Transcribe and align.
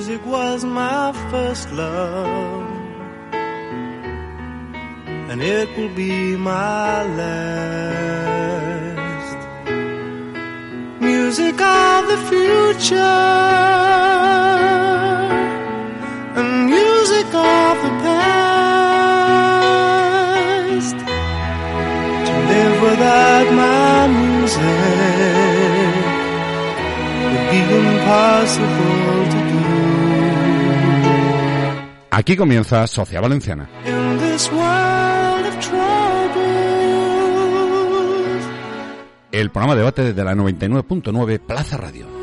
Music 0.00 0.24
was 0.24 0.64
my 0.64 1.12
first 1.30 1.70
love, 1.72 2.66
and 5.30 5.42
it 5.42 5.68
will 5.76 5.94
be 5.94 6.36
my 6.36 7.04
last. 7.20 8.20
Music 11.02 11.60
of 11.60 12.08
the 12.12 12.16
future, 12.32 13.28
and 16.38 16.48
music 16.74 17.26
of 17.26 17.76
the 17.84 17.92
past. 18.04 19.38
To 22.26 22.32
live 22.50 22.76
without 22.88 23.46
my 23.62 23.98
music 24.22 24.64
would 27.32 27.46
be 27.52 27.60
impossible 27.80 29.19
Aquí 32.20 32.36
comienza 32.36 32.86
Sociedad 32.86 33.22
Valenciana. 33.22 33.66
El 39.32 39.50
programa 39.50 39.74
de 39.74 39.78
debate 39.78 40.12
de 40.12 40.24
la 40.24 40.34
99.9 40.34 41.40
Plaza 41.40 41.78
Radio. 41.78 42.19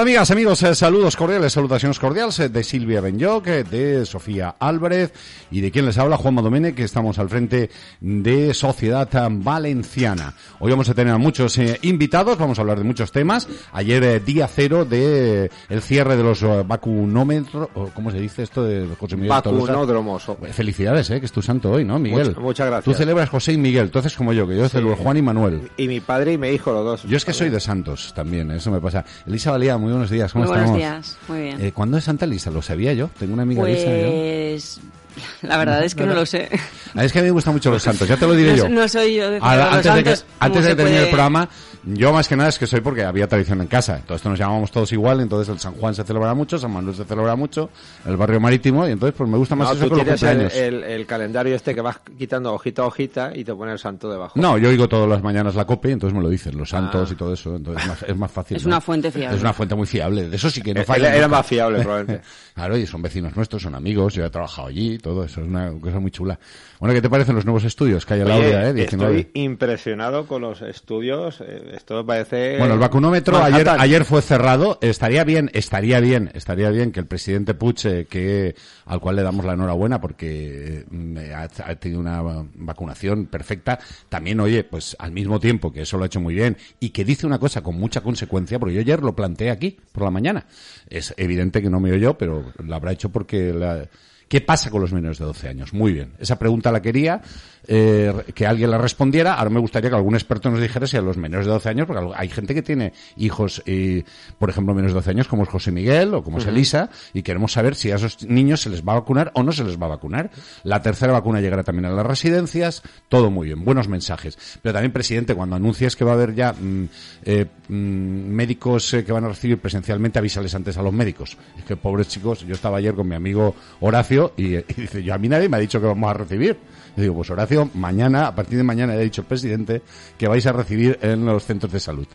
Hola 0.00 0.06
amigas, 0.12 0.30
amigos, 0.30 0.62
eh, 0.62 0.74
saludos 0.74 1.14
cordiales, 1.14 1.52
salutaciones 1.52 1.98
cordiales 1.98 2.38
eh, 2.40 2.48
de 2.48 2.64
Silvia 2.64 3.02
Benyoc, 3.02 3.46
eh, 3.48 3.64
de 3.64 4.06
Sofía 4.06 4.56
Álvarez 4.58 5.12
y 5.50 5.60
de 5.60 5.70
quien 5.70 5.84
les 5.84 5.98
habla, 5.98 6.16
Juan 6.16 6.36
Madomene, 6.36 6.74
que 6.74 6.84
estamos 6.84 7.18
al 7.18 7.28
frente 7.28 7.68
de 8.00 8.54
Sociedad 8.54 9.10
Valenciana. 9.30 10.32
Hoy 10.58 10.70
vamos 10.70 10.88
a 10.88 10.94
tener 10.94 11.12
a 11.12 11.18
muchos 11.18 11.58
invitados, 11.82 12.38
vamos 12.38 12.58
a 12.58 12.62
hablar 12.62 12.78
de 12.78 12.84
muchos 12.84 13.12
temas. 13.12 13.46
Ayer 13.74 14.24
día 14.24 14.48
cero 14.48 14.86
de 14.86 15.50
el 15.68 15.82
cierre 15.82 16.16
de 16.16 16.22
los 16.22 16.42
vacunómetros, 16.66 17.68
¿cómo 17.92 18.10
se 18.10 18.20
dice 18.20 18.44
esto 18.44 18.64
de 18.64 18.88
José 18.98 19.16
Miguel? 19.16 19.28
Vacunódromos. 19.28 20.26
Eh, 20.30 20.52
Felicidades, 20.54 21.10
eh, 21.10 21.20
que 21.20 21.26
es 21.26 21.32
tu 21.32 21.42
santo 21.42 21.72
hoy, 21.72 21.84
¿no, 21.84 21.98
Miguel? 21.98 22.28
Muchas- 22.28 22.42
muchas 22.42 22.66
gracias. 22.68 22.84
Tú 22.86 22.94
celebras 22.98 23.28
José 23.28 23.52
y 23.52 23.58
Miguel, 23.58 23.90
haces 23.94 24.16
como 24.16 24.32
yo, 24.32 24.48
que 24.48 24.56
yo 24.56 24.66
celebro 24.66 24.96
Juan 24.96 25.18
y 25.18 25.22
Manuel. 25.22 25.70
Y 25.76 25.88
mi 25.88 26.00
padre 26.00 26.32
y 26.32 26.38
mi 26.38 26.48
hijo, 26.48 26.72
los 26.72 26.84
dos. 26.86 27.02
Yo 27.02 27.18
es 27.18 27.24
que 27.26 27.34
soy 27.34 27.50
de 27.50 27.60
Santos 27.60 28.14
también, 28.14 28.50
eso 28.50 28.70
me 28.70 28.80
pasa. 28.80 29.04
Elisa 29.26 29.50
Valía, 29.50 29.76
muy 29.76 29.89
buenos 29.92 30.10
días, 30.10 30.32
¿cómo 30.32 30.44
Muy 30.44 30.48
buenos 30.50 30.76
estamos? 30.76 30.78
días, 30.78 31.16
muy 31.28 31.40
bien. 31.40 31.60
Eh, 31.60 31.72
¿Cuándo 31.72 31.98
es 31.98 32.04
Santa 32.04 32.24
Elisa? 32.24 32.50
Lo 32.50 32.62
sabía 32.62 32.92
yo, 32.92 33.10
tengo 33.18 33.34
una 33.34 33.42
amiga 33.42 33.62
yo. 33.68 34.10
Pues 34.10 34.80
la 35.42 35.56
verdad 35.58 35.84
es 35.84 35.94
que 35.94 36.04
no 36.06 36.14
lo 36.14 36.24
sé. 36.26 36.48
Ah, 36.94 37.04
es 37.04 37.12
que 37.12 37.18
a 37.18 37.22
mí 37.22 37.26
me 37.26 37.32
gustan 37.32 37.54
mucho 37.54 37.70
los 37.70 37.82
santos, 37.82 38.06
ya 38.08 38.16
te 38.16 38.26
lo 38.26 38.34
diré 38.34 38.52
No, 38.52 38.56
yo. 38.56 38.68
no 38.68 38.88
soy 38.88 39.14
yo 39.16 39.30
de 39.30 39.40
celebrar 39.40 39.58
los 39.58 39.74
antes 39.86 39.94
de 39.94 40.04
que, 40.04 40.16
santos, 40.16 40.34
antes 40.40 40.56
¿cómo 40.56 40.62
de 40.64 40.70
que 40.70 40.76
termine 40.76 40.96
el 40.96 41.02
puede- 41.04 41.10
programa, 41.10 41.48
yo 41.84 42.12
más 42.12 42.28
que 42.28 42.36
nada 42.36 42.48
es 42.50 42.58
que 42.58 42.66
soy 42.66 42.80
porque 42.80 43.04
había 43.04 43.26
tradición 43.26 43.60
en 43.60 43.66
casa. 43.66 43.96
Entonces 43.96 44.26
nos 44.26 44.38
llamábamos 44.38 44.70
todos 44.70 44.92
igual, 44.92 45.20
entonces 45.20 45.48
el 45.52 45.58
San 45.58 45.74
Juan 45.74 45.94
se 45.94 46.04
celebra 46.04 46.34
mucho, 46.34 46.58
San 46.58 46.70
Manuel 46.72 46.94
se 46.94 47.04
celebra 47.04 47.36
mucho, 47.36 47.70
el 48.06 48.16
barrio 48.16 48.38
marítimo, 48.40 48.86
y 48.86 48.92
entonces 48.92 49.14
pues 49.16 49.28
me 49.30 49.38
gusta 49.38 49.54
más 49.56 49.68
No, 49.68 49.74
eso 49.74 49.84
tú 49.88 49.90
que 49.96 50.04
los 50.04 50.20
tienes 50.20 50.20
cumpleaños. 50.52 50.54
el- 50.54 50.84
el 50.84 51.06
calendario 51.06 51.54
este 51.54 51.74
que 51.74 51.80
vas 51.80 52.00
quitando 52.18 52.52
hojita 52.52 52.82
a 52.82 52.86
hojita 52.86 53.32
y 53.34 53.44
te 53.44 53.54
pone 53.54 53.72
el 53.72 53.78
santo 53.78 54.10
debajo. 54.10 54.38
No, 54.38 54.58
yo 54.58 54.68
oigo 54.68 54.88
todas 54.88 55.08
las 55.08 55.22
mañanas 55.22 55.54
la 55.54 55.64
COPE, 55.64 55.92
entonces 55.92 56.16
me 56.16 56.22
lo 56.22 56.28
dicen, 56.28 56.56
los 56.58 56.68
santos 56.68 57.08
Ah. 57.10 57.12
y 57.12 57.16
todo 57.16 57.32
eso, 57.32 57.56
entonces 57.56 57.82
es 57.82 57.88
más, 57.88 58.02
es 58.02 58.16
más 58.16 58.30
fácil. 58.30 58.56
Es 58.58 58.64
¿no? 58.64 58.68
una 58.68 58.80
fuente 58.80 59.10
fiable. 59.10 59.36
Es 59.36 59.42
una 59.42 59.52
fuente 59.52 59.74
muy 59.74 59.86
fiable, 59.86 60.28
de 60.28 60.36
eso 60.36 60.50
sí 60.50 60.60
que 60.62 60.74
no 60.74 60.80
Eh, 60.80 60.84
falla. 60.84 61.08
era- 61.08 61.16
era 61.16 61.26
nunca. 61.28 61.36
más 61.38 61.46
fiable, 61.46 61.80
probablemente. 61.82 62.22
claro, 62.54 62.76
y 62.76 62.86
son 62.86 63.02
vecinos 63.02 63.34
nuestros, 63.36 63.62
son 63.62 63.74
amigos, 63.74 64.14
yo 64.14 64.24
he 64.24 64.30
trabajado 64.30 64.68
allí, 64.68 64.98
todo 64.98 65.24
eso 65.24 65.40
es 65.40 65.46
una 65.48 65.70
cosa 65.80 65.98
muy 65.98 66.10
chula. 66.10 66.38
Bueno, 66.80 66.94
¿qué 66.94 67.02
te 67.02 67.10
parecen 67.10 67.34
los 67.34 67.44
nuevos 67.44 67.64
estudios 67.64 68.06
que 68.06 68.14
hay 68.14 68.20
en 68.22 68.28
la 68.28 68.36
Oye, 68.36 68.46
Aurea, 68.46 68.70
eh? 68.70 68.72
19? 68.72 69.18
estoy 69.20 69.42
impresionado 69.42 70.26
con 70.26 70.40
los 70.40 70.62
estudios. 70.62 71.42
eh, 71.42 71.72
Esto 71.74 71.96
me 71.98 72.04
parece. 72.04 72.56
Bueno, 72.56 72.72
el 72.72 72.80
vacunómetro 72.80 73.36
ayer, 73.36 73.68
ayer 73.68 74.06
fue 74.06 74.22
cerrado. 74.22 74.78
Estaría 74.80 75.22
bien, 75.24 75.50
estaría 75.52 76.00
bien, 76.00 76.30
estaría 76.32 76.70
bien 76.70 76.90
que 76.90 77.00
el 77.00 77.06
presidente 77.06 77.52
Puig, 77.52 77.76
eh, 77.84 78.06
que 78.08 78.54
al 78.86 78.98
cual 78.98 79.16
le 79.16 79.22
damos 79.22 79.44
la 79.44 79.52
enhorabuena 79.52 80.00
porque 80.00 80.86
eh, 80.90 81.34
ha, 81.34 81.42
ha 81.42 81.74
tenido 81.76 82.00
una 82.00 82.22
vacunación 82.54 83.26
perfecta, 83.26 83.78
también 84.08 84.40
oye, 84.40 84.64
pues 84.64 84.96
al 84.98 85.12
mismo 85.12 85.38
tiempo 85.38 85.74
que 85.74 85.82
eso 85.82 85.98
lo 85.98 86.04
ha 86.04 86.06
hecho 86.06 86.20
muy 86.20 86.34
bien 86.34 86.56
y 86.80 86.90
que 86.90 87.04
dice 87.04 87.26
una 87.26 87.38
cosa 87.38 87.62
con 87.62 87.76
mucha 87.78 88.00
consecuencia, 88.00 88.58
porque 88.58 88.76
yo 88.76 88.80
ayer 88.80 89.02
lo 89.02 89.14
planteé 89.14 89.50
aquí 89.50 89.76
por 89.92 90.04
la 90.04 90.10
mañana. 90.10 90.46
Es 90.88 91.12
evidente 91.18 91.60
que 91.60 91.68
no 91.68 91.78
me 91.78 91.92
oyó, 91.92 92.16
pero 92.16 92.54
lo 92.56 92.74
habrá 92.74 92.92
hecho 92.92 93.10
porque 93.10 93.52
la, 93.52 93.86
¿Qué 94.30 94.40
pasa 94.40 94.70
con 94.70 94.80
los 94.80 94.92
menores 94.92 95.18
de 95.18 95.24
12 95.24 95.48
años? 95.48 95.72
Muy 95.72 95.92
bien. 95.92 96.12
Esa 96.20 96.38
pregunta 96.38 96.70
la 96.70 96.80
quería 96.80 97.20
eh, 97.66 98.12
que 98.34 98.46
alguien 98.46 98.70
la 98.70 98.78
respondiera. 98.78 99.34
Ahora 99.34 99.50
me 99.50 99.60
gustaría 99.60 99.90
que 99.90 99.96
algún 99.96 100.14
experto 100.14 100.50
nos 100.50 100.60
dijera 100.60 100.86
si 100.86 100.96
a 100.96 101.02
los 101.02 101.16
menores 101.16 101.46
de 101.46 101.52
12 101.52 101.68
años, 101.68 101.86
porque 101.86 102.12
hay 102.16 102.28
gente 102.28 102.54
que 102.54 102.62
tiene 102.62 102.92
hijos, 103.16 103.62
y, 103.66 104.04
por 104.38 104.50
ejemplo, 104.50 104.74
menores 104.74 104.92
de 104.92 104.98
12 104.98 105.10
años, 105.10 105.28
como 105.28 105.42
es 105.42 105.48
José 105.48 105.70
Miguel 105.70 106.14
o 106.14 106.22
como 106.22 106.38
es 106.38 106.46
Elisa, 106.46 106.90
y 107.12 107.22
queremos 107.22 107.52
saber 107.52 107.74
si 107.74 107.90
a 107.90 107.96
esos 107.96 108.22
niños 108.22 108.60
se 108.60 108.70
les 108.70 108.82
va 108.86 108.92
a 108.92 109.00
vacunar 109.00 109.30
o 109.34 109.42
no 109.42 109.52
se 109.52 109.64
les 109.64 109.80
va 109.80 109.86
a 109.86 109.90
vacunar. 109.90 110.30
La 110.64 110.82
tercera 110.82 111.12
vacuna 111.12 111.40
llegará 111.40 111.62
también 111.62 111.86
a 111.86 111.90
las 111.90 112.06
residencias. 112.06 112.82
Todo 113.08 113.30
muy 113.30 113.48
bien. 113.48 113.64
Buenos 113.64 113.88
mensajes. 113.88 114.38
Pero 114.62 114.72
también, 114.72 114.92
presidente, 114.92 115.34
cuando 115.34 115.56
anuncias 115.56 115.96
que 115.96 116.04
va 116.04 116.12
a 116.12 116.14
haber 116.14 116.34
ya 116.34 116.52
mm, 116.52 116.88
eh, 117.24 117.46
mm, 117.68 117.74
médicos 117.74 118.94
eh, 118.94 119.04
que 119.04 119.12
van 119.12 119.24
a 119.24 119.28
recibir 119.28 119.58
presencialmente, 119.58 120.18
avísales 120.18 120.54
antes 120.54 120.76
a 120.76 120.82
los 120.82 120.92
médicos. 120.92 121.36
Es 121.58 121.64
que, 121.64 121.76
pobres 121.76 122.08
chicos, 122.08 122.46
yo 122.46 122.54
estaba 122.54 122.78
ayer 122.78 122.94
con 122.94 123.08
mi 123.08 123.14
amigo 123.14 123.54
Horacio 123.80 124.32
y, 124.36 124.56
y 124.56 124.64
dice, 124.76 125.02
yo 125.02 125.14
a 125.14 125.18
mí 125.18 125.28
nadie 125.28 125.48
me 125.48 125.56
ha 125.56 125.60
dicho 125.60 125.80
que 125.80 125.86
vamos 125.86 126.10
a 126.10 126.14
recibir. 126.14 126.56
Y 126.96 127.02
digo, 127.02 127.14
pues 127.14 127.30
Horacio, 127.30 127.49
mañana, 127.74 128.26
a 128.26 128.34
partir 128.34 128.58
de 128.58 128.64
mañana, 128.64 128.94
le 128.94 129.00
ha 129.00 129.02
dicho 129.02 129.22
el 129.22 129.26
presidente 129.26 129.82
que 130.16 130.28
vais 130.28 130.44
a 130.46 130.52
recibir 130.52 130.98
en 131.02 131.24
los 131.24 131.44
centros 131.44 131.72
de 131.72 131.80
salud. 131.80 132.06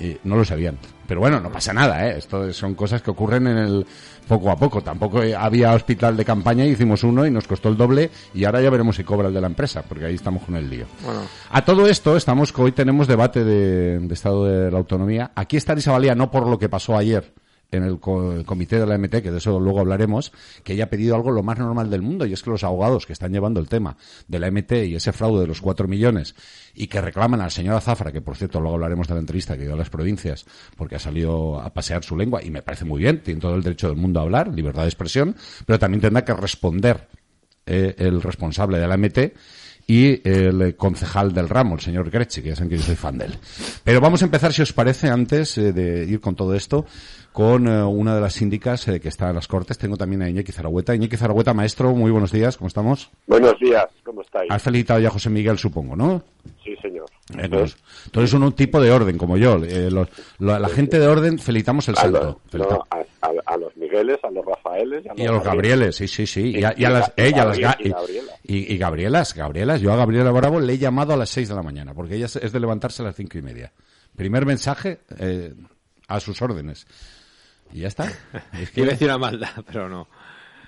Y 0.00 0.16
no 0.24 0.36
lo 0.36 0.44
sabían. 0.44 0.78
Pero 1.06 1.20
bueno, 1.20 1.40
no 1.40 1.50
pasa 1.50 1.72
nada, 1.72 2.06
¿eh? 2.06 2.18
Esto 2.18 2.52
son 2.52 2.74
cosas 2.74 3.02
que 3.02 3.10
ocurren 3.10 3.46
en 3.46 3.58
el 3.58 3.86
poco 4.26 4.50
a 4.50 4.56
poco. 4.56 4.82
Tampoco 4.82 5.22
eh, 5.22 5.34
había 5.34 5.72
hospital 5.72 6.16
de 6.16 6.24
campaña, 6.24 6.64
hicimos 6.64 7.04
uno 7.04 7.26
y 7.26 7.30
nos 7.30 7.46
costó 7.46 7.68
el 7.68 7.76
doble 7.76 8.10
y 8.34 8.44
ahora 8.44 8.60
ya 8.60 8.70
veremos 8.70 8.96
si 8.96 9.04
cobra 9.04 9.28
el 9.28 9.34
de 9.34 9.40
la 9.40 9.46
empresa, 9.48 9.82
porque 9.82 10.06
ahí 10.06 10.14
estamos 10.14 10.42
con 10.42 10.56
el 10.56 10.68
lío. 10.68 10.86
Bueno. 11.04 11.22
A 11.50 11.64
todo 11.64 11.86
esto, 11.86 12.16
estamos 12.16 12.52
hoy 12.56 12.72
tenemos 12.72 13.06
debate 13.06 13.44
de, 13.44 13.98
de 13.98 14.14
Estado 14.14 14.44
de 14.44 14.70
la 14.70 14.78
Autonomía. 14.78 15.32
Aquí 15.34 15.56
está 15.56 15.72
Elisa 15.72 15.92
Valía, 15.92 16.14
no 16.14 16.30
por 16.30 16.46
lo 16.46 16.58
que 16.58 16.68
pasó 16.68 16.96
ayer 16.96 17.32
en 17.72 17.82
el, 17.82 17.98
co- 17.98 18.32
el 18.34 18.44
comité 18.44 18.78
de 18.78 18.86
la 18.86 18.96
MT, 18.98 19.22
que 19.22 19.30
de 19.32 19.38
eso 19.38 19.58
luego 19.58 19.80
hablaremos, 19.80 20.30
que 20.62 20.74
ella 20.74 20.84
ha 20.84 20.90
pedido 20.90 21.16
algo 21.16 21.30
lo 21.32 21.42
más 21.42 21.58
normal 21.58 21.90
del 21.90 22.02
mundo, 22.02 22.24
y 22.26 22.32
es 22.32 22.42
que 22.42 22.50
los 22.50 22.62
abogados 22.62 23.06
que 23.06 23.12
están 23.12 23.32
llevando 23.32 23.58
el 23.58 23.68
tema 23.68 23.96
de 24.28 24.38
la 24.38 24.50
MT 24.50 24.72
y 24.86 24.94
ese 24.94 25.12
fraude 25.12 25.40
de 25.40 25.46
los 25.48 25.60
cuatro 25.60 25.88
millones, 25.88 26.34
y 26.74 26.86
que 26.86 27.00
reclaman 27.00 27.40
al 27.40 27.50
señor 27.50 27.74
Azafra, 27.76 28.12
que 28.12 28.20
por 28.20 28.36
cierto 28.36 28.60
luego 28.60 28.74
hablaremos 28.74 29.08
de 29.08 29.14
la 29.14 29.20
entrevista 29.20 29.56
que 29.56 29.64
dio 29.64 29.74
a 29.74 29.76
las 29.76 29.90
provincias, 29.90 30.44
porque 30.76 30.96
ha 30.96 31.00
salido 31.00 31.60
a 31.60 31.72
pasear 31.72 32.04
su 32.04 32.16
lengua, 32.16 32.42
y 32.44 32.50
me 32.50 32.62
parece 32.62 32.84
muy 32.84 33.00
bien, 33.02 33.22
tiene 33.22 33.40
todo 33.40 33.54
el 33.56 33.62
derecho 33.62 33.88
del 33.88 33.96
mundo 33.96 34.20
a 34.20 34.22
hablar, 34.22 34.48
libertad 34.54 34.82
de 34.82 34.88
expresión, 34.88 35.34
pero 35.66 35.78
también 35.78 36.00
tendrá 36.02 36.24
que 36.24 36.34
responder 36.34 37.08
eh, 37.66 37.94
el 37.98 38.20
responsable 38.22 38.78
de 38.78 38.86
la 38.86 38.96
MT 38.96 39.18
y 39.86 40.26
el 40.28 40.62
eh, 40.62 40.74
concejal 40.76 41.32
del 41.32 41.48
ramo, 41.48 41.74
el 41.74 41.80
señor 41.80 42.10
Grechi, 42.10 42.42
que 42.42 42.50
ya 42.50 42.56
saben 42.56 42.70
que 42.70 42.76
yo 42.78 42.82
soy 42.82 42.96
fan 42.96 43.18
de 43.18 43.26
él. 43.26 43.34
Pero 43.84 44.00
vamos 44.00 44.22
a 44.22 44.24
empezar, 44.26 44.52
si 44.52 44.62
os 44.62 44.72
parece, 44.72 45.08
antes 45.08 45.58
eh, 45.58 45.72
de 45.72 46.04
ir 46.04 46.20
con 46.20 46.34
todo 46.34 46.54
esto, 46.54 46.86
con 47.32 47.66
eh, 47.66 47.82
una 47.82 48.14
de 48.14 48.20
las 48.20 48.34
síndicas 48.34 48.84
que 48.84 49.08
está 49.08 49.28
en 49.30 49.34
las 49.36 49.48
Cortes. 49.48 49.78
Tengo 49.78 49.96
también 49.96 50.22
a 50.22 50.28
Iñaki 50.30 50.52
Zaragüeta. 50.52 50.94
Iñaki 50.94 51.16
Zaragüeta, 51.16 51.52
maestro, 51.54 51.92
muy 51.94 52.10
buenos 52.10 52.30
días, 52.32 52.56
¿cómo 52.56 52.68
estamos? 52.68 53.10
Buenos 53.26 53.58
días, 53.58 53.86
¿cómo 54.04 54.22
estáis? 54.22 54.50
Has 54.50 54.62
felicitado 54.62 55.00
ya 55.00 55.08
a 55.08 55.12
José 55.12 55.30
Miguel, 55.30 55.58
supongo, 55.58 55.96
¿no? 55.96 56.22
Sí, 56.64 56.74
señor. 56.80 57.06
Pues, 57.50 57.76
tú 58.10 58.20
eres 58.20 58.32
un, 58.34 58.42
un 58.42 58.52
tipo 58.52 58.80
de 58.80 58.90
orden, 58.92 59.16
como 59.16 59.36
yo. 59.36 59.56
Eh, 59.64 59.90
los- 59.90 60.08
lo- 60.38 60.58
la 60.58 60.68
gente 60.68 60.98
de 60.98 61.06
orden 61.06 61.38
felicitamos 61.38 61.88
el 61.88 61.96
A 61.98 62.06
los, 62.06 62.12
santo. 62.20 62.26
no, 62.44 62.50
Felicitamos. 62.50 62.86
a, 62.90 63.56
a- 63.96 64.00
a 64.00 64.02
los 64.02 64.14
Migueles, 64.14 64.24
a 64.24 64.30
los 64.30 64.44
Rafaeles 64.44 65.04
Y 65.16 65.26
a 65.26 65.32
los 65.32 65.44
Gabrieles, 65.44 65.96
sí, 65.96 66.08
sí, 66.08 66.26
sí. 66.26 66.50
Y 66.58 66.64
a, 66.64 66.74
y 66.76 66.84
a 66.84 66.90
las, 66.90 67.12
y 67.16 67.20
a 67.38 67.44
las 67.44 67.58
Ga- 67.58 67.76
y 67.78 67.88
Gabriela. 67.90 68.32
y, 68.44 68.72
y 68.74 68.78
Gabrielas, 68.78 69.34
Gabrielas. 69.34 69.80
Yo 69.80 69.92
a 69.92 69.96
Gabriela 69.96 70.30
Bravo 70.30 70.60
le 70.60 70.72
he 70.74 70.78
llamado 70.78 71.12
a 71.12 71.16
las 71.16 71.30
6 71.30 71.48
de 71.48 71.54
la 71.54 71.62
mañana, 71.62 71.94
porque 71.94 72.16
ella 72.16 72.26
es- 72.26 72.36
es 72.36 72.52
de 72.52 72.60
levantarse 72.60 73.02
a 73.02 73.06
las 73.06 73.16
cinco 73.16 73.38
y 73.38 73.42
media. 73.42 73.72
Primer 74.16 74.44
mensaje 74.46 75.00
eh, 75.18 75.54
a 76.08 76.20
sus 76.20 76.40
órdenes. 76.42 76.86
Y 77.72 77.80
ya 77.80 77.88
está. 77.88 78.04
Es 78.52 78.68
que, 78.70 78.74
Quiero 78.74 78.90
decir 78.90 79.08
una 79.08 79.18
maldad, 79.18 79.64
pero 79.66 79.88
no. 79.88 80.08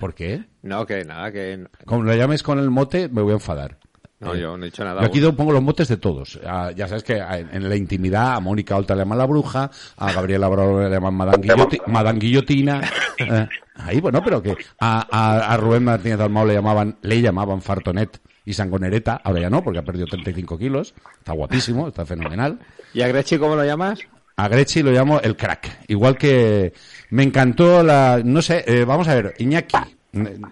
¿Por 0.01 0.15
qué? 0.15 0.45
No, 0.63 0.87
que 0.87 1.05
nada, 1.05 1.31
que. 1.31 1.67
Como 1.85 2.03
lo 2.03 2.15
llames 2.15 2.43
con 2.43 2.59
el 2.59 2.71
mote, 2.71 3.09
me 3.09 3.23
voy 3.23 3.33
a 3.33 3.35
enfadar. 3.35 3.79
No, 4.21 4.35
Eh, 4.35 4.41
yo 4.41 4.57
no 4.57 4.65
he 4.65 4.71
dicho 4.71 4.85
nada. 4.85 5.01
Yo 5.03 5.07
aquí 5.09 5.21
pongo 5.37 5.53
los 5.53 5.63
motes 5.63 5.89
de 5.89 5.97
todos. 5.97 6.39
Ah, 6.47 6.71
ya 6.75 6.87
sabes 6.89 7.03
que 7.03 7.17
en, 7.19 7.51
en 7.53 7.69
la 7.69 7.77
intimidad 7.77 8.35
a 8.35 8.41
Mónica 8.41 8.77
Olta 8.77 8.95
le 8.95 9.01
llaman 9.01 9.19
la 9.19 9.27
bruja, 9.27 9.71
a 9.97 10.13
Gabriela 10.13 10.49
Bravo 10.49 10.81
le 10.81 10.89
llaman 10.91 11.15
Madame, 11.15 11.47
Guilloti- 11.47 11.83
Madame 11.87 12.19
Guillotina. 12.21 12.81
Eh, 13.19 13.49
ahí, 13.77 14.01
bueno, 14.01 14.21
pero 14.25 14.43
que 14.43 14.57
a, 14.81 15.07
a, 15.11 15.53
a 15.53 15.57
Rubén 15.57 15.85
Martínez 15.85 16.19
Dalmau 16.19 16.47
le 16.47 16.55
llamaban, 16.55 16.97
le 17.03 17.21
llamaban 17.21 17.61
Fartonet 17.61 18.21
y 18.47 18.53
Sangonereta, 18.53 19.21
ahora 19.23 19.41
ya 19.41 19.51
no, 19.51 19.63
porque 19.63 19.79
ha 19.79 19.85
perdido 19.85 20.07
35 20.07 20.59
kilos. 20.59 20.95
Está 21.19 21.33
guapísimo, 21.33 21.89
está 21.89 22.05
fenomenal. 22.07 22.59
¿Y 22.93 23.03
a 23.03 23.09
Grechi 23.09 23.39
cómo 23.39 23.57
lo 23.57 23.65
llamas? 23.65 24.01
A 24.37 24.49
Grechi 24.49 24.83
lo 24.83 24.91
llamo 24.91 25.21
el 25.21 25.37
crack. 25.37 25.81
Igual 25.89 26.17
que 26.19 26.73
me 27.11 27.23
encantó 27.23 27.83
la... 27.83 28.21
No 28.25 28.43
sé, 28.43 28.65
eh, 28.67 28.85
vamos 28.85 29.07
a 29.09 29.15
ver, 29.15 29.35
Iñaki, 29.39 29.77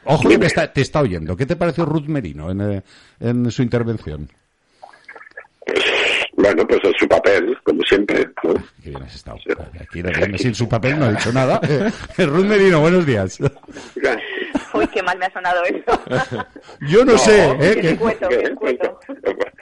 Ojo 0.05 0.29
que 0.29 0.39
me 0.39 0.47
está- 0.47 0.73
te 0.73 0.81
está 0.81 1.01
oyendo. 1.01 1.37
¿Qué 1.37 1.47
te 1.47 1.57
pareció 1.57 1.85
Ruth 1.85 2.07
Merino 2.07 2.51
en, 2.51 2.61
eh, 2.61 2.83
en 3.21 3.51
su 3.51 3.63
intervención? 3.63 4.29
Bueno, 6.35 6.67
pues 6.67 6.81
es 6.83 6.93
su 6.99 7.07
papel, 7.07 7.57
como 7.63 7.83
siempre. 7.83 8.27
¿no? 8.43 8.55
Qué 8.83 8.91
bien 8.91 9.03
has 9.03 9.15
estado. 9.15 9.37
Aquí 9.81 10.03
sin 10.39 10.55
su 10.55 10.69
papel 10.69 10.99
no 10.99 11.05
ha 11.07 11.11
dicho 11.13 11.33
nada. 11.33 11.61
Ruth 12.19 12.45
Merino, 12.47 12.81
buenos 12.81 13.07
días. 13.07 13.39
Uy, 14.75 14.87
qué 14.89 15.03
mal 15.03 15.19
me 15.19 15.27
ha 15.27 15.33
sonado 15.33 15.63
eso. 15.65 16.03
Yo 16.89 17.05
no, 17.05 17.17
sé, 17.19 17.51
¿eh? 17.61 17.75
qué 17.77 17.81
que- 17.81 17.97
cuento, 17.97 18.29
qué 18.29 18.55
cuento. 18.55 18.99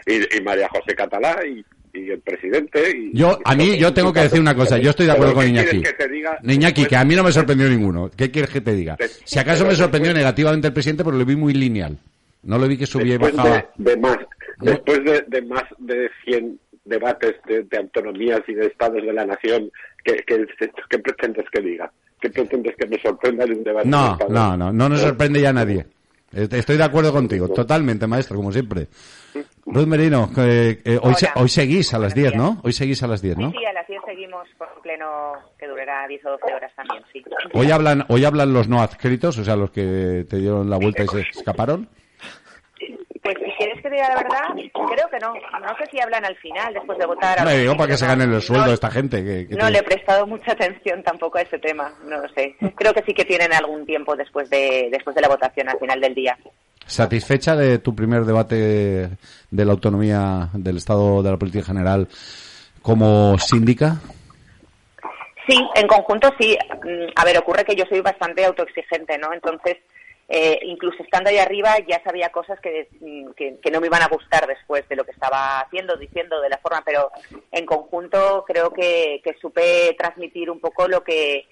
y, 0.06 0.36
y 0.38 0.40
María 0.42 0.68
José 0.68 0.94
Catalá 0.94 1.44
y, 1.44 1.64
y 1.92 2.10
el 2.10 2.20
presidente. 2.20 2.90
Y, 2.96 3.16
Yo, 3.16 3.38
a 3.44 3.54
mí, 3.54 3.78
yo 3.78 3.92
tengo 3.92 4.12
que 4.12 4.20
decir 4.20 4.40
una 4.40 4.54
cosa. 4.54 4.78
Yo 4.78 4.90
estoy 4.90 5.06
de 5.06 5.12
acuerdo 5.12 5.34
con 5.34 5.44
¿qué 5.44 5.50
Iñaki. 5.50 5.82
que 5.82 5.92
te 5.92 6.08
diga? 6.08 6.38
Iñaki, 6.42 6.86
que 6.86 6.96
a 6.96 7.04
mí 7.04 7.14
no 7.14 7.22
me 7.24 7.32
sorprendió 7.32 7.68
ninguno. 7.68 8.10
¿Qué 8.16 8.30
quieres 8.30 8.50
que 8.50 8.60
te 8.60 8.74
diga? 8.74 8.96
Si 9.24 9.38
acaso 9.38 9.66
me 9.66 9.74
sorprendió 9.74 10.12
negativamente 10.14 10.68
el 10.68 10.72
presidente, 10.72 11.04
pero 11.04 11.16
lo 11.16 11.24
vi 11.24 11.36
muy 11.36 11.52
lineal. 11.54 11.96
No 12.42 12.58
lo 12.58 12.66
vi 12.66 12.76
que 12.76 12.86
subía 12.86 13.14
y 13.14 13.18
bajaba. 13.18 13.66
de, 13.76 13.90
de 13.90 13.96
más, 13.98 14.16
después 14.60 15.04
de, 15.04 15.24
de 15.28 15.42
más 15.42 15.64
de 15.78 16.10
100 16.24 16.58
debates 16.84 17.34
de, 17.46 17.62
de 17.64 17.76
autonomías 17.78 18.40
y 18.48 18.54
de 18.54 18.66
estados 18.66 19.02
de 19.02 19.12
la 19.12 19.24
nación, 19.26 19.70
¿qué, 20.02 20.16
qué, 20.26 20.46
qué 20.88 20.98
pretendes 20.98 21.44
que 21.52 21.60
diga? 21.60 21.92
¿Qué 22.20 22.30
pretendes 22.30 22.74
que 22.76 22.86
me 22.86 23.00
sorprenda 23.00 23.44
de 23.46 23.52
un 23.52 23.64
debate? 23.64 23.86
de 23.86 23.90
No, 23.90 24.18
no, 24.28 24.56
no, 24.56 24.72
no 24.72 24.88
nos 24.88 25.00
sorprende 25.00 25.40
ya 25.40 25.50
a 25.50 25.54
nadie. 25.54 25.86
Est- 26.32 26.52
Estoy 26.52 26.76
de 26.76 26.84
acuerdo 26.84 27.12
contigo, 27.12 27.48
totalmente, 27.48 28.06
maestro, 28.06 28.36
como 28.36 28.52
siempre. 28.52 28.88
Ruth 29.66 29.86
Merino, 29.86 30.30
que, 30.34 30.80
eh, 30.84 30.98
hoy, 31.02 31.14
se- 31.14 31.28
hoy 31.36 31.48
seguís 31.48 31.92
a 31.94 31.98
las 31.98 32.14
Buenos 32.14 32.14
10, 32.14 32.32
días. 32.32 32.42
¿no? 32.54 32.60
Hoy 32.64 32.72
seguís 32.72 33.02
a 33.02 33.06
las 33.06 33.22
10, 33.22 33.36
¿no? 33.36 33.50
Sí, 33.50 33.56
sí, 33.58 33.64
a 33.66 33.72
las 33.72 33.86
10 33.86 34.00
seguimos 34.06 34.46
con 34.58 34.68
un 34.76 34.82
pleno 34.82 35.06
que 35.58 35.66
durará 35.68 36.06
10 36.08 36.24
o 36.26 36.30
12 36.30 36.54
horas 36.54 36.72
también, 36.74 37.02
sí. 37.12 37.22
Hoy 37.52 37.70
hablan, 37.70 38.04
hoy 38.08 38.24
hablan 38.24 38.52
los 38.52 38.68
no 38.68 38.80
adscritos, 38.82 39.38
o 39.38 39.44
sea, 39.44 39.56
los 39.56 39.70
que 39.70 40.26
te 40.28 40.36
dieron 40.38 40.68
la 40.70 40.76
vuelta 40.78 41.04
y 41.04 41.08
se 41.08 41.20
escaparon. 41.20 41.88
Quieres 43.60 43.82
que 43.82 43.90
diga 43.90 44.08
la 44.08 44.14
verdad, 44.16 44.48
creo 44.72 45.08
que 45.10 45.18
no. 45.18 45.34
No 45.34 45.76
sé 45.76 45.84
si 45.90 46.00
hablan 46.00 46.24
al 46.24 46.34
final, 46.36 46.72
después 46.72 46.98
de 46.98 47.04
votar. 47.04 47.44
Me 47.44 47.58
digo 47.58 47.76
para 47.76 47.88
que 47.90 47.96
se 47.98 48.06
ganen 48.06 48.32
el 48.32 48.40
sueldo 48.40 48.68
no- 48.68 48.72
esta 48.72 48.90
gente. 48.90 49.22
Que, 49.22 49.46
que 49.48 49.54
No 49.54 49.66
te- 49.66 49.70
le 49.72 49.78
he 49.80 49.82
prestado 49.82 50.26
mucha 50.26 50.52
atención 50.52 51.02
tampoco 51.02 51.36
a 51.36 51.42
ese 51.42 51.58
tema, 51.58 51.92
no 52.04 52.18
lo 52.22 52.28
sé. 52.30 52.56
Creo 52.74 52.94
que 52.94 53.02
sí 53.02 53.12
que 53.12 53.26
tienen 53.26 53.52
algún 53.52 53.84
tiempo 53.84 54.16
después 54.16 54.48
de 54.48 54.88
después 54.90 55.14
de 55.14 55.20
la 55.22 55.28
votación 55.28 55.68
al 55.68 55.78
final 55.78 56.00
del 56.00 56.14
día. 56.14 56.38
¿Satisfecha 56.86 57.54
de 57.54 57.78
tu 57.78 57.94
primer 57.94 58.24
debate 58.24 58.54
de 58.56 59.64
la 59.64 59.72
autonomía 59.72 60.48
del 60.54 60.78
Estado 60.78 61.22
de 61.22 61.30
la 61.30 61.36
Política 61.36 61.64
General 61.66 62.08
como 62.82 63.36
síndica? 63.38 63.96
Sí, 65.46 65.58
en 65.74 65.86
conjunto 65.86 66.32
sí. 66.40 66.56
Mm, 66.84 67.10
A 67.16 67.24
ver, 67.24 67.36
ocurre 67.38 67.64
que 67.64 67.74
yo 67.76 67.84
soy 67.88 68.00
bastante 68.00 68.44
autoexigente, 68.44 69.18
¿no? 69.18 69.32
Entonces, 69.32 69.76
eh, 70.32 70.60
incluso 70.62 71.02
estando 71.02 71.28
ahí 71.28 71.38
arriba 71.38 71.74
ya 71.88 72.00
sabía 72.04 72.30
cosas 72.30 72.60
que, 72.60 72.86
mm, 73.00 73.32
que, 73.32 73.58
que 73.60 73.70
no 73.72 73.80
me 73.80 73.88
iban 73.88 74.02
a 74.02 74.06
gustar 74.08 74.46
después 74.46 74.88
de 74.88 74.94
lo 74.94 75.04
que 75.04 75.10
estaba 75.10 75.58
haciendo, 75.58 75.96
diciendo, 75.96 76.40
de 76.40 76.48
la 76.48 76.58
forma, 76.58 76.82
pero 76.86 77.10
en 77.50 77.66
conjunto 77.66 78.44
creo 78.46 78.72
que, 78.72 79.20
que 79.24 79.34
supe 79.40 79.92
transmitir 79.98 80.48
un 80.48 80.60
poco 80.60 80.86
lo 80.86 81.02
que 81.02 81.48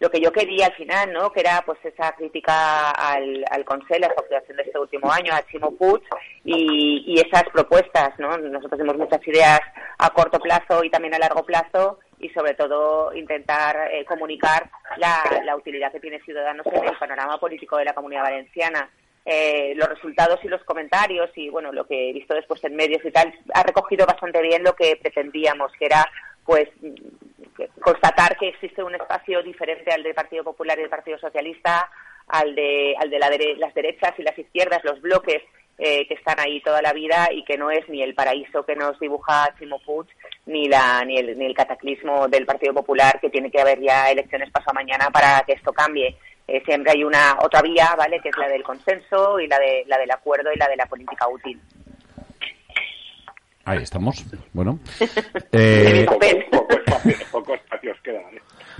lo 0.00 0.10
que 0.10 0.20
yo 0.20 0.32
quería 0.32 0.66
al 0.66 0.74
final, 0.74 1.12
¿no? 1.12 1.30
Que 1.30 1.40
era 1.40 1.62
pues 1.64 1.78
esa 1.84 2.12
crítica 2.12 2.90
al, 2.90 3.44
al 3.50 3.64
Consell, 3.66 4.02
a 4.04 4.06
esa 4.06 4.20
actuación 4.20 4.56
de 4.56 4.62
este 4.62 4.78
último 4.78 5.12
año, 5.12 5.32
a 5.34 5.46
Chimo 5.46 5.76
Puig 5.76 6.02
y, 6.44 7.04
y 7.06 7.20
esas 7.20 7.44
propuestas, 7.52 8.18
¿no? 8.18 8.36
Nosotros 8.38 8.78
tenemos 8.78 8.96
muchas 8.96 9.26
ideas 9.28 9.60
a 9.98 10.10
corto 10.10 10.38
plazo 10.40 10.84
y 10.84 10.90
también 10.90 11.14
a 11.14 11.18
largo 11.18 11.44
plazo 11.44 11.98
y 12.20 12.28
sobre 12.30 12.54
todo 12.54 13.12
intentar 13.14 13.90
eh, 13.92 14.04
comunicar 14.04 14.70
la, 14.96 15.56
utilidad 15.56 15.90
que 15.90 16.00
tiene 16.00 16.20
Ciudadanos 16.20 16.66
en 16.66 16.84
el 16.84 16.96
panorama 16.96 17.38
político 17.38 17.76
de 17.76 17.86
la 17.86 17.94
Comunidad 17.94 18.22
Valenciana. 18.22 18.88
Eh, 19.24 19.74
los 19.76 19.88
resultados 19.88 20.40
y 20.44 20.48
los 20.48 20.64
comentarios 20.64 21.30
y 21.36 21.50
bueno 21.50 21.72
lo 21.72 21.86
que 21.86 22.08
he 22.08 22.12
visto 22.14 22.34
después 22.34 22.64
en 22.64 22.74
medios 22.74 23.04
y 23.04 23.10
tal 23.10 23.30
ha 23.52 23.62
recogido 23.62 24.06
bastante 24.06 24.40
bien 24.40 24.64
lo 24.64 24.74
que 24.74 24.96
pretendíamos 24.96 25.70
que 25.78 25.84
era 25.84 26.08
pues 26.42 26.70
constatar 27.80 28.36
que 28.38 28.48
existe 28.48 28.82
un 28.82 28.94
espacio 28.94 29.42
diferente 29.42 29.92
al 29.92 30.02
del 30.02 30.14
Partido 30.14 30.44
Popular 30.44 30.78
y 30.78 30.82
del 30.82 30.90
Partido 30.90 31.18
Socialista, 31.18 31.90
al 32.28 32.54
de, 32.54 32.94
al 32.98 33.10
de 33.10 33.18
las 33.18 33.74
derechas 33.74 34.14
y 34.18 34.22
las 34.22 34.38
izquierdas, 34.38 34.84
los 34.84 35.00
bloques 35.00 35.42
eh, 35.78 36.06
que 36.06 36.14
están 36.14 36.38
ahí 36.38 36.60
toda 36.60 36.82
la 36.82 36.92
vida 36.92 37.28
y 37.32 37.44
que 37.44 37.56
no 37.56 37.70
es 37.70 37.88
ni 37.88 38.02
el 38.02 38.14
paraíso 38.14 38.64
que 38.64 38.76
nos 38.76 38.98
dibuja 39.00 39.54
Chimo 39.58 39.80
Puig 39.80 40.06
ni, 40.50 40.68
la, 40.68 41.04
ni, 41.04 41.16
el, 41.16 41.38
ni 41.38 41.46
el 41.46 41.54
cataclismo 41.54 42.28
del 42.28 42.44
Partido 42.44 42.74
Popular, 42.74 43.18
que 43.20 43.30
tiene 43.30 43.50
que 43.50 43.60
haber 43.60 43.80
ya 43.80 44.10
elecciones 44.10 44.50
pasado 44.50 44.74
mañana 44.74 45.10
para 45.10 45.42
que 45.46 45.52
esto 45.52 45.72
cambie. 45.72 46.16
Eh, 46.46 46.62
siempre 46.64 46.92
hay 46.92 47.04
una 47.04 47.38
otra 47.40 47.62
vía, 47.62 47.94
¿vale? 47.96 48.20
Que 48.20 48.30
es 48.30 48.36
la 48.36 48.48
del 48.48 48.62
consenso 48.62 49.38
y 49.38 49.46
la, 49.46 49.58
de, 49.58 49.84
la 49.86 49.98
del 49.98 50.10
acuerdo 50.10 50.52
y 50.52 50.58
la 50.58 50.68
de 50.68 50.76
la 50.76 50.86
política 50.86 51.28
útil. 51.28 51.60
Ahí 53.64 53.82
estamos. 53.82 54.24
Bueno. 54.52 54.78
Eh, 55.52 56.06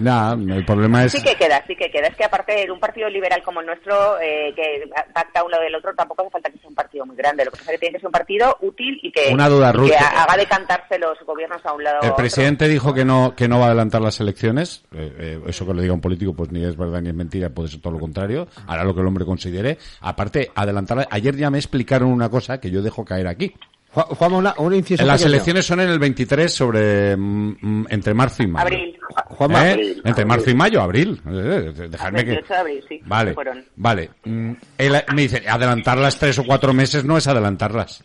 nada, 0.00 0.34
el 0.34 0.64
problema 0.64 1.04
es... 1.04 1.12
Sí 1.12 1.22
que 1.22 1.34
queda, 1.36 1.62
sí 1.66 1.76
que 1.76 1.90
queda. 1.90 2.08
Es 2.08 2.16
que 2.16 2.24
aparte 2.24 2.52
de 2.66 2.70
un 2.70 2.80
partido 2.80 3.08
liberal 3.08 3.42
como 3.42 3.60
el 3.60 3.66
nuestro, 3.66 4.18
eh, 4.20 4.52
que 4.54 4.88
pacta 5.14 5.44
uno 5.44 5.58
del 5.60 5.74
otro, 5.74 5.94
tampoco 5.94 6.22
hace 6.22 6.30
falta 6.30 6.50
que 6.50 6.58
sea 6.58 6.68
un 6.68 6.74
partido 6.74 7.06
muy 7.06 7.16
grande. 7.16 7.44
Lo 7.44 7.50
que 7.50 7.58
pasa 7.58 7.72
es 7.72 7.76
que 7.76 7.80
tiene 7.80 7.92
que 7.94 8.00
ser 8.00 8.06
un 8.06 8.12
partido 8.12 8.56
útil 8.60 8.98
y 9.02 9.12
que, 9.12 9.28
Una 9.32 9.48
duda, 9.48 9.72
Ruth. 9.72 9.88
que 9.90 9.96
ha- 9.96 10.22
haga 10.22 10.36
decantarse 10.36 10.98
los 10.98 11.18
gobiernos 11.26 11.64
a 11.64 11.72
un 11.72 11.84
lado. 11.84 11.98
El 12.02 12.08
otro. 12.10 12.16
presidente 12.16 12.68
dijo 12.68 12.92
que 12.94 13.04
no 13.04 13.34
que 13.36 13.48
no 13.48 13.58
va 13.58 13.64
a 13.64 13.68
adelantar 13.68 14.00
las 14.00 14.20
elecciones. 14.20 14.84
Eh, 14.94 15.12
eh, 15.18 15.40
eso 15.46 15.66
que 15.66 15.74
lo 15.74 15.80
diga 15.82 15.94
un 15.94 16.00
político, 16.00 16.34
pues 16.34 16.50
ni 16.52 16.64
es 16.64 16.76
verdad 16.76 17.00
ni 17.00 17.08
es 17.10 17.14
mentira, 17.14 17.50
puede 17.50 17.68
ser 17.68 17.80
todo 17.80 17.92
lo 17.92 17.98
contrario. 18.00 18.48
Hará 18.66 18.84
lo 18.84 18.94
que 18.94 19.00
el 19.00 19.06
hombre 19.06 19.24
considere. 19.24 19.78
Aparte, 20.00 20.50
adelantar. 20.54 21.06
Ayer 21.10 21.36
ya 21.36 21.50
me 21.50 21.58
explicaron 21.58 22.10
una 22.10 22.28
cosa 22.28 22.60
que 22.60 22.70
yo 22.70 22.82
dejo 22.82 23.04
caer 23.04 23.26
aquí. 23.26 23.54
Ju- 23.92 24.06
Juanma, 24.16 24.36
una- 24.38 24.54
un 24.58 24.74
inciso 24.74 25.04
Las 25.04 25.20
pequeño. 25.20 25.34
elecciones 25.34 25.66
son 25.66 25.80
en 25.80 25.88
el 25.90 25.98
23 25.98 26.52
sobre 26.54 27.16
mm, 27.16 27.56
mm, 27.60 27.86
entre 27.90 28.14
marzo 28.14 28.42
y 28.42 28.46
mayo. 28.46 28.62
Abril. 28.66 28.96
¿Eh? 28.96 29.44
Abril, 29.72 29.90
Entre 29.96 30.10
abril. 30.12 30.26
marzo 30.26 30.50
y 30.50 30.54
mayo, 30.54 30.80
abril. 30.82 31.20
Eh, 31.26 31.72
eh, 31.76 31.88
dejadme 31.88 32.24
que... 32.24 32.30
28 32.32 32.52
de 32.54 32.60
abril, 32.60 32.84
sí. 32.88 33.00
Vale, 33.04 33.34
Fueron. 33.34 33.64
vale. 33.76 34.10
Mm, 34.24 34.52
él 34.78 35.02
me 35.14 35.22
dice, 35.22 35.42
adelantarlas 35.48 36.18
tres 36.18 36.38
o 36.38 36.44
cuatro 36.44 36.72
meses 36.72 37.04
no 37.04 37.16
es 37.18 37.26
adelantarlas. 37.26 38.04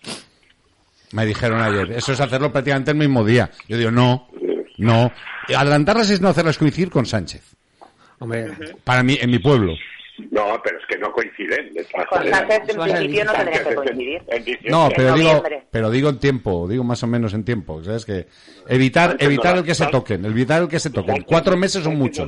Me 1.12 1.26
dijeron 1.26 1.62
ayer, 1.62 1.92
eso 1.92 2.14
es 2.14 2.20
hacerlo 2.20 2.52
prácticamente 2.52 2.92
el 2.92 2.98
mismo 2.98 3.24
día. 3.24 3.52
Yo 3.70 3.78
digo, 3.78 3.92
no, 3.92 4.28
no. 4.78 5.12
Adelantarlas 5.56 6.10
es 6.10 6.20
no 6.20 6.30
hacerlas 6.30 6.58
coincidir 6.58 6.90
con 6.90 7.06
Sánchez. 7.06 7.44
Hombre, 8.20 8.48
Para 8.84 9.04
mí, 9.04 9.18
en 9.22 9.30
mi 9.30 9.38
pueblo. 9.40 9.74
No, 10.32 10.62
pero 10.64 10.78
es 10.80 10.86
que 10.88 10.98
no 10.98 11.12
coinciden. 11.12 11.72
Con 12.10 12.20
maneras. 12.20 12.40
Sánchez, 12.48 12.76
en 12.76 12.82
principio, 12.82 13.26
no 13.26 13.34
tendría 13.34 13.64
que 13.64 13.76
coincidir. 13.76 14.22
No, 14.70 14.90
pero 14.96 15.14
digo, 15.14 15.44
pero 15.72 15.90
digo 15.90 16.10
en 16.10 16.20
tiempo, 16.20 16.68
digo 16.68 16.84
más 16.84 17.04
o 17.04 17.08
menos 17.08 17.34
en 17.34 17.44
tiempo. 17.44 17.84
¿Sabes 17.84 18.06
que 18.06 18.28
Evitar, 18.68 19.18
evitar 19.20 19.58
el 19.58 19.64
que 19.64 19.76
se 19.76 19.86
toquen, 19.88 20.26
evitar 20.26 20.62
el 20.62 20.68
que 20.68 20.80
se 20.80 20.90
toquen. 20.90 21.24
Cuatro 21.24 21.56
meses 21.58 21.84
son 21.84 21.98
mucho. 21.98 22.26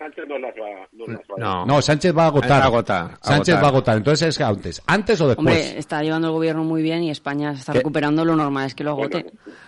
No 0.00 0.06
las 0.06 0.14
va, 0.14 0.14
Sánchez 0.14 0.24
no 0.28 0.38
las 0.38 0.54
va, 0.54 0.88
no 0.92 1.06
las 1.06 1.20
va 1.20 1.34
a- 1.36 1.40
no. 1.40 1.66
No, 1.66 1.82
Sánchez 1.82 2.16
va 2.16 2.22
a 2.24 2.26
agotar. 2.26 2.50
Va 2.50 2.56
a 2.56 2.66
agotar, 2.66 3.10
Sánchez 3.20 3.54
agotar. 3.54 3.62
va 3.62 3.66
a 3.66 3.70
agotar. 3.70 3.96
Entonces 3.96 4.28
es 4.28 4.40
antes. 4.40 4.82
¿Antes 4.86 5.20
o 5.20 5.28
después? 5.28 5.46
Hombre, 5.46 5.78
está 5.78 6.02
llevando 6.02 6.28
el 6.28 6.32
gobierno 6.34 6.64
muy 6.64 6.82
bien 6.82 7.02
y 7.02 7.10
España 7.10 7.52
se 7.54 7.60
está 7.60 7.72
¿Qué? 7.72 7.78
recuperando. 7.78 8.24
Lo 8.24 8.36
normal 8.36 8.66
es 8.66 8.74
que 8.74 8.84
lo 8.84 8.90
agote. 8.92 9.26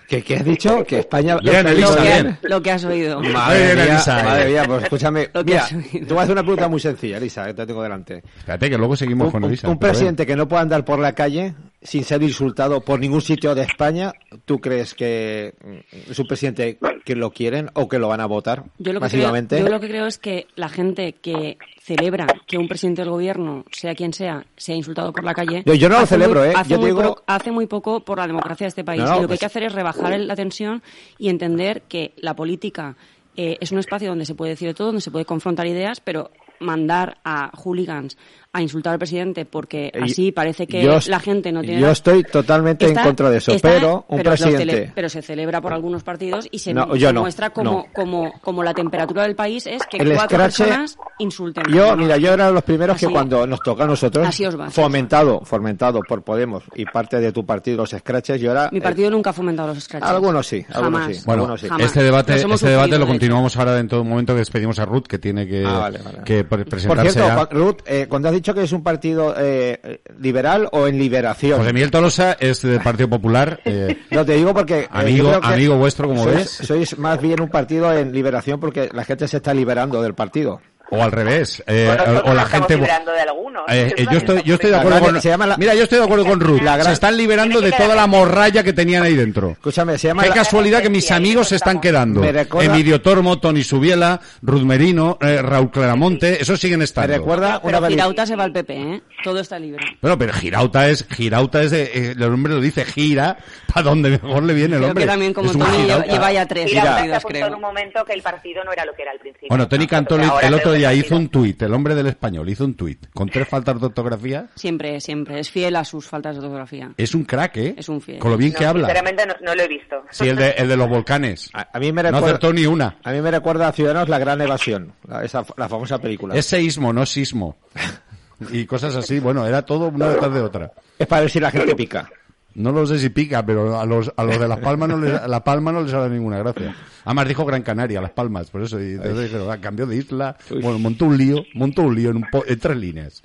¿Qué, 0.08 0.22
qué 0.22 0.36
has 0.36 0.44
dicho? 0.44 0.84
Que 0.84 1.00
España... 1.00 1.36
Bien, 1.38 1.66
Elisa, 1.66 1.90
lo, 1.90 1.96
que, 1.96 2.02
bien. 2.02 2.38
lo 2.42 2.62
que 2.62 2.70
has 2.72 2.84
oído. 2.84 3.20
Madre 3.20 3.74
mía, 3.74 3.84
Elisa. 3.84 4.22
madre 4.24 4.48
mía, 4.50 4.62
pues 4.66 4.82
escúchame. 4.84 5.28
Lo 5.32 5.44
que 5.44 5.52
Mira, 5.52 5.62
has 5.64 5.70
te 5.70 6.04
voy 6.04 6.18
a 6.18 6.22
hacer 6.22 6.32
una 6.32 6.42
pregunta 6.42 6.68
muy 6.68 6.80
sencilla, 6.80 7.16
Elisa, 7.18 7.46
que 7.46 7.54
te 7.54 7.66
tengo 7.66 7.82
delante. 7.82 8.22
Espérate, 8.38 8.70
que 8.70 8.76
luego 8.78 8.96
seguimos 8.96 9.26
Un, 9.26 9.32
con 9.32 9.44
Elisa. 9.44 9.68
un 9.68 9.78
presidente 9.78 10.26
que 10.26 10.34
no 10.36 10.48
pueda 10.48 10.62
andar 10.62 10.84
por 10.84 10.98
la 10.98 11.12
calle 11.12 11.54
sin 11.82 12.04
ser 12.04 12.22
insultado 12.22 12.82
por 12.82 13.00
ningún 13.00 13.22
sitio 13.22 13.54
de 13.54 13.62
España, 13.62 14.12
¿tú 14.44 14.60
crees 14.60 14.94
que 14.94 15.54
mm, 15.64 16.10
es 16.10 16.18
un 16.18 16.26
presidente 16.26 16.78
que 17.04 17.16
lo 17.16 17.30
quieren 17.30 17.70
o 17.74 17.88
que 17.88 17.98
lo 17.98 18.08
van 18.08 18.20
a 18.20 18.26
votar 18.26 18.64
Yo 18.78 18.92
lo, 18.92 19.00
que 19.00 19.08
creo, 19.08 19.20
masivamente? 19.22 19.58
yo 19.58 19.68
lo 19.68 19.80
que 19.80 19.88
creo 19.88 20.06
es 20.06 20.18
que 20.18 20.46
la 20.56 20.68
gente 20.68 21.14
que 21.14 21.56
celebra 21.80 22.26
que 22.46 22.58
un 22.58 22.68
presidente 22.68 23.00
del 23.02 23.10
gobierno, 23.10 23.64
sea 23.72 23.94
quien 23.94 24.12
sea, 24.12 24.44
sea 24.56 24.74
insultado 24.76 25.10
por 25.12 25.24
la 25.24 25.32
calle. 25.32 25.62
Yo- 25.64 25.74
yo 25.74 25.88
no 25.88 25.98
lo 26.00 26.06
celebro, 26.06 26.40
muy- 26.40 26.50
¿eh? 26.50 26.52
Hace, 26.54 26.70
Yo 26.70 26.78
muy 26.78 26.86
digo- 26.90 27.00
pro- 27.00 27.22
hace 27.26 27.50
muy 27.50 27.66
poco 27.66 28.00
por 28.00 28.18
la 28.18 28.26
democracia 28.26 28.66
de 28.66 28.68
este 28.68 28.84
país. 28.84 29.00
No, 29.02 29.08
no, 29.08 29.12
y 29.12 29.16
lo 29.16 29.22
que 29.22 29.26
pues- 29.28 29.36
hay 29.38 29.40
que 29.40 29.46
hacer 29.46 29.62
es 29.62 29.72
rebajar 29.72 30.20
la 30.20 30.36
tensión 30.36 30.82
y 31.18 31.30
entender 31.30 31.82
que 31.88 32.12
la 32.18 32.34
política 32.36 32.96
eh, 33.36 33.56
es 33.60 33.70
un 33.72 33.78
espacio 33.78 34.08
donde 34.08 34.26
se 34.26 34.34
puede 34.34 34.50
decir 34.50 34.68
de 34.68 34.74
todo, 34.74 34.88
donde 34.88 35.00
se 35.00 35.10
puede 35.10 35.24
confrontar 35.24 35.66
ideas, 35.66 36.00
pero 36.00 36.30
mandar 36.58 37.18
a 37.24 37.50
hooligans 37.56 38.18
a 38.52 38.60
insultar 38.62 38.94
al 38.94 38.98
presidente 38.98 39.44
porque 39.44 39.92
así 40.02 40.32
parece 40.32 40.66
que 40.66 40.82
yo- 40.82 40.98
la 41.06 41.20
gente 41.20 41.52
no 41.52 41.60
tiene... 41.62 41.80
yo 41.80 41.88
estoy 41.90 42.24
totalmente 42.24 42.88
en 42.88 42.96
contra 42.96 43.30
de 43.30 43.38
eso, 43.38 43.52
está- 43.52 43.68
pero 43.70 44.04
un 44.08 44.16
pero 44.18 44.32
cele- 44.32 44.56
presidente- 44.56 44.92
pero 44.92 45.08
se 45.08 45.22
celebra 45.22 45.60
por 45.60 45.72
algunos 45.72 46.02
partidos 46.02 46.48
y 46.50 46.58
se, 46.58 46.74
No, 46.74 46.92
se 46.92 46.98
yo 46.98 47.12
no, 47.12 47.20
muestra 47.20 47.50
como, 47.50 47.70
no. 47.70 47.86
como, 47.94 48.32
como 48.40 48.64
la 48.64 48.74
temperatura 48.74 49.22
del 49.22 49.36
país 49.36 49.68
es 49.68 49.82
que 49.86 49.98
El 49.98 50.14
cuatro 50.14 50.36
escrache- 50.38 50.64
personas 50.64 50.98
insulten. 51.20 51.62
Yo, 51.72 51.96
mira, 51.96 52.16
yo 52.16 52.32
era 52.32 52.48
de 52.48 52.52
los 52.52 52.64
primeros 52.64 52.98
que 52.98 53.06
cuando 53.06 53.46
nos 53.46 53.60
toca 53.60 53.84
a 53.84 53.86
nosotros, 53.86 54.26
Así 54.26 54.44
os 54.44 54.58
va, 54.58 54.68
fomentado, 54.68 55.42
fomentado 55.44 56.00
por 56.08 56.22
Podemos 56.24 56.64
y 56.74 56.84
parte 56.86 57.20
de 57.20 57.30
tu 57.30 57.46
partido, 57.46 57.76
los 57.78 57.90
scratches, 57.90 58.40
yo 58.40 58.50
era... 58.50 58.68
Mi 58.72 58.80
partido 58.80 59.10
nunca 59.10 59.30
ha 59.30 59.32
fomentado 59.32 59.68
los 59.68 59.84
scratches. 59.84 60.10
Algunos 60.10 60.44
sí, 60.46 60.66
algunos 60.72 61.00
Jamás. 61.02 61.16
sí. 61.16 61.22
Bueno, 61.24 61.42
Algunos 61.42 61.60
sí. 61.60 61.68
Jamás. 61.68 61.86
este 61.86 62.02
debate, 62.02 62.34
este 62.34 62.46
debate 62.48 62.58
sufrido, 62.58 62.98
lo 62.98 63.04
de 63.04 63.10
continuamos 63.12 63.56
ahora 63.56 63.74
dentro 63.74 63.98
de 63.98 64.02
un 64.02 64.08
momento 64.08 64.32
que 64.32 64.40
despedimos 64.40 64.78
a 64.80 64.84
Ruth, 64.86 65.04
que 65.06 65.18
tiene 65.20 65.46
que, 65.46 65.64
Ah, 65.64 65.78
vale, 65.78 66.00
vale. 66.04 66.18
que 66.24 66.42
pre- 66.42 66.64
Por 66.64 66.68
presentarse 66.68 67.12
cierto, 67.12 67.48
ya. 67.50 67.56
Ruth, 67.56 67.76
eh, 67.86 68.06
cuando 68.08 68.28
has 68.28 68.34
dicho 68.40 68.54
que 68.54 68.62
es 68.62 68.72
un 68.72 68.82
partido 68.82 69.34
eh, 69.38 70.00
liberal 70.18 70.68
o 70.72 70.86
en 70.86 70.98
liberación. 70.98 71.58
José 71.58 71.72
Miguel 71.72 71.90
Tolosa 71.90 72.36
es 72.40 72.62
del 72.62 72.80
Partido 72.80 73.08
Popular. 73.08 73.60
eh, 73.64 73.98
No, 74.10 74.24
te 74.24 74.34
digo 74.34 74.52
porque... 74.54 74.80
eh, 74.80 74.88
Amigo- 74.90 75.40
amigo 75.42 75.76
vuestro, 75.76 76.08
como 76.08 76.24
sois, 76.24 76.36
ves. 76.36 76.50
Sois 76.50 76.98
más 76.98 77.20
bien 77.20 77.40
un 77.40 77.48
partido 77.48 77.92
en 77.92 78.12
liberación 78.12 78.58
porque 78.60 78.88
la 78.92 79.04
gente 79.04 79.28
se 79.28 79.38
está 79.38 79.54
liberando 79.54 80.02
del 80.02 80.14
partido. 80.14 80.60
O 80.90 81.02
al 81.02 81.12
revés. 81.12 81.62
eh, 81.66 81.96
o 82.24 82.34
la 82.34 82.44
gente. 82.46 82.74
liberando 82.76 83.12
de 83.12 83.20
algunos. 83.20 83.62
Eh, 83.68 83.94
eh, 83.96 84.06
yo 84.10 84.18
estoy, 84.18 84.42
yo 84.44 84.54
estoy 84.54 84.70
de 84.70 84.76
acuerdo 84.76 85.00
con. 85.00 85.20
se 85.22 85.28
llama 85.28 85.46
la- 85.46 85.56
Mira, 85.56 85.74
yo 85.74 85.84
estoy 85.84 85.98
de 85.98 86.04
acuerdo 86.04 86.24
con 86.24 86.40
Ruth. 86.40 86.62
La 86.62 86.74
gran- 86.76 86.86
Se 86.86 86.92
están 86.94 87.16
liberando 87.16 87.60
de 87.60 87.70
toda 87.72 87.94
la 87.94 88.06
morralla 88.06 88.62
que 88.64 88.72
tenían 88.72 89.02
ahí 89.02 89.14
dentro. 89.14 89.50
Escúchame, 89.50 89.98
se 89.98 90.08
llama... 90.08 90.22
Qué 90.22 90.28
la- 90.30 90.34
casualidad 90.34 90.82
que 90.82 90.90
mis 90.90 91.10
amigos 91.10 91.48
se 91.48 91.56
están 91.56 91.80
quedando. 91.80 92.20
Me 92.20 92.32
recuerda- 92.32 92.72
Emilio 92.74 93.00
Tormo, 93.00 93.38
Tony 93.38 93.62
Subiela, 93.62 94.20
Ruth 94.42 94.62
Merino, 94.62 95.18
eh, 95.20 95.40
Raúl 95.42 95.70
Claramonte, 95.70 96.40
esos 96.42 96.58
siguen 96.60 96.78
Me 96.78 96.84
estando. 96.84 97.12
recuerda 97.16 97.60
Pero 97.62 97.68
una 97.78 97.86
peli- 97.86 97.94
Girauta 97.94 98.26
se 98.26 98.36
va 98.36 98.44
al 98.44 98.52
PP, 98.52 98.74
¿eh? 98.74 99.02
Todo 99.22 99.40
está 99.40 99.58
libre. 99.58 99.84
Bueno, 100.00 100.16
pero 100.18 100.32
Girauta 100.32 100.88
es, 100.88 101.06
Girauta 101.10 101.62
es 101.62 101.70
de, 101.70 101.82
eh, 101.82 102.14
el 102.16 102.22
hombre 102.24 102.54
lo 102.54 102.60
dice, 102.60 102.84
gira, 102.84 103.36
para 103.72 103.82
donde 103.82 104.10
mejor 104.10 104.42
le 104.42 104.54
viene 104.54 104.74
el 104.76 104.80
Creo 104.80 104.88
hombre. 104.88 105.04
que 105.04 105.10
también 105.10 105.34
como 105.34 105.52
Tony 105.52 105.64
lleva, 105.64 105.76
Girauta. 105.82 106.06
lleva 106.12 106.32
ya 106.32 106.46
tres 106.46 106.70
se 106.70 106.76
partidos, 106.80 107.16
apuntó 107.18 107.36
en 107.38 107.44
creo. 107.44 107.54
un 107.56 107.60
momento 107.62 108.04
que 108.04 108.12
el 108.14 108.22
partido 108.22 108.64
no 108.64 108.72
era 108.72 108.84
lo 108.84 108.94
que 108.94 109.02
era 109.02 109.10
al 109.12 109.18
principio. 109.18 109.48
Bueno, 109.50 109.68
Tony. 109.68 109.86
Cantoli 109.90 110.28
el 110.42 110.54
otro 110.54 110.69
el 110.74 110.98
hizo 110.98 111.16
un 111.16 111.28
tuit, 111.28 111.60
el 111.62 111.72
hombre 111.74 111.94
del 111.94 112.06
español 112.06 112.48
hizo 112.48 112.64
un 112.64 112.74
tuit 112.74 113.06
con 113.12 113.28
tres 113.28 113.48
faltas 113.48 113.80
de 113.80 113.86
ortografía. 113.86 114.48
Siempre, 114.54 115.00
siempre. 115.00 115.40
Es 115.40 115.50
fiel 115.50 115.76
a 115.76 115.84
sus 115.84 116.06
faltas 116.06 116.34
de 116.36 116.40
ortografía. 116.40 116.92
Es 116.96 117.14
un 117.14 117.24
crack, 117.24 117.56
¿eh? 117.56 117.74
Es 117.76 117.88
un 117.88 118.00
fiel. 118.00 118.18
Con 118.18 118.30
lo 118.30 118.36
bien 118.36 118.52
No, 118.52 118.58
que 118.58 118.66
habla. 118.66 118.86
Sinceramente 118.88 119.26
no, 119.26 119.34
no 119.42 119.54
lo 119.54 119.62
he 119.62 119.68
visto. 119.68 119.96
Sí, 120.10 120.28
el 120.28 120.36
de, 120.36 120.50
el 120.50 120.68
de 120.68 120.76
los 120.76 120.88
volcanes. 120.88 121.50
A, 121.52 121.68
a 121.72 121.78
mí 121.78 121.92
me 121.92 122.02
No 122.02 122.08
recuerda... 122.08 122.26
acertó 122.26 122.52
ni 122.52 122.66
una. 122.66 122.98
A 123.02 123.12
mí 123.12 123.20
me 123.20 123.30
recuerda 123.30 123.68
a 123.68 123.72
Ciudadanos 123.72 124.08
La 124.08 124.18
Gran 124.18 124.40
Evasión, 124.40 124.92
la, 125.06 125.24
esa, 125.24 125.44
la 125.56 125.68
famosa 125.68 125.98
película. 125.98 126.34
Es 126.34 126.46
seísmo, 126.46 126.92
no 126.92 127.06
sismo. 127.06 127.56
Y 128.52 128.64
cosas 128.64 128.96
así, 128.96 129.18
bueno, 129.20 129.46
era 129.46 129.60
todo 129.60 129.88
una 129.88 130.08
detrás 130.08 130.32
de 130.32 130.40
otra. 130.40 130.72
Es 130.98 131.06
para 131.06 131.20
ver 131.20 131.30
si 131.30 131.40
la 131.40 131.50
gente 131.50 131.76
pica. 131.76 132.08
No 132.54 132.72
lo 132.72 132.86
sé 132.86 132.98
si 132.98 133.10
pica, 133.10 133.44
pero 133.46 133.78
a 133.80 133.86
los, 133.86 134.12
a 134.16 134.24
los 134.24 134.38
de 134.38 134.48
Las 134.48 134.58
Palmas 134.58 134.88
no 134.88 134.98
les, 134.98 135.12
a 135.14 135.28
La 135.28 135.42
Palma 135.44 135.70
no 135.72 135.82
les 135.82 135.92
ha 135.94 135.98
dado 135.98 136.08
ninguna 136.10 136.38
gracia. 136.38 136.74
Además 137.04 137.28
dijo 137.28 137.44
Gran 137.44 137.62
Canaria, 137.62 138.00
Las 138.00 138.10
Palmas, 138.10 138.50
por 138.50 138.62
eso. 138.62 138.80
Y 138.80 138.92
entonces 138.92 139.24
dijeron, 139.24 139.50
ah, 139.50 139.60
cambió 139.60 139.86
de 139.86 139.96
isla. 139.96 140.36
Bueno, 140.50 140.78
montó 140.78 141.06
un 141.06 141.16
lío, 141.16 141.44
montó 141.54 141.82
un 141.82 141.94
lío 141.94 142.10
en, 142.10 142.16
un 142.16 142.24
po- 142.30 142.44
en 142.46 142.58
tres 142.58 142.76
líneas. 142.76 143.22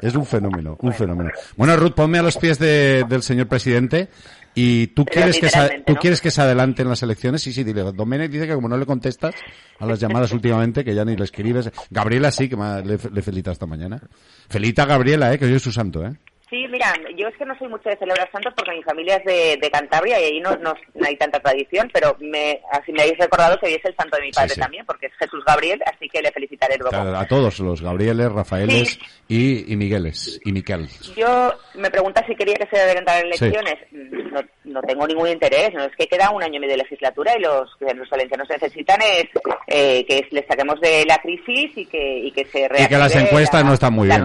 Es 0.00 0.14
un 0.14 0.24
fenómeno, 0.24 0.78
un 0.80 0.94
fenómeno. 0.94 1.30
Bueno, 1.56 1.76
Ruth, 1.76 1.92
ponme 1.94 2.18
a 2.18 2.22
los 2.22 2.36
pies 2.38 2.58
de- 2.58 3.04
del 3.08 3.22
señor 3.22 3.48
presidente. 3.48 4.08
¿Y 4.54 4.88
tú 4.88 5.04
Pero 5.04 5.14
quieres, 5.30 5.38
que 5.38 5.48
se, 5.48 5.82
tú 5.86 5.92
¿no? 5.92 5.98
quieres 6.00 6.20
que 6.20 6.30
se 6.30 6.40
adelante 6.40 6.82
en 6.82 6.88
las 6.88 7.02
elecciones? 7.02 7.42
Sí, 7.42 7.52
sí, 7.52 7.62
dile. 7.64 7.82
Domenech 7.92 8.30
dice 8.32 8.46
que 8.48 8.54
como 8.54 8.68
no 8.68 8.76
le 8.78 8.86
contestas 8.86 9.34
a 9.78 9.86
las 9.86 10.00
llamadas 10.00 10.32
últimamente, 10.32 10.84
que 10.84 10.94
ya 10.94 11.04
ni 11.04 11.16
le 11.16 11.24
escribes. 11.24 11.70
Gabriela 11.90 12.30
sí, 12.30 12.48
que 12.48 12.56
me- 12.56 12.82
le, 12.82 12.98
le 13.12 13.22
felicita 13.22 13.52
esta 13.52 13.66
mañana. 13.66 14.00
Felicita 14.48 14.84
a 14.84 14.86
Gabriela, 14.86 15.32
eh, 15.34 15.38
que 15.38 15.44
hoy 15.44 15.54
es 15.54 15.62
su 15.62 15.70
santo, 15.70 16.04
eh. 16.04 16.14
Sí, 16.50 16.66
mira, 16.68 16.92
yo 17.16 17.28
es 17.28 17.36
que 17.36 17.44
no 17.44 17.56
soy 17.56 17.68
mucho 17.68 17.88
de 17.88 17.96
celebrar 17.96 18.28
santos 18.32 18.52
porque 18.56 18.72
mi 18.72 18.82
familia 18.82 19.16
es 19.16 19.24
de, 19.24 19.56
de 19.62 19.70
Cantabria 19.70 20.18
y 20.20 20.24
ahí 20.24 20.40
no, 20.40 20.56
no, 20.56 20.74
no 20.94 21.06
hay 21.06 21.16
tanta 21.16 21.38
tradición, 21.38 21.88
pero 21.94 22.16
me, 22.18 22.60
así 22.72 22.90
me 22.92 23.02
habéis 23.02 23.18
recordado 23.18 23.56
que 23.58 23.66
hoy 23.66 23.74
es 23.74 23.84
el 23.84 23.94
santo 23.94 24.16
de 24.16 24.24
mi 24.24 24.30
padre 24.32 24.54
sí. 24.54 24.60
también, 24.60 24.84
porque 24.84 25.06
es 25.06 25.12
Jesús 25.16 25.44
Gabriel, 25.46 25.80
así 25.86 26.08
que 26.08 26.20
le 26.20 26.32
felicitaré 26.32 26.76
luego. 26.76 26.96
A, 26.96 27.20
a 27.20 27.26
todos, 27.28 27.60
los 27.60 27.80
Gabrieles, 27.80 28.32
Rafaeles 28.32 28.88
Sí. 28.90 29.00
y, 29.28 29.72
y 29.72 29.76
Migueles, 29.76 30.40
y 30.44 30.50
Miquel. 30.50 30.88
Yo 31.16 31.52
me 31.74 31.88
pregunta 31.90 32.24
si 32.26 32.34
quería 32.34 32.56
que 32.56 32.66
se 32.66 32.82
adelantaran 32.82 33.26
elecciones. 33.26 33.76
No, 33.92 34.40
no 34.70 34.80
tengo 34.82 35.06
ningún 35.06 35.28
interés, 35.28 35.72
no 35.74 35.84
es 35.84 35.94
que 35.96 36.06
queda 36.06 36.30
un 36.30 36.42
año 36.42 36.56
y 36.56 36.60
medio 36.60 36.72
de 36.76 36.82
legislatura 36.82 37.32
y 37.36 37.40
los, 37.40 37.70
los 37.80 38.08
valencianos 38.10 38.48
necesitan 38.48 39.00
es 39.02 39.26
eh, 39.66 40.04
que 40.06 40.26
les 40.30 40.46
saquemos 40.46 40.80
de 40.80 41.04
la 41.06 41.18
crisis 41.18 41.70
y 41.76 41.86
que, 41.86 42.18
y 42.18 42.30
que 42.32 42.44
se 42.46 42.60
Y 42.64 42.68
que 42.68 42.96
las 42.98 43.12
reactive 43.12 43.22
encuestas 43.24 43.62
la- 43.62 43.68
no 43.68 43.74
están 43.74 43.92
muy 43.94 44.08
bien. 44.08 44.20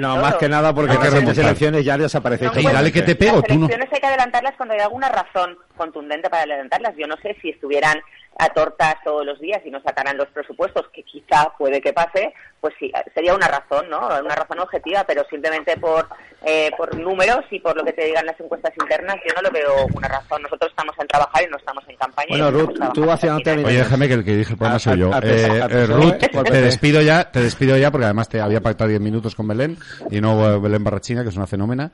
No, 0.00 0.14
todo. 0.14 0.22
más 0.22 0.34
que 0.36 0.48
nada 0.48 0.74
porque 0.74 0.92
Hay 0.92 0.98
que 0.98 1.04
las 1.10 1.38
elecciones 1.38 1.84
ya 1.84 1.98
desaparecen. 1.98 2.50
No, 2.54 2.60
Y 2.60 2.64
dale 2.64 2.92
que 2.92 3.02
te 3.02 3.14
pego, 3.16 3.36
las 3.36 3.44
tú 3.44 3.54
no. 3.54 3.66
elecciones 3.66 3.88
hay 3.92 4.00
que 4.00 4.06
adelantarlas 4.06 4.54
cuando 4.56 4.74
hay 4.74 4.80
alguna 4.80 5.08
razón 5.08 5.56
contundente 5.78 6.28
para 6.28 6.42
adelantarlas. 6.42 6.94
Yo 6.98 7.06
no 7.06 7.16
sé 7.22 7.34
si 7.40 7.48
estuvieran 7.50 7.98
a 8.40 8.50
tortas 8.50 8.96
todos 9.04 9.24
los 9.26 9.40
días 9.40 9.60
y 9.64 9.70
no 9.70 9.80
sacaran 9.82 10.16
los 10.16 10.28
presupuestos, 10.28 10.86
que 10.92 11.02
quizá 11.02 11.50
puede 11.58 11.80
que 11.80 11.92
pase, 11.92 12.32
pues 12.60 12.72
sí, 12.78 12.92
sería 13.12 13.34
una 13.34 13.48
razón, 13.48 13.88
¿no? 13.90 13.98
Una 14.06 14.34
razón 14.36 14.60
objetiva, 14.60 15.02
pero 15.04 15.24
simplemente 15.28 15.76
por, 15.76 16.06
eh, 16.44 16.70
por 16.76 16.96
números 17.00 17.40
y 17.50 17.58
por 17.58 17.76
lo 17.76 17.84
que 17.84 17.92
te 17.94 18.04
digan 18.04 18.26
las 18.26 18.38
encuestas 18.38 18.72
internas, 18.80 19.16
yo 19.26 19.34
no 19.34 19.42
lo 19.42 19.50
veo 19.50 19.86
una 19.92 20.06
razón. 20.06 20.40
Nosotros 20.42 20.70
estamos 20.70 20.94
en 21.00 21.08
trabajar 21.08 21.42
y 21.42 21.50
no 21.50 21.56
estamos 21.56 21.82
en 21.88 21.96
campaña. 21.96 22.28
Bueno, 22.28 22.50
Ruth, 22.52 22.78
tú 22.94 23.10
hacia 23.10 23.30
dónde 23.32 23.50
final. 23.50 23.64
Oye, 23.66 23.78
déjame 23.78 24.06
que 24.08 24.14
el 24.14 24.24
que 24.24 24.30
dirige 24.32 24.52
el 24.52 24.58
programa 24.58 24.78
soy 24.78 24.98
yo. 24.98 25.12
a- 25.12 25.16
a- 25.16 25.20
Eh, 25.24 25.62
a- 25.62 25.66
eh, 25.66 25.86
Ruth, 25.86 26.18
te 26.44 26.60
despido 26.62 27.02
ya, 27.02 27.30
te 27.32 27.40
despido 27.40 27.76
ya 27.76 27.90
porque 27.90 28.04
además 28.04 28.28
te 28.28 28.40
había 28.40 28.60
pactado 28.60 28.88
10 28.88 29.00
minutos 29.00 29.34
con 29.34 29.48
Belén 29.48 29.76
y 30.12 30.20
no 30.20 30.48
eh, 30.54 30.60
Belén 30.60 30.84
Barrachina, 30.84 31.24
que 31.24 31.30
es 31.30 31.36
una 31.36 31.48
fenómena, 31.48 31.90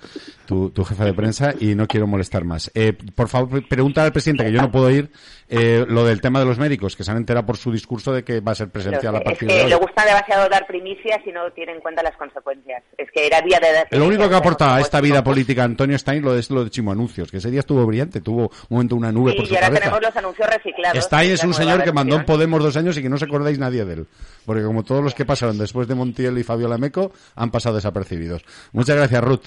tu, 0.47 0.69
tu 0.71 0.85
jefa 0.85 1.07
de 1.07 1.15
prensa, 1.15 1.55
y 1.59 1.75
no 1.75 1.87
quiero 1.87 2.07
molestar 2.07 2.45
más. 2.45 2.71
Eh, 2.75 2.93
por 3.15 3.29
favor, 3.29 3.67
pregunta 3.75 4.03
al 4.03 4.13
presidente, 4.13 4.45
que 4.45 4.53
yo 4.53 4.61
no 4.61 4.71
puedo 4.71 4.91
ir, 4.91 5.11
eh, 5.49 5.85
lo 5.89 6.05
del 6.05 6.21
tema 6.21 6.39
de 6.41 6.47
los 6.47 6.59
médicos, 6.59 6.97
que 6.97 7.05
se 7.05 7.11
han 7.11 7.19
enterado 7.19 7.45
por 7.47 7.57
su 7.57 7.71
discurso 7.71 8.13
de 8.13 8.25
que 8.25 8.41
va 8.41 8.53
a 8.53 8.55
ser 8.55 8.71
presencial 8.71 9.15
a 9.17 9.21
partir 9.21 9.51
es 9.51 9.57
de 9.57 9.63
hoy. 9.65 9.71
le 9.71 9.77
gusta 9.77 10.05
demasiado 10.05 10.49
dar 10.49 10.67
primicias 10.67 11.21
y 11.27 11.33
no 11.33 11.51
tiene 11.53 11.73
en 11.73 11.81
cuenta 11.81 12.03
las 12.03 12.17
consecuencias. 12.17 12.83
Es 12.97 13.09
que 13.13 13.27
era 13.27 13.41
día 13.43 13.61
de 13.61 13.73
dar 13.73 13.87
Lo 13.91 14.07
único 14.07 14.29
que 14.29 14.35
aporta 14.35 14.75
a 14.77 14.81
esta 14.81 15.01
vida 15.01 15.23
política 15.23 15.65
Antonio 15.65 15.99
Stein 15.99 16.23
lo 16.23 16.37
es 16.37 16.51
lo 16.51 16.65
de 16.65 16.71
Chimo 16.71 16.93
Anuncios, 16.93 17.31
que 17.31 17.37
ese 17.39 17.51
día 17.51 17.61
estuvo 17.61 17.85
brillante, 17.87 18.21
tuvo 18.21 18.45
un 18.69 18.77
momento 18.77 18.97
una 18.97 19.13
nube 19.13 19.33
Sí, 19.33 19.37
por 19.39 19.47
su 19.47 19.53
y 19.53 19.57
ahora 19.57 19.67
cabeza. 19.69 19.83
tenemos 19.83 20.03
los 20.03 20.17
anuncios 20.17 20.49
reciclados. 20.49 21.05
Stein 21.05 21.33
es 21.33 21.45
un 21.45 21.55
señor 21.55 21.83
que 21.85 21.93
mandó 21.93 22.17
en. 22.17 22.25
Podemos 22.25 22.63
dos 22.63 22.77
años 22.77 22.97
y 22.97 23.03
que 23.03 23.09
no 23.09 23.17
os 23.17 23.23
acordáis 23.23 23.59
nadie 23.59 23.85
de 23.85 23.95
él. 23.95 24.07
Porque 24.47 24.63
como 24.63 24.83
todos 24.83 25.03
los 25.05 25.15
que 25.15 25.25
pasaron 25.25 25.59
después 25.59 25.87
de 25.89 25.95
Montiel 25.95 26.37
y 26.39 26.43
Fabiola 26.43 26.79
Meco, 26.79 27.13
han 27.35 27.51
pasado 27.51 27.75
desapercibidos. 27.77 28.45
Muchas 28.73 28.97
gracias, 28.97 29.23
Ruth. 29.23 29.45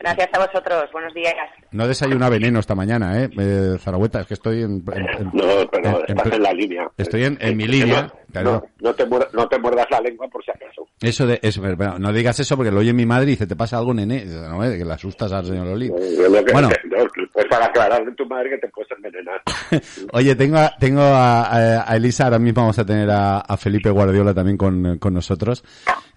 Gracias 0.00 0.30
a 0.32 0.38
vosotros. 0.46 0.84
Buenos 0.92 1.12
días. 1.12 1.34
No 1.72 1.86
desayuna 1.86 2.30
veneno 2.30 2.58
esta 2.58 2.74
mañana, 2.74 3.22
¿eh? 3.22 3.28
eh 3.38 3.76
Zaragoeta, 3.78 4.20
es 4.22 4.26
que 4.26 4.34
estoy 4.34 4.62
en... 4.62 4.82
en- 4.94 5.08
en- 5.08 5.30
No, 5.34 5.68
pero 5.70 6.00
en- 6.08 6.16
estás 6.16 6.32
en 6.32 6.42
la 6.42 6.52
línea. 6.54 6.90
Estoy 6.96 7.24
en, 7.24 7.36
en 7.40 7.56
mi 7.56 7.66
línea. 7.68 8.02
No, 8.02 8.12
claro. 8.32 8.50
no, 8.80 8.88
no 8.88 8.94
te 8.94 9.06
muer- 9.06 9.28
no 9.32 9.46
te 9.46 9.58
muerdas 9.58 9.86
la 9.90 10.00
lengua 10.00 10.26
por 10.28 10.42
si 10.42 10.50
acaso. 10.50 10.86
Eso 11.02 11.26
de... 11.26 11.38
Eso, 11.42 11.60
bueno, 11.60 11.98
no 11.98 12.12
digas 12.14 12.40
eso 12.40 12.56
porque 12.56 12.70
lo 12.72 12.80
oye 12.80 12.92
mi 12.94 13.04
madre 13.04 13.24
y 13.26 13.30
dice, 13.30 13.46
¿te 13.46 13.56
pasa 13.56 13.76
algo, 13.76 13.92
nene? 13.92 14.24
No, 14.24 14.64
eh, 14.64 14.78
que 14.78 14.84
le 14.86 14.92
asustas 14.94 15.30
al 15.32 15.44
señor 15.44 15.66
lo 15.66 15.78
que- 15.78 16.52
Bueno, 16.52 16.68
no, 16.84 16.96
pues 17.32 17.46
para 17.50 17.66
aclararle 17.66 18.10
a 18.10 18.14
tu 18.14 18.24
madre 18.26 18.50
que 18.50 18.58
te 18.58 18.68
puedes 18.68 18.90
envenenar. 18.92 19.42
Oye, 20.14 20.34
tengo, 20.34 20.56
a, 20.56 20.72
tengo 20.78 21.02
a, 21.02 21.42
a- 21.42 21.92
a 21.92 21.96
Elisa, 21.96 22.24
ahora 22.24 22.38
mismo 22.38 22.62
vamos 22.62 22.78
a 22.78 22.86
tener 22.86 23.10
a, 23.10 23.40
a 23.40 23.56
Felipe 23.58 23.90
Guardiola 23.90 24.32
también 24.32 24.56
con, 24.56 24.98
con 24.98 25.12
nosotros. 25.12 25.62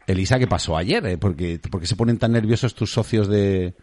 Elisa, 0.07 0.39
¿qué 0.39 0.47
pasó 0.47 0.77
ayer? 0.77 1.05
eh? 1.05 1.17
Porque, 1.17 1.59
porque 1.71 1.87
se 1.87 1.95
ponen 1.95 2.17
tan 2.17 2.31
nerviosos 2.33 2.75
tus 2.75 2.91
socios 2.91 3.27
de, 3.27 3.73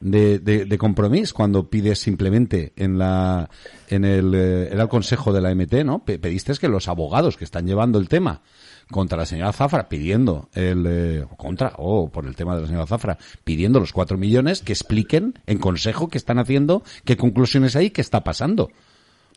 de, 0.00 0.38
de, 0.38 0.64
de 0.66 0.78
compromiso 0.78 1.34
cuando 1.34 1.68
pides 1.70 1.98
simplemente 1.98 2.72
en 2.76 2.98
la 2.98 3.48
en 3.88 4.04
el, 4.04 4.34
eh, 4.34 4.68
era 4.72 4.82
el 4.82 4.88
consejo 4.88 5.32
de 5.32 5.40
la 5.40 5.54
MT, 5.54 5.84
¿no? 5.84 6.04
Pe- 6.04 6.18
pediste 6.18 6.52
que 6.54 6.68
los 6.68 6.88
abogados 6.88 7.36
que 7.36 7.44
están 7.44 7.66
llevando 7.66 7.98
el 7.98 8.08
tema 8.08 8.42
contra 8.90 9.18
la 9.18 9.26
señora 9.26 9.52
Zafra 9.52 9.88
pidiendo 9.88 10.48
el 10.52 10.84
eh, 10.88 11.24
contra 11.36 11.72
o 11.76 12.10
por 12.10 12.26
el 12.26 12.34
tema 12.34 12.56
de 12.56 12.62
la 12.62 12.66
señora 12.66 12.86
Zafra 12.86 13.18
pidiendo 13.44 13.78
los 13.80 13.92
cuatro 13.92 14.18
millones 14.18 14.62
que 14.62 14.72
expliquen 14.72 15.38
en 15.46 15.58
consejo 15.58 16.08
qué 16.08 16.18
están 16.18 16.38
haciendo, 16.38 16.82
qué 17.04 17.16
conclusiones 17.16 17.76
hay, 17.76 17.90
qué 17.90 18.00
está 18.00 18.24
pasando 18.24 18.70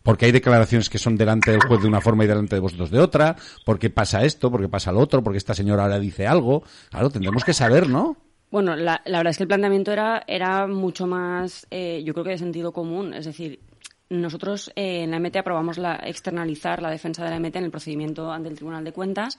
porque 0.04 0.26
hay 0.26 0.32
declaraciones 0.32 0.90
que 0.90 0.98
son 0.98 1.16
delante 1.16 1.52
del 1.52 1.62
juez 1.62 1.82
de 1.82 1.88
una 1.88 2.02
forma 2.02 2.26
y 2.26 2.28
delante 2.28 2.56
de 2.56 2.60
vosotros 2.60 2.92
de 2.92 3.00
otra, 3.00 3.36
porque 3.66 3.90
pasa 3.90 4.24
esto, 4.24 4.52
porque 4.52 4.70
pasa 4.70 4.92
lo 4.92 5.00
otro, 5.00 5.24
porque 5.24 5.38
esta 5.38 5.54
señora 5.54 5.84
ahora 5.84 6.00
dice 6.00 6.28
algo. 6.28 6.64
Claro, 6.90 7.10
tendremos 7.10 7.44
que 7.44 7.54
saber, 7.54 7.90
¿no? 7.90 8.18
Bueno, 8.52 8.76
la, 8.76 9.02
la 9.06 9.18
verdad 9.18 9.32
es 9.32 9.38
que 9.38 9.44
el 9.44 9.48
planteamiento 9.48 9.92
era, 9.92 10.24
era 10.28 10.68
mucho 10.68 11.08
más, 11.08 11.66
eh, 11.72 12.04
yo 12.06 12.14
creo 12.14 12.24
que 12.24 12.32
de 12.32 12.38
sentido 12.38 12.72
común. 12.72 13.14
Es 13.14 13.26
decir, 13.26 13.60
nosotros 14.10 14.72
eh, 14.76 15.04
en 15.04 15.12
la 15.12 15.20
MT 15.20 15.38
aprobamos 15.38 15.78
la, 15.78 15.96
externalizar 15.96 16.82
la 16.82 16.92
defensa 16.92 17.24
de 17.24 17.32
la 17.32 17.40
MT 17.40 17.56
en 17.56 17.64
el 17.64 17.72
procedimiento 17.72 18.32
ante 18.32 18.50
el 18.50 18.56
Tribunal 18.56 18.84
de 18.84 18.92
Cuentas 18.92 19.38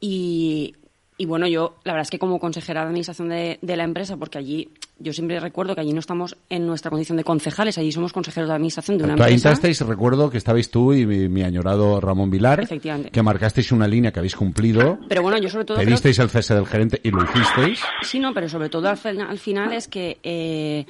y, 0.00 0.74
y 1.20 1.26
bueno, 1.26 1.46
yo, 1.46 1.76
la 1.84 1.92
verdad 1.92 2.04
es 2.04 2.10
que 2.10 2.18
como 2.18 2.40
consejera 2.40 2.80
de 2.80 2.86
administración 2.86 3.28
de, 3.28 3.58
de, 3.60 3.76
la 3.76 3.84
empresa, 3.84 4.16
porque 4.16 4.38
allí, 4.38 4.70
yo 4.98 5.12
siempre 5.12 5.38
recuerdo 5.38 5.74
que 5.74 5.82
allí 5.82 5.92
no 5.92 6.00
estamos 6.00 6.34
en 6.48 6.66
nuestra 6.66 6.90
condición 6.90 7.18
de 7.18 7.24
concejales, 7.24 7.76
allí 7.76 7.92
somos 7.92 8.14
consejeros 8.14 8.48
de 8.48 8.54
administración 8.54 8.96
de 8.96 9.04
una 9.04 9.12
empresa. 9.12 9.28
Ahí 9.28 9.34
entrasteis, 9.34 9.82
recuerdo 9.82 10.30
que 10.30 10.38
estabais 10.38 10.70
tú 10.70 10.94
y 10.94 11.04
mi, 11.04 11.28
mi, 11.28 11.42
añorado 11.42 12.00
Ramón 12.00 12.30
Vilar, 12.30 12.60
Efectivamente. 12.60 13.10
que 13.10 13.22
marcasteis 13.22 13.70
una 13.70 13.86
línea 13.86 14.12
que 14.12 14.18
habéis 14.18 14.34
cumplido. 14.34 14.98
Pero 15.10 15.20
bueno, 15.20 15.36
yo 15.36 15.50
sobre 15.50 15.66
todo. 15.66 15.76
Pedisteis 15.76 16.18
el 16.20 16.30
cese 16.30 16.54
del 16.54 16.64
gerente 16.64 16.98
y 17.04 17.10
lo 17.10 17.22
hicisteis. 17.22 17.82
Sí, 18.00 18.18
no, 18.18 18.32
pero 18.32 18.48
sobre 18.48 18.70
todo 18.70 18.88
al, 18.88 19.20
al 19.20 19.38
final 19.38 19.74
es 19.74 19.88
que. 19.88 20.16
Eh, 20.22 20.86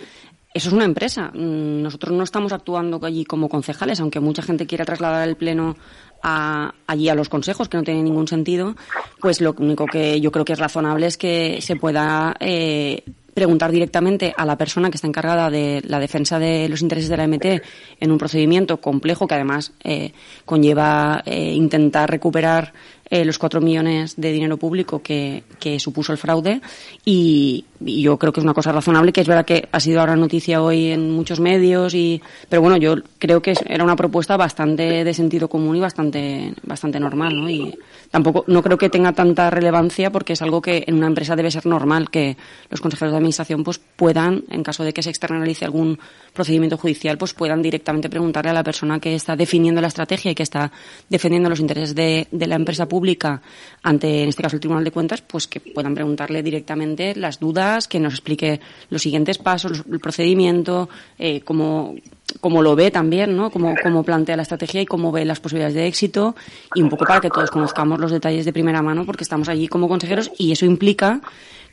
eso 0.52 0.68
es 0.68 0.74
una 0.74 0.84
empresa. 0.84 1.30
Mm, 1.32 1.82
Nosotros 1.82 2.12
no 2.12 2.24
estamos 2.24 2.52
actuando 2.52 3.04
allí 3.04 3.24
como 3.24 3.48
concejales, 3.48 4.00
aunque 4.00 4.20
mucha 4.20 4.42
gente 4.42 4.66
quiera 4.66 4.84
trasladar 4.84 5.28
el 5.28 5.36
pleno 5.36 5.76
a, 6.22 6.74
allí 6.86 7.08
a 7.08 7.14
los 7.14 7.28
consejos, 7.28 7.68
que 7.68 7.76
no 7.76 7.82
tiene 7.82 8.02
ningún 8.02 8.28
sentido, 8.28 8.76
pues 9.20 9.40
lo 9.40 9.54
único 9.58 9.86
que 9.86 10.20
yo 10.20 10.30
creo 10.32 10.44
que 10.44 10.52
es 10.52 10.58
razonable 10.58 11.06
es 11.06 11.16
que 11.16 11.58
se 11.60 11.76
pueda 11.76 12.36
eh, 12.40 13.04
preguntar 13.34 13.70
directamente 13.70 14.34
a 14.36 14.44
la 14.44 14.56
persona 14.56 14.90
que 14.90 14.96
está 14.96 15.06
encargada 15.06 15.50
de 15.50 15.82
la 15.86 15.98
defensa 15.98 16.38
de 16.38 16.68
los 16.68 16.82
intereses 16.82 17.08
de 17.10 17.16
la 17.16 17.26
MT 17.26 17.62
en 18.00 18.10
un 18.10 18.18
procedimiento 18.18 18.80
complejo 18.80 19.26
que 19.26 19.34
además 19.34 19.72
eh, 19.82 20.12
conlleva 20.44 21.22
eh, 21.24 21.52
intentar 21.52 22.10
recuperar 22.10 22.72
eh, 23.10 23.24
los 23.24 23.38
cuatro 23.38 23.60
millones 23.60 24.14
de 24.16 24.30
dinero 24.30 24.56
público 24.56 25.02
que, 25.02 25.42
supuso 25.80 26.12
el 26.12 26.18
fraude 26.18 26.60
y, 27.04 27.64
y, 27.80 28.02
yo 28.02 28.16
creo 28.16 28.32
que 28.32 28.38
es 28.38 28.44
una 28.44 28.54
cosa 28.54 28.70
razonable 28.70 29.12
que 29.12 29.20
es 29.20 29.26
verdad 29.26 29.44
que 29.44 29.68
ha 29.72 29.80
sido 29.80 29.98
ahora 29.98 30.14
noticia 30.14 30.62
hoy 30.62 30.92
en 30.92 31.10
muchos 31.10 31.40
medios 31.40 31.92
y 31.94 32.22
pero 32.48 32.62
bueno 32.62 32.76
yo 32.76 32.94
creo 33.18 33.42
que 33.42 33.54
era 33.66 33.82
una 33.82 33.96
propuesta 33.96 34.36
bastante 34.36 35.02
de 35.02 35.14
sentido 35.14 35.48
común 35.48 35.74
y 35.76 35.80
bastante 35.80 36.54
bastante 36.62 37.00
normal 37.00 37.36
¿no? 37.36 37.50
y 37.50 37.76
tampoco 38.12 38.44
no 38.46 38.62
creo 38.62 38.78
que 38.78 38.90
tenga 38.90 39.12
tanta 39.12 39.50
relevancia 39.50 40.10
porque 40.12 40.34
es 40.34 40.42
algo 40.42 40.62
que 40.62 40.84
en 40.86 40.94
una 40.94 41.08
empresa 41.08 41.34
debe 41.34 41.50
ser 41.50 41.66
normal 41.66 42.10
que 42.10 42.36
los 42.68 42.80
consejeros 42.80 43.10
de 43.12 43.18
administración 43.18 43.64
pues 43.64 43.80
puedan 43.96 44.44
en 44.50 44.62
caso 44.62 44.84
de 44.84 44.92
que 44.92 45.02
se 45.02 45.10
externalice 45.10 45.64
algún 45.64 45.98
procedimiento 46.32 46.76
judicial 46.76 47.18
pues 47.18 47.34
puedan 47.34 47.60
directamente 47.60 48.08
preguntarle 48.08 48.50
a 48.50 48.54
la 48.54 48.62
persona 48.62 49.00
que 49.00 49.16
está 49.16 49.34
definiendo 49.34 49.80
la 49.80 49.88
estrategia 49.88 50.30
y 50.30 50.34
que 50.36 50.44
está 50.44 50.70
defendiendo 51.08 51.48
los 51.48 51.58
intereses 51.58 51.94
de, 51.96 52.28
de 52.30 52.46
la 52.46 52.54
empresa 52.54 52.86
pública 52.86 52.99
pública 53.00 53.40
ante, 53.82 54.22
en 54.22 54.28
este 54.28 54.42
caso, 54.42 54.56
el 54.56 54.60
Tribunal 54.60 54.84
de 54.84 54.90
Cuentas, 54.90 55.22
pues 55.22 55.46
que 55.46 55.58
puedan 55.58 55.94
preguntarle 55.94 56.42
directamente 56.42 57.14
las 57.14 57.40
dudas, 57.40 57.88
que 57.88 57.98
nos 57.98 58.12
explique 58.12 58.60
los 58.90 59.00
siguientes 59.00 59.38
pasos, 59.38 59.84
el 59.90 60.00
procedimiento, 60.00 60.90
eh, 61.18 61.40
cómo, 61.40 61.94
cómo 62.40 62.60
lo 62.60 62.76
ve 62.76 62.90
también, 62.90 63.34
¿no? 63.34 63.50
Cómo, 63.50 63.74
cómo 63.82 64.02
plantea 64.02 64.36
la 64.36 64.42
estrategia 64.42 64.82
y 64.82 64.86
cómo 64.86 65.10
ve 65.10 65.24
las 65.24 65.40
posibilidades 65.40 65.74
de 65.74 65.86
éxito 65.86 66.36
y 66.74 66.82
un 66.82 66.90
poco 66.90 67.06
para 67.06 67.22
que 67.22 67.30
todos 67.30 67.50
conozcamos 67.50 67.98
los 67.98 68.12
detalles 68.12 68.44
de 68.44 68.52
primera 68.52 68.82
mano 68.82 69.06
porque 69.06 69.24
estamos 69.24 69.48
allí 69.48 69.66
como 69.66 69.88
consejeros 69.88 70.30
y 70.36 70.52
eso 70.52 70.66
implica 70.66 71.22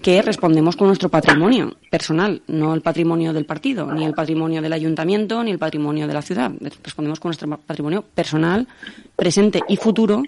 que 0.01 0.21
respondemos 0.21 0.75
con 0.75 0.87
nuestro 0.87 1.09
patrimonio 1.09 1.75
personal, 1.89 2.41
no 2.47 2.73
el 2.73 2.81
patrimonio 2.81 3.33
del 3.33 3.45
partido, 3.45 3.91
ni 3.91 4.05
el 4.05 4.13
patrimonio 4.13 4.61
del 4.61 4.73
ayuntamiento, 4.73 5.43
ni 5.43 5.51
el 5.51 5.57
patrimonio 5.57 6.07
de 6.07 6.13
la 6.13 6.21
ciudad. 6.21 6.51
Respondemos 6.83 7.19
con 7.19 7.29
nuestro 7.29 7.49
patrimonio 7.57 8.03
personal, 8.03 8.67
presente 9.15 9.61
y 9.67 9.77
futuro 9.77 10.23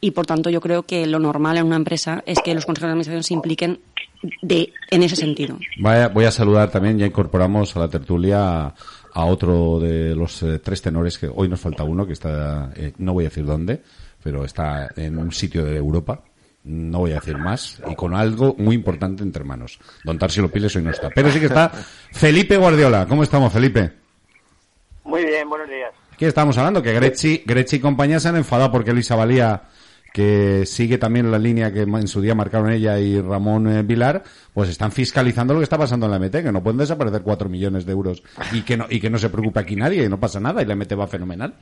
y 0.00 0.12
por 0.12 0.26
tanto 0.26 0.50
yo 0.50 0.60
creo 0.60 0.82
que 0.82 1.06
lo 1.06 1.18
normal 1.18 1.56
en 1.56 1.66
una 1.66 1.76
empresa 1.76 2.22
es 2.26 2.38
que 2.40 2.54
los 2.54 2.66
consejeros 2.66 2.88
de 2.88 2.92
administración 2.92 3.22
se 3.24 3.34
impliquen 3.34 3.80
de, 4.42 4.72
en 4.90 5.02
ese 5.02 5.16
sentido. 5.16 5.58
Vaya, 5.80 6.08
voy 6.08 6.24
a 6.24 6.30
saludar 6.30 6.70
también, 6.70 6.98
ya 6.98 7.06
incorporamos 7.06 7.76
a 7.76 7.80
la 7.80 7.88
tertulia 7.88 8.66
a, 8.66 8.74
a 9.14 9.24
otro 9.24 9.78
de 9.80 10.14
los 10.14 10.42
eh, 10.42 10.58
tres 10.58 10.82
tenores 10.82 11.18
que 11.18 11.28
hoy 11.32 11.48
nos 11.48 11.60
falta 11.60 11.84
uno 11.84 12.06
que 12.06 12.12
está, 12.12 12.70
eh, 12.76 12.92
no 12.98 13.12
voy 13.12 13.24
a 13.24 13.28
decir 13.28 13.44
dónde, 13.44 13.82
pero 14.22 14.44
está 14.44 14.88
en 14.96 15.18
un 15.18 15.32
sitio 15.32 15.64
de 15.64 15.76
Europa. 15.76 16.22
No 16.64 16.98
voy 16.98 17.12
a 17.12 17.14
decir 17.14 17.38
más 17.38 17.80
y 17.88 17.94
con 17.94 18.14
algo 18.14 18.54
muy 18.58 18.74
importante 18.74 19.22
entre 19.22 19.42
manos. 19.42 19.78
Don 20.04 20.18
Tarsilo 20.18 20.50
Piles 20.50 20.74
hoy 20.76 20.82
no 20.82 20.90
está. 20.90 21.08
Pero 21.08 21.30
sí 21.30 21.38
que 21.40 21.46
está 21.46 21.70
Felipe 21.70 22.58
Guardiola. 22.58 23.06
¿Cómo 23.06 23.22
estamos, 23.22 23.52
Felipe? 23.52 23.92
Muy 25.04 25.24
bien, 25.24 25.48
buenos 25.48 25.68
días. 25.68 25.92
¿Qué 26.18 26.26
estamos 26.26 26.58
hablando? 26.58 26.82
Que 26.82 26.92
Grechi, 26.92 27.42
Grechi 27.46 27.76
y 27.76 27.80
compañía 27.80 28.20
se 28.20 28.28
han 28.28 28.36
enfadado 28.36 28.72
porque 28.72 28.90
Elisa 28.90 29.14
Valía 29.14 29.62
que 30.12 30.66
sigue 30.66 30.98
también 30.98 31.30
la 31.30 31.38
línea 31.38 31.72
que 31.72 31.82
en 31.82 32.08
su 32.08 32.20
día 32.20 32.34
marcaron 32.34 32.70
ella 32.70 32.98
y 32.98 33.20
Ramón 33.20 33.68
eh, 33.68 33.82
Vilar, 33.82 34.22
pues 34.52 34.68
están 34.68 34.92
fiscalizando 34.92 35.54
lo 35.54 35.60
que 35.60 35.64
está 35.64 35.78
pasando 35.78 36.06
en 36.06 36.12
la 36.12 36.18
MT, 36.18 36.42
que 36.42 36.52
no 36.52 36.62
pueden 36.62 36.78
desaparecer 36.78 37.22
cuatro 37.22 37.48
millones 37.48 37.86
de 37.86 37.92
euros 37.92 38.22
y 38.52 38.62
que 38.62 38.76
no, 38.76 38.86
y 38.88 39.00
que 39.00 39.10
no 39.10 39.18
se 39.18 39.30
preocupe 39.30 39.60
aquí 39.60 39.76
nadie, 39.76 40.04
y 40.04 40.08
no 40.08 40.18
pasa 40.18 40.40
nada, 40.40 40.62
y 40.62 40.66
la 40.66 40.74
MT 40.74 40.98
va 40.98 41.06
fenomenal. 41.06 41.54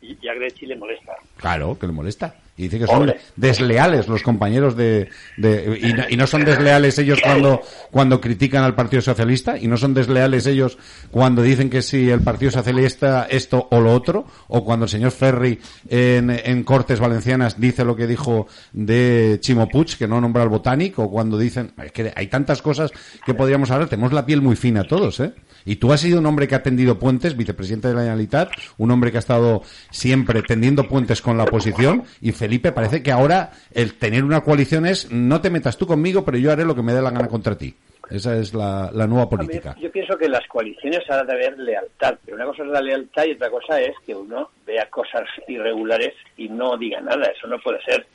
Y, 0.00 0.18
y 0.20 0.28
a 0.28 0.34
Grechi 0.34 0.66
le 0.66 0.76
molesta. 0.76 1.12
Claro, 1.44 1.78
que 1.78 1.86
le 1.86 1.92
molesta. 1.92 2.36
Y 2.56 2.62
dice 2.62 2.78
que 2.78 2.86
son 2.86 3.00
Hombre. 3.00 3.20
desleales 3.36 4.08
los 4.08 4.22
compañeros 4.22 4.78
de... 4.78 5.10
de 5.36 5.78
y, 5.82 5.92
no, 5.92 6.04
y, 6.08 6.16
no, 6.16 6.26
son 6.26 6.42
desleales 6.42 6.98
ellos 6.98 7.20
cuando, 7.22 7.60
cuando 7.90 8.18
critican 8.18 8.64
al 8.64 8.74
Partido 8.74 9.02
Socialista 9.02 9.58
y 9.58 9.66
no 9.66 9.76
son 9.76 9.92
desleales 9.92 10.46
ellos 10.46 10.78
cuando 11.10 11.42
dicen 11.42 11.68
que 11.68 11.82
si 11.82 12.08
el 12.08 12.22
Partido 12.22 12.50
Socialista 12.50 13.26
esto 13.28 13.68
o 13.70 13.78
lo 13.78 13.92
otro 13.92 14.26
o 14.48 14.64
cuando 14.64 14.84
el 14.86 14.90
señor 14.90 15.10
Ferri 15.10 15.60
en, 15.90 16.30
en 16.30 16.64
Cortes 16.64 16.98
Valencianas 16.98 17.60
dice 17.60 17.84
lo 17.84 17.94
que 17.94 18.06
dijo 18.06 18.46
de 18.72 19.36
Chimo 19.42 19.68
Puig, 19.68 19.98
que 19.98 20.08
no 20.08 20.18
nombra 20.18 20.44
al 20.44 20.48
botánico 20.48 21.02
o 21.02 21.10
cuando 21.10 21.36
dicen... 21.36 21.74
Es 21.76 21.92
que 21.92 22.10
hay 22.16 22.28
tantas 22.28 22.62
cosas 22.62 22.90
que 23.26 23.34
podríamos 23.34 23.70
hablar. 23.70 23.90
Tenemos 23.90 24.14
la 24.14 24.24
piel 24.24 24.40
muy 24.40 24.56
fina 24.56 24.84
todos, 24.84 25.20
¿eh? 25.20 25.34
Y 25.64 25.76
tú 25.76 25.92
has 25.92 26.00
sido 26.00 26.18
un 26.18 26.26
hombre 26.26 26.46
que 26.48 26.54
ha 26.54 26.62
tendido 26.62 26.98
puentes, 26.98 27.36
vicepresidente 27.36 27.88
de 27.88 27.94
la 27.94 28.00
Generalitat, 28.00 28.50
un 28.78 28.90
hombre 28.90 29.10
que 29.10 29.18
ha 29.18 29.20
estado 29.20 29.62
siempre 29.90 30.42
tendiendo 30.42 30.88
puentes 30.88 31.22
con 31.22 31.38
la 31.38 31.44
oposición 31.44 32.04
y 32.20 32.32
Felipe, 32.32 32.72
parece 32.72 33.02
que 33.02 33.12
ahora 33.12 33.52
el 33.72 33.94
tener 33.94 34.24
una 34.24 34.42
coalición 34.42 34.86
es 34.86 35.10
no 35.10 35.40
te 35.40 35.50
metas 35.50 35.76
tú 35.76 35.86
conmigo, 35.86 36.24
pero 36.24 36.38
yo 36.38 36.52
haré 36.52 36.64
lo 36.64 36.74
que 36.74 36.82
me 36.82 36.92
dé 36.92 37.00
la 37.00 37.10
gana 37.10 37.28
contra 37.28 37.56
ti. 37.56 37.74
Esa 38.10 38.36
es 38.36 38.52
la, 38.52 38.90
la 38.92 39.06
nueva 39.06 39.28
política. 39.28 39.74
Yo 39.80 39.90
pienso 39.90 40.16
que 40.18 40.28
las 40.28 40.46
coaliciones 40.46 41.00
ha 41.08 41.24
de 41.24 41.32
haber 41.32 41.58
lealtad, 41.58 42.16
pero 42.24 42.36
una 42.36 42.46
cosa 42.46 42.62
es 42.62 42.68
la 42.68 42.80
lealtad 42.82 43.24
y 43.24 43.32
otra 43.32 43.50
cosa 43.50 43.80
es 43.80 43.94
que 44.04 44.14
uno 44.14 44.50
vea 44.66 44.88
cosas 44.90 45.24
irregulares 45.48 46.12
y 46.36 46.48
no 46.48 46.76
diga 46.76 47.00
nada. 47.00 47.26
Eso 47.26 47.46
no 47.46 47.58
puede 47.58 47.82
ser. 47.82 48.06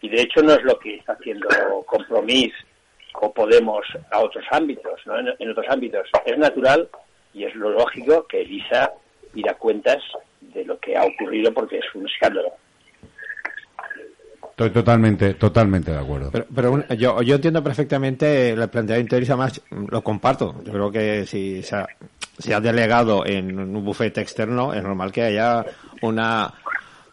Y 0.00 0.08
de 0.08 0.22
hecho 0.22 0.42
no 0.42 0.54
es 0.54 0.62
lo 0.62 0.78
que 0.78 0.96
está 0.96 1.12
haciendo 1.12 1.48
Compromís 1.86 2.52
o 3.20 3.32
Podemos 3.32 3.86
a 4.10 4.20
otros 4.20 4.44
ámbitos, 4.50 5.00
¿no? 5.06 5.18
En, 5.18 5.28
en 5.38 5.50
otros 5.50 5.66
ámbitos. 5.68 6.08
Es 6.24 6.38
natural 6.38 6.88
y 7.32 7.44
es 7.44 7.54
lo 7.54 7.70
lógico 7.70 8.26
que 8.26 8.42
Elisa 8.42 8.92
pida 9.32 9.54
cuentas 9.54 10.02
de 10.40 10.64
lo 10.64 10.78
que 10.78 10.96
ha 10.96 11.04
ocurrido 11.04 11.52
porque 11.52 11.78
es 11.78 11.84
un 11.94 12.06
escándalo. 12.08 12.52
Estoy 14.50 14.70
totalmente, 14.70 15.34
totalmente 15.34 15.90
de 15.90 15.98
acuerdo. 15.98 16.30
Pero, 16.30 16.46
pero 16.54 16.88
yo, 16.94 17.20
yo 17.22 17.34
entiendo 17.34 17.60
perfectamente 17.64 18.50
el 18.50 18.68
planteamiento 18.68 19.16
de 19.16 19.18
Elisa 19.18 19.36
más, 19.36 19.60
lo 19.70 20.02
comparto. 20.04 20.54
Yo 20.64 20.72
creo 20.72 20.92
que 20.92 21.26
si 21.26 21.60
se 21.64 21.74
ha, 21.74 21.88
se 22.38 22.54
ha 22.54 22.60
delegado 22.60 23.26
en 23.26 23.58
un 23.58 23.84
bufete 23.84 24.20
externo, 24.20 24.72
es 24.72 24.80
normal 24.80 25.10
que 25.10 25.22
haya 25.22 25.66
una, 26.02 26.54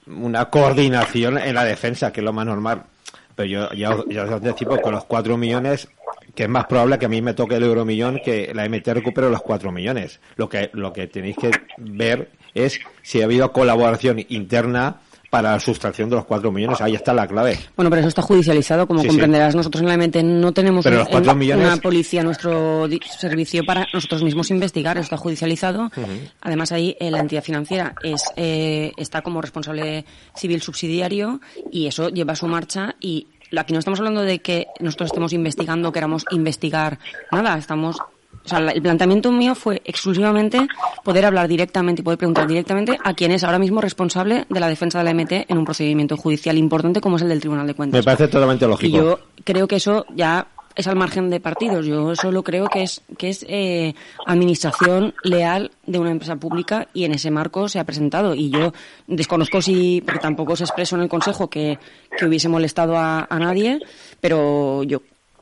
una 0.05 0.45
coordinación 0.51 1.39
en 1.39 1.55
la 1.55 1.65
defensa, 1.65 2.13
que 2.13 2.19
es 2.19 2.23
lo 2.23 2.31
más 2.31 2.45
normal. 2.45 2.83
Pero 3.41 3.45
yo 3.45 3.73
ya, 3.73 3.97
ya 4.08 4.23
os 4.25 4.32
anticipo 4.32 4.80
con 4.80 4.93
los 4.93 5.06
cuatro 5.06 5.36
millones 5.36 5.88
que 6.36 6.43
es 6.43 6.49
más 6.49 6.65
probable 6.65 6.99
que 6.99 7.08
a 7.08 7.10
mí 7.10 7.21
me 7.21 7.34
toque 7.34 7.56
el 7.56 7.63
euromillón 7.63 8.21
que 8.23 8.54
la 8.54 8.69
MT 8.69 8.88
recupere 8.89 9.30
los 9.30 9.41
cuatro 9.41 9.71
millones. 9.71 10.19
Lo 10.36 10.47
que, 10.47 10.69
lo 10.73 10.93
que 10.93 11.08
tenéis 11.08 11.36
que 11.38 11.51
ver 11.77 12.30
es 12.54 12.80
si 13.01 13.21
ha 13.21 13.25
habido 13.25 13.51
colaboración 13.51 14.23
interna 14.30 15.01
para 15.32 15.54
la 15.54 15.60
sustracción 15.62 16.10
de 16.10 16.17
los 16.17 16.26
cuatro 16.26 16.52
millones. 16.52 16.82
Ahí 16.82 16.94
está 16.94 17.13
la 17.13 17.26
clave. 17.26 17.58
Bueno, 17.78 17.89
pero 17.89 18.02
eso 18.02 18.10
está 18.10 18.22
judicializado, 18.22 18.86
como 18.86 19.02
Sí, 19.02 19.08
comprenderás. 19.08 19.56
Nosotros 19.56 19.82
en 19.82 19.88
la 19.88 19.94
MT 19.96 20.17
no 20.24 20.52
tenemos 20.52 20.84
Pero 20.84 21.08
en- 21.10 21.38
millones- 21.39 21.65
una 21.65 21.78
policía 21.78 22.22
nuestro 22.22 22.88
servicio 23.17 23.63
para 23.65 23.88
nosotros 23.94 24.24
mismos 24.24 24.52
investigar. 24.52 24.98
Eso 24.98 25.06
está 25.06 25.17
judicializado. 25.17 25.89
Además, 26.41 26.74
ahí 26.74 26.98
eh, 27.00 27.10
la 27.10 27.20
entidad 27.20 27.44
financiera 27.44 27.96
es 28.04 28.24
eh, 28.36 28.91
está 28.98 29.22
como 29.22 29.41
responsable 29.41 30.04
civil 30.36 30.62
subsidiario 30.62 31.39
y 31.72 31.88
eso 31.88 32.10
lleva 32.10 32.36
su 32.36 32.48
marcha 32.48 32.96
y 33.00 33.28
aquí 33.58 33.72
no 33.72 33.80
estamos 33.80 34.00
hablando 34.00 34.24
de 34.24 34.39
que 34.39 34.67
nosotros 34.82 35.08
estemos 35.12 35.32
investigando, 35.32 35.94
queramos 35.94 36.26
investigar 36.32 37.00
nada, 37.32 37.58
estamos 37.58 37.96
o 38.45 38.49
sea, 38.49 38.60
el 38.60 38.82
planteamiento 38.82 39.32
mío 39.32 39.56
fue 39.56 39.82
exclusivamente 39.86 40.67
poder 41.04 41.25
hablar 41.25 41.47
directamente 41.47 42.01
y 42.01 42.04
poder 42.04 42.17
preguntar 42.17 42.47
directamente 42.47 42.97
a 43.04 43.13
quien 43.13 43.32
es 43.32 43.43
ahora 43.43 43.60
mismo 43.60 43.82
responsable 43.82 44.45
de 44.49 44.60
la 44.60 44.67
defensa 44.67 44.97
de 44.97 45.06
la 45.06 45.13
MT 45.13 45.49
en 45.49 45.58
un 45.58 45.65
procedimiento 45.65 46.17
judicial 46.17 46.58
importante 46.58 47.01
como 47.01 47.17
es 47.17 47.21
el 47.21 47.30
del 47.30 47.39
Tribunal 47.39 47.67
de 47.67 47.73
Cuentas. 47.75 47.99
Me 47.99 48.04
parece 48.04 48.27
totalmente 48.27 48.65
Y 48.65 48.67
lógico. 48.67 48.97
yo 48.97 49.19
creo 49.43 49.67
que 49.67 49.75
eso 49.77 50.06
ya 50.15 50.47
es 50.73 50.88
al 50.88 50.95
margen 50.95 51.30
de 51.30 51.41
partidos. 51.41 51.86
Yo 51.86 52.15
solo 52.15 52.43
creo 52.43 52.67
que 52.67 52.84
es 52.84 53.01
que 53.17 53.27
es 53.30 53.45
eh, 53.49 53.93
administración 54.25 55.13
leal 55.23 55.71
de 55.86 55.99
una 55.99 56.12
empresa 56.12 56.38
pública 56.38 56.88
y 56.93 57.04
en 57.04 57.13
ese 57.13 57.30
marco 57.30 57.67
se 57.69 57.77
ha 57.80 57.84
presentado. 57.84 58.34
Y 58.36 58.49
yo 58.49 58.71
desconozco 59.08 59.62
si, 59.62 60.01
porque 60.01 60.19
tampoco 60.21 60.56
se 60.56 60.63
expresó 60.63 60.95
en 60.95 61.01
el 61.04 61.10
Consejo 61.10 61.49
que, 61.49 61.77
que 62.17 62.25
hubiese 62.25 62.47
molestado 62.49 62.95
a, 62.97 63.27
a 63.30 63.38
nadie, 63.39 63.80
pero 64.21 64.84
yo, 64.84 65.01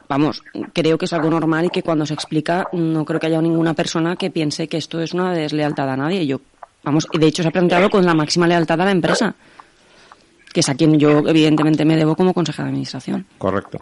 vamos, 0.10 0.44
creo 0.74 0.98
que 0.98 1.06
es 1.06 1.14
algo 1.14 1.30
normal 1.30 1.66
y 1.66 1.70
que 1.70 1.84
cuando 1.84 2.06
se 2.06 2.16
explica 2.16 2.68
no 2.74 3.06
creo 3.06 3.20
que 3.20 3.28
haya 3.28 3.42
ninguna 3.42 3.74
persona 3.74 4.16
que 4.16 4.32
piense 4.32 4.68
que 4.68 4.78
esto 4.78 5.00
es 5.00 5.14
una 5.14 5.32
deslealtad 5.34 5.90
a 5.90 5.96
nadie. 5.96 6.26
Yo, 6.26 6.42
vamos, 6.84 7.08
y 7.14 7.20
de 7.20 7.28
hecho 7.28 7.44
se 7.44 7.50
ha 7.50 7.52
presentado 7.52 7.90
con 7.90 8.06
la 8.06 8.14
máxima 8.14 8.48
lealtad 8.48 8.82
a 8.82 8.86
la 8.86 8.92
empresa. 8.92 9.36
que 10.52 10.62
es 10.62 10.70
a 10.70 10.76
quien 10.76 11.00
yo 11.00 11.20
evidentemente 11.28 11.86
me 11.86 11.96
debo 11.96 12.16
como 12.16 12.34
consejera 12.34 12.66
de 12.66 12.70
administración. 12.72 13.26
Correcto. 13.38 13.78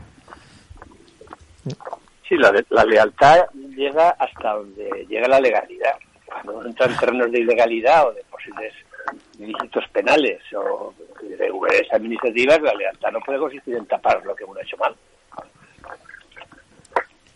Sí, 2.27 2.35
la, 2.35 2.53
la 2.69 2.83
lealtad 2.83 3.45
llega 3.75 4.09
hasta 4.09 4.53
donde 4.53 5.05
llega 5.09 5.27
la 5.29 5.39
legalidad. 5.39 5.93
Cuando 6.25 6.57
uno 6.57 6.67
entra 6.67 6.87
en 6.87 6.97
terrenos 6.97 7.31
de 7.31 7.39
ilegalidad 7.39 8.09
o 8.09 8.11
de 8.11 8.21
posibles 8.29 8.73
ilícitos 9.39 9.85
penales 9.93 10.41
o 10.53 10.93
irregularidades 11.23 11.93
administrativas, 11.93 12.61
la 12.61 12.73
lealtad 12.73 13.11
no 13.13 13.19
puede 13.21 13.39
consistir 13.39 13.75
en 13.75 13.85
tapar 13.85 14.21
lo 14.25 14.35
que 14.35 14.43
uno 14.43 14.59
ha 14.59 14.63
hecho 14.63 14.75
mal. 14.75 14.93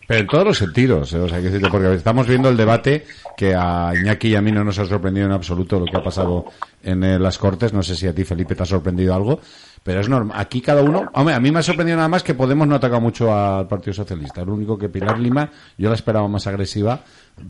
Pero 0.06 0.20
en 0.20 0.26
todos 0.26 0.44
los 0.44 0.58
sentidos, 0.58 1.12
¿eh? 1.12 1.18
o 1.18 1.28
sea, 1.28 1.40
decirte, 1.40 1.68
porque 1.70 1.94
estamos 1.94 2.26
viendo 2.26 2.48
el 2.48 2.56
debate 2.56 3.06
que 3.36 3.54
a 3.54 3.92
Iñaki 3.94 4.28
y 4.28 4.34
a 4.34 4.42
mí 4.42 4.52
no 4.52 4.64
nos 4.64 4.78
ha 4.78 4.84
sorprendido 4.84 5.26
en 5.26 5.32
absoluto 5.32 5.78
lo 5.78 5.86
que 5.86 5.96
ha 5.96 6.02
pasado 6.02 6.46
en 6.82 7.04
eh, 7.04 7.18
las 7.18 7.38
Cortes. 7.38 7.72
No 7.72 7.82
sé 7.82 7.94
si 7.94 8.06
a 8.06 8.14
ti, 8.14 8.24
Felipe, 8.24 8.54
te 8.54 8.62
ha 8.64 8.66
sorprendido 8.66 9.14
algo, 9.14 9.40
pero 9.82 10.00
es 10.00 10.08
normal. 10.08 10.36
Aquí 10.38 10.60
cada 10.60 10.82
uno. 10.82 11.10
Hombre, 11.14 11.34
a 11.34 11.40
mí 11.40 11.50
me 11.50 11.60
ha 11.60 11.62
sorprendido 11.62 11.96
nada 11.96 12.08
más 12.08 12.22
que 12.22 12.34
Podemos 12.34 12.66
no 12.66 12.74
ataca 12.74 12.98
mucho 12.98 13.32
al 13.32 13.68
Partido 13.68 13.94
Socialista. 13.94 14.44
Lo 14.44 14.54
único 14.54 14.76
que 14.76 14.88
Pilar 14.88 15.18
Lima, 15.18 15.50
yo 15.78 15.88
la 15.88 15.94
esperaba 15.94 16.26
más 16.28 16.46
agresiva 16.46 17.00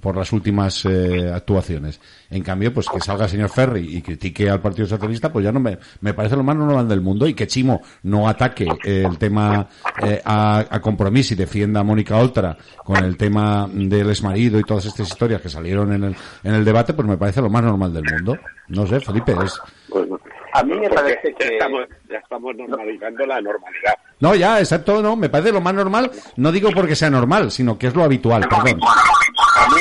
por 0.00 0.16
las 0.16 0.32
últimas 0.32 0.84
eh, 0.84 1.30
actuaciones. 1.32 2.00
En 2.30 2.42
cambio, 2.42 2.72
pues 2.72 2.88
que 2.88 3.00
salga 3.00 3.24
el 3.24 3.30
señor 3.30 3.50
Ferri 3.50 3.96
y 3.96 4.02
critique 4.02 4.48
al 4.48 4.60
Partido 4.60 4.86
Socialista, 4.86 5.32
pues 5.32 5.44
ya 5.44 5.52
no 5.52 5.60
me, 5.60 5.78
me 6.00 6.14
parece 6.14 6.36
lo 6.36 6.42
más 6.42 6.56
normal 6.56 6.88
del 6.88 7.00
mundo 7.00 7.26
y 7.26 7.34
que 7.34 7.46
Chimo 7.46 7.82
no 8.04 8.28
ataque 8.28 8.66
eh, 8.84 9.04
el 9.06 9.18
tema 9.18 9.66
eh, 10.02 10.20
a, 10.24 10.64
a 10.70 10.80
compromiso 10.80 11.34
y 11.34 11.36
defienda 11.36 11.80
a 11.80 11.84
Mónica 11.84 12.16
Oltra 12.16 12.56
con 12.84 12.96
el 13.04 13.16
tema 13.16 13.68
del 13.72 14.08
exmarido 14.08 14.58
y 14.58 14.64
todas 14.64 14.86
estas 14.86 15.08
historias 15.08 15.40
que 15.40 15.48
salieron 15.48 15.92
en 15.92 16.04
el, 16.04 16.16
en 16.44 16.54
el 16.54 16.64
debate, 16.64 16.94
pues 16.94 17.06
me 17.06 17.18
parece 17.18 17.42
lo 17.42 17.50
más 17.50 17.62
normal 17.62 17.92
del 17.92 18.04
mundo. 18.04 18.38
No 18.68 18.86
sé, 18.86 19.00
Felipe, 19.00 19.34
es... 19.44 19.60
Bueno, 19.88 20.18
A 20.54 20.62
mí 20.62 20.74
me 20.78 20.88
parece 20.88 21.34
ya 21.38 21.48
que... 21.48 21.54
estamos, 21.56 21.86
ya 22.08 22.18
estamos 22.18 22.56
normalizando 22.56 23.26
la 23.26 23.40
normalidad. 23.40 23.94
No, 24.22 24.36
ya, 24.36 24.60
exacto, 24.60 25.02
no, 25.02 25.16
me 25.16 25.28
parece 25.28 25.50
lo 25.50 25.60
más 25.60 25.74
normal, 25.74 26.08
no 26.36 26.52
digo 26.52 26.70
porque 26.72 26.94
sea 26.94 27.10
normal, 27.10 27.50
sino 27.50 27.76
que 27.76 27.88
es 27.88 27.96
lo 27.96 28.04
habitual, 28.04 28.42
perdón. 28.48 28.80
A 28.80 29.68
mí 29.74 29.80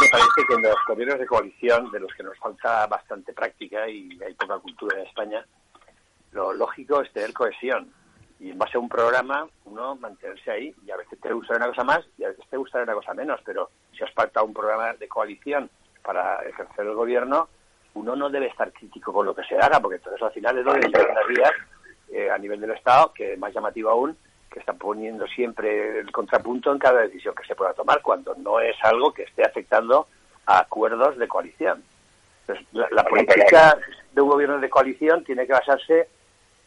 me 0.00 0.08
parece 0.08 0.46
que 0.48 0.54
en 0.54 0.62
los 0.62 0.76
gobiernos 0.88 1.18
de 1.18 1.26
coalición, 1.26 1.90
de 1.90 2.00
los 2.00 2.10
que 2.14 2.22
nos 2.22 2.38
falta 2.38 2.86
bastante 2.86 3.34
práctica 3.34 3.86
y 3.86 4.18
hay 4.26 4.32
poca 4.32 4.58
cultura 4.60 4.98
en 4.98 5.06
España, 5.06 5.44
lo 6.30 6.54
lógico 6.54 7.02
es 7.02 7.12
tener 7.12 7.34
cohesión. 7.34 7.92
Y 8.40 8.52
en 8.52 8.58
base 8.58 8.78
a 8.78 8.80
un 8.80 8.88
programa, 8.88 9.46
uno 9.66 9.94
mantenerse 9.96 10.50
ahí. 10.50 10.74
Y 10.86 10.90
a 10.90 10.96
veces 10.96 11.20
te 11.20 11.30
gusta 11.30 11.56
una 11.56 11.66
cosa 11.66 11.84
más 11.84 12.00
y 12.16 12.24
a 12.24 12.28
veces 12.28 12.46
te 12.48 12.56
gusta 12.56 12.82
una 12.82 12.94
cosa 12.94 13.12
menos. 13.12 13.40
Pero 13.44 13.68
si 13.94 14.02
has 14.02 14.12
pactado 14.12 14.46
un 14.46 14.54
programa 14.54 14.94
de 14.94 15.06
coalición 15.06 15.68
para 16.02 16.36
ejercer 16.48 16.86
el 16.86 16.94
gobierno, 16.94 17.46
uno 17.92 18.16
no 18.16 18.30
debe 18.30 18.46
estar 18.46 18.72
crítico 18.72 19.12
con 19.12 19.26
lo 19.26 19.34
que 19.34 19.44
se 19.44 19.56
haga, 19.56 19.80
porque 19.80 19.96
entonces 19.96 20.22
al 20.22 20.32
final 20.32 20.58
es 20.58 20.64
que 20.64 20.88
dicen 20.88 21.14
las 21.14 21.28
vías 21.28 21.52
eh, 22.12 22.30
a 22.30 22.38
nivel 22.38 22.60
del 22.60 22.72
Estado, 22.72 23.12
que 23.12 23.32
es 23.32 23.38
más 23.38 23.52
llamativo 23.54 23.90
aún, 23.90 24.16
que 24.50 24.60
están 24.60 24.76
poniendo 24.78 25.26
siempre 25.26 26.00
el 26.00 26.12
contrapunto 26.12 26.70
en 26.70 26.78
cada 26.78 27.00
decisión 27.00 27.34
que 27.34 27.46
se 27.46 27.54
pueda 27.54 27.72
tomar, 27.72 28.02
cuando 28.02 28.34
no 28.34 28.60
es 28.60 28.76
algo 28.82 29.12
que 29.12 29.22
esté 29.22 29.44
afectando 29.44 30.06
a 30.46 30.60
acuerdos 30.60 31.16
de 31.18 31.26
coalición. 31.26 31.82
Entonces, 32.42 32.66
la, 32.72 32.88
la 32.90 33.04
política 33.04 33.78
de 34.12 34.20
un 34.20 34.28
gobierno 34.28 34.58
de 34.58 34.68
coalición 34.68 35.24
tiene 35.24 35.46
que 35.46 35.52
basarse 35.52 36.08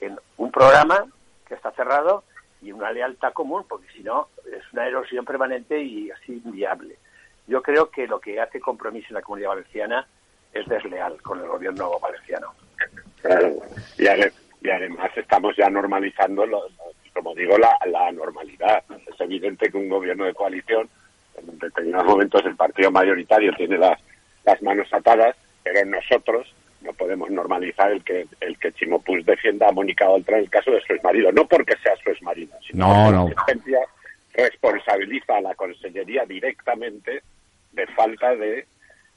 en 0.02 0.18
un 0.38 0.52
programa 0.52 1.06
que 1.48 1.54
está 1.54 1.72
cerrado 1.72 2.24
y 2.62 2.72
una 2.72 2.92
lealtad 2.92 3.34
común, 3.34 3.66
porque 3.68 3.88
si 3.94 4.02
no 4.02 4.30
es 4.46 4.64
una 4.74 4.88
erosión 4.88 5.24
permanente 5.26 5.80
y 5.82 6.10
así 6.10 6.42
inviable. 6.44 6.98
Yo 7.48 7.62
creo 7.62 7.90
que 7.92 8.08
lo 8.08 8.20
que 8.20 8.42
hace 8.42 8.60
compromiso 8.60 9.08
en 9.10 9.16
la 9.16 9.22
comunidad 9.22 9.50
valenciana 9.50 10.08
es 10.52 10.66
desleal 10.68 11.22
con 11.22 11.40
el 11.40 11.48
gobierno 11.48 12.00
valenciano. 12.00 12.54
Claro. 13.22 13.54
Y, 13.98 14.08
y 14.66 14.70
además 14.70 15.12
estamos 15.16 15.56
ya 15.56 15.70
normalizando, 15.70 16.46
lo- 16.46 16.64
como 17.14 17.34
digo, 17.36 17.58
la, 17.58 17.78
la 17.86 18.12
normalidad. 18.12 18.84
Es 19.08 19.20
evidente 19.22 19.70
que 19.70 19.78
un 19.78 19.88
gobierno 19.90 20.26
de 20.26 20.34
coalición, 20.34 20.90
en 21.38 21.58
determinados 21.60 22.08
momentos 22.08 22.44
el 22.46 22.56
partido 22.56 22.92
mayoritario 22.92 23.54
tiene 23.54 23.78
las, 23.78 24.00
las 24.44 24.62
manos 24.62 24.88
atadas, 24.94 25.36
pero 25.64 25.86
nosotros 25.86 26.54
no 26.82 26.92
podemos 26.94 27.30
normalizar 27.32 27.92
el 27.92 28.04
que 28.04 28.26
el 28.42 28.60
que 28.60 28.72
Chimo 28.74 29.02
Puig 29.02 29.26
defienda 29.26 29.68
a 29.70 29.72
Mónica 29.72 30.08
Oltra 30.10 30.38
en 30.38 30.44
el 30.44 30.50
caso 30.50 30.72
de 30.72 30.82
su 30.82 30.94
exmarido. 30.94 31.32
No 31.32 31.46
porque 31.48 31.76
sea 31.82 31.96
su 31.98 32.10
exmarido, 32.12 32.56
sino 32.68 32.88
No, 32.88 32.94
porque 33.06 33.18
no. 33.18 33.30
la 33.30 33.46
sentencia 33.46 33.80
responsabiliza 34.34 35.38
a 35.38 35.42
la 35.42 35.56
Consellería 35.56 36.26
directamente 36.26 37.22
de 37.72 37.88
falta 37.88 38.36
de 38.36 38.66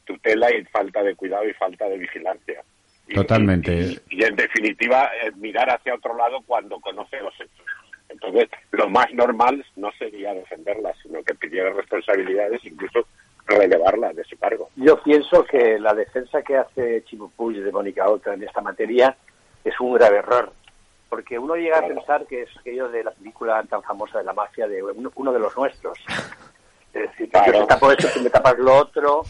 tutela 0.05 0.51
y 0.55 0.65
falta 0.65 1.03
de 1.03 1.15
cuidado 1.15 1.47
y 1.49 1.53
falta 1.55 1.89
de 1.89 1.99
vigilancia. 1.99 2.63
Y- 3.09 3.15
Totalmente. 3.15 3.73
Y, 3.75 4.01
y, 4.11 4.23
en 4.25 4.37
definitiva, 4.37 5.11
eh, 5.23 5.33
mirar 5.37 5.71
hacia 5.71 5.95
otro 5.95 6.15
lado 6.17 6.41
cuando 6.47 6.79
conoce 6.81 7.19
los 7.21 7.35
hechos. 7.41 7.67
Entonces, 8.11 8.49
lo 8.73 8.89
más 8.89 9.13
normal 9.13 9.65
no 9.77 9.91
sería 9.99 10.33
defenderla, 10.35 10.93
sino 11.03 11.23
que 11.23 11.35
pidiera 11.35 11.71
responsabilidades, 11.73 12.65
incluso 12.65 13.07
relevarla 13.47 14.13
de 14.13 14.25
su 14.25 14.37
cargo. 14.39 14.69
Yo 14.77 15.03
pienso 15.03 15.45
que 15.45 15.79
la 15.79 15.95
defensa 15.95 16.43
que 16.43 16.57
hace 16.57 17.03
Chimo 17.05 17.31
Puig 17.35 17.63
de 17.63 17.73
Mónica 17.73 18.09
Oltra 18.09 18.35
en 18.35 18.43
esta 18.43 18.61
materia 18.61 19.17
es 19.65 19.79
un 19.81 19.95
grave 19.95 20.19
error, 20.19 20.53
porque 21.09 21.39
uno 21.39 21.55
llega 21.57 21.79
a 21.79 21.87
pensar 21.87 22.27
que 22.27 22.43
es 22.43 22.51
aquello 22.59 22.89
de 22.91 23.05
la 23.05 23.11
película 23.11 23.63
tan 23.65 23.83
famosa 23.83 24.19
de 24.19 24.25
la 24.25 24.33
mafia 24.35 24.67
de 24.69 24.83
uno, 24.83 25.11
uno 25.15 25.33
de 25.33 25.39
los 25.41 25.57
nuestros. 25.57 25.99
Es 26.95 27.03
decir, 27.11 27.27
que 27.27 27.31
Claro. 27.31 27.53
yo 27.53 27.61
te 27.61 27.67
tapo 27.67 27.93
esto, 27.93 28.09
tú 28.15 28.21
me 28.21 28.31
tapas 28.31 28.59
lo 28.59 28.75
otro, 28.77 29.23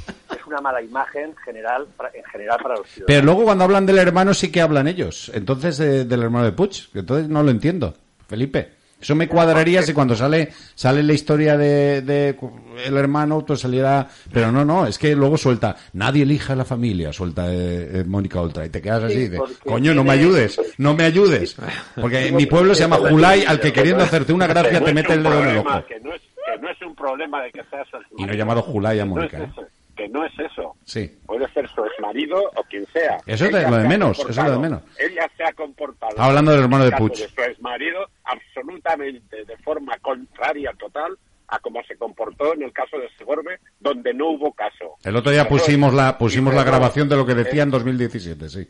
una 0.49 0.61
mala 0.61 0.83
imagen 0.83 1.35
general 1.45 1.87
en 2.15 2.25
general 2.25 2.59
para 2.63 2.77
los 2.77 2.87
Pero 2.87 2.95
ciudadanos. 3.07 3.25
luego 3.25 3.45
cuando 3.45 3.65
hablan 3.65 3.87
del 3.87 3.99
hermano 3.99 4.35
sí 4.35 4.51
que 4.51 4.61
hablan 4.61 4.89
ellos. 4.89 5.31
Entonces, 5.35 5.79
eh, 5.81 6.05
del 6.05 6.23
hermano 6.23 6.45
de 6.47 6.53
Puig. 6.53 6.89
Entonces 6.95 7.29
no 7.29 7.43
lo 7.43 7.51
entiendo. 7.51 7.95
Felipe. 8.27 8.79
Eso 9.01 9.15
me 9.15 9.29
cuadraría 9.29 9.81
si 9.83 9.95
cuando 9.95 10.17
sale 10.17 10.49
sale 10.75 11.05
la 11.05 11.13
historia 11.13 11.57
de, 11.57 12.37
el 12.85 12.97
hermano 12.97 13.45
pues 13.47 13.61
saliera 13.61 14.09
pero 14.33 14.51
no 14.51 14.65
no 14.65 14.87
es 14.87 14.99
que 14.99 15.15
luego 15.15 15.39
suelta 15.39 15.77
nadie 15.93 16.25
elija 16.25 16.55
a 16.55 16.57
la 16.57 16.65
familia 16.65 17.13
suelta 17.13 17.47
eh, 17.47 18.01
eh, 18.01 18.05
Mónica 18.05 18.41
Oltra 18.41 18.67
y 18.67 18.71
te 18.71 18.83
quedas 18.83 19.05
así 19.05 19.15
Sí, 19.15 19.29
de 19.29 19.41
coño 19.65 19.95
no 19.95 20.03
me 20.03 20.15
ayudes 20.15 20.61
no 20.79 20.95
me 20.95 21.05
ayudes 21.05 21.57
porque 21.95 22.27
en 22.27 22.35
mi 22.35 22.47
pueblo 22.47 22.75
se 22.75 22.81
llama 22.83 22.97
Julay 22.97 23.45
al 23.45 23.61
que 23.61 23.73
queriendo 23.73 24.03
hacerte 24.03 24.33
una 24.33 24.49
gracia 24.49 24.83
te 24.83 24.93
mete 24.93 25.13
el 25.13 25.23
dedo 25.23 25.43
en 25.43 25.49
el 25.49 25.59
ojo 25.59 25.85
Que 25.87 26.01
no, 26.01 26.13
es, 26.15 26.21
que 26.21 26.61
no 26.61 26.69
es 26.69 26.83
un 26.83 26.97
problema 26.97 27.41
de 27.45 27.53
que 27.53 27.63
sea 27.71 27.85
su 27.85 27.99
y 28.21 28.25
no 28.27 28.33
he 28.33 28.37
llamado 28.37 28.63
Julay 28.63 28.99
a 28.99 29.05
Mónica 29.05 29.39
¿eh? 29.39 29.53
Que 29.99 30.09
no 30.09 30.25
es 30.25 30.33
eso. 30.39 30.77
sí 30.85 31.11
Puede 31.27 31.53
ser 31.53 31.69
su 31.69 31.85
exmarido 31.85 32.41
o 32.55 32.63
quien 32.65 32.87
sea. 32.87 33.19
Eso 33.27 33.47
es 33.47 33.53
lo 33.53 33.59
de 33.59 33.89
menos, 33.89 34.19
eso 34.21 34.29
es 34.29 34.37
lo 34.37 34.53
de 34.53 34.59
menos. 34.59 34.83
Ella 34.97 35.29
se 35.37 35.43
ha 35.45 35.53
comportado. 35.53 36.15
Hablando 36.17 36.53
del 36.53 36.63
hermano 36.63 36.85
de 36.85 36.93
Puig. 36.93 37.13
de 37.13 37.29
su 37.29 37.43
exmarido 37.43 38.09
absolutamente 38.25 39.45
de 39.45 39.57
forma 39.59 39.99
contraria 39.99 40.73
total 40.79 41.19
a 41.49 41.59
como 41.59 41.83
se 41.85 41.97
comportó 41.97 42.55
en 42.55 42.63
el 42.63 42.73
caso 42.73 42.99
de 42.99 43.09
Segorbe, 43.17 43.59
donde 43.81 44.15
no 44.15 44.29
hubo 44.29 44.53
caso. 44.53 44.97
el 45.03 45.17
otro 45.17 45.33
día 45.33 45.49
pusimos 45.49 45.95
la 45.95 46.17
pusimos 46.19 46.55
la 46.55 46.63
grabación 46.63 47.09
de 47.09 47.17
lo 47.17 47.27
que 47.27 47.35
decía 47.35 47.63
en 47.63 47.71
2017 47.71 48.49
sí 48.51 48.69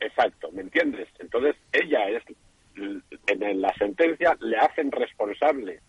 Exacto, 0.00 0.50
¿me 0.52 0.62
entiendes? 0.62 1.08
Entonces, 1.18 1.56
ella 1.72 2.08
es, 2.08 2.22
en 2.76 3.60
la 3.60 3.72
sentencia 3.74 4.36
le 4.40 4.56
hacen 4.58 4.90
responsable 4.90 5.80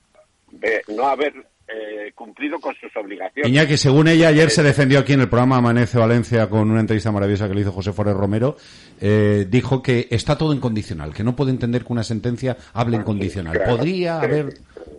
de 0.51 0.81
no 0.89 1.07
haber 1.07 1.33
eh, 1.73 2.11
cumplido 2.13 2.59
con 2.59 2.75
sus 2.75 2.95
obligaciones. 2.95 3.49
Iñaki, 3.51 3.77
según 3.77 4.07
ella, 4.07 4.27
ayer 4.29 4.49
se 4.49 4.63
defendió 4.63 4.99
aquí 4.99 5.13
en 5.13 5.21
el 5.21 5.29
programa 5.29 5.57
Amanece 5.57 5.97
Valencia 5.97 6.49
con 6.49 6.69
una 6.69 6.79
entrevista 6.81 7.11
maravillosa 7.11 7.47
que 7.47 7.55
le 7.55 7.61
hizo 7.61 7.71
José 7.71 7.93
Forés 7.93 8.15
Romero. 8.15 8.57
eh, 8.99 9.47
dijo 9.49 9.81
que 9.81 10.07
está 10.11 10.37
todo 10.37 10.53
en 10.53 10.59
condicional, 10.59 11.13
que 11.13 11.23
no 11.23 11.35
puede 11.35 11.51
entender 11.51 11.83
que 11.85 11.93
una 11.93 12.03
sentencia 12.03 12.57
hable 12.73 12.97
en 12.97 13.03
condicional. 13.03 13.53
claro. 13.57 13.77
Podría 13.77 14.19
haber. 14.21 14.53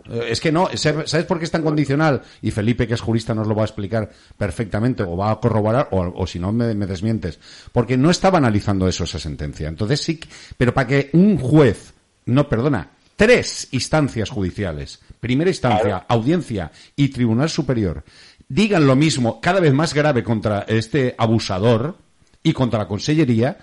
eh, 0.09 0.27
Es 0.29 0.41
que 0.41 0.51
no, 0.51 0.67
¿sabes 0.75 1.25
por 1.25 1.39
qué 1.39 1.45
está 1.45 1.57
en 1.59 1.63
condicional? 1.63 2.21
Y 2.41 2.51
Felipe, 2.51 2.87
que 2.87 2.95
es 2.95 3.01
jurista, 3.01 3.33
nos 3.33 3.47
lo 3.47 3.55
va 3.55 3.61
a 3.61 3.65
explicar 3.65 4.09
perfectamente, 4.37 5.03
o 5.03 5.15
va 5.15 5.31
a 5.31 5.39
corroborar, 5.39 5.87
o, 5.91 6.01
o 6.15 6.27
si 6.27 6.39
no, 6.39 6.51
me, 6.51 6.73
me 6.73 6.85
desmientes. 6.85 7.39
Porque 7.71 7.95
no 7.97 8.09
estaba 8.09 8.37
analizando 8.39 8.87
eso, 8.87 9.03
esa 9.05 9.19
sentencia. 9.19 9.67
Entonces 9.69 10.01
sí, 10.01 10.19
pero 10.57 10.73
para 10.73 10.87
que 10.87 11.09
un 11.13 11.37
juez, 11.37 11.93
no, 12.25 12.49
perdona, 12.49 12.89
tres 13.15 13.67
instancias 13.71 14.29
judiciales, 14.29 15.01
primera 15.19 15.49
instancia, 15.49 16.05
audiencia 16.07 16.71
y 16.95 17.09
tribunal 17.09 17.49
superior, 17.49 18.03
digan 18.47 18.87
lo 18.87 18.95
mismo, 18.95 19.39
cada 19.41 19.59
vez 19.59 19.73
más 19.73 19.93
grave 19.93 20.23
contra 20.23 20.65
este 20.67 21.15
abusador 21.17 21.97
y 22.41 22.53
contra 22.53 22.79
la 22.79 22.87
consellería, 22.87 23.57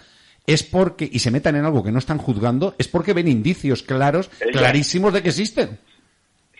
es 0.47 0.63
porque, 0.63 1.09
y 1.11 1.19
se 1.19 1.31
metan 1.31 1.57
en 1.57 1.65
algo 1.65 1.83
que 1.83 1.93
no 1.93 1.99
están 1.99 2.19
juzgando, 2.19 2.75
es 2.79 2.89
porque 2.89 3.13
ven 3.13 3.29
indicios 3.29 3.83
claros, 3.83 4.31
clarísimos 4.53 5.13
de 5.13 5.23
que 5.23 5.29
existen. 5.29 5.79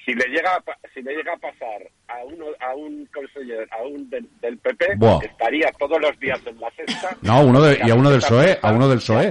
si 0.05 0.15
le 0.15 0.27
llega 0.27 0.55
a, 0.55 0.63
si 0.95 1.03
le 1.03 1.15
llega 1.15 1.33
a 1.33 1.39
pasar 1.39 1.91
a 2.11 2.25
uno 2.25 2.45
a 2.61 2.75
un 2.75 3.07
consejero 3.15 3.65
a 3.71 3.83
un 3.87 4.09
del, 4.11 4.29
del 4.41 4.59
PP 4.59 4.97
Buah. 4.97 5.19
estaría 5.25 5.71
todos 5.79 6.01
los 6.01 6.19
días 6.19 6.41
en 6.47 6.59
la 6.61 6.71
sexta 6.73 7.17
No, 7.23 7.45
uno 7.45 7.63
de- 7.63 7.79
y 7.87 7.91
a 7.91 7.95
uno 7.95 8.11
del 8.11 8.21
PSOE, 8.21 8.59
a 8.63 8.73
uno 8.73 8.89
del 8.89 8.99
PSOE. 8.99 9.31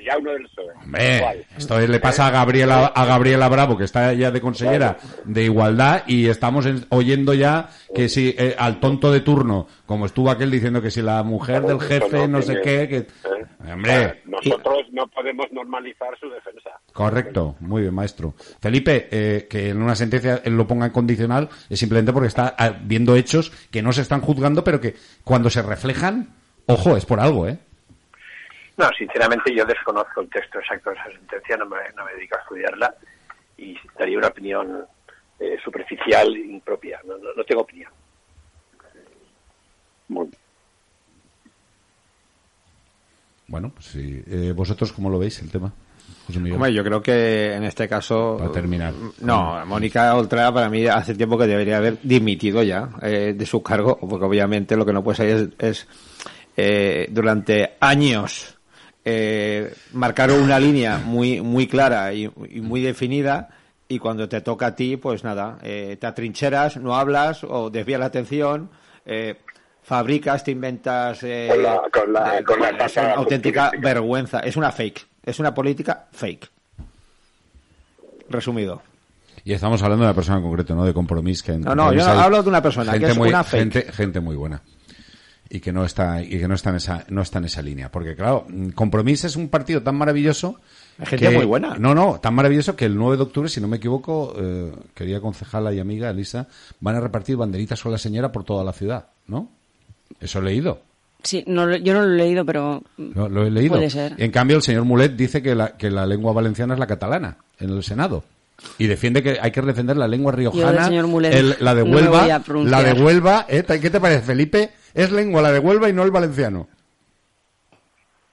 y 0.00 0.08
a 0.08 0.16
uno 0.18 0.32
del 0.32 0.42
PSOE 0.44 0.72
Hombre, 0.82 1.46
esto 1.56 1.78
le 1.80 2.00
pasa 2.00 2.26
a 2.26 2.30
Gabriela, 2.30 2.86
a 2.86 3.04
Gabriela 3.04 3.48
Bravo, 3.48 3.76
que 3.76 3.84
está 3.84 4.12
ya 4.14 4.30
de 4.30 4.40
consellera 4.40 4.96
de 5.24 5.42
igualdad, 5.44 6.02
y 6.06 6.28
estamos 6.28 6.66
en- 6.66 6.84
oyendo 6.90 7.34
ya 7.34 7.68
que 7.94 8.08
si 8.08 8.34
eh, 8.38 8.54
al 8.58 8.80
tonto 8.80 9.12
de 9.12 9.20
turno, 9.20 9.66
como 9.86 10.06
estuvo 10.06 10.30
aquel 10.30 10.50
diciendo 10.50 10.80
que 10.82 10.90
si 10.90 11.02
la 11.02 11.22
mujer 11.22 11.62
del 11.62 11.80
jefe, 11.80 12.26
no 12.28 12.40
sé 12.42 12.60
qué, 12.62 12.88
que... 12.88 12.96
¿eh? 12.96 13.06
Hombre, 13.72 14.22
nosotros 14.24 14.86
no 14.92 15.06
podemos 15.08 15.46
normalizar 15.52 16.08
su 16.18 16.28
defensa 16.30 16.70
correcto, 16.92 17.56
muy 17.60 17.82
bien, 17.82 17.94
maestro. 17.94 18.34
Felipe, 18.60 19.08
eh, 19.10 19.46
que 19.48 19.70
en 19.70 19.80
una 19.82 19.94
sentencia 19.94 20.40
él 20.44 20.56
lo 20.56 20.66
ponga 20.66 20.86
en 20.86 20.92
condicional 20.92 21.48
es 21.70 21.81
simplemente 21.82 22.12
porque 22.12 22.28
está 22.28 22.54
ah, 22.58 22.70
viendo 22.80 23.16
hechos 23.16 23.50
que 23.70 23.82
no 23.82 23.92
se 23.92 24.02
están 24.02 24.20
juzgando, 24.20 24.62
pero 24.62 24.80
que 24.80 24.94
cuando 25.24 25.50
se 25.50 25.62
reflejan, 25.62 26.28
ojo, 26.66 26.96
es 26.96 27.04
por 27.04 27.18
algo, 27.20 27.48
¿eh? 27.48 27.58
No, 28.76 28.88
sinceramente 28.96 29.54
yo 29.54 29.64
desconozco 29.64 30.20
el 30.22 30.30
texto 30.30 30.58
exacto 30.60 30.90
de 30.90 30.96
esa 30.96 31.10
sentencia, 31.12 31.56
no 31.56 31.66
me, 31.66 31.76
no 31.96 32.04
me 32.04 32.14
dedico 32.14 32.36
a 32.36 32.40
estudiarla 32.40 32.94
y 33.58 33.76
daría 33.98 34.18
una 34.18 34.28
opinión 34.28 34.86
eh, 35.40 35.56
superficial 35.64 36.34
e 36.34 36.40
impropia. 36.40 37.00
No, 37.04 37.18
no, 37.18 37.34
no 37.36 37.44
tengo 37.44 37.62
opinión. 37.62 37.90
Muy- 40.08 40.30
Bueno, 43.48 43.70
pues 43.74 43.86
sí. 43.86 44.22
Eh, 44.26 44.52
¿Vosotros 44.54 44.92
cómo 44.92 45.10
lo 45.10 45.18
veis 45.18 45.40
el 45.42 45.50
tema? 45.50 45.72
José 46.26 46.38
Miguel. 46.38 46.54
Hombre, 46.54 46.72
yo 46.72 46.84
creo 46.84 47.02
que 47.02 47.54
en 47.54 47.64
este 47.64 47.88
caso. 47.88 48.36
Para 48.38 48.52
terminar. 48.52 48.92
No, 49.20 49.64
Mónica 49.66 50.14
Oltra 50.14 50.52
para 50.52 50.68
mí 50.68 50.86
hace 50.86 51.14
tiempo 51.14 51.36
que 51.36 51.46
debería 51.46 51.78
haber 51.78 51.98
dimitido 52.02 52.62
ya 52.62 52.88
eh, 53.02 53.34
de 53.36 53.46
su 53.46 53.62
cargo, 53.62 53.98
porque 53.98 54.24
obviamente 54.26 54.76
lo 54.76 54.86
que 54.86 54.92
no 54.92 55.02
puede 55.02 55.16
ser 55.16 55.28
es, 55.28 55.48
es, 55.58 55.88
eh, 56.56 57.08
durante 57.10 57.74
años 57.80 58.56
eh, 59.04 59.74
marcar 59.92 60.30
una 60.30 60.58
línea 60.60 60.98
muy 60.98 61.40
muy 61.40 61.66
clara 61.66 62.12
y, 62.12 62.30
y 62.50 62.60
muy 62.60 62.80
definida 62.82 63.48
y 63.88 63.98
cuando 63.98 64.28
te 64.28 64.40
toca 64.40 64.66
a 64.68 64.76
ti, 64.76 64.96
pues 64.96 65.24
nada, 65.24 65.58
eh, 65.62 65.96
te 66.00 66.06
atrincheras, 66.06 66.76
no 66.78 66.94
hablas 66.96 67.44
o 67.44 67.68
desvías 67.68 68.00
la 68.00 68.06
atención. 68.06 68.70
Eh, 69.04 69.34
fabricas, 69.82 70.44
te 70.44 70.52
inventas 70.52 71.18
eh, 71.24 71.48
Con 71.50 71.62
la- 71.62 71.82
con 71.92 72.12
la- 72.12 72.38
eh, 72.38 72.44
con 72.44 72.60
la 72.60 72.68
es 72.70 72.78
tasa 72.78 73.02
una 73.02 73.14
auténtica 73.14 73.70
vergüenza, 73.80 74.38
es 74.40 74.56
una 74.56 74.70
fake, 74.70 75.06
es 75.24 75.38
una 75.38 75.54
política 75.54 76.06
fake. 76.12 76.50
Resumido. 78.28 78.82
Y 79.44 79.52
estamos 79.52 79.82
hablando 79.82 80.04
de 80.04 80.10
una 80.10 80.14
persona 80.14 80.38
en 80.38 80.44
concreto, 80.44 80.74
¿no? 80.74 80.84
De 80.84 80.94
compromiso. 80.94 81.44
Que 81.44 81.52
en 81.52 81.62
No, 81.62 81.74
no, 81.74 81.92
yo 81.92 82.04
no 82.04 82.10
hablo 82.20 82.42
de 82.42 82.48
una 82.48 82.62
persona, 82.62 82.98
que 82.98 83.06
es 83.06 83.16
muy, 83.16 83.28
una 83.28 83.42
fake. 83.44 83.72
Gente, 83.72 83.92
gente 83.92 84.20
muy 84.20 84.36
buena. 84.36 84.62
Y 85.50 85.60
que 85.60 85.72
no 85.72 85.84
está, 85.84 86.22
y 86.22 86.38
que 86.38 86.48
no 86.48 86.54
está 86.54 86.70
en 86.70 86.76
esa, 86.76 87.04
no 87.08 87.20
está 87.20 87.38
en 87.38 87.44
esa 87.44 87.60
línea. 87.60 87.90
Porque 87.90 88.14
claro, 88.14 88.46
Compromís 88.74 89.24
es 89.24 89.36
un 89.36 89.48
partido 89.48 89.82
tan 89.82 89.96
maravilloso. 89.96 90.60
Gente 90.98 91.28
que- 91.28 91.36
muy 91.36 91.44
buena. 91.44 91.76
No, 91.78 91.94
no, 91.94 92.20
tan 92.20 92.34
maravilloso 92.34 92.74
que 92.76 92.86
el 92.86 92.96
9 92.96 93.16
de 93.16 93.22
octubre, 93.24 93.48
si 93.50 93.60
no 93.60 93.68
me 93.68 93.76
equivoco, 93.78 94.34
eh, 94.38 94.72
querida 94.94 95.20
concejala 95.20 95.72
y 95.74 95.80
amiga 95.80 96.08
Elisa, 96.08 96.46
van 96.80 96.96
a 96.96 97.00
repartir 97.00 97.36
banderitas 97.36 97.82
con 97.82 97.92
la 97.92 97.98
señora 97.98 98.32
por 98.32 98.44
toda 98.44 98.64
la 98.64 98.72
ciudad, 98.72 99.08
¿no? 99.26 99.50
Eso 100.20 100.38
he 100.38 100.42
leído. 100.42 100.80
Sí, 101.22 101.44
no, 101.46 101.66
lo- 101.66 101.76
yo 101.76 101.94
no 101.94 102.02
lo 102.02 102.12
he 102.12 102.16
leído, 102.16 102.44
pero 102.44 102.82
Lo, 102.96 103.28
lo 103.28 103.44
he 103.46 103.50
leído. 103.50 103.74
Puede 103.74 103.90
ser. 103.90 104.14
En 104.18 104.30
cambio, 104.30 104.56
el 104.56 104.62
señor 104.62 104.84
Mulet 104.84 105.12
dice 105.12 105.42
que 105.42 105.54
la, 105.54 105.76
que 105.76 105.90
la 105.90 106.04
lengua 106.06 106.32
valenciana 106.32 106.74
es 106.74 106.80
la 106.80 106.86
catalana 106.86 107.36
en 107.58 107.70
el 107.70 107.82
Senado. 107.82 108.24
Y 108.78 108.86
defiende 108.86 109.22
que 109.22 109.38
hay 109.40 109.50
que 109.50 109.60
defender 109.62 109.96
la 109.96 110.06
lengua 110.06 110.30
riojana, 110.32 110.84
señor 110.86 111.06
Mulet 111.08 111.34
el- 111.34 111.56
la 111.60 111.74
de 111.74 111.82
Huelva, 111.82 112.26
la 112.26 112.82
de 112.82 112.92
Huelva, 113.02 113.46
¿eh? 113.48 113.64
¿qué 113.80 113.90
te 113.90 114.00
parece, 114.00 114.22
Felipe? 114.22 114.70
Es 114.94 115.10
lengua 115.10 115.42
la 115.42 115.50
de 115.52 115.58
Huelva 115.58 115.88
y 115.88 115.92
no 115.92 116.02
el 116.04 116.10
valenciano. 116.10 116.68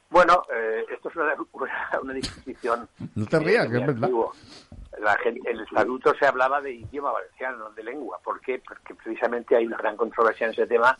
Bueno, 0.09 0.43
eh, 0.53 0.83
esto 0.93 1.09
es 1.09 1.15
una, 1.15 1.33
una, 1.53 1.99
una 2.01 2.13
disposición. 2.13 2.87
No 3.15 3.25
te 3.25 3.39
rías, 3.39 3.65
eh, 3.67 3.69
que 3.69 3.77
es 3.77 3.85
verdad. 3.87 4.09
La 5.01 5.17
el 5.23 5.61
estatuto 5.61 6.13
se 6.19 6.25
hablaba 6.25 6.59
de 6.61 6.73
idioma 6.73 7.11
valenciano, 7.11 7.57
no 7.59 7.69
de 7.71 7.83
lengua. 7.83 8.19
¿Por 8.23 8.41
qué? 8.41 8.61
Porque 8.67 8.93
precisamente 8.95 9.55
hay 9.55 9.65
una 9.65 9.77
gran 9.77 9.95
controversia 9.95 10.47
en 10.47 10.53
ese 10.53 10.67
tema 10.67 10.97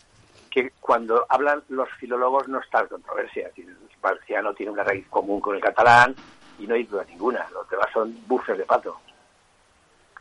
que 0.50 0.72
cuando 0.80 1.26
hablan 1.30 1.64
los 1.70 1.90
filólogos 2.00 2.48
no 2.48 2.60
está 2.60 2.82
en 2.82 2.88
controversia. 2.88 3.52
El 3.56 3.76
valenciano 4.02 4.54
tiene 4.54 4.72
una 4.72 4.84
raíz 4.84 5.06
común 5.10 5.40
con 5.40 5.56
el 5.56 5.62
catalán 5.62 6.16
y 6.60 6.68
no 6.68 6.76
hay 6.76 6.84
duda 6.84 7.04
ninguna. 7.10 7.46
Los 7.54 7.70
demás 7.70 7.88
son 7.94 8.16
bufes 8.28 8.58
de 8.58 8.64
pato. 8.66 8.98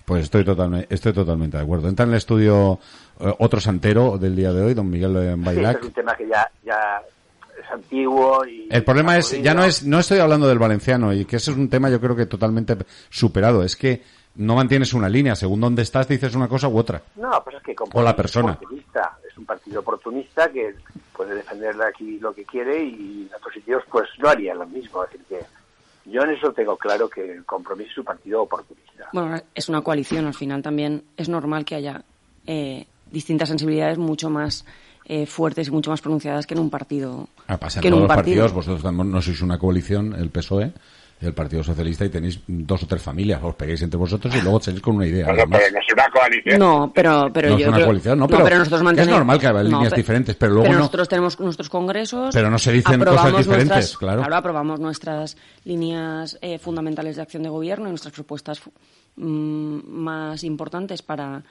Pues 0.05 0.23
estoy 0.25 0.43
totalmente, 0.45 0.95
estoy 0.95 1.13
totalmente 1.13 1.59
de 1.59 1.63
acuerdo. 1.63 1.89
Entra 1.89 2.05
en 2.05 2.13
el 2.13 2.17
estudio 2.17 2.79
eh, 3.21 3.35
otro 3.39 3.61
santero 3.61 4.17
del 4.17 4.35
día 4.35 4.53
de 4.53 4.63
hoy, 4.63 4.75
don 4.75 4.89
Miguel 4.89 5.13
Sí, 5.37 5.45
Bailac. 5.45 5.75
este 5.75 5.81
es 5.81 5.89
un 5.89 5.93
tema 5.93 6.15
que 6.17 6.27
ya, 6.29 6.51
ya 6.65 7.03
es 7.63 7.71
antiguo 7.71 8.47
y... 8.47 8.69
El 8.71 8.85
problema 8.85 9.19
es, 9.19 9.43
ya 9.43 9.53
no 9.53 9.65
es, 9.65 9.85
no 9.85 9.99
estoy 9.99 10.19
hablando 10.19 10.49
del 10.49 10.59
valenciano 10.59 11.13
y 11.13 11.27
que 11.27 11.37
ese 11.37 11.51
es 11.51 11.57
un 11.59 11.69
tema 11.69 11.91
yo 11.91 12.01
creo 12.01 12.17
que 12.17 12.25
totalmente 12.25 12.77
superado. 13.11 13.63
Es 13.63 13.77
que 13.77 14.03
no 14.37 14.55
mantienes 14.55 14.95
una 14.95 15.09
línea, 15.11 15.37
según 15.37 15.61
dónde 15.61 15.83
estás 15.83 16.09
dices 16.09 16.35
una 16.35 16.49
cosa 16.49 16.69
u 16.69 16.79
otra. 16.79 17.03
No, 17.17 17.31
pues 17.45 17.57
es 17.57 17.63
que 17.63 17.75
O 17.93 18.03
la 18.03 18.17
persona. 18.17 18.59
Un 19.39 19.47
partido 19.47 19.81
oportunista 19.81 20.51
que 20.51 20.75
puede 21.17 21.35
defender 21.37 21.81
aquí 21.83 22.19
lo 22.19 22.35
que 22.35 22.45
quiere 22.45 22.85
y 22.85 23.29
en 23.29 23.35
otros 23.35 23.55
sitios 23.55 23.83
pues 23.91 24.09
no 24.19 24.29
haría 24.29 24.55
lo 24.55 24.67
mismo. 24.67 25.05
Es 25.05 25.11
decir, 25.13 25.27
que 25.29 26.11
yo 26.11 26.23
en 26.23 26.31
eso 26.31 26.53
tengo 26.53 26.77
claro 26.77 27.09
que 27.09 27.33
el 27.33 27.45
compromiso 27.45 27.91
es 27.93 27.99
un 27.99 28.05
partido 28.05 28.43
oportunista. 28.43 29.09
bueno, 29.13 29.41
es 29.55 29.69
una 29.69 29.83
coalición. 29.83 30.27
Al 30.27 30.35
final 30.35 30.63
también 30.63 31.05
es 31.17 31.29
normal 31.29 31.65
que 31.65 31.77
haya 31.77 32.03
eh, 32.47 32.87
distintas 33.11 33.49
sensibilidades 33.49 33.99
mucho 33.99 34.29
más 34.31 34.65
eh, 35.05 35.27
fuertes 35.27 35.69
y 35.69 35.71
mucho 35.71 35.91
más 35.91 36.01
pronunciadas 36.01 36.47
que 36.47 36.55
en 36.55 36.61
un 36.61 36.71
partido. 36.71 37.29
Ah, 37.47 37.57
pasa 37.57 37.79
en 37.79 37.83
que 37.83 37.89
en 37.89 37.93
todos 37.93 38.03
un 38.03 38.09
los 38.09 38.17
partido. 38.17 38.43
partidos, 38.43 38.53
vosotros 38.67 38.93
no 38.93 39.23
sois 39.23 39.41
una 39.43 39.59
coalición, 39.59 40.15
el 40.15 40.31
PSOE, 40.31 40.73
y 41.21 41.27
el 41.27 41.35
Partido 41.35 41.65
Socialista, 41.65 42.05
y 42.05 42.11
tenéis 42.11 42.39
dos 42.47 42.83
o 42.85 42.87
tres 42.87 43.03
familias, 43.03 43.41
os 43.43 43.55
pegáis 43.57 43.83
entre 43.83 43.99
vosotros 43.99 44.33
y 44.37 44.41
luego 44.41 44.61
tenéis 44.61 44.81
con 44.83 44.97
una 44.97 45.07
idea. 45.07 45.27
Pero 45.27 45.47
no 45.47 45.57
es 45.59 45.93
una 45.93 46.09
coalición 46.11 46.59
No, 46.61 46.93
pero, 46.95 47.29
pero 47.33 47.49
No 47.51 47.59
yo 47.59 47.65
es 47.65 47.69
una 47.69 47.77
creo- 47.77 47.87
coalición, 47.87 48.19
no, 48.21 48.29
pero 48.29 48.45
nosotros 48.45 48.81
es 48.81 48.85
mantenemos- 48.85 49.17
normal 49.19 49.41
que 49.41 49.47
haya 49.49 49.63
líneas 49.65 49.93
diferentes, 49.95 50.37
pero 50.37 50.53
luego 50.55 50.73
no- 50.73 50.79
nosotros 50.79 51.09
tenemos 51.09 51.41
nuestros 51.41 51.69
congresos. 51.69 52.31
Pero 52.33 52.51
no 52.51 52.59
se 52.59 52.71
dicen 52.73 52.95
aprobamos 53.01 53.31
cosas 53.33 53.47
diferentes, 53.47 53.77
nuestras- 53.77 53.99
claro. 53.99 54.35
aprobamos 54.37 54.79
nuestras 54.81 55.37
líneas 55.65 56.39
eh, 56.41 56.59
fundamentales 56.59 57.17
de 57.17 57.23
acción 57.23 57.43
de 57.43 57.49
gobierno 57.49 57.87
y 57.87 57.91
nuestras 57.91 58.15
propuestas 58.15 58.61
mm, 59.17 59.79
más 59.89 60.45
importantes 60.45 61.03
para, 61.03 61.43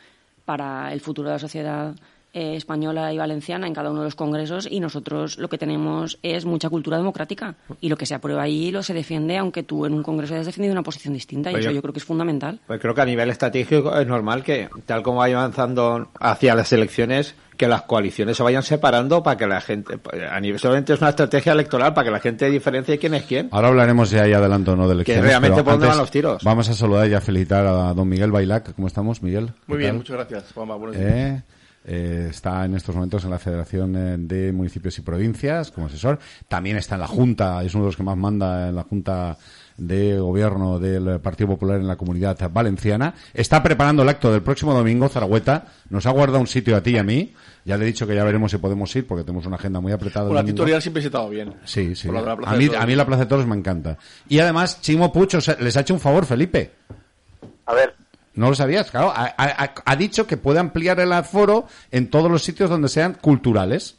para 0.45 0.93
el 0.93 1.01
futuro 1.01 1.27
de 1.27 1.35
la 1.35 1.39
sociedad 1.39 1.93
eh, 2.37 2.55
española 2.55 3.11
y 3.13 3.17
valenciana 3.17 3.65
en 3.67 3.73
cada 3.73 3.89
uno 3.89 4.01
de 4.01 4.05
los 4.05 4.15
congresos 4.15 4.67
y 4.69 4.79
nosotros 4.79 5.37
lo 5.39 5.49
que 5.49 5.57
tenemos 5.57 6.19
es 6.21 6.45
mucha 6.45 6.69
cultura 6.69 6.97
democrática 6.97 7.55
y 7.81 7.89
lo 7.89 7.97
que 7.97 8.05
se 8.05 8.13
aprueba 8.13 8.43
ahí 8.43 8.69
lo 8.71 8.83
se 8.83 8.93
defiende 8.93 9.37
aunque 9.37 9.63
tú 9.63 9.85
en 9.85 9.93
un 9.93 10.03
congreso 10.03 10.33
hayas 10.35 10.45
defendido 10.45 10.71
una 10.73 10.83
posición 10.83 11.13
distinta 11.13 11.49
y 11.49 11.53
Pues 11.53 11.65
eso 11.65 11.71
yo- 11.71 11.75
yo 11.77 11.81
creo 11.81 11.93
que 11.93 11.99
es 11.99 12.05
fundamental. 12.05 12.59
Pues 12.67 12.79
creo 12.79 12.93
que 12.93 13.01
a 13.01 13.05
nivel 13.05 13.29
estratégico 13.31 13.97
es 13.97 14.05
normal 14.07 14.43
que, 14.43 14.69
tal 14.85 15.01
como 15.01 15.17
vaya 15.19 15.37
avanzando 15.39 16.09
hacia 16.19 16.53
las 16.55 16.71
elecciones, 16.73 17.33
que 17.57 17.67
las 17.67 17.81
coaliciones 17.83 18.37
se 18.37 18.43
vayan 18.43 18.61
separando 18.61 19.23
para 19.23 19.35
que 19.35 19.47
la 19.47 19.59
gente, 19.61 19.99
a 20.29 20.39
nivel, 20.39 20.59
solamente 20.59 20.93
es 20.93 21.01
una 21.01 21.09
estrategia 21.09 21.53
electoral 21.53 21.93
para 21.95 22.05
que 22.05 22.11
la 22.11 22.19
gente 22.19 22.49
diferencie 22.51 22.99
quién 22.99 23.15
es 23.15 23.23
quién. 23.23 23.49
Ahora 23.51 23.69
hablaremos 23.69 24.11
ya 24.11 24.27
y 24.27 24.33
adelanto 24.33 24.75
no 24.75 24.87
de 24.87 24.93
elecciones. 24.93 25.23
realmente 25.23 25.55
pero 25.55 25.63
por 25.65 25.73
dónde 25.73 25.85
antes 25.87 25.97
van 25.97 26.03
los 26.03 26.11
tiros. 26.11 26.43
Vamos 26.43 26.69
a 26.69 26.73
saludar 26.75 27.07
y 27.09 27.15
a 27.15 27.21
felicitar 27.21 27.65
a 27.65 27.93
don 27.95 28.07
Miguel 28.07 28.31
Bailac. 28.31 28.75
¿Cómo 28.75 28.87
estamos, 28.87 29.23
Miguel? 29.23 29.47
¿Qué 29.47 29.53
Muy 29.65 29.77
bien, 29.79 29.89
tal? 29.91 29.97
muchas 29.97 30.15
gracias, 30.17 30.51
Juanma. 30.53 30.75
Buenos 30.75 30.97
días. 30.97 31.11
Eh, 31.11 31.41
eh, 31.87 32.27
está 32.29 32.65
en 32.65 32.75
estos 32.75 32.93
momentos 32.93 33.23
en 33.23 33.31
la 33.31 33.39
Federación 33.39 33.95
eh, 33.95 34.15
de 34.19 34.51
Municipios 34.51 34.97
y 34.99 35.01
Provincias 35.01 35.71
como 35.71 35.87
asesor. 35.87 36.19
También 36.47 36.75
está 36.77 36.95
en 36.95 37.01
la 37.01 37.07
Junta, 37.07 37.63
es 37.63 37.73
uno 37.73 37.85
de 37.85 37.87
los 37.89 37.97
que 37.97 38.03
más 38.03 38.17
manda 38.17 38.67
en 38.69 38.75
la 38.75 38.83
Junta 38.83 39.37
de 39.77 40.17
Gobierno 40.19 40.79
del 40.79 41.19
Partido 41.21 41.49
Popular 41.49 41.79
en 41.79 41.87
la 41.87 41.95
Comunidad 41.95 42.37
Valenciana. 42.51 43.13
Está 43.33 43.61
preparando 43.63 44.03
el 44.03 44.09
acto 44.09 44.31
del 44.31 44.41
próximo 44.41 44.73
domingo, 44.73 45.07
Zaragüeta. 45.07 45.65
Nos 45.89 46.05
ha 46.05 46.11
guardado 46.11 46.39
un 46.39 46.47
sitio 46.47 46.75
a 46.75 46.81
ti 46.81 46.91
y 46.91 46.97
a 46.97 47.03
mí. 47.03 47.33
Ya 47.63 47.77
le 47.77 47.83
he 47.83 47.87
dicho 47.87 48.07
que 48.07 48.15
ya 48.15 48.23
veremos 48.23 48.51
si 48.51 48.57
podemos 48.57 48.93
ir 48.95 49.05
porque 49.05 49.23
tenemos 49.23 49.45
una 49.45 49.57
agenda 49.57 49.79
muy 49.79 49.91
apretada. 49.91 50.27
Por 50.27 50.35
la 50.35 50.43
tutorial 50.43 50.81
siempre 50.81 51.01
se 51.01 51.07
ha 51.07 51.09
estado 51.09 51.29
bien. 51.29 51.53
Sí, 51.63 51.95
sí. 51.95 52.07
Por 52.07 52.15
la 52.15 52.21
la 52.21 52.35
Plaza 52.35 52.51
A 52.51 52.53
de 52.53 52.59
mí, 52.59 52.65
Toros. 52.67 52.81
a 52.81 52.85
mí 52.87 52.95
la 52.95 53.05
Plaza 53.05 53.23
de 53.23 53.29
Toros 53.29 53.47
me 53.47 53.55
encanta. 53.55 53.97
Y 54.27 54.39
además, 54.39 54.81
Chimo 54.81 55.11
Pucho 55.13 55.39
les 55.59 55.77
ha 55.77 55.81
hecho 55.81 55.93
un 55.93 55.99
favor, 55.99 56.25
Felipe. 56.25 56.71
A 57.65 57.73
ver, 57.73 57.93
No 58.37 58.49
lo 58.49 58.55
sabías, 58.55 58.91
claro. 58.91 59.11
Ha, 59.15 59.95
dicho 59.95 60.27
que 60.27 60.37
puede 60.37 60.59
ampliar 60.59 60.99
el 60.99 61.11
aforo 61.11 61.65
en 61.89 62.07
todos 62.09 62.29
los 62.29 62.43
sitios 62.43 62.69
donde 62.69 62.87
sean 62.87 63.15
culturales. 63.15 63.97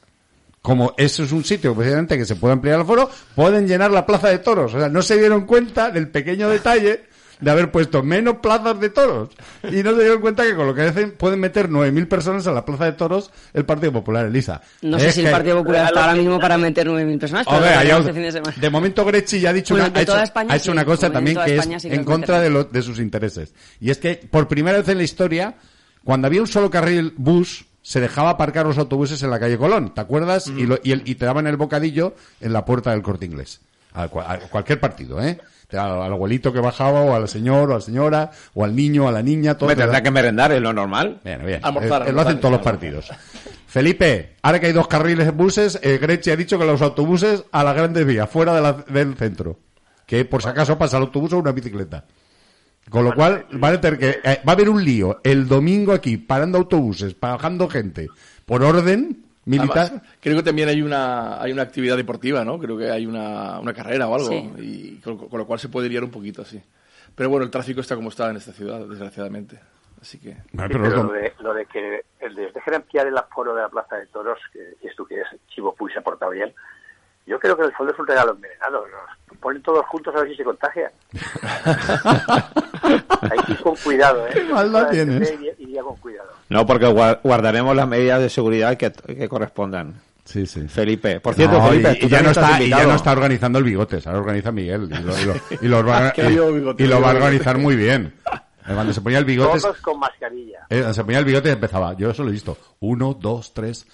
Como 0.62 0.94
eso 0.96 1.24
es 1.24 1.32
un 1.32 1.44
sitio 1.44 1.74
precisamente 1.74 2.16
que 2.16 2.24
se 2.24 2.36
puede 2.36 2.52
ampliar 2.52 2.76
el 2.76 2.82
aforo, 2.82 3.10
pueden 3.34 3.66
llenar 3.66 3.90
la 3.90 4.06
plaza 4.06 4.28
de 4.28 4.38
toros. 4.38 4.74
O 4.74 4.78
sea, 4.78 4.88
no 4.88 5.02
se 5.02 5.18
dieron 5.18 5.44
cuenta 5.44 5.90
del 5.90 6.08
pequeño 6.08 6.48
detalle 6.48 7.07
de 7.40 7.50
haber 7.50 7.70
puesto 7.70 8.02
menos 8.02 8.36
plazas 8.38 8.80
de 8.80 8.90
toros. 8.90 9.30
Y 9.64 9.82
no 9.82 9.92
se 9.94 10.00
dieron 10.00 10.20
cuenta 10.20 10.42
que 10.44 10.54
con 10.54 10.66
lo 10.66 10.74
que 10.74 10.82
hacen 10.82 11.12
pueden 11.12 11.38
meter 11.40 11.68
9.000 11.68 12.08
personas 12.08 12.46
en 12.46 12.54
la 12.54 12.64
plaza 12.64 12.84
de 12.86 12.92
toros 12.92 13.30
el 13.54 13.64
Partido 13.64 13.92
Popular, 13.92 14.26
Elisa. 14.26 14.60
No 14.82 14.98
sé 14.98 15.12
si 15.12 15.24
el 15.24 15.30
Partido 15.30 15.58
Popular 15.58 15.86
está 15.86 16.00
ahora 16.04 16.14
mismo 16.16 16.38
para 16.40 16.58
meter 16.58 16.86
9.000 16.88 17.18
personas, 17.18 17.46
pero 17.48 17.64
hay 17.64 17.90
este 17.90 18.12
fin 18.12 18.22
de 18.22 18.32
semana. 18.32 18.54
de 18.60 18.70
momento 18.70 19.04
Grechi 19.04 19.40
ya 19.40 19.50
ha 19.50 19.52
dicho, 19.52 19.74
Bueno, 19.74 19.88
una, 19.88 19.98
ha 19.98 20.02
hecho, 20.02 20.18
España 20.18 20.52
ha 20.52 20.56
hecho 20.56 20.64
sí, 20.64 20.70
una 20.70 20.84
cosa 20.84 21.10
también 21.10 21.36
que 21.44 21.56
es 21.56 21.64
sí 21.82 21.88
en 21.90 22.04
contra 22.04 22.40
de, 22.40 22.50
lo- 22.50 22.64
de 22.64 22.82
sus 22.82 22.98
intereses. 22.98 23.54
Y 23.80 23.90
es 23.90 23.98
que 23.98 24.16
por 24.16 24.48
primera 24.48 24.78
vez 24.78 24.88
en 24.88 24.98
la 24.98 25.04
historia, 25.04 25.54
cuando 26.04 26.26
había 26.26 26.40
un 26.40 26.46
solo 26.48 26.70
carril 26.70 27.14
bus, 27.16 27.66
se 27.82 28.00
dejaba 28.00 28.30
aparcar 28.30 28.66
los 28.66 28.76
autobuses 28.78 29.22
en 29.22 29.30
la 29.30 29.38
calle 29.38 29.56
Colón, 29.56 29.94
¿te 29.94 30.00
acuerdas? 30.00 30.48
Y, 30.48 30.66
lo- 30.66 30.78
y 30.82 30.92
el- 30.92 31.02
y 31.08 31.14
te 31.14 31.24
daban 31.24 31.46
el 31.46 31.56
bocadillo 31.56 32.14
en 32.40 32.52
la 32.52 32.64
puerta 32.64 32.90
del 32.90 33.02
corte 33.02 33.24
inglés. 33.26 33.60
A, 33.94 34.08
cua- 34.10 34.24
a 34.28 34.38
cualquier 34.50 34.78
partido, 34.80 35.22
¿eh? 35.22 35.38
Al 35.70 36.12
abuelito 36.12 36.52
que 36.52 36.60
bajaba, 36.60 37.02
o 37.02 37.14
al 37.14 37.28
señor, 37.28 37.70
o 37.70 37.74
a 37.74 37.76
la 37.76 37.80
señora, 37.82 38.30
o 38.54 38.64
al 38.64 38.74
niño, 38.74 39.04
o 39.04 39.08
a 39.08 39.12
la 39.12 39.22
niña, 39.22 39.56
todo. 39.58 39.68
Me 39.68 39.76
tendrá 39.76 40.02
que 40.02 40.10
merendar, 40.10 40.50
es 40.52 40.62
lo 40.62 40.72
normal. 40.72 41.20
Bien, 41.24 41.44
bien. 41.44 41.60
Almorzar, 41.62 42.02
Eh, 42.02 42.10
eh, 42.10 42.12
lo 42.12 42.20
hacen 42.22 42.36
almorzar. 42.36 42.40
todos 42.40 42.52
los 42.52 42.62
partidos. 42.62 43.10
Felipe, 43.66 44.36
ahora 44.42 44.60
que 44.60 44.66
hay 44.66 44.72
dos 44.72 44.88
carriles 44.88 45.26
de 45.26 45.32
buses, 45.32 45.78
eh, 45.82 45.98
Grechi 46.00 46.30
ha 46.30 46.36
dicho 46.36 46.58
que 46.58 46.64
los 46.64 46.80
autobuses 46.80 47.44
a 47.52 47.62
las 47.64 47.76
grandes 47.76 48.06
vías, 48.06 48.28
fuera 48.30 48.54
de 48.54 48.62
la- 48.62 48.72
del 48.72 49.14
centro. 49.16 49.58
Que 50.06 50.24
por 50.24 50.42
si 50.42 50.48
acaso 50.48 50.78
pasa 50.78 50.96
el 50.96 51.02
autobús 51.02 51.34
o 51.34 51.38
una 51.38 51.52
bicicleta. 51.52 52.04
Con 52.88 53.04
lo 53.04 53.14
cual, 53.14 53.44
van 53.52 53.74
a 53.74 53.80
tener 53.82 53.98
que, 53.98 54.08
eh, 54.24 54.40
va 54.48 54.52
a 54.52 54.54
haber 54.54 54.70
un 54.70 54.82
lío 54.82 55.20
el 55.22 55.46
domingo 55.46 55.92
aquí, 55.92 56.16
parando 56.16 56.56
autobuses, 56.56 57.14
bajando 57.20 57.68
gente, 57.68 58.08
por 58.46 58.62
orden 58.64 59.26
militar. 59.48 59.86
Además, 59.86 60.02
creo 60.20 60.36
que 60.36 60.42
también 60.42 60.68
hay 60.68 60.82
una, 60.82 61.40
hay 61.40 61.52
una 61.52 61.62
actividad 61.62 61.96
deportiva, 61.96 62.44
¿no? 62.44 62.58
Creo 62.58 62.76
que 62.76 62.90
hay 62.90 63.06
una, 63.06 63.58
una 63.58 63.74
carrera 63.74 64.08
o 64.08 64.14
algo. 64.14 64.28
Sí. 64.28 64.52
Y 64.58 65.00
con, 65.00 65.28
con 65.28 65.38
lo 65.38 65.46
cual 65.46 65.58
se 65.58 65.68
puede 65.68 65.88
liar 65.88 66.04
un 66.04 66.10
poquito 66.10 66.42
así. 66.42 66.62
Pero 67.14 67.30
bueno, 67.30 67.44
el 67.44 67.50
tráfico 67.50 67.80
está 67.80 67.96
como 67.96 68.10
está 68.10 68.30
en 68.30 68.36
esta 68.36 68.52
ciudad, 68.52 68.86
desgraciadamente. 68.86 69.58
Así 70.00 70.18
que. 70.18 70.34
Sí, 70.34 70.40
pero 70.52 70.78
los 70.78 71.06
lo 71.06 71.12
de, 71.12 71.32
lo 71.40 71.54
de 71.54 71.66
que 71.66 72.02
el 72.20 72.34
de 72.34 72.52
dejar 72.52 72.74
ampliar 72.74 73.06
el 73.06 73.16
aforo 73.16 73.54
de 73.54 73.62
la 73.62 73.68
Plaza 73.68 73.96
de 73.96 74.06
Toros, 74.06 74.38
que 74.52 74.60
dices 74.80 74.94
tú 74.96 75.04
que 75.04 75.20
es 75.20 75.26
Chivo 75.48 75.74
Puy 75.74 75.92
se 75.92 75.98
ha 75.98 76.02
portado 76.02 76.30
bien, 76.30 76.54
yo 77.26 77.38
creo 77.40 77.56
que 77.56 77.62
en 77.62 77.68
el 77.68 77.74
fondo 77.74 77.92
es 77.92 77.98
un 77.98 78.06
regalo 78.06 78.32
envenenado. 78.32 78.86
Los 78.86 79.17
ponen 79.40 79.62
todos 79.62 79.84
juntos 79.86 80.14
a 80.14 80.20
ver 80.20 80.30
si 80.30 80.36
se 80.36 80.44
contagian. 80.44 80.90
Hay 83.22 83.38
que 83.46 83.52
ir 83.52 83.60
con 83.60 83.76
cuidado, 83.76 84.26
¿eh? 84.26 84.30
Qué 84.34 84.44
maldad 84.44 84.90
tienes. 84.90 85.32
Iría, 85.32 85.52
iría 85.58 85.82
con 85.82 85.96
cuidado. 85.96 86.30
No, 86.48 86.66
porque 86.66 86.86
gua- 86.86 87.20
guardaremos 87.22 87.74
las 87.76 87.88
medidas 87.88 88.20
de 88.20 88.30
seguridad 88.30 88.76
que, 88.76 88.90
que 88.92 89.28
correspondan. 89.28 89.94
Sí, 90.24 90.44
sí. 90.46 90.68
Felipe. 90.68 91.20
Por 91.20 91.34
cierto, 91.34 91.58
No, 91.58 91.68
Felipe, 91.68 91.92
y, 91.92 91.98
tú 92.00 92.06
y 92.06 92.10
ya 92.10 92.20
no 92.22 92.30
está, 92.30 92.62
y 92.62 92.68
ya 92.68 92.84
no 92.84 92.94
está 92.96 93.12
organizando 93.12 93.58
el 93.58 93.64
bigotes, 93.64 94.06
ahora 94.06 94.18
organiza 94.20 94.52
Miguel. 94.52 94.88
Y 94.92 95.02
lo, 95.02 95.18
y 95.18 95.24
lo- 95.24 95.34
y 95.62 95.68
lo 95.68 95.84
va, 95.84 96.12
bigote, 96.12 96.86
lo 96.86 96.96
a 96.96 97.10
organizar 97.10 97.56
muy 97.58 97.76
bien. 97.76 98.14
Cuando 98.66 98.92
se 98.92 99.00
ponía 99.00 99.18
el 99.18 99.24
bigote, 99.24 99.60
Todos 99.60 99.78
con 99.78 99.98
mascarilla. 99.98 100.66
eh, 100.68 100.84
se 100.92 101.02
ponía 101.02 101.20
el 101.20 101.24
bigote 101.24 101.48
y 101.48 101.52
empezaba. 101.52 101.94
Yo 101.96 102.10
eso 102.10 102.22
lo 102.22 102.28
he 102.28 102.32
visto. 102.32 102.58
Uno, 102.80 103.14
dos, 103.14 103.54
tres. 103.54 103.86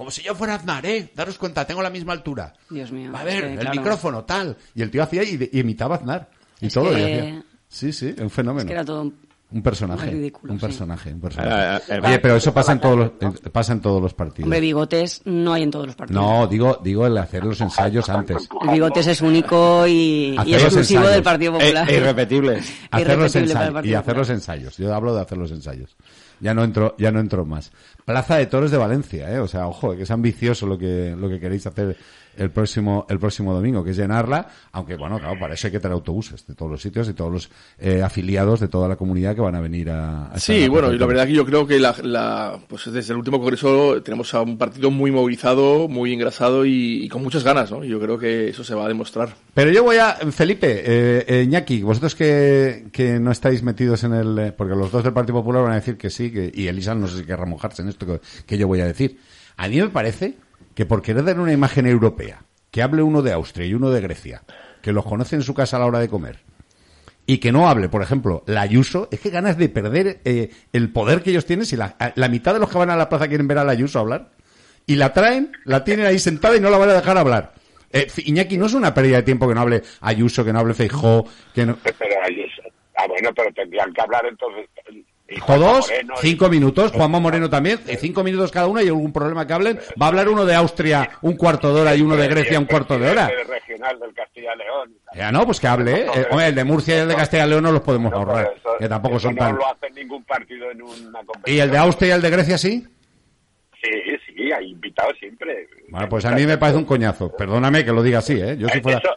Como 0.00 0.10
si 0.10 0.22
yo 0.22 0.34
fuera 0.34 0.54
Aznar, 0.54 0.86
¿eh? 0.86 1.10
Daros 1.14 1.36
cuenta, 1.36 1.66
tengo 1.66 1.82
la 1.82 1.90
misma 1.90 2.14
altura. 2.14 2.54
Dios 2.70 2.90
mío. 2.90 3.12
A 3.14 3.22
ver, 3.22 3.44
es 3.44 3.50
el 3.52 3.58
claro, 3.58 3.76
micrófono, 3.78 4.24
tal. 4.24 4.56
Y 4.74 4.80
el 4.80 4.90
tío 4.90 5.02
hacía 5.02 5.22
y, 5.24 5.50
imitaba 5.52 5.96
a 5.96 5.98
Aznar. 5.98 6.30
Y 6.58 6.68
Es 6.68 6.72
todo. 6.72 6.90
y 6.90 6.94
que- 6.94 7.18
hacía. 7.20 7.42
Sí, 7.68 7.92
sí, 7.92 8.14
un 8.18 8.24
Es 8.28 8.32
fenómeno. 8.32 8.66
que 8.66 8.72
era 8.72 8.82
todo... 8.82 9.12
Un 9.52 9.62
personaje. 9.62 10.08
ridículo, 10.10 10.52
un 10.54 10.58
sí. 10.58 10.64
personaje, 10.64 11.10
un 11.10 11.18
Eh, 11.18 11.20
personaje. 11.20 11.82
eh, 11.94 12.00
Oye, 12.02 12.18
pero 12.20 12.36
eso 12.36 12.54
pasa 12.54 12.72
en 12.72 12.80
todos 12.80 12.96
los, 12.96 13.08
eh, 13.20 13.50
pasa 13.52 13.72
en 13.74 13.80
todos 13.82 14.00
los 14.00 14.14
partidos. 14.14 14.46
Hombre, 14.46 14.60
bigotes 14.60 15.20
no 15.26 15.52
hay 15.52 15.64
en 15.64 15.70
todos 15.70 15.86
los 15.88 15.96
partidos. 15.96 16.22
No, 16.22 16.46
digo, 16.46 16.80
digo 16.82 17.06
el 17.06 17.18
hacer 17.18 17.44
los 17.44 17.60
ensayos 17.60 18.08
antes. 18.08 18.48
El 18.62 18.70
bigotes 18.70 19.06
es 19.08 19.20
único 19.20 19.86
y, 19.86 20.34
exclusivo 20.38 20.78
ensayos. 21.00 21.10
del 21.10 21.22
Partido 21.22 21.52
eh, 21.56 21.58
Popular. 21.60 21.90
e 21.90 21.96
irrepetibles. 21.98 22.72
hacer 22.90 23.06
Irrepetible 23.06 23.52
ensayos, 23.52 23.84
y 23.86 23.94
hacer 23.94 24.16
los 24.16 24.30
ensayos. 24.30 24.76
Yo 24.78 24.94
hablo 24.94 25.14
de 25.14 25.20
hacer 25.20 25.36
los 25.36 25.50
ensayos. 25.50 25.96
Ya 26.40 26.54
no 26.54 26.64
entro, 26.64 26.94
ya 26.98 27.10
no 27.12 27.20
entro 27.20 27.44
más. 27.44 27.70
Plaza 28.04 28.36
de 28.36 28.46
Toros 28.46 28.70
de 28.70 28.78
Valencia, 28.78 29.30
eh. 29.32 29.38
O 29.40 29.46
sea, 29.48 29.66
ojo, 29.68 29.94
que 29.96 30.02
es 30.04 30.10
ambicioso 30.10 30.66
lo 30.66 30.78
que, 30.78 31.14
lo 31.18 31.28
que 31.28 31.38
queréis 31.38 31.66
hacer 31.66 31.96
el 32.36 32.50
próximo, 32.50 33.06
el 33.10 33.18
próximo 33.18 33.52
domingo, 33.52 33.82
que 33.84 33.90
es 33.90 33.96
llenarla, 33.96 34.48
aunque 34.72 34.94
bueno, 34.96 35.18
claro, 35.18 35.38
para 35.38 35.54
eso 35.54 35.66
hay 35.66 35.72
que 35.72 35.80
traer 35.80 35.92
autobuses 35.94 36.46
de 36.46 36.54
todos 36.54 36.70
los 36.70 36.80
sitios 36.80 37.08
y 37.08 37.12
todos 37.12 37.30
los 37.30 37.50
eh, 37.78 38.02
afiliados 38.02 38.60
de 38.60 38.68
toda 38.68 38.88
la 38.88 38.96
comunidad 38.96 39.34
que 39.34 39.40
van 39.42 39.56
a 39.56 39.60
venir 39.60 39.90
a, 39.90 40.26
a 40.28 40.38
Sí, 40.38 40.68
bueno, 40.68 40.92
y 40.92 40.98
la 40.98 41.06
verdad 41.06 41.26
que 41.26 41.32
yo 41.34 41.44
creo 41.44 41.66
que 41.66 41.78
la, 41.80 41.94
la- 42.02 42.58
pues 42.68 42.90
desde 42.90 43.12
el 43.12 43.18
último 43.18 43.38
congreso 43.40 44.00
tenemos 44.02 44.32
a 44.32 44.40
un 44.42 44.56
partido 44.56 44.90
muy 44.90 45.10
movilizado, 45.10 45.88
muy 45.88 46.14
engrasado 46.14 46.64
y, 46.64 47.04
y 47.04 47.08
con 47.08 47.22
muchas 47.22 47.42
ganas, 47.44 47.70
¿no? 47.72 47.84
Yo 47.84 48.00
creo 48.00 48.16
que 48.16 48.48
eso 48.48 48.64
se 48.64 48.74
va 48.76 48.84
a 48.84 48.88
demostrar. 48.88 49.34
Pero 49.52 49.70
yo 49.72 49.82
voy 49.82 49.96
a, 49.96 50.12
Felipe, 50.30 50.82
eh, 50.86 51.24
eh, 51.26 51.42
Iñaki, 51.42 51.82
vosotros 51.82 52.14
que, 52.14 52.86
que 52.92 53.18
no 53.18 53.32
estáis 53.32 53.62
metidos 53.64 54.04
en 54.04 54.14
el, 54.14 54.38
eh, 54.38 54.52
porque 54.52 54.74
los 54.76 54.90
dos 54.92 55.02
del 55.02 55.12
Partido 55.12 55.34
Popular 55.40 55.64
van 55.64 55.72
a 55.72 55.76
decir 55.76 55.98
que 55.98 56.08
sí, 56.08 56.29
y 56.54 56.68
Elisa 56.68 56.94
no 56.94 57.06
sé 57.08 57.18
si 57.18 57.24
querrá 57.24 57.46
mojarse 57.46 57.82
en 57.82 57.88
esto 57.88 58.20
que, 58.46 58.58
yo 58.58 58.66
voy 58.66 58.80
a 58.80 58.86
decir. 58.86 59.18
A 59.56 59.68
mí 59.68 59.80
me 59.80 59.88
parece 59.90 60.34
que 60.74 60.86
por 60.86 61.02
querer 61.02 61.24
dar 61.24 61.38
una 61.40 61.52
imagen 61.52 61.86
europea, 61.86 62.42
que 62.70 62.82
hable 62.82 63.02
uno 63.02 63.22
de 63.22 63.32
Austria 63.32 63.66
y 63.66 63.74
uno 63.74 63.90
de 63.90 64.00
Grecia, 64.00 64.42
que 64.82 64.92
los 64.92 65.04
conoce 65.04 65.36
en 65.36 65.42
su 65.42 65.54
casa 65.54 65.76
a 65.76 65.80
la 65.80 65.86
hora 65.86 65.98
de 65.98 66.08
comer, 66.08 66.38
y 67.26 67.38
que 67.38 67.52
no 67.52 67.68
hable, 67.68 67.88
por 67.88 68.02
ejemplo, 68.02 68.42
la 68.46 68.62
Ayuso, 68.62 69.08
es 69.10 69.20
que 69.20 69.30
ganas 69.30 69.56
de 69.58 69.68
perder 69.68 70.20
eh, 70.24 70.50
el 70.72 70.90
poder 70.92 71.22
que 71.22 71.30
ellos 71.30 71.46
tienen 71.46 71.66
si 71.66 71.76
la, 71.76 71.94
mitad 72.30 72.54
de 72.54 72.60
los 72.60 72.70
que 72.70 72.78
van 72.78 72.90
a 72.90 72.96
la 72.96 73.08
plaza 73.08 73.28
quieren 73.28 73.46
ver 73.46 73.58
a 73.58 73.64
la 73.64 73.72
Ayuso 73.72 73.98
hablar 73.98 74.30
y 74.86 74.96
la 74.96 75.12
traen, 75.12 75.52
la 75.64 75.84
tienen 75.84 76.06
ahí 76.06 76.18
sentada 76.18 76.56
y 76.56 76.60
no 76.60 76.70
la 76.70 76.78
van 76.78 76.90
a 76.90 76.94
dejar 76.94 77.18
hablar. 77.18 77.52
Eh, 77.92 78.06
Iñaki, 78.24 78.56
no 78.56 78.66
es 78.66 78.74
una 78.74 78.94
pérdida 78.94 79.16
de 79.16 79.22
tiempo 79.24 79.46
que 79.48 79.54
no 79.54 79.60
hable 79.60 79.82
Ayuso, 80.00 80.44
que 80.44 80.52
no 80.52 80.60
hable 80.60 80.74
Feijó, 80.74 81.26
que 81.54 81.66
no... 81.66 81.76
Pero 81.82 82.14
ahí- 82.24 82.46
ah, 82.96 83.06
bueno, 83.08 83.30
pero 83.34 83.52
tendrían 83.52 83.92
que 83.92 84.00
hablar 84.00 84.24
entonces. 84.26 84.68
Todos, 85.46 85.88
Moreno 85.90 86.14
y- 86.16 86.20
cinco 86.26 86.48
minutos, 86.48 86.92
Juanma 86.92 87.20
Moreno 87.20 87.48
también, 87.48 87.78
y 87.88 87.96
cinco 87.96 88.24
minutos 88.24 88.50
cada 88.50 88.66
uno 88.66 88.82
y 88.82 88.88
algún 88.88 89.12
problema 89.12 89.46
que 89.46 89.52
hablen. 89.52 89.78
Va 90.00 90.06
a 90.06 90.08
hablar 90.08 90.28
uno 90.28 90.44
de 90.44 90.54
Austria 90.54 91.10
un 91.22 91.36
cuarto 91.36 91.74
de 91.74 91.80
hora 91.82 91.94
y 91.94 92.00
uno 92.02 92.16
de 92.16 92.26
Grecia 92.28 92.58
un 92.58 92.64
cuarto 92.66 92.98
de 92.98 93.08
hora. 93.10 93.28
El 93.28 93.46
regional 93.46 93.98
del 94.00 94.12
Castilla-León. 94.14 94.92
Ya 95.14 95.30
no, 95.32 95.44
pues 95.46 95.60
que 95.60 95.68
hable, 95.68 96.02
¿eh? 96.02 96.06
Hombre, 96.30 96.46
el 96.48 96.54
de 96.54 96.64
Murcia 96.64 96.96
y 96.96 96.98
el 97.00 97.08
de 97.08 97.14
Castilla 97.16 97.46
León 97.46 97.62
no 97.64 97.72
los 97.72 97.82
podemos 97.82 98.10
No, 98.10 98.18
ahorrar, 98.18 98.52
eso- 98.56 98.76
que 98.78 98.88
tampoco 98.88 99.18
son 99.20 99.34
no 99.34 99.38
tan... 99.38 99.56
lo 99.56 99.66
hace 99.66 99.90
ningún 99.90 100.24
partido 100.24 100.70
en 100.70 100.82
una. 100.82 101.20
¿Y 101.46 101.58
el 101.58 101.70
de 101.70 101.78
Austria 101.78 102.08
y 102.08 102.12
el 102.12 102.22
de 102.22 102.30
Grecia 102.30 102.58
sí? 102.58 102.86
Sí, 103.82 103.90
sí, 104.26 104.52
hay 104.52 104.72
invitados 104.72 105.14
siempre. 105.18 105.66
Bueno, 105.88 106.08
pues 106.08 106.24
a 106.26 106.32
mí 106.32 106.44
me 106.44 106.58
parece 106.58 106.76
un 106.78 106.84
coñazo. 106.84 107.34
Perdóname 107.34 107.82
que 107.84 107.92
lo 107.92 108.02
diga 108.02 108.18
así, 108.18 108.34
¿eh? 108.38 108.56
Yo 108.58 108.68
si 108.68 108.78
Eh, 108.78 108.82
fuera... 108.82 108.98
Eso, 108.98 109.08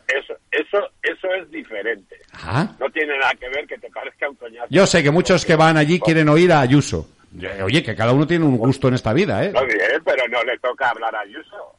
eso, 1.04 1.28
es 1.34 1.52
diferente. 1.52 2.18
No 2.80 2.90
tiene 2.90 3.18
nada 3.18 3.34
que 3.40 3.50
ver 3.50 3.68
que 3.68 3.78
te 3.78 3.90
parezca 3.90 4.30
un 4.30 4.36
coñazo. 4.36 4.68
Yo 4.70 4.88
sé 4.88 5.04
que 5.04 5.12
muchos 5.12 5.46
que 5.46 5.56
van 5.56 5.78
allí 5.78 6.00
quieren 6.00 6.30
oír 6.30 6.52
a 6.52 6.62
Ayuso. 6.62 7.10
Oye, 7.64 7.84
que 7.84 7.96
cada 7.96 8.14
uno 8.14 8.26
tiene 8.26 8.46
un 8.46 8.58
gusto 8.58 8.88
en 8.88 8.94
esta 8.94 9.12
vida, 9.12 9.44
¿eh? 9.44 9.52
No 9.52 9.66
bien, 9.66 10.02
pero 10.06 10.28
no 10.30 10.44
le 10.44 10.58
toca 10.60 10.90
hablar 10.90 11.16
a 11.16 11.22
Ayuso. 11.22 11.76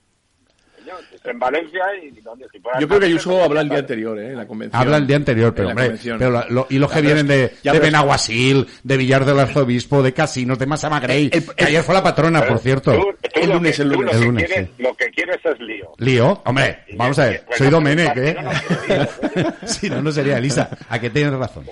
En 1.24 1.38
Valencia 1.38 1.80
y 2.02 2.20
donde 2.20 2.46
si 2.52 2.58
Yo 2.80 2.86
creo 2.88 3.00
que 3.00 3.06
Ayuso 3.06 3.30
pues, 3.30 3.44
habla 3.44 3.60
el 3.62 3.68
día 3.68 3.78
anterior, 3.78 4.18
¿eh? 4.18 4.28
En 4.30 4.36
la 4.36 4.46
convención. 4.46 4.80
Habla 4.82 4.96
el 4.98 5.06
día 5.06 5.16
anterior, 5.16 5.54
pero 5.54 5.68
hombre, 5.68 5.84
convención. 5.84 6.18
pero 6.18 6.30
la- 6.30 6.46
lo- 6.48 6.66
y 6.70 6.78
los 6.78 6.90
que 6.92 7.00
vienen 7.00 7.26
de, 7.26 7.52
de 7.62 7.78
Benaguasil, 7.78 8.66
de 8.82 8.96
Villar 8.96 9.24
del 9.24 9.38
Arzobispo, 9.40 10.02
de 10.02 10.12
Casinos, 10.12 10.58
de 10.58 10.66
Massamagrey, 10.66 11.30
El- 11.32 11.44
que 11.54 11.64
ayer 11.64 11.82
fue 11.82 11.94
la 11.94 12.02
patrona, 12.02 12.44
por 12.46 12.58
cierto. 12.58 12.92
Tú- 12.92 13.14
tú 13.22 13.40
El 13.40 13.50
lunes, 13.50 13.76
que- 13.76 13.82
el 13.82 13.88
tú 13.90 13.94
lunes. 14.02 14.12
Lo, 14.12 14.16
El 14.16 14.20
que 14.20 14.26
lunes, 14.26 14.44
quieres, 14.46 14.68
sí. 14.76 14.82
lo 14.82 14.94
que 14.94 15.10
quieres 15.10 15.38
es 15.44 15.60
lío. 15.60 15.92
Lío, 15.98 16.42
hombre, 16.44 16.78
vamos 16.96 17.18
a 17.18 17.26
ver, 17.26 17.44
pues 17.46 17.58
soy 17.58 17.66
no, 17.68 17.72
Domenech, 17.72 18.16
¿eh? 18.16 18.36
si 19.66 19.90
no, 19.90 20.02
no 20.02 20.12
sería 20.12 20.38
Elisa. 20.38 20.68
A 20.88 20.98
que 20.98 21.10
tienes 21.10 21.32
razón. 21.34 21.64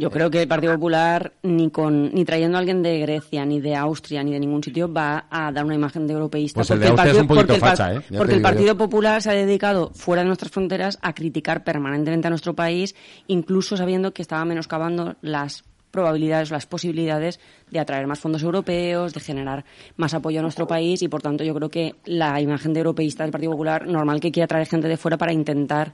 Yo 0.00 0.10
creo 0.10 0.30
que 0.30 0.42
el 0.42 0.48
Partido 0.48 0.74
Popular, 0.74 1.32
ni 1.42 1.70
con 1.70 2.12
ni 2.14 2.24
trayendo 2.24 2.56
a 2.56 2.60
alguien 2.60 2.82
de 2.82 2.98
Grecia, 2.98 3.44
ni 3.44 3.60
de 3.60 3.76
Austria, 3.76 4.22
ni 4.22 4.32
de 4.32 4.40
ningún 4.40 4.62
sitio, 4.62 4.92
va 4.92 5.26
a 5.30 5.52
dar 5.52 5.64
una 5.64 5.74
imagen 5.74 6.06
de 6.06 6.14
europeísta. 6.14 6.58
Pues 6.58 6.70
el 6.70 6.78
porque 6.78 6.82
de 6.82 6.88
el 6.88 7.60
par- 7.60 7.76
facha, 7.76 7.94
¿eh? 7.94 8.00
Porque 8.16 8.32
el 8.34 8.38
yo. 8.40 8.42
Partido 8.42 8.76
Popular 8.76 9.20
se 9.22 9.30
ha 9.30 9.34
dedicado, 9.34 9.90
fuera 9.94 10.22
de 10.22 10.26
nuestras 10.26 10.50
fronteras, 10.50 10.98
a 11.02 11.12
criticar 11.12 11.62
permanentemente 11.64 12.26
a 12.26 12.30
nuestro 12.30 12.54
país, 12.54 12.94
incluso 13.26 13.76
sabiendo 13.76 14.12
que 14.12 14.22
estaba 14.22 14.44
menoscabando 14.44 15.16
las 15.20 15.64
probabilidades 15.90 16.52
las 16.52 16.66
posibilidades 16.66 17.40
de 17.68 17.80
atraer 17.80 18.06
más 18.06 18.20
fondos 18.20 18.44
europeos, 18.44 19.12
de 19.12 19.18
generar 19.18 19.64
más 19.96 20.14
apoyo 20.14 20.38
a 20.38 20.42
nuestro 20.42 20.66
país 20.66 21.02
y, 21.02 21.08
por 21.08 21.20
tanto, 21.20 21.42
yo 21.42 21.52
creo 21.52 21.68
que 21.68 21.96
la 22.04 22.40
imagen 22.40 22.72
de 22.72 22.78
europeísta 22.78 23.24
del 23.24 23.32
Partido 23.32 23.50
Popular, 23.50 23.88
normal 23.88 24.20
que 24.20 24.30
quiera 24.30 24.46
traer 24.46 24.68
gente 24.68 24.86
de 24.86 24.96
fuera 24.96 25.18
para 25.18 25.32
intentar 25.32 25.92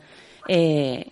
eh, 0.48 1.06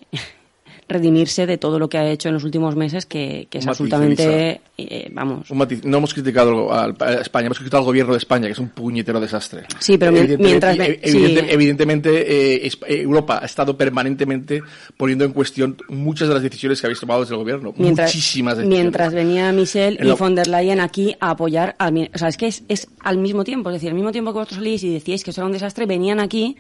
redimirse 0.89 1.47
de 1.47 1.57
todo 1.59 1.79
lo 1.79 1.89
que 1.89 1.99
ha 1.99 2.09
hecho 2.11 2.29
en 2.29 2.35
los 2.35 2.45
últimos 2.45 2.77
meses, 2.77 3.07
que, 3.07 3.47
que 3.51 3.59
es 3.59 3.67
absolutamente, 3.67 4.61
eh, 4.77 5.09
vamos, 5.13 5.51
Un 5.51 5.59
matiz. 5.59 5.85
No 5.85 5.97
hemos 5.99 6.13
criticado 6.13 6.73
al- 6.73 6.95
a 7.01 7.15
España, 7.15 7.47
hemos 7.47 7.59
criticado 7.59 7.81
al 7.83 7.87
gobierno 7.87 8.13
de 8.13 8.19
España, 8.19 8.47
que 8.47 8.53
es 8.53 8.59
un 8.59 8.69
puñetero 8.69 9.19
desastre. 9.21 9.63
Sí, 9.79 9.97
pero 9.97 10.11
Evidentemente- 10.11 10.45
mientras 10.45 10.77
evidente- 10.79 11.41
sí. 11.41 11.47
Evidentemente, 11.51 12.65
eh, 12.67 12.67
eh, 12.67 13.01
Europa 13.03 13.39
ha 13.43 13.47
estado 13.47 13.77
permanentemente 13.77 14.63
poniendo 14.97 15.25
en 15.25 15.33
cuestión 15.33 15.77
muchas 15.89 16.29
de 16.29 16.35
las 16.35 16.43
decisiones 16.43 16.81
que 16.81 16.87
habéis 16.87 17.01
tomado 17.01 17.21
desde 17.21 17.35
el 17.35 17.39
gobierno. 17.39 17.73
mientras, 17.77 18.11
Muchísimas 18.15 18.57
decisiones. 18.59 18.79
mientras 18.83 19.15
venía 19.15 19.53
Michelle 19.53 19.97
En 19.99 20.05
y 20.07 20.09
lo- 20.09 20.17
von 20.17 20.35
der 20.35 20.49
Leyen 20.49 20.81
aquí 20.81 21.17
a 21.21 21.31
apoyar 21.31 21.75
al 21.79 22.11
o 22.15 22.19
sea 22.19 22.29
es 22.29 22.37
que 22.37 22.47
es, 22.47 22.63
es 22.69 22.89
al 23.01 23.19
mismo 23.19 23.45
tiempo 23.45 23.71
es 23.71 23.75
decir 23.75 23.89
al 23.89 23.95
mismo 23.95 24.13
tiempo 24.13 24.33
que 24.33 24.39
vosotros 24.39 24.59
salís 24.59 24.83
y 24.85 24.93
decíais 24.93 25.23
que 25.25 25.31
eso 25.31 25.41
era 25.41 25.47
un 25.47 25.53
desastre 25.53 25.87
venían 25.87 26.21
aquí 26.21 26.57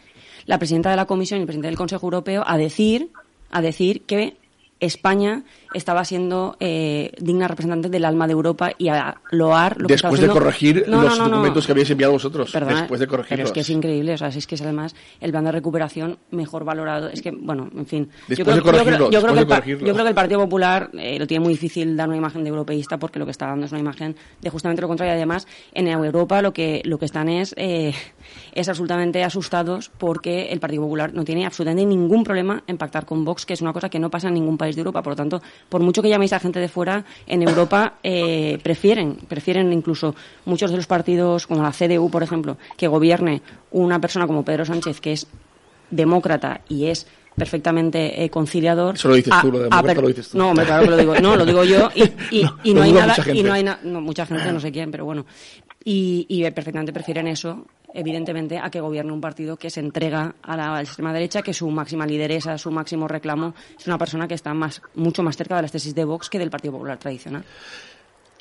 la 0.46 0.58
presidenta 0.58 0.90
de 0.90 0.96
la 0.96 1.06
comisión 1.06 1.38
y 1.38 1.42
el 1.42 1.46
presidente 1.46 1.68
del 1.68 1.76
Consejo 1.76 2.06
Europeo 2.06 2.44
a 2.46 2.56
decir 2.56 3.08
a 3.54 3.62
decir 3.62 4.02
que 4.02 4.36
España 4.80 5.44
estaba 5.72 6.04
siendo 6.04 6.56
eh, 6.60 7.12
digna 7.18 7.48
representante 7.48 7.88
del 7.88 8.04
alma 8.04 8.26
de 8.26 8.32
Europa 8.32 8.72
y 8.76 8.88
a 8.88 9.20
loar 9.30 9.80
lo 9.80 9.86
que 9.88 9.94
Después 9.94 10.20
de 10.20 10.28
corregir 10.28 10.84
No, 10.88 11.02
los 11.02 11.16
no, 11.18 11.24
no. 11.24 11.30
documentos 11.30 11.66
que 11.66 11.72
habéis 11.72 11.90
enviado 11.90 12.12
vosotros. 12.12 12.50
Perdona, 12.52 12.80
después 12.80 13.00
de 13.00 13.06
Pero 13.06 13.16
corregirlos. 13.22 13.48
es 13.48 13.52
que 13.52 13.60
es 13.60 13.70
increíble, 13.70 14.14
o 14.14 14.18
sea, 14.18 14.28
es 14.28 14.46
que 14.46 14.54
es 14.56 14.62
además 14.62 14.94
el 15.20 15.30
plan 15.30 15.44
de 15.44 15.52
recuperación 15.52 16.18
mejor 16.32 16.64
valorado. 16.64 17.08
Es 17.08 17.22
que, 17.22 17.30
bueno, 17.30 17.70
en 17.74 17.86
fin. 17.86 18.08
Después 18.28 18.46
de 18.46 18.56
yo 18.56 18.62
creo, 18.62 18.72
corregirlo, 18.72 19.10
yo 19.10 19.20
creo 19.22 19.34
después 19.34 19.34
que 19.34 19.40
de 19.40 19.46
corregirlo. 19.46 19.86
yo 19.86 19.92
creo 19.94 20.04
que 20.04 20.08
el 20.10 20.14
Partido 20.14 20.40
Popular 20.40 20.90
eh, 20.94 21.18
lo 21.18 21.26
tiene 21.26 21.44
muy 21.44 21.52
difícil 21.54 21.96
dar 21.96 22.08
una 22.08 22.16
imagen 22.18 22.42
de 22.44 22.50
europeísta 22.50 22.98
porque 22.98 23.18
lo 23.18 23.24
que 23.24 23.30
está 23.30 23.46
dando 23.46 23.66
es 23.66 23.72
una 23.72 23.80
imagen 23.80 24.16
de 24.40 24.50
justamente 24.50 24.82
lo 24.82 24.88
contrario. 24.88 25.14
Además, 25.14 25.46
en 25.72 25.88
Europa 25.88 26.42
lo 26.42 26.52
que, 26.52 26.82
lo 26.84 26.98
que 26.98 27.04
están 27.06 27.28
es, 27.28 27.54
eh, 27.56 27.94
es 28.52 28.68
absolutamente 28.68 29.22
asustados 29.24 29.90
porque 29.96 30.48
el 30.50 30.60
Partido 30.60 30.82
Popular 30.82 31.14
no 31.14 31.24
tiene 31.24 31.46
absolutamente 31.46 31.86
ningún 31.86 32.24
problema 32.24 32.62
en 32.66 32.76
pactar 32.76 33.06
con 33.06 33.24
Vox, 33.24 33.46
que 33.46 33.54
es 33.54 33.60
una 33.62 33.72
cosa 33.72 33.88
que 33.88 33.98
no 33.98 34.10
pasa 34.10 34.28
en 34.28 34.34
ningún 34.34 34.58
país 34.58 34.63
de 34.72 34.80
Europa. 34.80 35.02
Por 35.02 35.12
lo 35.12 35.16
tanto, 35.16 35.42
por 35.68 35.80
mucho 35.82 36.00
que 36.02 36.08
llaméis 36.08 36.32
a 36.32 36.40
gente 36.40 36.60
de 36.60 36.68
fuera, 36.68 37.04
en 37.26 37.42
Europa 37.42 37.94
eh, 38.02 38.58
prefieren, 38.62 39.16
prefieren 39.28 39.72
incluso 39.72 40.14
muchos 40.46 40.70
de 40.70 40.76
los 40.78 40.86
partidos, 40.86 41.46
como 41.46 41.62
la 41.62 41.72
CDU, 41.72 42.10
por 42.10 42.22
ejemplo, 42.22 42.56
que 42.76 42.88
gobierne 42.88 43.42
una 43.72 44.00
persona 44.00 44.26
como 44.26 44.44
Pedro 44.44 44.64
Sánchez, 44.64 45.00
que 45.00 45.12
es 45.12 45.26
demócrata 45.90 46.62
y 46.68 46.86
es 46.86 47.06
perfectamente 47.36 48.22
eh, 48.24 48.30
conciliador. 48.30 48.94
Eso 48.94 49.08
lo 49.08 49.16
dices 49.16 49.32
a- 49.32 49.40
tú, 49.42 49.50
lo 49.50 49.58
de 49.58 49.64
a 49.64 49.68
demócrata 49.68 49.94
per- 49.94 50.02
lo 50.02 50.08
dices 50.08 50.28
tú. 50.30 50.38
No, 50.38 50.50
hombre, 50.50 50.64
claro 50.66 50.84
que 50.84 50.90
lo 50.90 50.96
digo. 50.96 51.14
No, 51.20 51.34
lo 51.36 51.44
digo 51.44 51.64
yo 51.64 51.90
y, 51.94 52.04
y, 52.30 52.42
No, 52.44 52.58
y 52.62 52.74
no, 52.74 52.78
lo 52.80 52.82
hay 52.84 52.92
nada. 52.92 53.16
Y 53.32 53.42
no 53.42 53.52
hay 53.52 53.62
na- 53.64 53.78
no, 53.82 54.00
mucha 54.00 54.24
gente, 54.24 54.52
no 54.52 54.60
sé 54.60 54.70
quién, 54.70 54.90
pero 54.92 55.04
bueno. 55.04 55.26
Y, 55.84 56.26
y 56.28 56.50
perfectamente 56.50 56.92
prefieren 56.92 57.26
eso, 57.28 57.66
evidentemente, 57.92 58.58
a 58.58 58.70
que 58.70 58.80
gobierne 58.80 59.12
un 59.12 59.20
partido 59.20 59.56
que 59.56 59.70
se 59.70 59.80
entrega 59.80 60.34
a 60.42 60.56
la, 60.56 60.80
extrema 60.80 61.12
derecha, 61.12 61.42
que 61.42 61.52
su 61.52 61.70
máxima 61.70 62.06
lideresa, 62.06 62.56
su 62.58 62.70
máximo 62.70 63.06
reclamo 63.06 63.54
es 63.78 63.86
una 63.86 63.98
persona 63.98 64.26
que 64.26 64.34
está 64.34 64.54
más, 64.54 64.82
mucho 64.94 65.22
más 65.22 65.36
cerca 65.36 65.56
de 65.56 65.62
las 65.62 65.72
tesis 65.72 65.94
de 65.94 66.04
Vox 66.04 66.30
que 66.30 66.38
del 66.38 66.50
Partido 66.50 66.72
Popular 66.72 66.98
tradicional. 66.98 67.44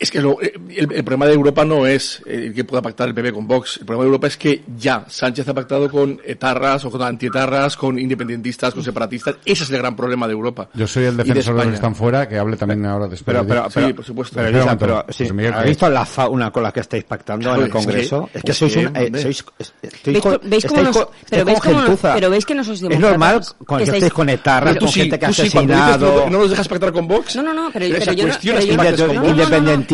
Es 0.04 0.12
que 0.12 0.20
lo- 0.22 0.42
eh, 0.42 0.52
el, 0.76 0.92
el 0.92 1.04
problema 1.06 1.28
de 1.28 1.34
Europa 1.34 1.64
no 1.64 1.88
es 1.88 2.22
eh, 2.26 2.52
que 2.54 2.66
pueda 2.66 2.82
pactar 2.82 3.08
el 3.08 3.14
PP 3.16 3.32
con 3.32 3.48
Vox. 3.48 3.78
El 3.78 3.86
problema 3.86 4.04
de 4.04 4.08
Europa 4.10 4.28
es 4.28 4.36
que 4.36 4.62
ya 4.78 5.06
Sánchez 5.08 5.48
ha 5.48 5.54
pactado 5.54 5.90
con 5.90 6.20
etarras 6.26 6.84
o 6.84 6.92
con 6.92 7.02
antietarras, 7.02 7.78
con 7.78 7.98
independentistas, 7.98 8.74
con 8.74 8.84
separatistas. 8.84 9.36
Ese 9.46 9.64
es 9.64 9.70
el 9.72 9.78
gran 9.78 9.96
problema 9.96 10.28
de 10.28 10.34
Europa. 10.34 10.68
Yo 10.74 10.86
soy 10.88 11.06
el 11.06 11.16
de 11.16 11.24
defensor 11.24 11.54
de, 11.56 11.60
los 11.62 11.68
que 11.70 11.76
están 11.76 11.96
fuera, 11.96 12.28
que 12.28 12.38
hable 12.38 12.58
también 12.58 12.86
ahora 12.86 13.08
después. 13.08 13.34
Pero, 13.34 13.48
pero, 13.48 13.64
Sí, 13.70 13.72
pero, 13.76 13.96
por 13.96 14.04
supuesto. 14.06 14.36
Pero, 14.36 14.60
momento, 14.60 14.78
pero, 14.78 15.06
sí, 15.10 15.24
José 15.24 15.34
Miguel, 15.34 15.54
¿habéis 15.54 15.64
que- 15.64 15.70
visto 15.70 15.90
la 15.90 16.06
fa- 16.06 16.28
una 16.28 16.52
con 16.52 16.64
la 16.64 16.72
que 16.74 16.80
estáis 16.82 17.06
pactando 17.06 17.50
en 17.50 17.56
el 17.56 17.62
es 17.62 17.66
que- 17.68 17.72
Congreso? 17.72 18.30
Es 18.34 18.44
que, 18.44 18.52
es 18.52 18.58
sois 18.58 18.74
que, 18.74 18.80
un, 18.80 18.98
eh, 18.98 19.06
hombre. 19.06 19.22
sois, 19.22 19.46
es- 19.58 19.74
¿Veis 20.04 20.20
con- 20.22 20.34
co- 20.34 20.42
veis 20.44 20.66
cómo 20.66 20.82
nos- 20.84 20.98
con- 20.98 21.08
pero 21.30 21.46
veis 21.46 21.58
nos- 21.58 22.00
pero 22.02 22.30
que 22.46 22.56
no 22.56 22.64
sois 22.66 22.78
Es 22.78 22.82
demócratas, 22.90 23.10
normal 23.12 23.40
que 23.40 23.66
cuando 23.66 23.84
estáis- 23.86 24.04
estáis 24.04 24.14
con 24.14 24.30
etarras, 24.30 24.78
con 24.78 24.88
sí, 24.90 25.00
gente 25.00 25.18
que 25.20 25.26
ha 25.26 25.30
asesinado... 25.30 26.24
no, 26.26 26.30
no 26.30 26.38
nos 26.40 26.50
dejas 26.50 26.68
pactar 26.68 26.92
con 26.92 27.08
Vox. 27.08 27.36
No, 27.38 27.44
no, 27.44 27.54
no, 27.54 27.70
pero 27.72 27.86
yo 27.88 27.94
no- 27.98 28.04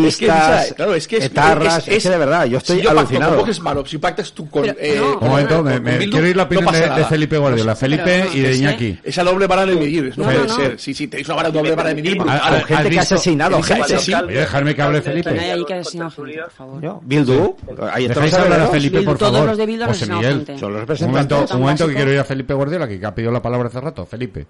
es 0.07 0.17
que 0.17 0.27
no, 0.27 0.33
no, 0.33 0.39
no, 0.39 0.47
no. 0.49 0.55
Es 0.59 0.73
claro, 0.73 0.93
es 0.95 1.07
que 1.07 1.17
es, 1.17 1.25
etarras, 1.25 1.87
es, 1.87 2.03
que 2.03 2.09
de 2.09 2.17
verdad, 2.17 2.45
yo 2.45 2.57
estoy 2.57 2.77
si 2.77 2.81
yo 2.83 2.89
pacto 2.89 2.99
alucinado. 3.01 3.37
Vox 3.37 3.49
es 3.49 3.59
malo. 3.61 3.85
Si 3.85 3.97
pactas 3.97 4.31
tú 4.33 4.49
con... 4.49 4.63
Pero, 4.63 4.75
eh, 4.79 4.97
no. 4.99 5.19
con- 5.19 5.27
momento, 5.29 5.55
con- 5.57 5.65
me- 5.65 5.73
con 5.75 5.83
me- 5.83 5.97
Bildu, 5.97 6.11
quiero 6.11 6.27
ir 6.27 6.35
la 6.37 6.43
no 6.43 6.47
opinión 6.47 6.65
pasa 6.65 6.93
de, 6.93 6.99
de 7.01 7.05
Felipe 7.05 7.37
Guardiola. 7.37 7.75
Felipe 7.75 8.03
Pero 8.05 8.25
no, 8.25 8.33
y 8.35 8.39
de 8.41 8.51
es 8.51 8.57
Iñaki. 8.59 8.99
Esa 9.03 9.23
doble 9.23 9.47
vara 9.47 9.65
de 9.65 9.75
medir. 9.75 10.13
No, 10.17 10.23
no, 10.25 10.31
no, 10.31 10.37
puede 10.37 10.47
no. 10.47 10.55
ser. 10.55 10.79
Sí, 10.79 10.93
sí, 10.93 11.07
tenéis 11.07 11.27
una 11.27 11.35
vara 11.35 11.51
doble 11.51 11.75
vara 11.75 11.89
de 11.89 11.95
medir. 11.95 12.17
Con 12.17 12.27
gente 12.29 12.43
¿Has 12.43 12.89
que 12.89 12.99
ha 12.99 13.01
asesinado 13.01 13.61
gente. 13.63 13.99
sí, 13.99 14.13
dejarme 14.27 14.75
que 14.75 14.81
hable 14.81 15.01
Felipe. 15.01 15.31
No 15.33 15.41
hay 15.41 15.65
que 15.65 15.73
asesinado 15.73 16.11
gente, 16.11 16.39
por 16.39 16.51
favor. 16.51 16.99
Bildu, 17.03 17.55
ahí 17.91 18.07
Dejáis 18.07 18.33
hablar 18.33 18.61
a 18.61 18.67
Felipe, 18.67 19.01
por 19.01 19.17
todos 19.17 19.31
favor. 19.33 19.49
los 19.49 19.57
de 19.57 19.65
Bildu 19.65 19.83
han 19.83 19.89
asesinado 19.91 20.21
gente. 20.21 20.57
Son 20.57 20.71
los 20.73 20.81
Un 20.81 20.87
representantes. 20.87 21.29
momento, 21.31 21.47
Tan 21.47 21.57
un 21.57 21.61
momento 21.63 21.87
que 21.87 21.93
quiero 21.95 22.13
ir 22.13 22.19
a 22.19 22.23
Felipe 22.23 22.53
Guardiola, 22.53 22.87
que 22.87 23.05
ha 23.05 23.13
pedido 23.15 23.31
la 23.31 23.41
palabra 23.41 23.67
hace 23.69 23.79
rato. 23.81 24.05
Felipe. 24.05 24.45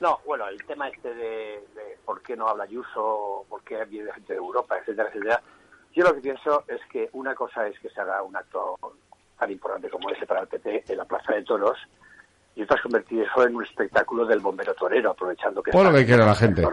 No, 0.00 0.18
bueno, 0.26 0.44
el 0.48 0.62
tema 0.66 0.88
este 0.88 1.08
de, 1.08 1.14
de 1.24 1.63
por 2.04 2.22
qué 2.22 2.36
no 2.36 2.48
habla 2.48 2.64
Ayuso, 2.64 3.44
por 3.48 3.62
qué 3.62 3.84
viene 3.84 4.12
gente 4.12 4.32
de 4.32 4.38
Europa, 4.38 4.78
etcétera, 4.78 5.08
etcétera. 5.08 5.40
Yo 5.94 6.04
lo 6.04 6.14
que 6.14 6.20
pienso 6.20 6.64
es 6.68 6.80
que 6.90 7.08
una 7.12 7.34
cosa 7.34 7.66
es 7.66 7.78
que 7.78 7.88
se 7.88 8.00
haga 8.00 8.22
un 8.22 8.36
acto 8.36 8.76
tan 9.38 9.50
importante 9.50 9.88
como 9.88 10.10
ese 10.10 10.26
para 10.26 10.40
el 10.40 10.48
PP 10.48 10.84
en 10.88 10.98
la 10.98 11.04
Plaza 11.04 11.34
de 11.34 11.42
Toros 11.42 11.78
y 12.56 12.62
otra 12.62 12.76
es 12.76 12.82
convertir 12.82 13.22
eso 13.22 13.46
en 13.46 13.56
un 13.56 13.64
espectáculo 13.64 14.24
del 14.24 14.40
bombero 14.40 14.74
torero, 14.74 15.10
aprovechando 15.10 15.62
que... 15.62 15.72
Por 15.72 15.84
lo 15.84 15.92
que 15.92 16.06
quiere 16.06 16.24
la 16.24 16.34
gente. 16.34 16.66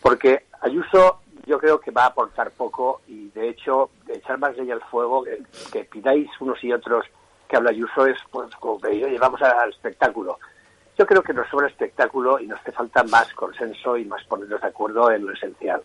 Porque 0.00 0.46
Ayuso 0.60 1.20
yo 1.46 1.58
creo 1.58 1.80
que 1.80 1.90
va 1.90 2.04
a 2.04 2.06
aportar 2.06 2.52
poco 2.52 3.00
y 3.08 3.28
de 3.30 3.48
hecho 3.48 3.90
echar 4.08 4.38
más 4.38 4.56
leña 4.56 4.74
al 4.74 4.82
fuego, 4.82 5.24
que, 5.24 5.42
que 5.72 5.84
pidáis 5.84 6.28
unos 6.40 6.62
y 6.62 6.72
otros 6.72 7.06
que 7.48 7.56
habla 7.56 7.70
Ayuso 7.70 8.06
es 8.06 8.18
pues 8.30 8.54
como 8.56 8.80
que 8.80 8.88
oye, 8.88 9.18
vamos 9.18 9.42
al 9.42 9.70
espectáculo. 9.70 10.38
Yo 10.98 11.06
creo 11.06 11.22
que 11.22 11.32
nos 11.32 11.48
sobra 11.48 11.68
espectáculo 11.68 12.38
y 12.38 12.46
nos 12.46 12.60
hace 12.60 12.72
falta 12.72 13.02
más 13.04 13.32
consenso 13.34 13.96
y 13.96 14.04
más 14.04 14.22
ponernos 14.24 14.60
de 14.60 14.66
acuerdo 14.66 15.10
en 15.10 15.24
lo 15.26 15.32
esencial. 15.32 15.82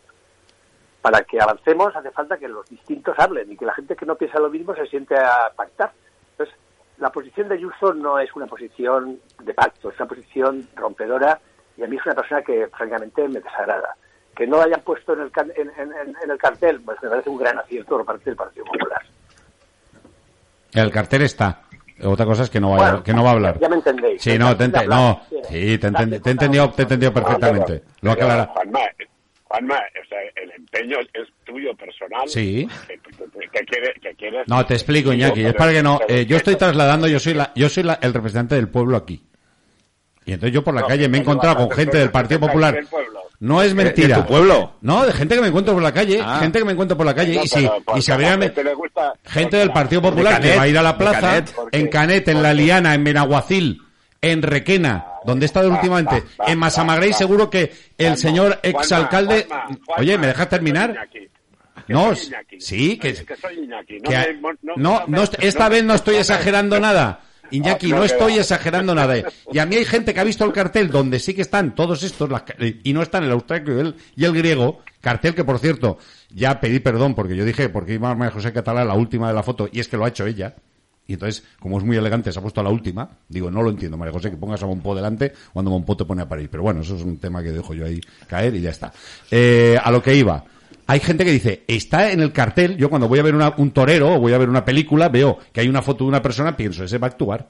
Para 1.02 1.22
que 1.24 1.40
avancemos 1.40 1.96
hace 1.96 2.12
falta 2.12 2.38
que 2.38 2.48
los 2.50 2.68
distintos 2.70 3.18
hablen 3.18 3.52
y 3.52 3.56
que 3.58 3.66
la 3.66 3.74
gente 3.74 3.96
que 3.96 4.06
no 4.06 4.16
piensa 4.16 4.40
lo 4.40 4.50
mismo 4.50 4.76
se 4.76 4.86
siente 4.88 5.16
a 5.18 5.50
pactar. 5.56 5.92
Entonces, 6.32 6.56
la 6.98 7.10
posición 7.10 7.48
de 7.48 7.56
Ayuso 7.56 7.94
no 7.94 8.20
es 8.20 8.36
una 8.36 8.48
posición 8.48 9.20
de 9.42 9.54
pacto, 9.54 9.90
es 9.90 9.98
una 10.00 10.08
posición 10.10 10.68
rompedora 10.76 11.40
y 11.78 11.84
a 11.84 11.88
mí 11.88 11.96
es 11.96 12.06
una 12.06 12.16
persona 12.16 12.42
que 12.42 12.68
francamente 12.68 13.28
me 13.30 13.40
desagrada. 13.40 13.96
Que 14.36 14.46
no 14.46 14.58
la 14.58 14.64
hayan 14.66 14.82
puesto 14.82 15.14
en 15.14 15.22
el, 15.22 15.32
can- 15.32 15.54
en, 15.56 15.70
en- 15.80 16.30
el 16.30 16.38
cartel, 16.38 16.82
pues 16.82 17.02
me 17.02 17.10
parece 17.10 17.30
un 17.30 17.38
gran 17.38 17.58
acierto 17.58 17.96
por 17.98 18.06
parte 18.06 18.26
del 18.26 18.36
Partido 18.36 18.66
Popular. 18.66 19.02
El 20.74 20.92
cartel 20.92 21.22
está. 21.22 21.62
Otra 22.04 22.26
cosa 22.26 22.44
es 22.44 22.50
que 22.50 22.60
no, 22.60 22.72
vaya, 22.72 22.84
Bueno, 22.92 23.04
que 23.04 23.14
no 23.14 23.24
va 23.24 23.30
a 23.30 23.34
hablar. 23.34 23.60
Ya 23.60 23.70
me 23.70 23.76
entendéis. 23.78 24.22
Sí, 24.22 24.38
no, 24.38 24.56
te, 24.56 24.66
ente- 24.66 24.88
no, 24.88 25.22
sí. 25.50 25.78
te, 25.78 25.88
enten- 25.92 26.22
te 26.22 26.30
he 26.30 26.32
entendido, 26.32 26.70
te 26.72 26.82
he 26.82 26.84
entendido 26.84 27.14
perfectamente. 27.14 27.84
Lo 28.02 28.14
Pero, 28.14 28.26
aclara. 28.26 28.46
Juanma, 28.54 28.80
Juanma, 29.46 29.76
o 29.76 30.08
sea, 30.08 30.18
el 30.44 30.52
empeño 30.52 30.98
es 31.14 31.28
tuyo 31.46 31.74
personal. 31.76 32.28
Sí. 32.28 32.68
Que, 32.88 32.94
que- 33.00 33.50
que 33.50 33.66
quiere- 33.66 33.94
que 34.02 34.14
quieres- 34.16 34.48
No, 34.48 34.66
te 34.66 34.74
explico, 34.76 35.12
Iñaki. 35.14 35.44
Es 35.46 35.54
para 35.56 35.72
que 35.72 35.82
no. 35.82 36.00
eh, 36.08 36.26
yo 36.28 36.38
estoy 36.38 36.56
trasladando, 36.56 37.08
yo 37.08 37.20
soy 37.20 37.34
la, 37.34 37.52
yo 37.56 37.68
soy 37.70 37.84
la- 37.84 37.98
el 38.02 38.14
representante 38.14 38.56
del 38.56 38.70
pueblo 38.70 38.98
aquí. 38.98 39.24
Y 40.26 40.34
entonces 40.34 40.54
yo 40.54 40.64
por 40.64 40.74
la 40.76 40.82
No, 40.82 40.88
calle 40.88 41.08
me 41.08 41.18
he 41.18 41.22
encontrado 41.22 41.56
con 41.56 41.72
gente 41.72 41.98
del 41.98 42.12
Partido 42.12 42.42
Popular. 42.42 42.78
No 43.40 43.62
es 43.62 43.74
mentira. 43.76 44.18
¿De 44.18 44.22
tu 44.24 44.28
pueblo? 44.30 44.74
No, 44.82 45.06
de 45.06 45.14
gente 45.14 45.36
que 45.36 45.42
me 45.42 45.48
encuentro 45.48 45.74
por 45.76 45.84
la 45.84 45.94
calle. 45.94 46.20
Ah. 46.24 46.40
Gente 46.40 46.58
que 46.60 46.66
me 46.66 46.72
encuentro 46.72 46.98
por 46.98 47.06
la 47.06 47.14
calle. 47.14 47.36
No, 47.36 47.44
y 47.44 47.48
si, 47.48 47.70
pero 47.86 47.98
y 47.98 48.02
si 48.02 48.12
habría 48.12 48.36
me- 48.36 48.50
gente 48.50 48.74
gusta- 48.74 49.14
del 49.60 49.72
Partido 49.72 50.02
Popular 50.02 50.42
que 50.42 50.56
va 50.56 50.64
a 50.64 50.68
ir 50.68 50.78
a 50.78 50.82
la 50.82 50.98
plaza, 50.98 51.22
Canet. 51.22 51.52
Porque- 51.54 51.78
en 51.78 51.88
Canet, 51.88 52.28
en 52.30 52.42
La 52.42 52.54
Liana, 52.54 52.96
en 52.96 53.04
Benaguacil, 53.04 53.82
en 54.22 54.42
Requena, 54.42 55.06
donde 55.24 55.46
he 55.46 55.48
estado 55.48 55.70
últimamente, 55.70 56.24
en 56.48 56.58
Masamagrey, 56.58 57.12
va. 57.12 57.18
seguro 57.18 57.50
que 57.52 57.72
el 57.98 58.06
Juanma, 58.08 58.18
señor 58.18 58.60
exalcalde... 58.64 59.46
Juanma, 59.48 59.66
Juanma, 59.66 60.02
Oye, 60.02 60.18
¿me 60.18 60.28
dejas 60.28 60.50
terminar? 60.50 61.08
Que 61.12 61.30
No, 61.88 62.16
soy 62.16 62.34
sí, 62.60 62.98
que- 62.98 63.14
que 63.14 63.36
soy 63.36 63.60
Iñaki. 63.60 64.00
No, 64.00 64.10
que- 64.10 64.18
me- 64.18 64.42
no, 64.64 64.74
no, 64.76 65.04
no 65.08 65.24
esta 65.40 65.70
vez 65.70 65.84
no 65.84 65.94
estoy 65.94 66.16
exagerando 66.16 66.80
nada. 66.80 67.20
Iñaki, 67.52 67.90
No, 67.90 67.98
no 67.98 68.04
estoy 68.04 68.38
exagerando 68.38 68.94
nada. 68.96 69.18
eh. 69.18 69.26
Y 69.52 69.60
a 69.60 69.66
mí 69.66 69.76
hay 69.76 69.86
gente 69.86 70.14
que 70.14 70.20
ha 70.20 70.24
visto 70.24 70.44
el 70.46 70.52
cartel 70.54 70.90
donde 70.90 71.20
sí 71.20 71.34
que 71.34 71.42
están 71.42 71.76
todos 71.76 72.04
estos, 72.04 72.30
las 72.30 72.44
y 72.84 72.94
no 72.94 73.02
están 73.02 73.24
el 73.24 73.32
austríaco 73.32 73.72
y 73.72 73.80
el, 73.80 73.96
y 74.16 74.26
el 74.26 74.34
griego, 74.34 74.82
cartel 75.02 75.34
que 75.36 75.44
por 75.44 75.60
cierto, 75.60 75.98
ya 76.30 76.60
pedí 76.60 76.80
perdón 76.80 77.16
porque 77.16 77.36
yo 77.36 77.46
dije, 77.46 77.70
porque 77.70 77.94
iba 77.94 78.14
María 78.16 78.34
José 78.34 78.52
Catalá 78.54 78.84
la 78.86 78.94
última 78.96 79.28
de 79.30 79.34
la 79.34 79.44
foto, 79.44 79.70
y 79.72 79.80
es 79.80 79.88
que 79.88 79.98
lo 79.98 80.06
ha 80.06 80.10
hecho 80.10 80.26
ella. 80.26 80.56
Y 81.10 81.14
entonces, 81.14 81.42
como 81.62 81.78
es 81.78 81.86
muy 81.86 81.96
elegante, 81.96 82.34
se 82.34 82.40
ha 82.40 82.42
puesto 82.42 82.60
a 82.60 82.64
la 82.66 82.70
última. 82.70 83.10
Digo, 83.30 83.50
no 83.50 83.62
lo 83.64 83.70
entiendo, 83.70 83.96
María 83.96 84.12
José, 84.12 84.30
que 84.30 84.36
pongas 84.36 84.62
a 84.62 84.66
Monpó 84.66 84.94
delante 84.94 85.32
cuando 85.54 85.72
Monpó 85.72 85.96
te 85.96 86.04
pone 86.04 86.22
a 86.22 86.28
parir. 86.28 86.50
Pero 86.50 86.64
bueno, 86.64 86.82
eso 86.82 86.98
es 86.98 87.02
un 87.02 87.18
tema 87.18 87.42
que 87.42 87.54
dejo 87.54 87.74
yo 87.74 87.86
ahí 87.86 88.02
caer 88.28 88.54
y 88.56 88.62
ya 88.62 88.72
está. 88.72 88.92
Eh, 89.32 89.80
a 89.82 89.90
lo 89.90 90.04
que 90.04 90.14
iba. 90.14 90.44
Hay 90.88 91.00
gente 91.02 91.26
que 91.26 91.32
dice, 91.32 91.64
está 91.68 92.12
en 92.12 92.22
el 92.22 92.32
cartel, 92.32 92.78
yo 92.78 92.90
cuando 92.90 93.08
voy 93.10 93.20
a 93.20 93.24
ver 93.24 93.36
una- 93.36 93.54
un 93.58 93.72
torero 93.72 94.14
o 94.16 94.20
voy 94.20 94.34
a 94.34 94.38
ver 94.38 94.50
una 94.50 94.64
película, 94.64 95.10
veo 95.10 95.38
que 95.52 95.60
hay 95.62 95.68
una 95.68 95.82
foto 95.82 96.06
de 96.06 96.10
una 96.10 96.22
persona, 96.22 96.56
pienso, 96.56 96.84
ese 96.84 96.98
va 96.98 97.08
a 97.08 97.10
actuar. 97.10 97.50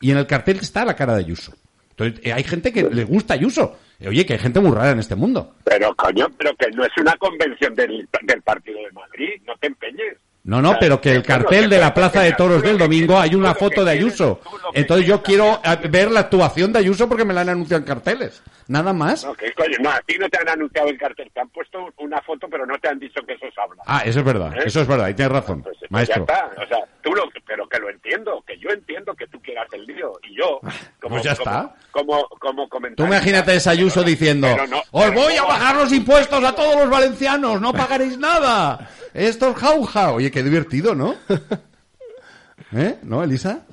Y 0.00 0.10
en 0.10 0.16
el 0.16 0.26
cartel 0.26 0.58
está 0.60 0.84
la 0.84 0.96
cara 0.96 1.14
de 1.14 1.20
Ayuso. 1.20 1.52
Entonces, 1.90 2.20
eh, 2.24 2.32
hay 2.32 2.42
gente 2.42 2.72
que 2.72 2.84
le 2.84 3.04
gusta 3.04 3.34
Ayuso. 3.34 3.76
Eh, 3.98 4.08
Oye, 4.08 4.24
que 4.24 4.32
hay 4.32 4.38
gente 4.38 4.60
muy 4.60 4.74
rara 4.74 4.92
en 4.92 4.98
este 4.98 5.14
mundo. 5.14 5.56
Pero 5.64 5.94
coño, 5.94 6.26
pero 6.38 6.54
que 6.56 6.70
no 6.70 6.82
es 6.84 6.92
una 6.98 7.14
convención 7.16 7.74
del, 7.74 8.08
del 8.22 8.40
Partido 8.40 8.78
de 8.78 8.90
Madrid. 8.92 9.42
No 9.46 9.52
te 9.60 9.66
empeñes. 9.66 10.16
No, 10.42 10.62
no, 10.62 10.76
pero 10.80 11.00
que 11.00 11.12
el 11.12 11.22
cartel 11.22 11.68
de 11.68 11.78
la 11.78 11.92
Plaza 11.92 12.22
de 12.22 12.32
Toros 12.32 12.62
del 12.62 12.78
domingo 12.78 13.18
hay 13.18 13.34
una 13.34 13.54
foto 13.54 13.84
de 13.84 13.90
Ayuso. 13.92 14.40
Entonces 14.72 15.06
yo 15.06 15.22
quiero 15.22 15.60
ver 15.90 16.10
la 16.10 16.20
actuación 16.20 16.72
de 16.72 16.78
Ayuso 16.78 17.08
porque 17.08 17.24
me 17.26 17.34
la 17.34 17.42
han 17.42 17.50
anunciado 17.50 17.80
en 17.82 17.86
carteles. 17.86 18.42
Nada 18.68 18.92
más. 18.92 19.24
No, 19.24 19.34
que 19.34 19.52
coño, 19.52 19.76
no, 19.80 19.90
a 19.90 20.00
ti 20.06 20.14
no 20.18 20.28
te 20.28 20.38
han 20.38 20.48
anunciado 20.48 20.88
el 20.88 20.96
cartel. 20.96 21.28
Te 21.34 21.40
han 21.40 21.48
puesto 21.48 21.88
una 21.98 22.20
foto, 22.22 22.46
pero 22.48 22.64
no 22.64 22.78
te 22.78 22.88
han 22.88 23.00
dicho 23.00 23.20
que 23.26 23.32
eso 23.34 23.46
se 23.52 23.60
habla. 23.60 23.82
Ah, 23.84 24.02
eso 24.04 24.20
es 24.20 24.24
verdad, 24.24 24.56
¿Eh? 24.56 24.62
eso 24.66 24.80
es 24.80 24.86
verdad, 24.86 25.08
y 25.08 25.14
tienes 25.14 25.32
razón, 25.32 25.62
Pues, 25.62 25.76
maestro. 25.90 26.24
Ya 26.28 26.34
está. 26.34 26.62
O 26.62 26.66
sea, 26.68 26.78
tú 27.02 27.12
lo, 27.12 27.24
pero 27.44 27.68
que 27.68 27.78
lo 27.80 27.90
entiendo, 27.90 28.42
que 28.46 28.56
yo 28.60 28.70
entiendo 28.70 29.12
que 29.14 29.26
tú 29.26 29.42
quieras 29.42 29.66
el 29.72 29.84
lío. 29.86 30.12
Y 30.22 30.36
yo, 30.36 30.60
como, 31.00 31.16
Pues 31.16 31.24
ya 31.24 31.34
como- 31.36 31.50
está. 31.50 31.74
Como, 31.90 32.28
como, 32.38 32.62
Tú 32.64 32.68
comentarista- 32.68 33.06
imagínate 33.06 33.56
ese 33.56 33.70
Ayuso 33.70 34.04
diciendo, 34.04 34.46
no, 34.68 34.80
os 34.92 35.12
voy 35.14 35.34
a 35.36 35.42
bajar 35.42 35.74
los 35.74 35.92
impuestos 35.92 36.42
a 36.44 36.54
todos 36.54 36.76
los 36.76 36.88
valencianos, 36.88 37.60
no 37.60 37.72
pagaréis 37.72 38.16
nada. 38.18 38.88
Esto 39.12 39.50
es 39.50 39.56
jauja. 39.56 40.12
Oye, 40.12 40.29
qué 40.30 40.42
divertido, 40.42 40.94
¿no? 40.94 41.14
¿Eh? 42.72 42.98
¿No, 43.02 43.22
Elisa? 43.22 43.66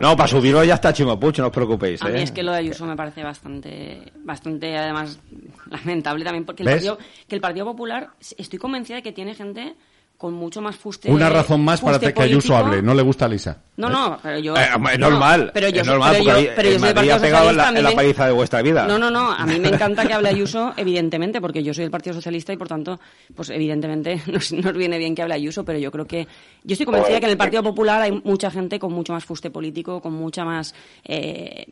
No, 0.00 0.16
para 0.16 0.28
subirlo 0.28 0.64
ya 0.64 0.74
está 0.74 0.92
Chimo 0.92 1.18
Puig, 1.20 1.38
no 1.38 1.46
os 1.46 1.52
preocupéis. 1.52 2.02
A 2.02 2.08
mí 2.08 2.20
¿eh? 2.20 2.22
es 2.22 2.32
que 2.32 2.42
lo 2.42 2.52
de 2.52 2.58
Ayuso 2.58 2.86
me 2.86 2.96
parece 2.96 3.22
bastante, 3.22 4.12
bastante 4.16 4.76
además 4.76 5.18
lamentable 5.70 6.24
también 6.24 6.44
porque 6.44 6.62
el 6.62 6.68
¿Ves? 6.68 6.74
partido, 6.76 6.98
que 7.28 7.34
el 7.34 7.40
Partido 7.40 7.66
Popular 7.66 8.10
estoy 8.36 8.58
convencida 8.58 8.96
de 8.96 9.02
que 9.02 9.12
tiene 9.12 9.34
gente 9.34 9.74
con 10.16 10.32
mucho 10.32 10.62
más 10.62 10.76
fuste. 10.76 11.10
Una 11.10 11.28
razón 11.28 11.62
más 11.62 11.80
para 11.82 11.98
que 11.98 12.06
Ayuso 12.06 12.48
político. 12.48 12.56
hable. 12.56 12.82
No 12.82 12.94
le 12.94 13.02
gusta 13.02 13.26
a 13.26 13.28
Lisa. 13.28 13.58
No, 13.76 13.90
no, 13.90 14.18
pero 14.22 14.38
yo. 14.38 14.56
Eh, 14.56 14.60
es 14.92 14.98
normal, 14.98 15.50
pero 15.52 15.68
yo, 15.68 15.82
es 15.82 15.86
normal, 15.86 16.12
pero 16.12 16.24
porque 16.24 16.42
yo, 16.44 16.48
ahí- 16.50 16.54
pero 16.56 16.68
yo 16.68 16.74
en 16.74 16.80
soy 16.80 16.86
del 16.88 16.94
Partido 16.94 17.14
ha 17.14 17.18
pegado 17.20 17.44
Socialista. 17.50 17.64
la- 17.64 17.72
mí 17.72 17.82
la 17.82 17.88
me- 17.90 17.96
paliza 17.96 18.26
de 18.26 18.32
vuestra 18.32 18.62
vida. 18.62 18.86
No, 18.86 18.98
no, 18.98 19.10
no. 19.10 19.32
A 19.32 19.44
mí 19.44 19.58
me 19.60 19.68
encanta 19.90 20.06
que 20.06 20.14
hable 20.14 20.28
Ayuso, 20.30 20.72
evidentemente, 20.76 21.40
porque 21.40 21.62
yo 21.62 21.74
soy 21.74 21.82
del 21.84 21.90
Partido 21.90 22.14
Socialista 22.14 22.52
y 22.52 22.56
por 22.56 22.68
tanto, 22.68 23.00
pues 23.34 23.50
evidentemente 23.50 24.22
nos, 24.32 24.52
nos 24.52 24.72
viene 24.72 24.96
bien 24.98 25.14
que 25.14 25.22
hable 25.22 25.34
Ayuso, 25.34 25.64
pero 25.64 25.78
yo 25.78 25.90
creo 25.90 26.06
que. 26.06 26.26
Yo 26.62 26.72
estoy 26.72 26.86
convencida 26.86 27.18
que 27.20 27.26
en 27.26 27.32
el 27.32 27.36
Partido 27.36 27.62
Popular 27.62 28.00
hay 28.00 28.12
mucha 28.24 28.50
gente 28.50 28.78
con 28.78 28.92
mucho 28.92 29.12
más 29.12 29.24
fuste 29.24 29.50
político, 29.50 30.00
con 30.00 30.14
mucha 30.14 30.44
más. 30.44 30.74
eh, 31.04 31.66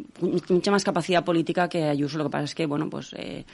mucha 0.49 0.71
más 0.71 0.85
capacidad 0.85 1.25
política 1.25 1.69
que 1.69 1.85
Ayuso. 1.85 2.19
Lo 2.19 2.25
que 2.25 2.31
pasa 2.31 2.45
es 2.45 2.55
que, 2.55 2.67
bueno, 2.67 2.91
pues. 2.91 3.15
Eh, 3.17 3.45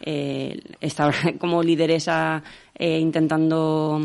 eh, 0.00 0.60
está 0.80 1.04
ahora 1.06 1.18
como 1.40 1.60
lideresa 1.60 2.40
eh, 2.78 2.98
intentando 3.00 4.00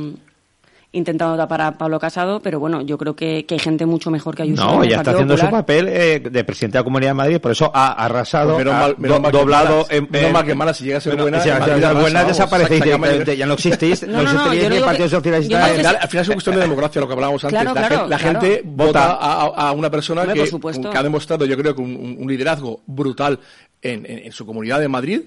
intentando 0.93 1.35
tapar 1.35 1.61
a 1.61 1.71
Pablo 1.77 1.99
Casado, 1.99 2.39
pero 2.39 2.59
bueno, 2.59 2.81
yo 2.81 2.97
creo 2.97 3.15
que, 3.15 3.45
que 3.45 3.55
hay 3.55 3.59
gente 3.59 3.85
mucho 3.85 4.09
mejor 4.11 4.35
que 4.35 4.43
Ayuso. 4.43 4.63
No, 4.63 4.83
ya 4.85 4.97
está 4.97 5.11
haciendo 5.11 5.35
su 5.37 5.49
papel 5.49 5.87
eh, 5.89 6.19
de 6.19 6.43
presidente 6.43 6.77
de 6.77 6.79
la 6.79 6.83
Comunidad 6.83 7.09
de 7.09 7.13
Madrid, 7.15 7.39
por 7.41 7.51
eso 7.51 7.71
ha 7.73 7.91
arrasado, 7.93 8.53
Pues 8.53 8.59
menos 8.65 8.73
ha 8.75 8.79
mal- 8.79 8.95
menos 8.97 9.17
do- 9.17 9.21
mal 9.21 9.31
que 9.31 9.37
doblado 9.37 9.85
en, 9.89 10.07
menos 10.09 10.27
en- 10.27 10.33
mal 10.33 10.45
que 10.45 10.55
Mala, 10.55 10.73
si 10.73 10.83
llega 10.85 10.99
a 10.99 11.01
ser 11.01 11.15
buena, 11.15 11.39
si 11.41 11.49
a 11.49 11.63
ser 11.65 11.95
buena 11.95 12.23
desaparecéis 12.23 12.83
directamente, 12.83 13.35
ya 13.35 13.45
no 13.45 13.53
existís, 13.55 14.03
No, 14.07 14.21
no, 14.21 14.23
no, 14.23 14.33
no, 14.33 14.53
existiríais 14.53 14.53
yo 14.53 14.59
ni 14.61 14.65
el 14.67 14.73
digo 14.73 14.85
Partido 14.85 15.09
Socialista. 15.09 15.65
Al 15.65 15.75
final, 15.75 15.97
al 15.99 16.07
final 16.09 16.21
es 16.21 16.27
una 16.27 16.35
cuestión 16.35 16.55
de 16.55 16.61
democracia, 16.61 17.01
lo 17.01 17.07
que 17.07 17.13
hablábamos 17.13 17.43
antes. 17.43 17.59
Claro, 17.59 17.73
la, 17.73 17.87
claro, 17.87 17.95
gente, 17.97 18.09
la 18.09 18.17
claro. 18.19 18.39
gente 18.41 18.61
vota 18.63 18.85
Vota. 18.85 19.17
a, 19.19 19.69
a 19.69 19.71
una 19.71 19.89
persona 19.89 20.21
que, 20.31 20.97
ha 20.97 21.03
demostrado, 21.03 21.45
yo 21.45 21.57
creo 21.57 21.75
que 21.75 21.81
un, 21.81 22.17
liderazgo 22.27 22.81
brutal 22.85 23.39
en, 23.81 24.05
en- 24.05 24.19
en 24.25 24.31
su 24.31 24.45
comunidad 24.45 24.79
de 24.79 24.87
Madrid, 24.87 25.21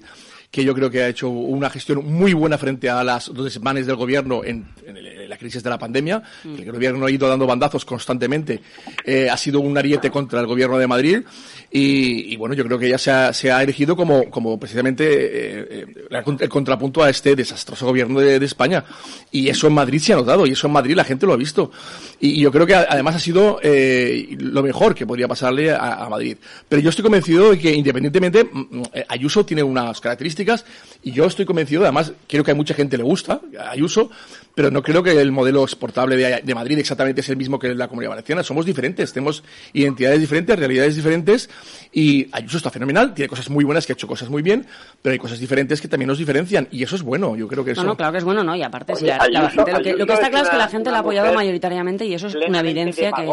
que 0.49 0.63
yo 0.63 0.73
creo 0.73 0.89
que 0.89 1.03
ha 1.03 1.07
hecho 1.09 1.27
una 1.29 1.69
gestión 1.69 2.05
muy 2.05 2.33
buena 2.33 2.57
frente 2.57 2.89
a 2.89 3.03
las 3.03 3.27
dos 3.33 3.43
desmanes 3.43 3.85
del 3.85 3.97
gobierno 3.97 4.43
en, 4.45 4.65
en 4.85 4.96
la 5.27 5.37
crisis 5.37 5.63
de 5.63 5.69
la 5.69 5.77
pandemia. 5.77 6.21
Mm. 6.43 6.55
El 6.55 6.71
gobierno 6.71 7.05
ha 7.05 7.11
ido 7.11 7.27
dando 7.27 7.45
bandazos 7.45 7.85
constantemente. 7.85 8.61
Eh, 9.03 9.29
ha 9.29 9.37
sido 9.37 9.59
un 9.59 9.77
ariete 9.77 10.09
contra 10.09 10.39
el 10.39 10.47
gobierno 10.47 10.77
de 10.77 10.87
Madrid. 10.87 11.21
Y, 11.71 12.33
y 12.33 12.35
bueno, 12.37 12.55
yo 12.55 12.63
creo 12.63 12.79
que 12.79 12.87
ella 12.87 12.97
se 12.97 13.11
ha, 13.11 13.33
se 13.33 13.51
ha 13.51 13.61
erigido 13.61 13.95
como, 13.95 14.29
como 14.29 14.59
precisamente 14.59 15.03
eh, 15.05 15.85
eh, 16.09 16.37
el 16.39 16.49
contrapunto 16.49 17.03
a 17.03 17.09
este 17.09 17.35
desastroso 17.35 17.85
gobierno 17.85 18.19
de, 18.19 18.39
de 18.39 18.45
España. 18.45 18.85
Y 19.31 19.49
eso 19.49 19.67
en 19.67 19.73
Madrid 19.73 19.99
se 19.99 20.13
ha 20.13 20.15
notado, 20.15 20.47
y 20.47 20.51
eso 20.51 20.67
en 20.67 20.73
Madrid 20.73 20.95
la 20.95 21.03
gente 21.03 21.25
lo 21.25 21.33
ha 21.33 21.37
visto. 21.37 21.71
Y, 22.19 22.29
y 22.29 22.41
yo 22.41 22.51
creo 22.51 22.65
que 22.65 22.75
además 22.75 23.15
ha 23.15 23.19
sido 23.19 23.59
eh, 23.61 24.35
lo 24.39 24.63
mejor 24.63 24.95
que 24.95 25.05
podría 25.05 25.27
pasarle 25.27 25.71
a, 25.71 26.05
a 26.05 26.09
Madrid. 26.09 26.37
Pero 26.67 26.81
yo 26.81 26.89
estoy 26.89 27.03
convencido 27.03 27.51
de 27.51 27.59
que 27.59 27.73
independientemente, 27.73 28.43
mm, 28.43 28.59
mm, 28.59 28.83
Ayuso 29.09 29.45
tiene 29.45 29.63
unas 29.63 29.99
características, 29.99 30.65
y 31.03 31.11
yo 31.11 31.25
estoy 31.25 31.45
convencido, 31.45 31.83
además, 31.83 32.13
creo 32.27 32.43
que 32.43 32.51
a 32.51 32.55
mucha 32.55 32.73
gente 32.73 32.97
le 32.97 33.03
gusta 33.03 33.41
Ayuso, 33.69 34.09
pero 34.57 34.71
no 34.71 34.81
creo 34.81 35.03
que 35.03 35.11
el 35.11 35.31
modelo 35.31 35.61
exportable 35.61 36.15
de, 36.17 36.41
de 36.41 36.55
Madrid 36.55 36.79
exactamente 36.79 37.21
es 37.21 37.29
el 37.29 37.37
mismo 37.37 37.59
que 37.59 37.75
la 37.75 37.87
Comunidad 37.87 38.09
Valenciana. 38.09 38.41
Somos 38.41 38.65
diferentes, 38.65 39.13
tenemos 39.13 39.43
identidades 39.71 40.19
diferentes, 40.19 40.57
realidades 40.57 40.95
diferentes, 40.95 41.47
y 41.93 42.27
Ayuso 42.31 42.57
está 42.57 42.71
fenomenal, 42.71 43.13
tiene 43.13 43.29
cosas 43.29 43.51
muy 43.51 43.63
buenas, 43.63 43.85
que 43.85 43.91
ha 43.91 43.93
hecho 43.93 44.07
cosas 44.07 44.29
muy 44.29 44.41
bien, 44.41 44.65
pero 45.03 45.13
hay 45.13 45.19
cosas 45.19 45.39
diferentes 45.39 45.79
que 45.79 45.87
también 45.87 46.07
nos 46.07 46.17
diferencian, 46.17 46.67
y 46.71 46.81
eso 46.81 46.95
es 46.95 47.03
bueno, 47.03 47.35
yo 47.35 47.47
creo 47.47 47.63
que 47.63 47.73
eso... 47.73 47.83
No, 47.83 47.89
no, 47.89 47.95
claro 47.97 48.13
que 48.13 48.17
es 48.17 48.23
bueno, 48.23 48.43
¿no? 48.43 48.55
Y 48.55 48.63
aparte, 48.63 48.93
Oye, 48.93 49.01
si 49.01 49.05
la, 49.05 49.17
la 49.29 49.41
Ayuso- 49.47 49.63
gente, 49.63 49.71
lo, 49.73 49.81
que, 49.83 49.93
lo 49.93 50.05
que 50.07 50.13
está 50.13 50.25
es 50.25 50.29
claro 50.31 50.43
es 50.45 50.49
que 50.49 50.55
una- 50.55 50.65
la 50.65 50.71
gente 50.71 50.85
la 50.85 50.89
una 50.89 50.97
ha 50.97 51.01
apoyado 51.01 51.33
mayoritariamente 51.35 52.05
y 52.05 52.13
eso 52.15 52.25
es 52.25 52.35
una 52.35 52.59
evidencia 52.61 53.11
que... 53.11 53.23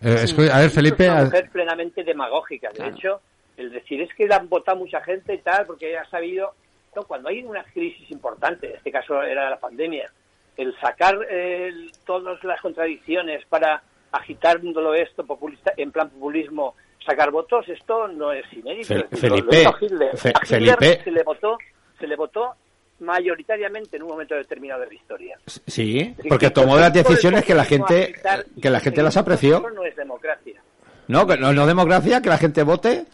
Eh, 0.00 0.24
escu- 0.24 0.50
a 0.50 0.60
ver, 0.60 0.70
Felipe. 0.70 1.04
una 1.10 1.18
a- 1.20 1.24
mujer 1.26 1.50
plenamente 1.52 2.02
demagógica. 2.04 2.68
De 2.70 2.76
Claro. 2.76 2.94
hecho, 2.96 3.20
el 3.58 3.70
decir 3.70 4.00
es 4.00 4.08
que 4.16 4.26
la 4.26 4.36
han 4.36 4.48
votado 4.48 4.78
mucha 4.78 5.02
gente 5.02 5.34
y 5.34 5.38
tal, 5.38 5.66
porque 5.66 5.96
ha 5.98 6.08
sabido, 6.08 6.54
no, 6.96 7.02
cuando 7.02 7.28
hay 7.28 7.42
una 7.42 7.62
crisis 7.64 8.10
importante, 8.10 8.70
en 8.70 8.76
este 8.76 8.90
caso 8.90 9.22
era 9.22 9.50
la 9.50 9.58
pandemia, 9.60 10.10
el 10.56 10.74
sacar 10.80 11.18
eh, 11.30 11.72
todas 12.06 12.42
las 12.44 12.60
contradicciones 12.60 13.44
para 13.48 13.82
agitar 14.12 14.60
todo 14.60 14.94
esto 14.94 15.24
populista, 15.24 15.72
en 15.76 15.90
plan 15.90 16.08
populismo, 16.10 16.74
sacar 17.04 17.30
votos, 17.30 17.68
esto 17.68 18.06
no 18.08 18.32
es 18.32 18.44
inédito. 18.52 18.86
Fe- 18.94 19.04
Es 19.10 19.10
decir, 19.10 19.30
lo- 19.30 19.36
lo 19.36 19.42
Felipe. 19.42 20.16
Fe- 20.16 20.32
A 20.34 20.46
Felipe. 20.46 21.00
se 21.02 21.10
le 21.10 21.22
votó, 21.22 21.58
se 21.98 22.06
le 22.06 22.16
votó 22.16 22.54
mayoritariamente 23.00 23.96
en 23.96 24.02
un 24.04 24.08
momento 24.10 24.34
determinado 24.34 24.80
de 24.82 24.86
la 24.88 24.94
historia. 24.94 25.38
Sí, 25.46 26.14
porque 26.28 26.50
tomó 26.50 26.76
las 26.76 26.92
decisiones 26.92 27.44
que 27.44 27.54
la 27.54 27.64
gente 27.64 28.14
que 28.60 28.70
la 28.70 28.80
gente 28.80 29.02
las 29.02 29.16
apreció. 29.16 29.60
No 29.74 29.84
es 29.84 29.96
democracia. 29.96 30.60
No, 31.08 31.26
que 31.26 31.36
no, 31.36 31.52
no 31.52 31.66
democracia, 31.66 32.22
que 32.22 32.28
la 32.28 32.38
gente 32.38 32.62
vote. 32.62 33.04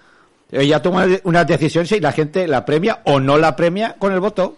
Ella 0.53 0.83
toma 0.83 1.07
unas 1.25 1.47
decisiones 1.47 1.91
y 1.93 2.01
la 2.01 2.13
gente 2.13 2.47
la 2.47 2.65
premia 2.65 3.01
o 3.05 3.19
no 3.21 3.37
la 3.39 3.57
premia 3.57 3.97
con 3.99 4.13
el 4.13 4.21
voto. 4.21 4.57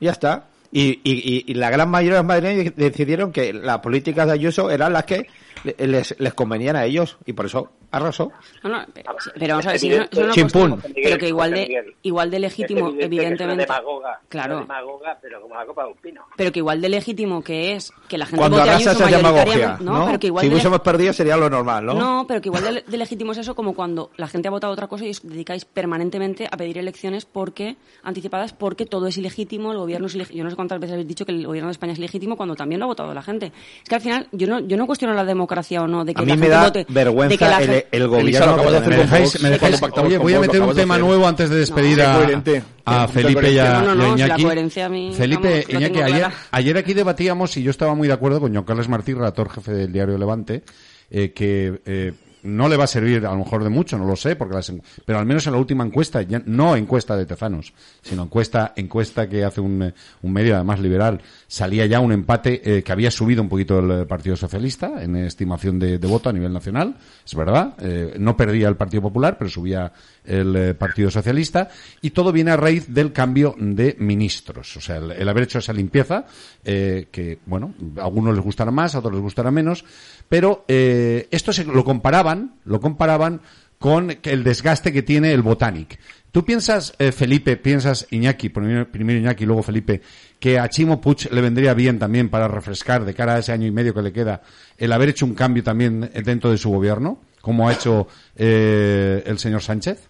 Ya 0.00 0.12
está. 0.12 0.44
Y, 0.76 1.00
y, 1.04 1.44
y- 1.46 1.54
la 1.54 1.70
gran 1.70 1.88
mayoría 1.88 2.16
de 2.16 2.22
los 2.24 2.26
madrileños 2.26 2.74
decidieron 2.74 3.30
que 3.30 3.52
las 3.52 3.78
políticas 3.78 4.26
de 4.26 4.32
Ayuso 4.32 4.72
eran 4.72 4.92
las 4.92 5.04
que 5.04 5.28
le- 5.62 5.76
les, 5.86 6.16
les 6.18 6.34
convenían 6.34 6.74
a 6.74 6.84
ellos 6.84 7.16
y 7.24 7.32
por 7.32 7.46
eso 7.46 7.70
arrasó. 7.92 8.32
No, 8.64 8.70
no, 8.70 8.84
pero, 8.92 9.14
pero 9.38 9.52
vamos 9.54 9.66
a 9.66 9.70
ver, 9.70 9.78
si 9.78 9.88
no, 9.88 9.94
eso 10.02 10.08
es 10.10 10.18
una 10.18 10.32
Chimpún. 10.32 10.70
cuestión- 10.72 10.94
pero 11.00 11.16
que 11.18 11.28
igual 11.28 11.52
de, 11.52 11.94
igual 12.02 12.28
de 12.32 12.38
legítimo, 12.40 12.88
Es 12.88 12.94
evidente 12.94 12.98
que 12.98 13.04
es 13.04 13.06
evidentemente... 13.06 13.54
una 13.54 13.62
demagoga, 13.76 14.20
Claro. 14.28 14.54
una 14.56 14.62
demagoga, 14.62 15.18
pero 15.22 15.40
como 15.42 15.54
la 15.54 15.64
copa 15.64 15.84
de 15.84 15.88
un 15.90 15.96
pino. 15.98 16.22
Pero 16.36 16.50
que 16.50 16.58
igual 16.58 16.80
de 16.80 16.88
legítimo 16.88 17.44
que 17.44 17.72
es 17.74 17.92
que 18.08 18.18
la 18.18 18.26
gente 18.26 18.38
Cuando 18.40 18.58
vote 18.58 18.70
a 18.70 18.76
Ayuso 18.76 18.98
mayoritariamente... 18.98 19.84
¿no? 19.84 20.06
pero 20.06 20.18
que 20.18 20.26
igual 20.26 20.42
si 20.42 20.48
de 20.48 20.54
hubiésemos 20.56 20.80
perdido 20.80 21.12
sería 21.12 21.36
lo 21.36 21.48
normal, 21.48 21.86
¿no? 21.86 21.94
No, 21.94 22.24
pero 22.26 22.40
que 22.40 22.48
igual 22.48 22.64
de, 22.64 22.82
de 22.84 22.96
legítimo 22.96 23.30
es 23.30 23.38
eso 23.38 23.54
como 23.54 23.74
cuando 23.74 24.10
la 24.16 24.26
gente 24.26 24.48
ha 24.48 24.50
votado 24.50 24.72
otra 24.72 24.88
cosa 24.88 25.06
y 25.06 25.10
os 25.10 25.22
dedicáis 25.22 25.64
permanentemente 25.64 26.48
a 26.50 26.56
pedir 26.56 26.78
elecciones 26.78 27.26
porque 27.26 27.76
anticipadas 28.02 28.52
porque 28.52 28.86
todo 28.86 29.06
es 29.06 29.16
ilegítimo, 29.18 29.70
el 29.70 29.78
gobierno 29.78 30.08
es 30.08 30.16
ilegítimo. 30.16 30.38
Yo 30.38 30.44
no 30.44 30.50
sé 30.50 30.56
cuántas 30.68 30.80
veces 30.80 30.92
habéis 30.94 31.08
dicho 31.08 31.24
que 31.26 31.32
el 31.32 31.46
gobierno 31.46 31.68
de 31.68 31.72
España 31.72 31.92
es 31.92 31.98
legítimo 31.98 32.36
cuando 32.36 32.54
también 32.56 32.78
lo 32.80 32.84
ha 32.86 32.88
votado 32.88 33.12
la 33.14 33.22
gente. 33.22 33.46
Es 33.82 33.88
que 33.88 33.94
al 33.94 34.00
final 34.00 34.26
yo 34.32 34.46
no, 34.46 34.60
yo 34.60 34.76
no 34.76 34.86
cuestiono 34.86 35.14
la 35.14 35.24
democracia 35.24 35.82
o 35.82 35.86
no 35.86 36.04
de 36.04 36.14
que 36.14 36.22
A 36.22 36.24
la 36.24 36.34
mí 36.34 36.40
me 36.40 36.46
gente 36.46 36.48
da 36.50 36.64
vote, 36.64 36.78
de 36.80 36.84
que 36.86 36.92
vergüenza 36.92 37.48
la 37.48 37.62
el, 37.62 37.70
el 37.70 37.84
Elisa, 37.92 38.06
gobierno. 38.08 38.52
acabas 38.54 38.72
de 38.72 38.88
¿Me 38.90 38.96
dejáis, 38.96 39.24
Vox, 39.32 39.42
me 39.42 39.50
dejáis- 39.50 39.82
oye, 39.82 40.16
con 40.16 40.22
voy 40.24 40.34
a 40.34 40.40
meter 40.40 40.60
un 40.62 40.68
de 40.68 40.74
tema 40.74 40.98
nuevo 40.98 41.26
antes 41.26 41.50
de 41.50 41.56
despedir 41.56 41.96
Qué 41.96 42.02
a, 42.02 43.04
a 43.04 43.08
Felipe 43.08 43.52
y 43.52 43.58
a. 43.58 43.80
No, 43.80 43.94
no, 43.94 44.02
y 44.02 44.06
a 44.06 44.10
no, 44.10 44.16
la 44.16 44.24
Iñaki. 44.26 44.42
coherencia 44.44 44.86
a 44.86 44.88
mí, 44.88 45.12
Felipe, 45.16 45.64
vamos, 45.68 45.82
Iñaki, 45.82 46.00
ayer, 46.02 46.26
ayer 46.50 46.76
aquí 46.76 46.94
debatíamos 46.94 47.56
y 47.56 47.62
yo 47.62 47.70
estaba 47.70 47.94
muy 47.94 48.08
de 48.08 48.14
acuerdo 48.14 48.40
con 48.40 48.54
John 48.54 48.64
Carles 48.64 48.88
Martí, 48.88 49.14
relator 49.14 49.50
jefe 49.50 49.72
del 49.72 49.92
diario 49.92 50.18
Levante, 50.18 50.62
eh, 51.10 51.32
que 51.32 51.80
eh, 51.86 52.12
no 52.44 52.68
le 52.68 52.76
va 52.76 52.84
a 52.84 52.86
servir 52.86 53.26
a 53.26 53.32
lo 53.32 53.38
mejor 53.38 53.64
de 53.64 53.70
mucho, 53.70 53.98
no 53.98 54.04
lo 54.04 54.16
sé, 54.16 54.36
porque 54.36 54.54
las 54.54 54.72
pero 55.04 55.18
al 55.18 55.26
menos 55.26 55.46
en 55.46 55.54
la 55.54 55.58
última 55.58 55.84
encuesta, 55.84 56.22
ya, 56.22 56.42
no 56.44 56.76
encuesta 56.76 57.16
de 57.16 57.26
Tezanos, 57.26 57.72
sino 58.02 58.22
encuesta 58.22 58.72
encuesta 58.76 59.28
que 59.28 59.44
hace 59.44 59.60
un, 59.60 59.82
eh, 59.82 59.94
un 60.22 60.32
medio 60.32 60.54
además 60.54 60.78
liberal, 60.80 61.20
salía 61.54 61.86
ya 61.86 62.00
un 62.00 62.10
empate 62.10 62.60
eh, 62.64 62.82
que 62.82 62.90
había 62.90 63.12
subido 63.12 63.40
un 63.40 63.48
poquito 63.48 63.78
el 63.78 64.02
eh, 64.02 64.06
Partido 64.06 64.34
Socialista 64.34 65.00
en 65.00 65.14
estimación 65.14 65.78
de, 65.78 65.98
voto 65.98 66.28
a 66.28 66.32
nivel 66.32 66.52
nacional, 66.52 66.96
es 67.24 67.34
verdad, 67.36 67.74
eh, 67.78 68.16
no 68.18 68.36
perdía 68.36 68.66
el 68.66 68.74
Partido 68.74 69.02
Popular, 69.02 69.38
pero 69.38 69.48
subía 69.48 69.92
el 70.24 70.74
Partido 70.74 71.12
Socialista 71.12 71.68
y 72.02 72.10
todo 72.10 72.32
viene 72.32 72.50
a 72.50 72.56
raíz 72.56 72.92
del 72.92 73.12
cambio 73.12 73.54
de 73.56 73.94
ministros, 74.00 74.76
o 74.76 74.80
sea, 74.80 74.96
el, 74.96 75.28
haber 75.28 75.44
hecho 75.44 75.60
esa 75.60 75.72
limpieza 75.72 76.24
que, 76.64 77.38
bueno, 77.46 77.74
a 77.98 78.04
algunos 78.04 78.34
les 78.34 78.42
gustará 78.42 78.70
más, 78.70 78.94
a 78.94 78.98
otros 78.98 79.12
les 79.12 79.22
gustará 79.22 79.50
menos, 79.50 79.84
pero 80.28 80.64
esto 80.66 81.52
se 81.52 81.64
lo 81.64 81.84
comparaban, 81.84 82.54
lo 82.64 82.80
comparaban 82.80 83.42
con 83.78 84.16
el 84.22 84.44
desgaste 84.44 84.92
que 84.92 85.02
tiene 85.02 85.32
el 85.32 85.42
Botanic. 85.42 85.98
¿Tú 86.34 86.44
piensas, 86.44 86.96
eh, 86.98 87.12
Felipe, 87.12 87.56
piensas, 87.56 88.08
Iñaki, 88.10 88.48
primero, 88.48 88.88
Iñaki, 89.20 89.46
luego 89.46 89.62
Felipe, 89.62 90.00
que 90.40 90.58
a 90.58 90.68
Chimo 90.68 91.00
Puig 91.00 91.30
le 91.30 91.40
vendría 91.40 91.74
bien 91.74 92.00
también 92.00 92.28
para 92.28 92.48
refrescar 92.48 93.04
de 93.04 93.14
cara 93.14 93.36
a 93.36 93.38
ese 93.38 93.52
año 93.52 93.68
y 93.68 93.70
medio 93.70 93.94
que 93.94 94.02
le 94.02 94.12
queda 94.12 94.42
el 94.76 94.92
haber 94.92 95.10
hecho 95.10 95.26
un 95.26 95.36
cambio 95.36 95.62
también 95.62 96.10
dentro 96.24 96.50
de 96.50 96.58
su 96.58 96.70
gobierno, 96.70 97.20
como 97.40 97.68
ha 97.68 97.72
hecho 97.72 98.08
eh, 98.34 99.22
el 99.26 99.38
señor 99.38 99.62
Sánchez? 99.62 100.08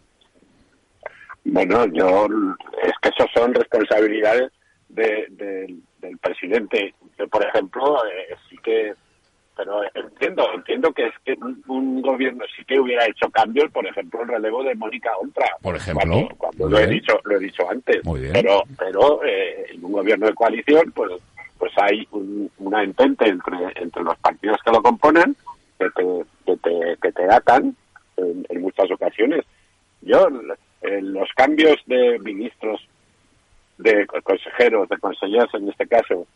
Bueno, 1.44 1.84
yo 1.92 2.26
es 2.82 2.92
que 3.02 3.10
eso 3.10 3.26
son 3.34 3.52
responsabilidades 3.52 4.50
de, 4.88 5.26
de- 5.28 5.76
del 6.00 6.16
presidente. 6.16 6.94
Yo, 7.18 7.28
por 7.28 7.44
ejemplo, 7.44 7.98
eh, 8.06 8.34
sí 8.48 8.56
que, 8.64 8.94
pero 9.56 9.80
entiendo, 9.94 10.46
entiendo 10.54 10.92
que 10.92 11.06
es 11.06 11.14
que 11.24 11.34
un, 11.68 12.02
gobierno 12.02 12.44
sí 12.56 12.64
que 12.64 12.78
hubiera 12.80 13.06
hecho 13.06 13.30
cambios, 13.30 13.70
por 13.70 13.86
ejemplo, 13.86 14.22
el 14.22 14.28
relevo 14.28 14.62
de 14.64 14.74
Mónica 14.74 15.10
Oltra. 15.16 15.46
Por 15.62 15.76
ejemplo. 15.76 16.04
Cuando, 16.08 16.36
cuando 16.36 16.68
lo 16.68 16.78
he 16.78 16.86
dicho, 16.86 17.20
lo 17.24 17.36
he 17.36 17.40
dicho 17.40 17.68
antes. 17.70 18.04
Muy 18.04 18.20
bien. 18.20 18.32
Pero, 18.32 18.62
pero 18.78 19.24
eh, 19.24 19.66
en 19.70 19.84
un 19.84 19.92
gobierno 19.92 20.26
de 20.26 20.34
coalición, 20.34 20.90
pues, 20.92 21.12
pues 21.58 21.72
hay 21.76 22.06
un- 22.10 22.50
una 22.58 22.82
entente 22.82 23.28
entre, 23.28 23.56
entre 23.76 24.02
los 24.02 24.16
partidos 24.18 24.58
que 24.64 24.72
lo 24.72 24.82
componen 24.82 25.36
que 25.78 25.90
te, 25.90 26.24
que 26.46 26.56
te, 26.58 26.96
que 27.00 27.12
te 27.12 27.24
atan 27.32 27.76
en, 28.16 28.46
en 28.48 28.60
muchas 28.62 28.90
ocasiones. 28.90 29.44
Yo, 30.02 30.28
eh, 30.82 31.00
los 31.00 31.28
cambios 31.34 31.76
de 31.86 32.18
ministros, 32.20 32.86
de 33.78 34.06
co- 34.06 34.20
consejeros, 34.22 34.88
de 34.88 34.98
consejeros 34.98 35.52
en 35.54 35.68
este 35.68 35.86
caso, 35.86 36.26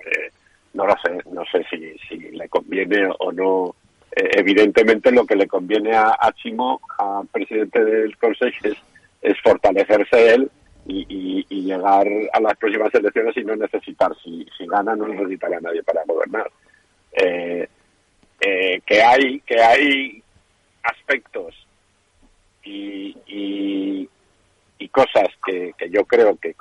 eh, 0.00 0.30
no 0.74 0.86
lo 0.86 0.94
sé, 1.02 1.18
no 1.30 1.42
sé 1.50 1.64
si, 1.70 1.96
si 2.08 2.16
le 2.30 2.48
conviene 2.48 3.08
o 3.18 3.32
no 3.32 3.74
eh, 4.16 4.28
evidentemente 4.38 5.12
lo 5.12 5.24
que 5.26 5.36
le 5.36 5.46
conviene 5.46 5.94
a, 5.94 6.16
a 6.20 6.32
Chimo, 6.32 6.80
a 6.98 7.22
presidente 7.30 7.84
del 7.84 8.16
Consejo, 8.18 8.56
es, 8.64 8.76
es 9.22 9.40
fortalecerse 9.42 10.34
él 10.34 10.50
y, 10.86 11.06
y- 11.08 11.46
y 11.48 11.62
llegar 11.62 12.06
a 12.32 12.40
las 12.40 12.56
próximas 12.56 12.92
elecciones 12.94 13.36
y 13.36 13.44
no 13.44 13.54
necesitar, 13.56 14.12
si, 14.24 14.46
si 14.56 14.66
gana, 14.66 14.96
no 14.96 15.06
necesitará 15.06 15.58
a 15.58 15.60
nadie 15.60 15.82
para 15.82 16.02
gobernar. 16.06 16.50
Eh, 17.12 17.68
eh, 18.40 18.80
que 18.86 19.02
hay 19.02 19.40
que 19.40 19.60
hay 19.60 20.22
aspectos 20.82 21.54
y, 22.64 23.16
y, 23.26 24.08
y 24.78 24.88
cosas 24.88 25.28
que, 25.44 25.72
que 25.76 25.90
yo 25.90 26.04
creo 26.04 26.36
que, 26.36 26.54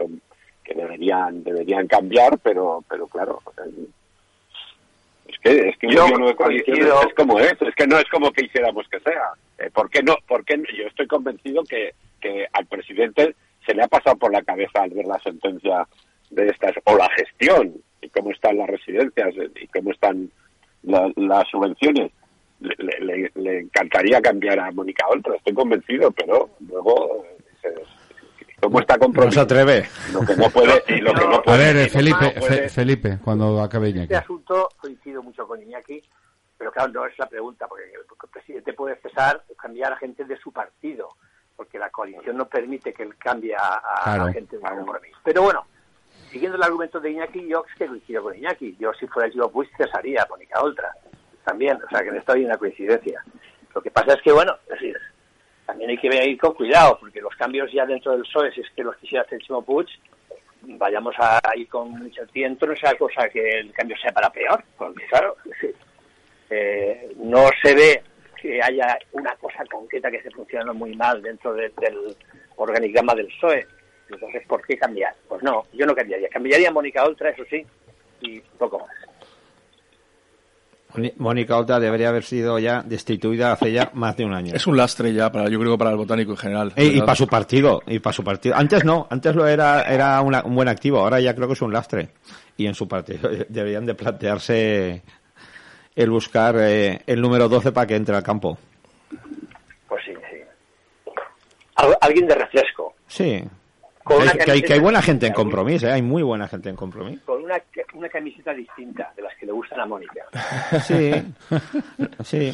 que 0.64 0.74
deberían 0.76 1.44
deberían 1.44 1.88
cambiar, 1.88 2.38
pero 2.40 2.84
pero 2.90 3.08
claro, 3.08 3.42
es 5.32 5.40
que 5.40 5.70
es 5.70 5.78
que 5.78 5.88
un 5.88 5.94
Yo 5.94 6.02
gobierno 6.04 6.28
de 6.28 6.36
coalición 6.36 6.78
es, 6.80 7.14
como 7.16 7.40
es, 7.40 7.54
es 7.62 7.76
que 7.76 7.88
no 7.88 7.98
es 7.98 8.06
como 8.06 8.32
que 8.32 8.46
hiciéramos 8.46 8.88
que 8.90 9.00
sea. 9.00 9.30
Eh, 9.60 9.70
¿Por 9.74 9.90
qué 9.90 10.02
no? 10.04 10.16
¿Por 10.28 10.44
qué 10.46 10.58
no? 10.58 10.64
Yo 10.76 10.88
estoy 10.88 11.08
convencido 11.08 11.64
que, 11.64 11.94
que 12.22 12.48
al 12.54 12.66
presidente 12.66 13.36
se 13.66 13.74
le 13.74 13.84
ha 13.84 13.88
pasado 13.88 14.16
por 14.18 14.32
la 14.32 14.42
cabeza 14.44 14.82
al 14.82 14.90
ver 14.92 15.06
la 15.06 15.20
sentencia 15.20 15.88
de 16.30 16.48
estas 16.48 16.74
o 16.86 16.96
la 16.98 17.10
gestión 17.12 17.74
y 18.02 18.10
cómo 18.10 18.32
están 18.32 18.58
las 18.58 18.68
residencias 18.70 19.34
y 19.62 19.68
cómo 19.68 19.92
están 19.92 20.30
la- 20.84 21.12
las 21.16 21.48
subvenciones. 21.50 22.12
Le, 22.62 22.76
le- 22.78 23.00
le- 23.00 23.32
le 23.36 23.60
encantaría 23.60 24.22
cambiar 24.22 24.60
a 24.60 24.72
Mónica 24.72 25.08
Oltra, 25.08 25.36
estoy 25.36 25.54
convencido, 25.54 26.12
pero 26.12 26.50
luego 26.68 27.24
eh, 27.26 27.38
se- 27.62 27.99
cómo 28.62 28.80
está 28.80 28.94
No 28.96 29.00
se 29.00 29.06
comprometido. 29.06 29.42
atreve. 29.44 29.90
Lo 30.14 30.22
que 30.22 30.36
no 30.36 30.50
puede 30.50 30.68
lo 31.02 31.14
que 31.14 31.26
no 31.26 31.36
A 31.36 31.44
puede. 31.44 31.58
ver, 31.58 31.76
eh, 31.78 31.80
lo 31.80 31.86
que 31.86 31.90
Felipe, 31.92 32.26
no 32.36 32.40
puede- 32.40 32.56
Fe- 32.64 32.70
Felipe, 32.70 33.18
cuando 33.24 33.62
acabe 33.62 33.90
Iñaki. 33.90 34.04
Este 34.04 34.16
asunto 34.18 34.70
coincido 34.78 35.24
mucho 35.24 35.48
con 35.48 35.62
Iñaki, 35.62 36.02
pero 36.58 36.72
claro, 36.72 36.92
no 36.92 37.06
es 37.06 37.18
la 37.18 37.28
pregunta, 37.28 37.68
porque 37.68 37.86
el 37.86 38.30
presidente 38.32 38.74
puede 38.74 38.96
cesar 38.98 39.44
o 39.50 39.56
cambiar 39.56 39.94
a 39.94 39.98
gente 39.98 40.26
de 40.26 40.38
su 40.38 40.52
partido, 40.52 41.10
porque 41.56 41.80
la 41.80 41.90
coalición 41.90 42.38
no 42.38 42.48
permite 42.48 42.94
que 42.94 43.04
él 43.04 43.16
cambie 43.18 43.56
a, 43.56 43.82
a 43.96 44.04
Claro. 44.16 44.34
gente 44.34 44.58
de 44.58 44.62
compromiso. 44.62 45.18
Pero 45.24 45.42
bueno, 45.44 45.66
siguiendo 46.32 46.58
el 46.58 46.64
argumento 46.64 47.00
de 47.00 47.12
Iñaki, 47.12 47.48
yo 47.48 47.64
es 47.68 47.76
que 47.78 47.88
coincido 47.88 48.24
con 48.24 48.36
Iñaki. 48.36 48.76
Yo, 48.80 48.94
si 48.94 49.08
fuera 49.08 49.30
yo, 49.34 49.50
pues 49.50 49.70
cesaría 49.78 50.24
a 50.24 50.28
Mónica 50.30 50.60
Oltra 50.62 50.94
también, 51.46 51.78
o 51.84 51.90
sea 51.90 52.02
que 52.02 52.10
en 52.10 52.18
esto 52.18 52.34
hay 52.34 52.46
una 52.46 52.58
coincidencia. 52.58 53.24
Lo 53.74 53.82
que 53.82 53.92
pasa 53.92 54.14
es 54.14 54.22
que, 54.22 54.32
bueno, 54.32 54.54
es 54.64 54.70
decir, 54.70 54.98
también 55.70 55.92
hay 55.92 55.98
que 55.98 56.08
ir 56.28 56.38
con 56.40 56.54
cuidado, 56.56 56.98
porque 57.00 57.22
los 57.22 57.36
cambios 57.36 57.72
ya 57.72 57.86
dentro 57.86 58.12
del 58.14 58.22
PSOE, 58.24 58.52
si 58.52 58.62
es 58.62 58.70
que 58.76 58.84
los 58.84 58.96
quisiera 58.98 59.24
hacer 59.24 59.40
Chimo 59.40 59.62
Puig, 59.62 59.88
vayamos 60.62 61.16
a 61.20 61.40
ir 61.56 61.68
con 61.70 61.92
mucho 61.92 62.26
tiento, 62.28 62.66
no 62.66 62.76
sea 62.76 62.96
cosa 62.96 63.30
que 63.30 63.60
el 63.60 63.72
cambio 63.72 63.96
sea 63.98 64.12
para 64.12 64.32
peor, 64.32 64.64
porque 64.78 65.06
claro, 65.08 65.36
eh, 66.50 67.12
no 67.18 67.48
se 67.62 67.74
ve 67.76 68.04
que 68.42 68.62
haya 68.62 68.98
una 69.12 69.36
cosa 69.36 69.64
concreta 69.66 70.10
que 70.10 70.18
esté 70.18 70.32
funcionando 70.32 70.74
muy 70.74 70.96
mal 70.96 71.22
dentro 71.22 71.54
de- 71.54 71.72
del 71.80 72.16
organigrama 72.56 73.14
del 73.14 73.28
PSOE. 73.28 73.66
Entonces, 74.10 74.48
¿por 74.48 74.66
qué 74.66 74.76
cambiar? 74.78 75.14
Pues 75.28 75.44
no, 75.44 75.66
yo 75.74 75.86
no 75.86 75.94
cambiaría. 75.94 76.30
Cambiaría 76.30 76.72
Mónica 76.72 77.04
Oltra, 77.04 77.30
eso 77.30 77.44
sí, 77.50 77.64
y 78.22 78.40
poco 78.58 78.80
más. 78.80 78.90
Mónica 81.18 81.56
Oltra 81.58 81.80
debería 81.80 82.10
haber 82.10 82.24
sido 82.24 82.58
ya 82.58 82.82
destituida 82.84 83.52
hace 83.52 83.72
ya 83.72 83.92
más 83.94 84.18
de 84.18 84.26
un 84.26 84.34
año. 84.34 84.54
Es 84.56 84.66
un 84.66 84.76
lastre 84.76 85.14
ya, 85.14 85.32
para, 85.32 85.48
yo 85.50 85.60
creo, 85.60 85.78
para 85.78 85.92
el 85.92 85.98
botánico 85.98 86.32
en 86.32 86.38
general. 86.38 86.74
Y 86.76 87.00
para 87.02 87.16
su 87.16 87.28
partido, 87.28 87.82
y 87.86 88.00
para 88.00 88.14
su 88.14 88.24
partido. 88.24 88.56
Antes 88.56 88.84
no, 88.84 89.08
antes 89.10 89.36
lo 89.36 89.48
era, 89.48 89.84
era 89.84 90.20
una- 90.22 90.42
un 90.44 90.56
buen 90.56 90.68
activo, 90.68 91.00
ahora 91.00 91.20
ya 91.20 91.36
creo 91.36 91.48
que 91.48 91.54
es 91.54 91.62
un 91.62 91.72
lastre. 91.72 92.10
Y 92.58 92.66
en 92.66 92.74
su 92.74 92.88
partido 92.88 93.30
deberían 93.50 93.86
de 93.86 93.94
plantearse 93.94 95.04
el 95.96 96.10
buscar 96.10 96.56
eh, 96.58 97.02
el 97.06 97.22
número 97.22 97.48
12 97.48 97.72
para 97.72 97.86
que 97.88 97.96
entre 97.96 98.16
al 98.16 98.24
campo. 98.24 98.58
Pues 99.88 100.02
sí, 100.06 100.14
sí. 100.32 101.12
Al- 101.76 101.98
alguien 102.02 102.28
de 102.28 102.36
refresco, 102.36 102.96
Sí. 103.08 103.44
Con 104.10 104.22
Hay- 104.22 104.24
una 104.36 104.44
que, 104.46 104.52
hay, 104.52 104.62
que 104.64 104.74
hay 104.74 104.80
buena 104.80 105.02
gente 105.02 105.28
en 105.28 105.34
compromiso, 105.34 105.88
¿eh? 105.88 105.92
hay 105.92 106.02
muy 106.02 106.24
buena 106.24 106.48
gente 106.48 106.68
en 106.70 106.76
compromiso. 106.76 107.22
con 107.26 107.44
una, 107.44 107.62
una 107.94 108.10
camiseta 108.10 108.54
distinta 108.54 109.14
de 109.16 109.22
las 109.22 109.36
que 109.38 109.46
le 109.46 109.52
gustan 109.52 109.80
a 109.80 109.86
Mónica. 109.86 110.22
Sí, 110.84 111.12
sí. 112.24 112.54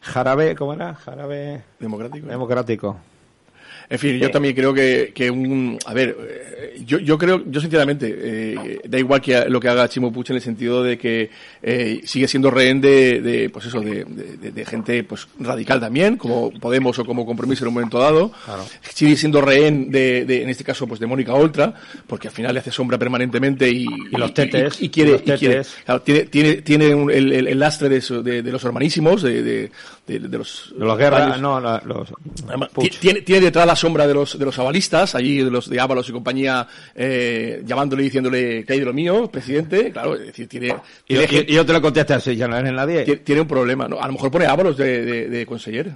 Jarabe, 0.00 0.54
¿cómo 0.54 0.72
era? 0.74 0.94
Jarabe 0.94 1.62
Democrático. 1.78 2.26
democrático. 2.26 2.96
En 3.88 3.98
fin, 3.98 4.18
yo 4.18 4.30
también 4.30 4.54
creo 4.54 4.74
que, 4.74 5.12
que 5.14 5.30
un... 5.30 5.78
A 5.86 5.94
ver, 5.94 6.16
eh, 6.20 6.82
yo, 6.84 6.98
yo 6.98 7.16
creo, 7.16 7.42
yo 7.46 7.60
sinceramente, 7.60 8.14
eh, 8.18 8.80
da 8.88 8.98
igual 8.98 9.20
que 9.20 9.44
lo 9.48 9.60
que 9.60 9.68
haga 9.68 9.88
Chimo 9.88 10.12
Puig 10.12 10.26
en 10.30 10.36
el 10.36 10.42
sentido 10.42 10.82
de 10.82 10.98
que 10.98 11.30
eh, 11.62 12.00
sigue 12.04 12.26
siendo 12.28 12.50
rehén 12.50 12.80
de, 12.80 13.20
de, 13.20 13.50
pues 13.50 13.66
eso, 13.66 13.80
de, 13.80 14.04
de- 14.04 14.50
de 14.50 14.64
gente 14.64 15.02
pues 15.04 15.26
radical 15.40 15.78
también, 15.80 16.16
como 16.16 16.50
Podemos 16.52 16.98
o 16.98 17.04
como 17.04 17.24
Compromiso 17.26 17.64
en 17.64 17.68
un 17.68 17.74
momento 17.74 17.98
dado. 17.98 18.32
Sigue 18.92 19.16
siendo 19.16 19.40
rehén 19.40 19.90
de, 19.90 20.42
en 20.42 20.48
este 20.48 20.64
caso, 20.64 20.86
pues 20.86 20.98
de 21.00 21.06
Mónica 21.06 21.32
Oltra, 21.34 21.74
porque 22.06 22.28
al 22.28 22.34
final 22.34 22.54
le 22.54 22.60
hace 22.60 22.70
sombra 22.70 22.98
permanentemente 22.98 23.68
y, 23.70 23.84
Y 23.84 24.16
los 24.16 24.34
tetes, 24.34 24.80
y, 24.80 24.86
y 24.86 24.88
quiere, 24.88 25.12
y 25.16 25.22
claro, 25.84 26.02
tiene, 26.02 26.20
tiene, 26.26 26.54
tiene 26.62 26.94
un- 26.94 27.10
el, 27.10 27.32
el- 27.32 27.48
el 27.48 27.58
lastre 27.58 27.88
de, 27.88 28.00
los 28.52 28.64
hermanísimos, 28.64 29.22
de, 29.22 29.70
los... 30.38 30.72
De 30.76 30.84
los 30.84 30.98
guerras, 30.98 31.40
no, 31.40 31.60
la- 31.60 31.82
los. 31.84 32.08
Tiene, 33.00 33.20
tiene 33.22 33.40
detrás 33.46 33.65
la 33.66 33.76
sombra 33.76 34.06
de 34.06 34.14
los, 34.14 34.38
de 34.38 34.44
los 34.44 34.58
avalistas, 34.58 35.14
allí 35.14 35.38
de 35.42 35.50
los 35.50 35.68
de 35.68 35.78
Ábalos 35.80 36.08
y 36.08 36.12
compañía, 36.12 36.66
eh, 36.94 37.62
llamándole 37.66 38.02
y 38.02 38.04
diciéndole 38.06 38.64
que 38.64 38.72
hay 38.72 38.78
de 38.80 38.84
lo 38.86 38.92
mío, 38.92 39.28
presidente. 39.30 39.90
Claro, 39.92 40.14
es 40.14 40.26
decir, 40.26 40.48
tiene, 40.48 40.74
Y, 41.06 41.16
tiene, 41.16 41.28
y- 41.48 41.52
y 41.52 41.54
yo 41.54 41.66
te 41.66 41.72
lo 41.72 41.82
contesté 41.82 42.14
así, 42.14 42.36
ya 42.36 42.48
no 42.48 42.56
eres 42.56 42.72
nadie. 42.72 43.02
tiene- 43.04 43.20
tiene 43.20 43.40
un 43.42 43.48
problema. 43.48 43.86
¿no? 43.88 44.00
A 44.00 44.06
lo 44.06 44.12
mejor 44.14 44.30
pone 44.30 44.46
Ábalos 44.46 44.76
de, 44.76 45.04
de, 45.04 45.28
de 45.28 45.46
conseller. 45.46 45.92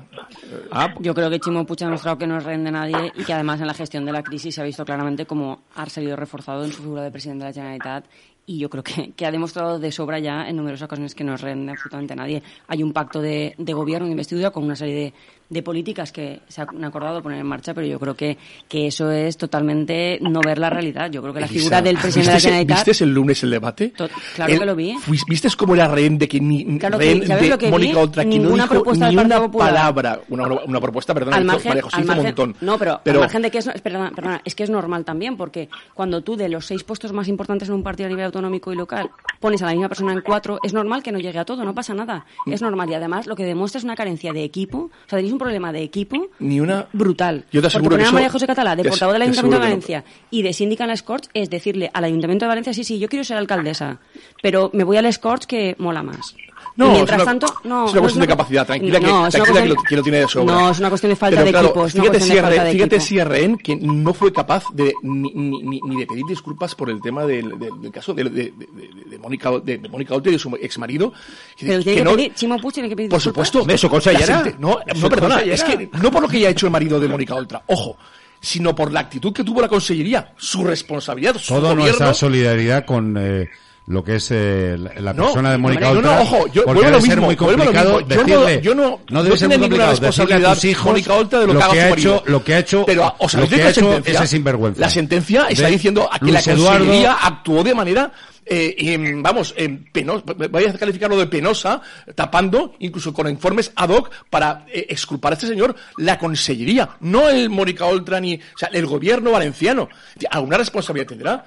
Ah, 0.71 0.95
Yo 1.01 1.15
creo 1.15 1.31
que 1.31 1.41
Chimo 1.41 1.65
Puig 1.67 1.83
ha 1.83 1.87
demostrado 1.87 2.19
que 2.19 2.27
no 2.27 2.39
es 2.39 2.45
rehén 2.45 2.65
de 2.65 2.71
nadie 2.71 3.13
y 3.17 3.25
que 3.25 3.33
además 3.33 3.61
en 3.61 3.67
la 3.67 3.75
gestión 3.75 4.05
de 4.05 4.13
la 4.13 4.23
crisis 4.23 4.55
se 4.55 4.61
ha 4.61 4.65
visto 4.65 4.85
claramente 4.85 5.27
cómo 5.27 5.63
ha 5.77 5.89
salido 5.89 6.17
reforzado 6.17 6.65
en 6.65 6.73
su 6.73 6.83
figura 6.83 7.03
de 7.03 7.11
presidente 7.11 7.45
de 7.45 7.51
la 7.51 7.55
Generalitat 7.55 8.05
y 8.47 8.59
yo 8.59 8.69
creo 8.69 8.83
que, 8.83 9.13
que 9.13 9.27
ha 9.27 9.31
demostrado 9.31 9.79
de 9.79 9.93
sobra 9.93 10.19
ya 10.19 10.49
en 10.49 10.57
numerosas 10.57 10.87
ocasiones 10.87 11.15
que 11.15 11.23
no 11.23 11.35
es 11.35 11.41
rehén 11.41 11.67
de 11.67 11.73
absolutamente 11.73 12.17
nadie. 12.17 12.43
Hay 12.67 12.83
un 12.83 12.93
pacto 12.93 13.21
de, 13.21 13.55
de 13.57 13.73
gobierno 13.73 14.07
de 14.07 14.13
investidura 14.13 14.51
con 14.51 14.65
una 14.65 14.75
serie 14.75 14.95
de, 14.95 15.15
de 15.51 15.63
políticas 15.63 16.13
que 16.13 16.41
se 16.49 16.63
han 16.63 16.85
acordado 16.85 17.23
poner 17.23 17.41
en 17.41 17.47
marcha, 17.47 17.75
pero 17.75 17.87
yo 17.87 17.99
creo 18.01 18.15
que, 18.15 18.39
que 18.69 18.87
eso 18.87 19.11
es 19.11 19.37
totalmente 19.37 20.19
no 20.23 20.41
ver 20.41 20.59
la 20.59 20.71
realidad. 20.71 21.11
Yo 21.11 21.21
creo 21.21 21.35
que 21.35 21.41
la 21.41 21.47
Elisa, 21.47 21.59
figura 21.61 21.83
del 21.83 21.99
presidente 21.99 22.29
de 22.29 22.33
la 22.33 22.39
¿vistes- 22.39 22.43
Generalitat... 22.45 22.77
¿Vistes 22.79 23.01
el 23.03 23.13
lunes 23.13 23.43
el 23.43 23.51
debate? 23.51 23.93
Claro 24.37 24.59
que 24.59 24.65
lo 24.65 24.77
vi. 24.77 24.97
¿Vistes 25.29 25.57
cómo 25.57 25.75
era 25.75 25.89
rehén 25.89 26.17
de 26.19 26.29
que 26.29 26.41
ni 26.41 26.79
Claro 26.79 26.99
que- 26.99 27.05
rehén 27.05 27.27
¿sabes 27.27 27.51
de 27.51 27.59
que? 27.59 27.71
Mónica 27.71 27.99
Oltra, 27.99 28.25
que 28.25 28.39
no 28.39 28.51
dijo 28.55 28.69
propuesta 28.69 29.11
ni 29.11 29.17
una 29.17 29.41
Popular. 29.41 29.69
palabra? 29.75 30.21
Una, 30.29 30.47
una 30.47 30.81
propuesta, 30.81 31.13
perdón, 31.15 31.35
al 31.35 31.45
margen, 31.45 31.69
María 31.69 31.83
José 31.83 31.97
al 31.97 32.03
hizo 32.05 32.13
un 32.13 32.23
montón. 32.23 32.57
no, 32.61 32.79
pero, 32.79 33.01
pero 33.03 33.19
al 33.19 33.25
margen 33.25 33.43
de 33.43 33.51
que 33.51 33.59
es, 33.59 33.69
perdona, 33.83 34.13
perdona, 34.15 34.41
es 34.45 34.55
que 34.55 34.63
es 34.63 34.71
normal 34.71 35.05
también, 35.05 35.37
porque 35.37 35.69
cuando 35.95 36.23
tú 36.23 36.37
de 36.37 36.49
los 36.49 36.65
seis 36.67 36.85
puestos 36.85 37.13
más 37.13 37.27
importantes 37.29 37.69
en 37.69 37.75
un 37.75 37.83
partido 37.83 38.07
a 38.07 38.11
nivel 38.11 38.27
autonómico 38.27 38.73
y 38.73 38.77
local 38.77 39.11
pones 39.41 39.61
a 39.63 39.67
la 39.67 39.73
misma 39.73 39.89
persona 39.89 40.13
en 40.13 40.21
cuatro, 40.21 40.61
es 40.63 40.73
normal 40.73 41.03
que 41.03 41.11
no 41.11 41.19
llegue 41.19 41.39
a 41.41 41.45
todo, 41.45 41.65
no 41.65 41.75
pasa 41.75 41.93
nada. 41.93 42.25
Es 42.47 42.63
normal 42.63 42.89
y 42.91 42.95
además 42.95 43.27
lo 43.27 43.35
que 43.35 43.45
demuestra 43.45 43.79
es 43.79 43.85
una 43.85 43.97
carencia 43.97 44.33
de 44.33 44.45
equipo, 44.45 44.79
o 44.79 45.09
sea, 45.09 45.17
tenéis 45.19 45.33
un 45.33 45.40
problema 45.41 45.73
de 45.73 45.83
equipo 45.83 46.29
ni 46.39 46.61
una... 46.61 46.87
brutal. 46.93 47.45
Yo 47.51 47.61
te 47.61 47.67
aseguro 47.67 47.91
Porque 47.91 48.05
poner 48.05 48.09
a 48.09 48.13
María 48.13 48.31
José 48.31 48.47
Catalá 48.47 48.77
de 48.77 48.85
portavoz 48.85 49.15
del 49.15 49.23
Ayuntamiento 49.23 49.57
de 49.57 49.65
no. 49.65 49.69
Valencia 49.69 50.05
y 50.31 50.43
de 50.43 50.53
síndica 50.53 50.85
en 50.85 50.89
la 50.89 50.97
Scorch 50.97 51.29
es 51.35 51.51
decirle 51.51 51.91
al 51.93 52.05
Ayuntamiento 52.05 52.45
de 52.45 52.49
Valencia, 52.49 52.75
sí, 52.75 52.85
sí, 52.85 52.99
yo 52.99 53.09
quiero 53.09 53.25
ser 53.25 53.39
alcaldesa, 53.39 53.99
pero 54.43 54.71
me 54.73 54.85
voy 54.85 54.99
al 54.99 55.13
Scorch 55.13 55.47
que 55.47 55.75
mola 55.79 56.03
más. 56.03 56.37
No, 56.81 56.87
Y 56.89 56.95
mientras 56.95 57.19
es 57.19 57.23
una, 57.23 57.31
tanto, 57.39 57.47
no. 57.65 57.85
es 57.87 57.91
una 57.93 57.95
no 57.95 58.01
cuestión 58.01 58.09
de 58.13 58.17
una- 58.27 58.27
capacidad. 58.37 58.67
Tranquila, 58.67 59.01
no, 59.01 59.01
que, 59.01 59.07
es 59.07 59.13
una 59.13 59.31
tranquila 59.31 59.45
que, 59.63 59.69
lo, 59.69 59.75
cuestión- 59.75 59.89
que 59.89 59.97
lo 59.97 60.03
tiene 60.03 60.19
de 60.19 60.29
sobra. 60.29 60.55
No, 60.55 60.71
es 60.71 60.79
una 60.79 60.89
cuestión 60.89 61.11
de 61.11 61.17
falta 61.17 61.37
Pero 61.37 61.45
de 61.45 61.51
claro, 61.53 61.67
equipo. 61.67 61.87
es 61.87 61.95
una 61.95 62.03
fíjate, 62.03 62.19
cuestión 62.19 62.29
si 62.31 62.35
de 62.35 62.43
falta 62.43 62.65
de 62.65 62.73
fíjate 62.73 62.97
equipo. 62.97 63.07
si 63.09 63.19
es 63.19 63.27
rehén 63.29 63.57
que 63.59 63.77
no 63.77 64.15
fue 64.15 64.33
capaz 64.33 64.65
de 64.73 64.95
ni, 65.03 65.31
ni, 65.33 65.81
ni- 65.81 66.01
de 66.01 66.07
pedir 66.07 66.25
disculpas 66.27 66.75
por 66.75 66.91
el 66.91 67.01
tema 67.03 67.25
del, 67.27 67.59
del- 67.59 67.81
del 67.81 67.93
caso 67.93 68.15
de, 68.15 68.25
de, 68.25 68.31
de, 68.31 68.51
de- 68.51 68.91
de 69.11 69.19
Mónica 69.19 69.51
de, 69.63 69.79
de 69.79 69.89
Mónica 69.89 70.15
Oltra 70.15 70.31
y 70.31 70.35
de 70.35 70.39
su 70.39 70.55
exmarido. 70.61 71.13
Pero 71.59 71.83
tiene 71.83 71.99
que, 71.99 72.05
no- 72.05 72.17
pedir, 72.17 72.35
Chimo 72.35 72.59
Puig 72.59 72.73
tiene 72.75 72.89
que 72.89 72.97
pedir 72.97 73.11
por 73.11 73.19
disculpas. 73.19 73.49
supuesto. 73.49 73.89
Consellera. 73.91 74.27
La 74.39 74.45
sente- 74.45 74.57
No, 74.59 74.79
no, 75.01 75.09
perdona, 75.09 75.41
es 75.43 75.63
que 75.63 75.91
no 76.01 76.11
por 76.11 76.23
lo 76.23 76.29
que 76.29 76.39
haya 76.39 76.49
hecho 76.51 76.67
el 76.67 76.73
marido 76.73 76.99
de 76.99 77.09
Mónica 77.09 77.35
Oltra, 77.35 77.63
ojo, 77.67 77.97
sino 78.41 78.75
por 78.75 78.91
la 78.91 79.01
actitud 79.01 79.33
que 79.35 79.45
tuvo 79.45 79.61
la 79.61 79.69
consellería, 79.69 80.33
su 80.39 80.65
responsabilidad, 80.65 81.37
su 81.37 81.49
Toda 81.55 81.61
gobierno. 81.73 81.85
nuestra 81.85 82.15
solidaridad 82.15 82.85
con 82.87 83.17
eh, 83.19 83.51
lo 83.91 84.05
que 84.05 84.17
es 84.17 84.29
eh, 84.31 84.77
la, 84.99 85.13
No, 85.13 85.25
persona 85.25 85.51
de 85.51 85.59
Mónica 85.59 85.93
no, 85.93 86.01
no, 86.01 86.21
ojo, 86.21 86.47
yo- 86.53 86.65
porque 86.65 86.81
vuelvo 86.81 86.81
a 86.81 86.85
debe 86.85 86.91
lo 86.93 87.01
ser 87.01 87.09
mismo, 87.11 87.27
muy 87.27 87.35
vuelvo 87.37 87.63
a 87.63 87.67
lo 87.67 87.93
complicado 87.93 88.45
decirle. 88.47 88.61
yo 88.63 88.75
no- 88.75 89.01
no 89.11 89.23
debe 89.23 89.37
ser 89.37 89.49
muy 89.49 89.59
ninguna 89.59 89.87
complicado 89.87 90.07
decirle 90.27 90.47
a 90.47 90.55
tus 90.55 90.65
hijos 90.65 90.87
Mónica 90.87 91.15
Oltra 91.15 91.41
de 91.41 91.47
lo 91.47 91.53
que 91.53 91.63
haga 91.63 91.73
que 91.73 91.81
ha 91.81 91.89
hecho, 91.91 92.23
lo 92.27 92.45
que 92.45 92.55
ha 92.55 92.59
hecho, 92.61 92.85
Pero, 92.87 93.15
¿os 93.19 93.35
lo 93.35 93.39
habéis 93.41 93.55
que 93.55 93.63
ha 93.63 93.71
hecho 93.71 94.01
ese 94.05 94.27
sinvergüenza. 94.27 94.81
La 94.81 94.91
sentencia 94.91 95.47
está 95.49 95.67
diciendo 95.67 96.09
a 96.11 96.19
que 96.19 96.33
la 96.33 96.41
Eduardo- 96.41 96.79
consellería 96.79 97.13
actuó 97.15 97.65
de 97.65 97.75
manera, 97.75 98.13
eh, 98.47 98.75
em, 98.79 99.23
vamos, 99.23 99.55
em, 99.57 99.85
penosa, 99.93 100.25
vaya 100.51 100.71
a 100.71 100.75
calificarlo 100.79 101.17
de 101.19 101.27
penosa, 101.27 101.81
tapando, 102.15 102.75
incluso 102.81 103.13
con 103.13 103.29
informes 103.29 103.73
ad 103.77 103.91
hoc, 103.91 104.11
para 104.31 104.65
eh, 104.73 104.87
exculpar 104.89 105.33
a 105.33 105.35
este 105.35 105.47
señor, 105.49 105.75
la 105.99 106.19
consellería, 106.19 106.91
no 107.01 107.29
el 107.29 107.51
Mónica 107.51 107.87
Oltra 107.87 108.21
ni, 108.21 108.35
o 108.37 108.59
sea, 108.59 108.69
el 108.73 108.87
gobierno 108.87 109.33
valenciano. 109.33 109.89
¿Alguna 110.31 110.59
responsabilidad 110.59 111.09
tendrá? 111.09 111.45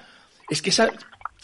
Es 0.48 0.60
que 0.60 0.68
esa, 0.70 0.90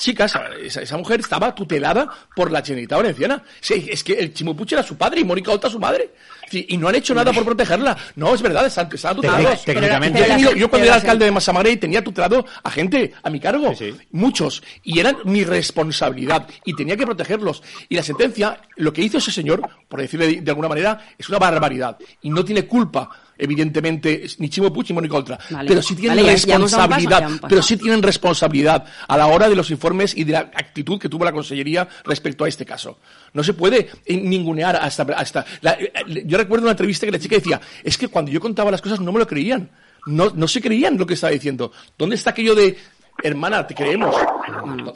chicas, 0.01 0.33
esa, 0.63 0.81
esa 0.83 0.97
mujer 0.97 1.21
estaba 1.21 1.55
tutelada 1.55 2.09
por 2.35 2.51
la 2.51 2.63
Generalitat 2.63 2.99
Valenciana. 2.99 3.43
Sí, 3.61 3.87
es 3.91 4.03
que 4.03 4.15
el 4.15 4.33
Chimupuche 4.33 4.75
era 4.75 4.83
su 4.83 4.97
padre 4.97 5.21
y 5.21 5.25
Mónica 5.25 5.53
Olta 5.53 5.69
su 5.69 5.79
madre. 5.79 6.11
Sí, 6.51 6.67
Y 6.71 6.77
no 6.79 6.89
han 6.89 6.97
hecho 6.97 7.15
nada 7.15 7.33
por 7.33 7.45
protegerla. 7.45 7.97
No, 8.17 8.35
es 8.35 8.43
verdad, 8.43 8.67
están, 8.67 8.89
están 8.93 9.15
tutelados. 9.15 9.65
técnicamente- 9.65 10.19
Yo 10.19 10.25
he 10.25 10.29
tenido- 10.29 10.53
yo 10.57 10.69
cuando 10.69 10.87
era 10.87 10.97
la- 10.97 11.01
alcalde 11.01 11.25
de 11.27 11.31
Masamaré 11.31 11.77
tenía 11.77 12.03
tutelado 12.03 12.45
a 12.65 12.71
gente 12.71 13.13
a 13.23 13.31
mi 13.31 13.39
cargo. 13.39 13.73
Sí, 13.77 13.93
sí. 13.93 13.99
Muchos. 14.11 14.61
Y 14.83 14.99
eran 14.99 15.19
mi 15.25 15.45
responsabilidad. 15.45 16.49
Y 16.65 16.75
tenía 16.75 16.97
que 16.97 17.05
protegerlos. 17.07 17.63
Y 17.89 17.95
la 17.97 18.03
sentencia, 18.03 18.61
lo 18.77 18.93
que 18.93 19.03
hizo 19.03 19.19
ese 19.19 19.31
señor, 19.31 19.63
por 19.89 20.01
decirle 20.01 20.27
de, 20.27 20.41
de 20.41 20.51
alguna 20.51 20.69
manera, 20.69 21.07
es 21.19 21.29
una 21.29 21.39
barbaridad. 21.39 21.97
Y 22.23 22.31
no 22.31 22.45
tiene 22.45 22.67
culpa, 22.67 23.09
evidentemente, 23.41 24.25
ni 24.39 24.49
Chimo 24.49 24.73
Puig 24.73 24.89
ni 24.91 24.95
Mónica 24.95 25.17
Oltra. 25.17 25.39
Vale. 25.51 25.69
Pero 25.69 25.83
sí 25.83 25.95
tienen 25.97 26.19
Vale, 26.19 26.33
responsabilidad. 26.33 27.23
paso. 27.23 27.47
pero 27.49 27.63
sí 27.63 27.77
tienen 27.77 28.03
responsabilidad 28.03 28.85
a 29.09 29.17
la 29.17 29.27
hora 29.27 29.49
de 29.49 29.57
los 29.57 29.71
informes 29.71 30.17
y 30.17 30.25
de 30.25 30.33
la 30.33 30.39
actitud 30.41 30.99
que 30.99 31.09
tuvo 31.09 31.25
la 31.25 31.33
Consellería 31.33 31.89
respecto 32.05 32.45
a 32.45 32.49
este 32.49 32.65
caso. 32.65 32.99
No 33.33 33.43
se 33.43 33.55
puede 33.55 33.91
ningunear 34.09 34.77
hasta... 34.77 35.03
hasta 35.17 35.45
la- 35.63 35.73
eh, 35.73 35.93
yo 36.27 36.39
recuerdo 36.39 36.65
una 36.65 36.73
entrevista 36.73 37.07
que 37.07 37.13
la 37.13 37.19
chica 37.19 37.37
decía, 37.37 37.61
es 37.83 37.97
que 37.99 38.09
cuando 38.09 38.31
yo 38.31 38.41
contaba 38.41 38.71
las 38.71 38.83
cosas 38.83 39.01
no 39.01 39.13
me 39.13 39.19
lo 39.19 39.27
creían. 39.27 39.71
No, 40.07 40.31
no 40.35 40.49
se 40.49 40.61
creían 40.63 40.97
lo 40.97 41.07
que 41.07 41.15
estaba 41.15 41.33
diciendo. 41.33 41.73
¿Dónde 41.99 42.17
está 42.17 42.31
aquello 42.31 42.55
de, 42.55 42.77
hermana, 43.23 43.67
te 43.67 43.75
creemos? 43.75 44.15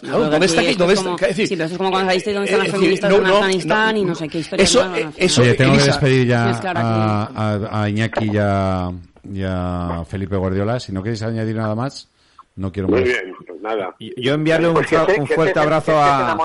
Claro, 0.00 0.30
¿Dónde 0.30 0.46
está 0.46 0.62
esto 0.62 0.78
¿Dónde 0.78 0.94
es 0.94 0.98
está? 1.00 1.04
como- 1.10 1.14
es 1.16 1.28
decir, 1.28 1.48
sí, 1.48 1.54
pero 1.56 1.64
esto 1.64 1.74
es 1.74 1.78
como 1.78 1.90
cuando 1.90 2.10
saliste 2.10 2.32
dónde 2.32 2.50
están 2.50 2.60
eh, 2.60 2.64
las 2.68 2.72
feministas 2.76 3.12
en 3.12 3.26
Afganistán 3.26 3.96
y 3.96 4.04
no 4.04 4.14
sé 4.14 4.28
qué 4.28 4.38
historia 4.38 4.64
Eso, 4.64 4.94
eh, 4.96 5.08
eso, 5.16 5.42
Oye, 5.42 5.54
tengo 5.54 5.76
que 5.76 5.82
despedir 5.82 6.26
ya 6.28 6.50
a, 6.50 7.30
a- 7.34 7.82
a 7.82 7.88
Iñaki 7.88 8.30
y 8.32 8.36
a, 8.38 8.90
y 9.32 9.42
a 9.46 10.04
Felipe 10.08 10.36
Guardiola. 10.36 10.78
Si 10.80 10.92
no 10.92 11.02
queréis 11.02 11.22
añadir 11.22 11.56
nada 11.56 11.74
más, 11.74 12.08
no 12.56 12.70
quiero 12.72 12.88
Muy 12.88 13.00
más. 13.00 13.08
bien, 13.08 13.34
pues 13.46 13.60
nada. 13.60 13.94
Yo 14.16 14.34
enviarle 14.34 14.68
un, 14.68 14.74
Pues 14.74 14.92
un 15.18 15.26
fuerte 15.26 15.58
abrazo 15.58 15.92
a... 16.00 16.36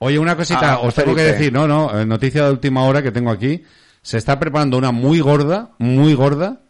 Oye, 0.00 0.18
una 0.18 0.36
cosita, 0.36 0.74
Ah, 0.74 0.78
os 0.80 0.94
tengo 0.94 1.14
que 1.14 1.22
decir, 1.22 1.52
no, 1.52 1.66
no, 1.66 1.98
eh, 1.98 2.06
noticia 2.06 2.44
de 2.44 2.50
última 2.52 2.84
hora 2.84 3.02
que 3.02 3.10
tengo 3.10 3.30
aquí. 3.30 3.64
Se 4.00 4.16
está 4.16 4.38
preparando 4.38 4.78
una 4.78 4.92
muy 4.92 5.18
gorda, 5.20 5.70
muy 5.78 6.14
gorda, 6.14 6.60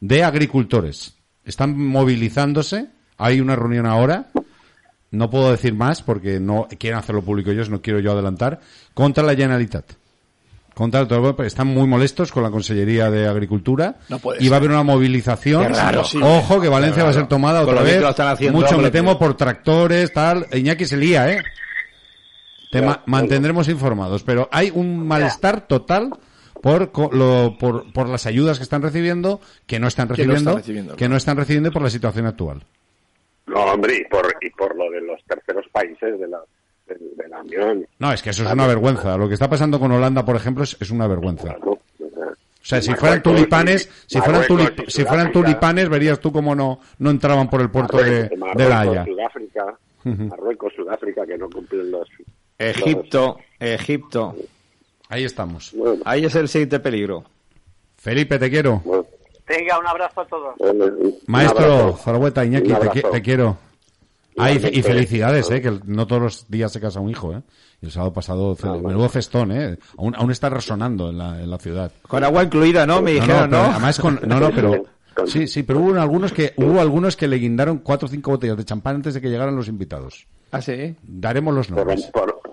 de 0.00 0.24
agricultores. 0.24 1.14
Están 1.44 1.76
movilizándose. 1.78 2.88
Hay 3.18 3.40
una 3.40 3.56
reunión 3.56 3.86
ahora. 3.86 4.26
No 5.10 5.30
puedo 5.30 5.50
decir 5.50 5.74
más 5.74 6.02
porque 6.02 6.38
no 6.38 6.68
quieren 6.78 6.98
hacerlo 6.98 7.22
público 7.22 7.50
ellos, 7.50 7.70
no 7.70 7.80
quiero 7.80 7.98
yo 8.00 8.12
adelantar. 8.12 8.60
Contra 8.94 9.24
la 9.24 9.34
Generalitat. 9.34 9.84
Contra 10.74 11.08
todo, 11.08 11.34
porque 11.34 11.48
están 11.48 11.66
muy 11.66 11.88
molestos 11.88 12.30
con 12.30 12.42
la 12.44 12.50
Consellería 12.50 13.10
de 13.10 13.26
Agricultura. 13.26 13.96
No 14.10 14.18
puede 14.20 14.44
y 14.44 14.48
va 14.48 14.56
a 14.56 14.60
ser. 14.60 14.68
haber 14.68 14.70
una 14.76 14.84
movilización. 14.84 15.66
Qué 15.66 15.72
raro, 15.72 16.04
sí. 16.04 16.20
Ojo, 16.22 16.60
que 16.60 16.68
Valencia 16.68 17.02
va 17.02 17.10
a 17.10 17.14
ser 17.14 17.26
tomada 17.26 17.62
otra 17.62 17.82
vez. 17.82 17.94
Mucho 18.52 18.76
me 18.78 18.90
temo 18.92 19.18
por 19.18 19.36
tractores, 19.36 20.12
tal. 20.12 20.46
Iñaki 20.52 20.84
se 20.84 20.96
lía, 20.96 21.32
¿eh? 21.32 21.42
Te 22.70 22.82
ma- 22.82 23.02
mantendremos 23.06 23.66
informados, 23.68 24.22
pero 24.22 24.48
hay 24.52 24.70
un 24.72 25.06
malestar 25.06 25.66
total 25.66 26.10
por, 26.62 26.92
co- 26.92 27.10
lo- 27.12 27.56
por, 27.58 27.90
por 27.92 28.08
las 28.08 28.26
ayudas 28.26 28.58
que 28.58 28.62
están 28.64 28.82
recibiendo, 28.82 29.40
que 29.66 29.80
no 29.80 29.88
están 29.88 30.06
Que 30.08 30.26
no 30.26 30.34
recibiendo, 30.34 30.50
están 30.50 30.56
recibiendo, 30.62 30.96
que 30.96 31.08
no 31.08 31.16
están 31.16 31.36
recibiendo 31.38 31.68
y 31.70 31.72
por 31.72 31.82
la 31.82 31.90
situación 31.90 32.26
actual. 32.26 32.62
No, 33.48 33.64
hombre, 33.64 33.96
y 33.96 34.04
por, 34.04 34.34
y 34.40 34.50
por 34.50 34.76
lo 34.76 34.90
de 34.90 35.00
los 35.00 35.22
terceros 35.24 35.66
países 35.72 36.18
de 36.18 36.28
la, 36.28 36.40
de, 36.86 36.94
de 37.16 37.28
la 37.28 37.40
Unión. 37.40 37.86
No, 37.98 38.12
es 38.12 38.22
que 38.22 38.30
eso 38.30 38.44
es 38.44 38.52
una 38.52 38.66
vergüenza. 38.66 39.16
Lo 39.16 39.26
que 39.28 39.34
está 39.34 39.48
pasando 39.48 39.78
con 39.80 39.90
Holanda, 39.92 40.24
por 40.24 40.36
ejemplo, 40.36 40.64
es, 40.64 40.76
es 40.80 40.90
una 40.90 41.06
vergüenza. 41.06 41.54
Claro, 41.54 41.72
o 41.72 41.78
sea, 41.98 42.78
O 42.78 42.82
sea, 42.82 42.82
si 42.82 42.94
fueran 42.94 43.22
tulipanes, 43.22 43.88
si 44.06 44.20
fueran, 44.20 44.42
tulip- 44.42 44.88
si 44.88 45.04
fueran 45.04 45.32
tulipanes, 45.32 45.88
verías 45.88 46.20
tú 46.20 46.30
cómo 46.32 46.54
no, 46.54 46.80
no 46.98 47.10
entraban 47.10 47.48
por 47.48 47.60
el 47.62 47.70
puerto 47.70 47.96
de, 47.98 48.28
Marruecos, 48.36 48.56
de 48.56 48.68
La 48.68 48.80
Haya. 48.80 49.04
Sudáfrica, 49.06 49.78
Marruecos, 50.04 50.72
Sudáfrica, 50.76 51.26
que 51.26 51.38
no 51.38 51.48
cumplen 51.48 51.90
los... 51.90 52.08
Egipto, 52.58 53.38
Egipto. 53.60 54.34
Ahí 55.08 55.24
estamos. 55.24 55.72
bueno, 55.74 56.02
Ahí 56.04 56.24
es 56.24 56.34
el 56.34 56.48
siguiente 56.48 56.80
peligro. 56.80 57.24
Felipe, 57.96 58.38
te 58.38 58.50
quiero. 58.50 58.82
bueno, 58.84 59.06
Venga, 59.48 59.78
un 59.78 59.86
abrazo 59.86 60.20
a 60.20 60.26
todos. 60.26 60.54
Maestro 61.26 61.64
abrazo. 61.72 61.96
Zaragoeta, 62.02 62.44
Iñaki, 62.44 62.72
te, 63.12 63.22
quiero. 63.22 63.56
Ah, 64.36 64.50
y, 64.52 64.56
Igualmente. 64.56 64.82
felicidades, 64.82 65.50
eh, 65.50 65.60
que 65.60 65.80
no 65.86 66.06
todos 66.06 66.22
los 66.22 66.50
días 66.50 66.70
se 66.70 66.80
casa 66.80 67.00
un 67.00 67.10
hijo, 67.10 67.32
eh. 67.34 67.42
Y 67.82 67.86
el 67.86 67.92
sábado 67.92 68.12
pasado, 68.12 68.54
bueno. 68.60 68.88
menudo 68.88 69.08
festón, 69.08 69.50
eh. 69.52 69.78
Aún, 69.96 70.14
aún 70.14 70.30
está 70.30 70.48
resonando 70.48 71.10
en 71.10 71.18
la, 71.18 71.42
en 71.42 71.50
la 71.50 71.58
ciudad. 71.58 71.90
Con 72.02 72.22
agua 72.22 72.44
incluida, 72.44 72.86
¿no? 72.86 73.02
Me 73.02 73.14
No, 73.14 73.18
no, 73.18 73.24
dijeron, 73.26 73.50
pero 73.50 73.62
¿no? 73.62 73.70
además 73.70 73.98
con, 73.98 74.20
no, 74.26 74.38
no, 74.40 74.50
pero, 74.50 74.84
sí, 75.26 75.48
sí, 75.48 75.62
pero 75.64 75.80
hubo 75.80 76.00
algunos 76.00 76.32
que, 76.32 76.52
hubo 76.56 76.80
algunos 76.80 77.16
que 77.16 77.26
le 77.26 77.36
guindaron 77.36 77.78
cuatro 77.78 78.06
o 78.06 78.10
cinco 78.10 78.30
botellas 78.32 78.56
de 78.56 78.64
champán 78.64 78.96
antes 78.96 79.14
de 79.14 79.20
que 79.20 79.28
llegaran 79.28 79.56
los 79.56 79.66
invitados. 79.68 80.26
Ah, 80.52 80.62
sí. 80.62 80.94
Daremos 81.02 81.54
los 81.54 81.70
nombres. 81.70 82.04
por, 82.12 82.38
por 82.40 82.47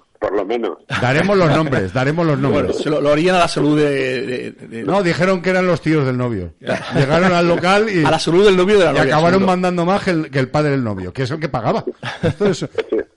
menos. 0.46 0.78
Daremos 1.02 1.38
los 1.38 1.50
nombres, 1.50 1.92
daremos 1.94 2.26
los 2.26 2.40
Bueno, 2.42 2.56
nombres. 2.58 2.78
se 2.78 2.90
lo, 2.90 3.02
lo 3.02 3.10
harían 3.12 3.36
a 3.36 3.40
la 3.40 3.48
salud 3.48 3.78
de... 3.78 4.22
de- 4.26 4.52
de- 4.52 4.84
No, 4.84 5.02
dijeron 5.04 5.42
que 5.42 5.50
eran 5.50 5.68
los 5.68 5.82
tíos 5.82 6.06
del 6.06 6.18
novio. 6.18 6.54
Llegaron 6.96 7.34
al 7.34 7.48
local 7.48 7.88
y, 7.90 8.04
a 8.06 8.12
la 8.12 8.20
salud 8.20 8.46
del 8.46 8.56
novio 8.58 8.78
de 8.80 8.86
la 8.86 8.92
y 8.92 8.94
novia. 8.96 9.04
acabaron 9.16 9.40
seguro. 9.40 9.48
mandando 9.48 9.86
más 9.86 10.04
que 10.04 10.12
el, 10.12 10.30
que 10.32 10.40
el 10.40 10.50
padre 10.50 10.72
del 10.72 10.84
novio, 10.84 11.12
que 11.12 11.24
es 11.24 11.32
el 11.32 11.40
que 11.40 11.50
pagaba. 11.50 11.84
Entonces, 12.24 12.70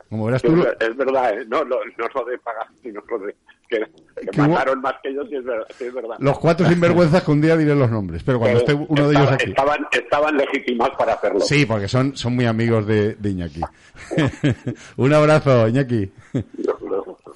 como 0.09 0.25
verás 0.27 0.43
tú, 0.43 0.55
Es, 0.81 0.89
es 0.89 0.97
verdad, 0.97 1.33
¿eh? 1.39 1.45
no, 1.49 1.65
no, 1.65 1.77
no 1.99 2.09
lo 2.15 2.25
de 2.25 2.39
pagar, 2.39 2.67
sino 2.83 3.03
lo 3.11 3.19
de 3.27 3.35
que, 3.69 3.77
que 3.79 4.27
Que 4.31 4.41
hubo- 4.41 4.49
mataron 4.49 4.81
más 4.81 4.95
que 5.03 5.11
ellos, 5.11 5.27
sí 5.29 5.37
es 5.37 5.45
verdad. 5.45 5.67
es 5.79 5.93
verdad. 5.95 6.17
los 6.19 6.39
cuatro 6.39 6.67
sinvergüenzas 6.67 7.23
que 7.23 7.31
un 7.31 7.41
día 7.43 7.55
diré 7.57 7.75
los 7.75 7.91
nombres, 7.91 8.23
pero 8.25 8.39
cuando 8.39 8.59
esté 8.61 8.73
Pero 8.73 8.87
uno 8.89 9.09
de 9.09 9.15
ellos 9.17 9.31
aquí. 9.33 9.51
Estaban, 9.51 9.87
estaban 9.93 10.37
legitimados 10.39 10.97
para 10.97 11.13
hacerlo. 11.13 11.41
Sí, 11.41 11.67
porque 11.67 11.87
son, 11.89 12.17
son 12.17 12.35
muy 12.35 12.47
amigos 12.47 12.87
de, 12.87 13.15
de 13.17 13.31
Iñaki. 13.31 13.61
un 14.97 15.13
abrazo, 15.13 15.69
Iñaki. 15.69 16.11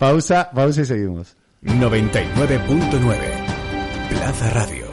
Pausa, 0.02 0.50
pausa 0.50 0.80
y 0.80 0.84
seguimos. 0.84 1.36
99.9 1.62 3.16
Plaza 4.08 4.50
Radio. 4.50 4.86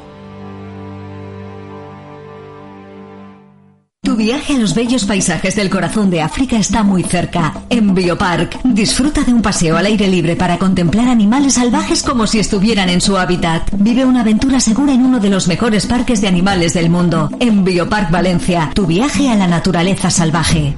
Tu 4.03 4.15
viaje 4.15 4.53
a 4.53 4.59
los 4.59 4.75
bellos 4.75 5.05
paisajes 5.05 5.55
del 5.55 5.71
corazón 5.71 6.11
de 6.11 6.21
África 6.21 6.59
está 6.59 6.83
muy 6.83 7.01
cerca. 7.01 7.63
En 7.71 7.95
Biopark, 7.95 8.61
disfruta 8.63 9.23
de 9.23 9.33
un 9.33 9.41
paseo 9.41 9.77
al 9.77 9.87
aire 9.87 10.07
libre 10.07 10.35
para 10.35 10.59
contemplar 10.59 11.07
animales 11.07 11.55
salvajes 11.55 12.03
como 12.03 12.27
si 12.27 12.37
estuvieran 12.37 12.89
en 12.89 13.01
su 13.01 13.17
hábitat. 13.17 13.67
Vive 13.79 14.05
una 14.05 14.21
aventura 14.21 14.59
segura 14.59 14.93
en 14.93 15.01
uno 15.03 15.19
de 15.19 15.31
los 15.31 15.47
mejores 15.47 15.87
parques 15.87 16.21
de 16.21 16.27
animales 16.27 16.75
del 16.75 16.91
mundo. 16.91 17.31
En 17.39 17.63
Biopark 17.63 18.11
Valencia, 18.11 18.69
tu 18.75 18.85
viaje 18.85 19.27
a 19.31 19.35
la 19.35 19.47
naturaleza 19.47 20.11
salvaje. 20.11 20.75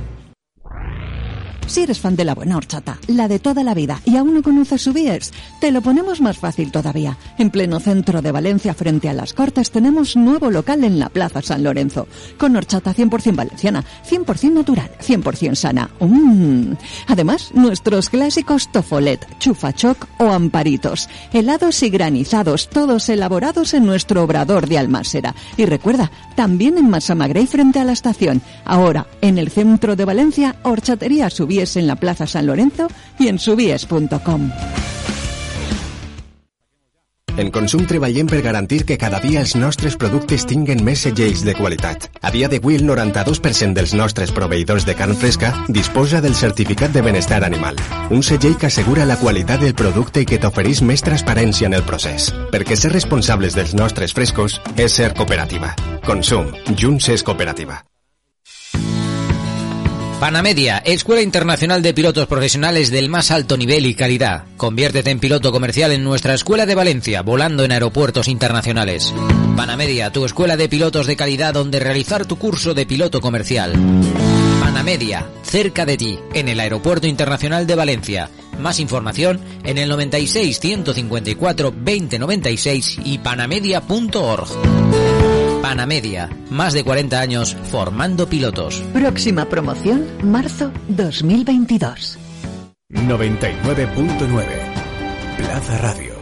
Si 1.72 1.84
eres 1.84 2.02
fan 2.02 2.18
de 2.18 2.26
la 2.26 2.36
buena 2.36 2.58
horchata, 2.58 3.00
la 3.08 3.30
de 3.30 3.40
toda 3.40 3.64
la 3.64 3.74
vida, 3.74 4.02
y 4.04 4.18
aún 4.18 4.34
no 4.34 4.44
conoces 4.44 4.82
Subies, 4.82 5.32
te 5.62 5.72
lo 5.72 5.82
ponemos 5.82 6.20
más 6.20 6.38
fácil 6.38 6.70
todavía. 6.70 7.18
En 7.38 7.50
pleno 7.50 7.80
centro 7.80 8.22
de 8.22 8.34
Valencia, 8.34 8.74
frente 8.74 9.08
a 9.08 9.14
las 9.14 9.32
Cortes, 9.32 9.72
tenemos 9.72 10.18
nuevo 10.18 10.52
local 10.52 10.84
en 10.84 11.00
la 11.00 11.08
Plaza 11.08 11.42
San 11.42 11.64
Lorenzo, 11.64 12.10
con 12.38 12.58
horchata 12.58 12.94
100% 12.94 13.38
valenciana, 13.38 13.86
100% 14.06 14.52
natural, 14.52 14.92
100% 15.02 15.56
sana. 15.56 15.90
Mm. 16.02 16.74
Además, 17.08 17.52
nuestros 17.54 18.10
clásicos 18.10 18.70
tofolet, 18.74 19.26
chufachoc 19.40 20.10
o 20.20 20.30
amparitos, 20.30 21.08
helados 21.32 21.84
y 21.84 21.90
granizados, 21.90 22.68
todos 22.68 23.08
elaborados 23.08 23.74
en 23.74 23.86
nuestro 23.86 24.24
obrador 24.24 24.68
de 24.68 24.78
Almásera. 24.78 25.36
Y 25.56 25.64
recuerda, 25.64 26.12
también 26.36 26.78
en 26.78 26.90
Massamagrey 26.90 27.48
frente 27.48 27.80
a 27.80 27.86
la 27.86 27.94
estación. 27.94 28.42
Ahora, 28.66 29.08
en 29.22 29.38
el 29.38 29.50
centro 29.52 29.96
de 29.96 30.04
Valencia, 30.04 30.58
horchatería 30.64 31.30
En 31.62 31.86
la 31.86 31.96
Plaza 31.96 32.26
San 32.26 32.48
Lorenzo 32.48 32.88
y 33.20 33.28
en 33.28 33.38
subies.com. 33.38 34.52
En 37.38 37.50
Consum 37.50 37.86
treballem 37.88 38.28
per 38.28 38.42
garantir 38.44 38.82
que 38.86 38.98
cada 39.00 39.22
dia 39.24 39.40
els 39.42 39.54
nostres 39.56 39.96
productes 39.96 40.44
tinguen 40.50 40.82
més 40.84 41.04
segells 41.06 41.44
de 41.48 41.54
qualitat. 41.56 42.10
A 42.22 42.32
dia 42.34 42.50
d'avui, 42.52 42.76
el 42.80 42.84
92% 42.88 43.78
dels 43.78 43.94
nostres 43.96 44.34
proveïdors 44.36 44.86
de 44.90 44.96
carn 45.00 45.16
fresca 45.16 45.54
disposa 45.70 46.22
del 46.22 46.36
certificat 46.36 46.92
de 46.92 47.06
benestar 47.06 47.44
animal. 47.46 47.80
Un 48.10 48.26
segell 48.26 48.58
que 48.58 48.68
assegura 48.68 49.06
la 49.06 49.20
qualitat 49.22 49.62
del 49.62 49.78
producte 49.78 50.26
i 50.26 50.28
que 50.28 50.42
t'ofereix 50.42 50.82
més 50.82 51.06
transparència 51.06 51.70
en 51.70 51.78
el 51.78 51.86
procés. 51.88 52.32
Perquè 52.52 52.76
ser 52.76 52.92
responsables 52.98 53.56
dels 53.56 53.78
nostres 53.78 54.18
frescos 54.18 54.60
és 54.76 55.00
ser 55.00 55.14
cooperativa. 55.16 55.76
Consum. 56.06 56.52
Junts 56.76 57.14
és 57.16 57.24
cooperativa. 57.24 57.80
Panamedia, 60.22 60.78
Escuela 60.78 61.24
Internacional 61.24 61.82
de 61.82 61.96
Pilotos 61.96 62.28
Profesionales 62.28 62.92
del 62.92 63.10
más 63.10 63.32
alto 63.32 63.58
nivel 63.58 63.88
y 63.88 63.96
calidad. 63.96 64.44
Conviértete 64.56 65.10
en 65.10 65.20
piloto 65.20 65.52
comercial 65.52 65.92
en 65.92 66.04
nuestra 66.04 66.36
Escuela 66.36 66.68
de 66.68 66.76
Valencia, 66.76 67.24
volando 67.24 67.64
en 67.64 67.72
aeropuertos 67.72 68.28
internacionales. 68.28 69.12
Panamedia, 69.58 70.12
tu 70.12 70.24
escuela 70.24 70.58
de 70.58 70.70
pilotos 70.70 71.08
de 71.08 71.16
calidad 71.16 71.56
donde 71.56 71.80
realizar 71.80 72.28
tu 72.28 72.38
curso 72.38 72.76
de 72.76 72.86
piloto 72.86 73.20
comercial. 73.20 73.74
Panamedia, 74.60 75.26
cerca 75.42 75.88
de 75.88 75.98
ti, 75.98 76.20
en 76.36 76.50
el 76.50 76.60
Aeropuerto 76.60 77.08
Internacional 77.08 77.66
de 77.66 77.74
Valencia. 77.74 78.30
Más 78.60 78.80
información 78.80 79.42
en 79.64 79.80
el 79.80 79.90
96 79.90 80.60
154 80.60 81.72
2096 81.72 83.00
y 83.06 83.18
panamedia.org. 83.18 85.51
Panamedia, 85.62 86.28
más 86.50 86.74
de 86.74 86.84
40 86.84 87.20
años 87.20 87.56
formando 87.70 88.28
pilotos. 88.28 88.82
Próxima 88.94 89.48
promoción, 89.48 90.08
marzo 90.24 90.72
2022. 90.88 92.18
99.9 92.90 94.46
Plaza 95.38 95.78
Radio. 95.78 96.16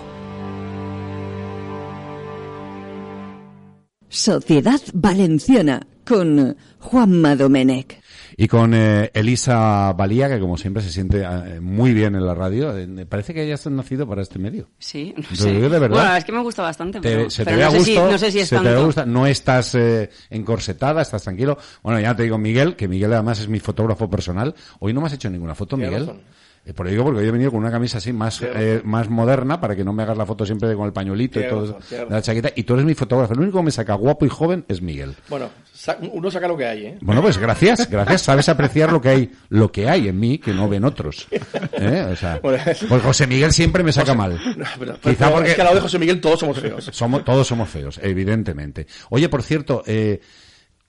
Sociedad 4.09 4.81
Valenciana 4.93 5.87
con 6.05 6.57
Juanma 6.79 7.35
Domenech. 7.37 8.01
Y 8.41 8.47
con 8.47 8.73
eh, 8.73 9.11
Elisa 9.13 9.91
Valía, 9.91 10.29
que 10.29 10.39
como 10.39 10.57
siempre 10.57 10.81
se 10.81 10.89
siente 10.91 11.23
eh, 11.23 11.59
muy 11.59 11.93
bien 11.93 12.15
en 12.15 12.25
la 12.25 12.33
radio. 12.33 12.73
Eh, 12.77 13.05
parece 13.05 13.33
que 13.33 13.41
hayas 13.41 13.67
nacido 13.67 14.07
para 14.07 14.21
este 14.21 14.39
medio. 14.39 14.69
Sí, 14.79 15.13
no 15.17 15.23
Te 15.27 15.35
sé. 15.35 15.51
de 15.53 15.67
verdad. 15.67 15.89
Bueno, 15.89 16.15
es 16.15 16.23
que 16.23 16.31
me 16.31 16.39
gusta 16.41 16.61
bastante, 16.61 17.01
Te- 17.01 17.09
pero, 17.17 17.29
se 17.29 17.43
te 17.43 17.51
pero 17.51 17.57
ve 17.57 17.63
no, 17.65 17.71
sé 17.71 17.77
gusto, 17.79 17.91
si, 18.05 18.11
no 18.13 18.17
sé 18.17 18.31
si 18.31 18.39
es 18.39 18.47
se 18.47 18.57
te 18.57 18.63
tanto. 18.63 18.85
gusto, 18.85 19.05
no 19.05 19.27
estás 19.27 19.75
eh, 19.75 20.09
encorsetada, 20.29 21.01
estás 21.01 21.21
tranquilo. 21.23 21.57
Bueno, 21.83 21.99
ya 21.99 22.15
te 22.15 22.23
digo, 22.23 22.37
Miguel, 22.37 22.77
que 22.77 22.87
Miguel 22.87 23.11
además 23.11 23.41
es 23.41 23.49
mi 23.49 23.59
fotógrafo 23.59 24.09
personal. 24.09 24.55
Hoy 24.79 24.93
no 24.93 25.01
me 25.01 25.07
has 25.07 25.13
hecho 25.13 25.29
ninguna 25.29 25.53
foto, 25.53 25.75
Miguel. 25.75 26.07
razón. 26.07 26.21
Eh, 26.69 26.73
por 26.73 26.85
ello 26.85 26.91
digo, 26.97 27.03
porque 27.05 27.21
hoy 27.21 27.27
he 27.27 27.31
venido 27.31 27.49
con 27.49 27.59
una 27.61 27.71
camisa 27.71 27.97
así 27.97 28.13
más, 28.13 28.41
eh, 28.43 28.81
más 28.83 29.09
moderna 29.09 29.59
para 29.59 29.75
que 29.75 29.83
no 29.83 29.91
me 29.91 30.03
hagas 30.03 30.15
la 30.15 30.25
foto 30.27 30.45
siempre 30.45 30.75
con 30.75 30.85
el 30.85 30.93
pañuelito 30.93 31.39
y 31.39 31.47
todo 31.47 31.79
la 32.09 32.21
chaqueta. 32.21 32.51
Y 32.55 32.61
tú 32.63 32.73
eres 32.75 32.85
mi 32.85 32.93
fotógrafo. 32.93 33.33
El 33.33 33.39
único 33.39 33.57
que 33.57 33.63
me 33.65 33.71
saca 33.71 33.95
guapo 33.95 34.23
y 34.25 34.29
joven 34.29 34.65
es 34.67 34.79
Miguel. 34.79 35.15
Bueno, 35.29 35.49
uno 36.11 36.29
saca 36.29 36.47
lo 36.47 36.55
que 36.55 36.67
hay, 36.67 36.85
¿eh? 36.85 36.97
Bueno, 37.01 37.23
pues 37.23 37.39
gracias, 37.39 37.89
gracias. 37.89 38.21
Sabes 38.21 38.49
apreciar 38.49 38.91
lo 38.91 39.01
que 39.01 39.09
hay, 39.09 39.31
lo 39.49 39.71
que 39.71 39.89
hay 39.89 40.09
en 40.09 40.19
mí 40.19 40.37
que 40.37 40.53
no 40.53 40.69
ven 40.69 40.85
otros. 40.85 41.27
¿Eh? 41.71 42.07
O 42.11 42.15
sea, 42.15 42.39
pues 42.39 42.61
José 43.03 43.25
Miguel 43.25 43.51
siempre 43.51 43.81
me 43.83 43.91
saca 43.91 44.13
mal. 44.13 44.39
Pero- 44.77 44.93
Quizá 44.99 45.15
pero 45.17 45.31
porque 45.31 45.49
Es 45.49 45.55
que 45.55 45.61
al 45.61 45.65
lado 45.65 45.75
de 45.77 45.81
José 45.81 45.97
Miguel 45.97 46.21
todos 46.21 46.39
somos 46.39 46.59
feos. 46.59 46.87
somos, 46.93 47.23
todos 47.25 47.47
somos 47.47 47.67
feos, 47.67 47.99
evidentemente. 48.03 48.85
Oye, 49.09 49.27
por 49.27 49.41
cierto, 49.41 49.81
eh, 49.87 50.21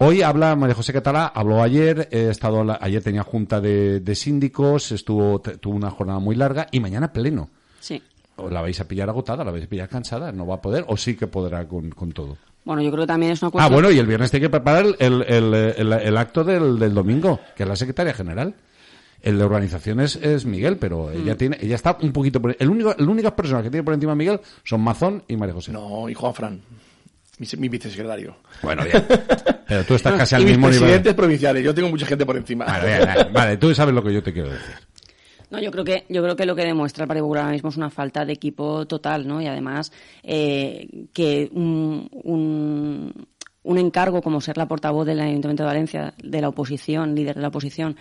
hoy 0.00 0.22
habla 0.22 0.56
María 0.56 0.74
José 0.74 0.92
Catalá, 0.92 1.26
habló 1.34 1.62
ayer, 1.62 2.08
he 2.10 2.28
estado 2.28 2.64
la- 2.64 2.78
ayer 2.80 3.02
tenía 3.02 3.22
junta 3.22 3.60
de, 3.60 4.00
de 4.00 4.14
síndicos, 4.14 4.92
estuvo, 4.92 5.40
tuvo 5.40 5.74
una 5.76 5.90
jornada 5.90 6.18
muy 6.18 6.34
larga 6.36 6.66
y 6.70 6.80
mañana 6.80 7.12
pleno. 7.12 7.48
Sí. 7.80 8.02
¿O 8.36 8.48
¿La 8.48 8.62
vais 8.62 8.80
a 8.80 8.88
pillar 8.88 9.08
agotada? 9.08 9.44
¿La 9.44 9.50
vais 9.50 9.64
a 9.64 9.68
pillar 9.68 9.88
cansada? 9.88 10.32
¿No 10.32 10.46
va 10.46 10.56
a 10.56 10.60
poder? 10.62 10.84
¿O 10.88 10.96
sí 10.96 11.14
que 11.16 11.26
podrá 11.26 11.66
con, 11.68 11.90
con 11.90 12.12
todo? 12.12 12.36
Bueno, 12.64 12.82
yo 12.82 12.90
creo 12.90 13.02
que 13.04 13.08
también 13.08 13.32
es 13.32 13.42
una 13.42 13.48
Ah, 13.48 13.52
cuestión... 13.52 13.72
bueno, 13.74 13.90
y 13.90 13.98
el 13.98 14.06
viernes 14.06 14.30
tiene 14.30 14.44
que 14.46 14.50
preparar 14.50 14.86
el, 14.98 15.22
el, 15.26 15.54
el, 15.54 15.92
el 15.92 16.16
acto 16.16 16.44
del, 16.44 16.78
del 16.78 16.94
domingo, 16.94 17.40
que 17.56 17.62
es 17.64 17.68
la 17.68 17.76
secretaria 17.76 18.12
general. 18.14 18.54
El 19.22 19.36
de 19.36 19.44
organización 19.44 20.00
es, 20.00 20.16
es 20.16 20.46
Miguel, 20.46 20.78
pero 20.78 21.10
ella 21.10 21.34
Mm. 21.34 21.36
tiene, 21.36 21.58
ella 21.60 21.74
está 21.74 21.98
un 22.00 22.10
poquito 22.12 22.40
por, 22.40 22.56
el 22.58 22.70
único, 22.70 22.94
las 22.96 23.06
únicas 23.06 23.32
personas 23.32 23.62
que 23.62 23.70
tiene 23.70 23.84
por 23.84 23.92
encima 23.92 24.14
Miguel 24.14 24.40
son 24.64 24.80
Mazón 24.80 25.22
y 25.28 25.36
María 25.36 25.54
José. 25.54 25.72
No, 25.72 26.08
y 26.08 26.14
Juan 26.14 26.32
Fran, 26.34 26.60
mi, 27.40 27.46
mi 27.58 27.68
vicesecretario. 27.68 28.36
Bueno, 28.62 28.84
bien. 28.84 29.04
Pero 29.66 29.84
tú 29.84 29.94
estás 29.94 30.14
casi 30.14 30.34
y 30.34 30.36
al 30.36 30.42
mis 30.44 30.52
mismo 30.52 30.68
nivel. 30.68 30.80
presidentes 30.80 31.14
provinciales, 31.14 31.64
yo 31.64 31.74
tengo 31.74 31.88
mucha 31.88 32.06
gente 32.06 32.26
por 32.26 32.36
encima. 32.36 32.64
Vale, 32.66 32.86
bien, 32.86 33.08
bien. 33.14 33.32
Vale, 33.32 33.56
tú 33.56 33.74
sabes 33.74 33.94
lo 33.94 34.02
que 34.02 34.12
yo 34.12 34.22
te 34.22 34.32
quiero 34.32 34.50
decir. 34.50 34.74
No, 35.50 35.60
yo 35.60 35.70
creo 35.72 35.84
que 35.84 36.04
yo 36.08 36.22
creo 36.22 36.36
que 36.36 36.46
lo 36.46 36.54
que 36.54 36.64
demuestra 36.64 37.04
el 37.04 37.08
Partido 37.08 37.24
Popular 37.24 37.44
ahora 37.44 37.54
mismo 37.54 37.70
es 37.70 37.76
una 37.76 37.90
falta 37.90 38.24
de 38.24 38.32
equipo 38.32 38.86
total, 38.86 39.26
¿no? 39.26 39.40
Y 39.42 39.46
además 39.48 39.90
eh, 40.22 40.86
que 41.12 41.48
un, 41.52 42.08
un, 42.12 43.26
un 43.64 43.78
encargo 43.78 44.22
como 44.22 44.40
ser 44.40 44.56
la 44.56 44.68
portavoz 44.68 45.06
del 45.06 45.18
Ayuntamiento 45.20 45.64
de 45.64 45.66
Valencia, 45.68 46.14
de 46.22 46.40
la 46.40 46.48
oposición, 46.50 47.14
líder 47.16 47.34
de 47.36 47.42
la 47.42 47.48
oposición, 47.48 47.96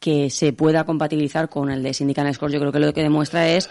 que 0.00 0.30
se 0.30 0.52
pueda 0.52 0.84
compatibilizar 0.84 1.48
con 1.48 1.70
el 1.70 1.82
de 1.82 1.94
Sindical 1.94 2.32
Scores, 2.34 2.52
yo 2.54 2.60
creo 2.60 2.72
que 2.72 2.80
lo 2.80 2.92
que 2.92 3.02
demuestra 3.02 3.48
es 3.48 3.70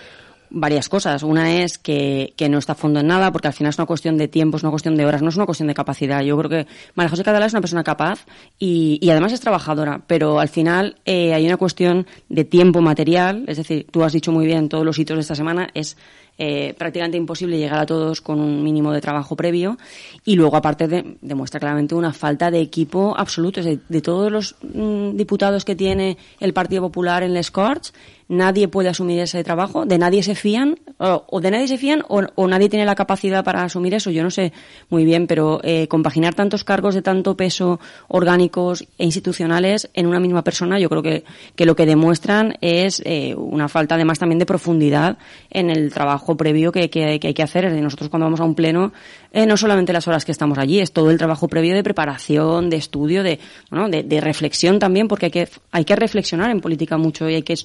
varias 0.53 0.87
cosas. 0.87 1.23
Una 1.23 1.61
es 1.61 1.77
que, 1.77 2.33
que 2.37 2.47
no 2.47 2.59
está 2.59 2.71
a 2.71 2.75
fondo 2.75 3.01
en 3.01 3.07
nada, 3.07 3.31
porque 3.31 3.47
al 3.49 3.53
final 3.53 3.71
es 3.71 3.77
una 3.77 3.85
cuestión 3.87 4.17
de 4.17 4.27
tiempo, 4.29 4.55
es 4.57 4.63
una 4.63 4.69
cuestión 4.69 4.95
de 4.95 5.05
horas, 5.05 5.21
no 5.21 5.29
es 5.29 5.35
una 5.35 5.45
cuestión 5.45 5.67
de 5.67 5.73
capacidad. 5.73 6.21
Yo 6.21 6.37
creo 6.37 6.49
que 6.49 6.67
María 6.95 7.09
José 7.09 7.23
Catalá 7.23 7.47
es 7.47 7.53
una 7.53 7.61
persona 7.61 7.83
capaz 7.83 8.25
y, 8.59 8.99
y 9.01 9.09
además 9.09 9.33
es 9.33 9.41
trabajadora, 9.41 10.01
pero 10.07 10.39
al 10.39 10.47
final 10.49 10.95
eh, 11.05 11.33
hay 11.33 11.45
una 11.45 11.57
cuestión 11.57 12.07
de 12.29 12.45
tiempo 12.45 12.79
material, 12.81 13.43
es 13.47 13.57
decir, 13.57 13.87
tú 13.91 14.03
has 14.03 14.13
dicho 14.13 14.31
muy 14.31 14.45
bien 14.45 14.69
todos 14.69 14.85
los 14.85 14.97
hitos 14.99 15.17
de 15.17 15.21
esta 15.21 15.35
semana, 15.35 15.69
es 15.73 15.97
eh, 16.39 16.73
prácticamente 16.79 17.15
imposible 17.17 17.59
llegar 17.59 17.77
a 17.79 17.85
todos 17.85 18.19
con 18.21 18.39
un 18.39 18.63
mínimo 18.63 18.91
de 18.91 19.01
trabajo 19.01 19.35
previo 19.35 19.77
y 20.25 20.35
luego 20.35 20.57
aparte 20.57 20.87
de- 20.87 21.17
demuestra 21.21 21.59
claramente 21.59 21.93
una 21.93 22.11
falta 22.11 22.49
de 22.49 22.59
equipo 22.59 23.13
absoluto 23.15 23.59
es 23.59 23.67
de, 23.67 23.79
de 23.87 24.01
todos 24.01 24.31
los 24.31 24.55
mm, 24.63 25.15
diputados 25.15 25.63
que 25.63 25.75
tiene 25.75 26.17
el 26.39 26.51
Partido 26.53 26.81
Popular 26.81 27.21
en 27.21 27.33
Les 27.35 27.51
Corts 27.51 27.93
nadie 28.29 28.67
puede 28.67 28.89
asumir 28.89 29.19
ese 29.19 29.43
trabajo 29.43 29.85
de 29.85 29.97
nadie 29.97 30.23
se 30.23 30.35
fían 30.35 30.79
o, 30.97 31.39
de 31.41 31.51
nadie 31.51 31.67
se 31.67 31.77
fían 31.77 32.03
o, 32.07 32.21
o 32.35 32.47
nadie 32.47 32.69
tiene 32.69 32.85
la 32.85 32.95
capacidad 32.95 33.43
para 33.43 33.63
asumir 33.63 33.93
eso 33.93 34.11
yo 34.11 34.23
no 34.23 34.31
sé 34.31 34.53
muy 34.89 35.03
bien 35.05 35.27
pero 35.27 35.59
eh, 35.63 35.87
compaginar 35.87 36.33
tantos 36.33 36.63
cargos 36.63 36.95
de 36.95 37.01
tanto 37.01 37.35
peso 37.35 37.79
orgánicos 38.07 38.83
e 38.97 39.03
institucionales 39.05 39.89
en 39.93 40.07
una 40.07 40.19
misma 40.19 40.43
persona 40.43 40.79
yo 40.79 40.89
creo 40.89 41.01
que, 41.03 41.23
que 41.55 41.65
lo 41.65 41.75
que 41.75 41.85
demuestran 41.85 42.55
es 42.61 43.01
eh, 43.05 43.35
una 43.35 43.67
falta 43.67 43.95
además 43.95 44.19
también 44.19 44.39
de 44.39 44.45
profundidad 44.45 45.17
en 45.49 45.69
el 45.69 45.91
trabajo 45.93 46.37
previo 46.37 46.71
que, 46.71 46.89
que- 46.89 47.19
que 47.19 47.27
hay 47.27 47.33
que 47.33 47.43
hacer. 47.43 47.71
Nosotros 47.73 48.09
cuando 48.09 48.25
vamos 48.25 48.39
a 48.39 48.43
un 48.43 48.55
pleno, 48.55 48.93
eh, 49.31 49.45
no 49.45 49.57
solamente 49.57 49.93
las 49.93 50.07
horas 50.07 50.25
que 50.25 50.31
estamos 50.31 50.57
allí, 50.57 50.79
es 50.79 50.91
todo 50.93 51.11
el 51.11 51.17
trabajo 51.17 51.47
previo 51.47 51.75
de 51.75 51.83
preparación, 51.83 52.69
de 52.69 52.77
estudio, 52.77 53.23
de, 53.23 53.39
bueno, 53.69 53.89
de, 53.89 54.03
de 54.03 54.21
reflexión 54.21 54.79
también, 54.79 55.07
porque 55.07 55.25
hay 55.27 55.31
que, 55.31 55.47
hay 55.71 55.85
que 55.85 55.95
reflexionar 55.95 56.49
en 56.51 56.61
política 56.61 56.97
mucho 56.97 57.29
y 57.29 57.35
hay 57.35 57.43
que 57.43 57.55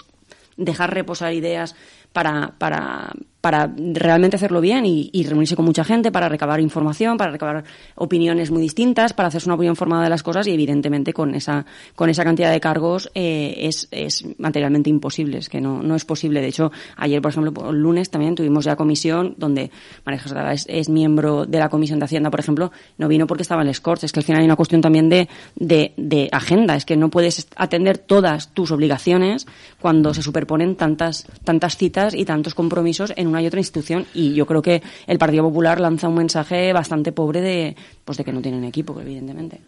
dejar 0.58 0.92
reposar 0.92 1.32
ideas 1.32 1.74
para, 2.12 2.54
para, 2.58 3.12
para 3.40 3.72
realmente 3.76 4.36
hacerlo 4.36 4.60
bien 4.60 4.84
y, 4.86 5.10
reunirse 5.28 5.56
con 5.56 5.64
mucha 5.64 5.84
gente 5.84 6.10
para 6.10 6.28
recabar 6.28 6.60
información, 6.60 7.16
para 7.16 7.30
recabar 7.30 7.64
opiniones 7.94 8.50
muy 8.50 8.62
distintas, 8.62 9.12
para 9.12 9.28
hacerse 9.28 9.48
una 9.48 9.54
opinión 9.54 9.76
formada 9.76 10.04
de 10.04 10.10
las 10.10 10.22
cosas 10.22 10.46
y 10.46 10.52
evidentemente 10.52 11.12
con 11.12 11.34
esa, 11.34 11.66
con 11.94 12.08
esa 12.08 12.24
cantidad 12.24 12.50
de 12.50 12.60
cargos 12.60 13.10
eh, 13.14 13.54
es, 13.58 13.88
es 13.90 14.24
materialmente 14.38 14.90
imposible, 14.90 15.38
es 15.38 15.48
que 15.48 15.60
no, 15.60 15.82
no 15.82 15.94
es 15.94 16.04
posible. 16.04 16.40
De 16.40 16.48
hecho, 16.48 16.72
ayer, 16.96 17.20
por 17.22 17.30
ejemplo, 17.30 17.70
el 17.70 17.80
lunes 17.80 18.10
también 18.10 18.34
tuvimos 18.34 18.64
ya 18.64 18.74
comisión 18.74 19.34
donde 19.36 19.70
María 20.04 20.20
José 20.20 20.34
es, 20.52 20.66
es 20.68 20.88
miembro 20.88 21.46
de 21.46 21.58
la 21.58 21.68
Comisión 21.68 21.98
de 21.98 22.06
Hacienda, 22.06 22.30
por 22.30 22.40
ejemplo, 22.40 22.72
no 22.96 23.06
vino 23.06 23.26
porque 23.26 23.42
estaba 23.42 23.62
en 23.62 23.68
el 23.68 23.80
Corts. 23.80 24.04
Es 24.04 24.12
que 24.12 24.20
al 24.20 24.24
final 24.24 24.40
hay 24.40 24.46
una 24.46 24.56
cuestión 24.56 24.80
también 24.80 25.08
de, 25.08 25.28
de, 25.54 25.92
de 25.96 26.28
agenda, 26.32 26.74
es 26.74 26.84
que 26.84 26.96
no 26.96 27.10
puedes 27.10 27.46
atender 27.56 27.98
todas 27.98 28.52
tus 28.54 28.70
obligaciones 28.70 29.46
cuando 29.80 30.14
se 30.14 30.22
superponen 30.22 30.76
tantas, 30.76 31.26
tantas 31.44 31.76
citas 31.76 32.14
y 32.14 32.24
tantos 32.24 32.54
compromisos 32.54 33.12
en 33.16 33.27
una 33.28 33.42
y 33.42 33.46
otra 33.46 33.60
institución. 33.60 34.06
Y 34.14 34.34
yo 34.34 34.46
creo 34.46 34.62
que 34.62 34.82
el 35.06 35.18
Partido 35.18 35.44
Popular 35.44 35.80
lanza 35.80 36.08
un 36.08 36.16
mensaje 36.16 36.72
bastante 36.72 37.12
pobre 37.12 37.40
de, 37.40 37.76
pues 38.04 38.18
de 38.18 38.24
que 38.24 38.32
no 38.32 38.42
tienen 38.42 38.64
equipo, 38.64 39.00
evidentemente. 39.00 39.60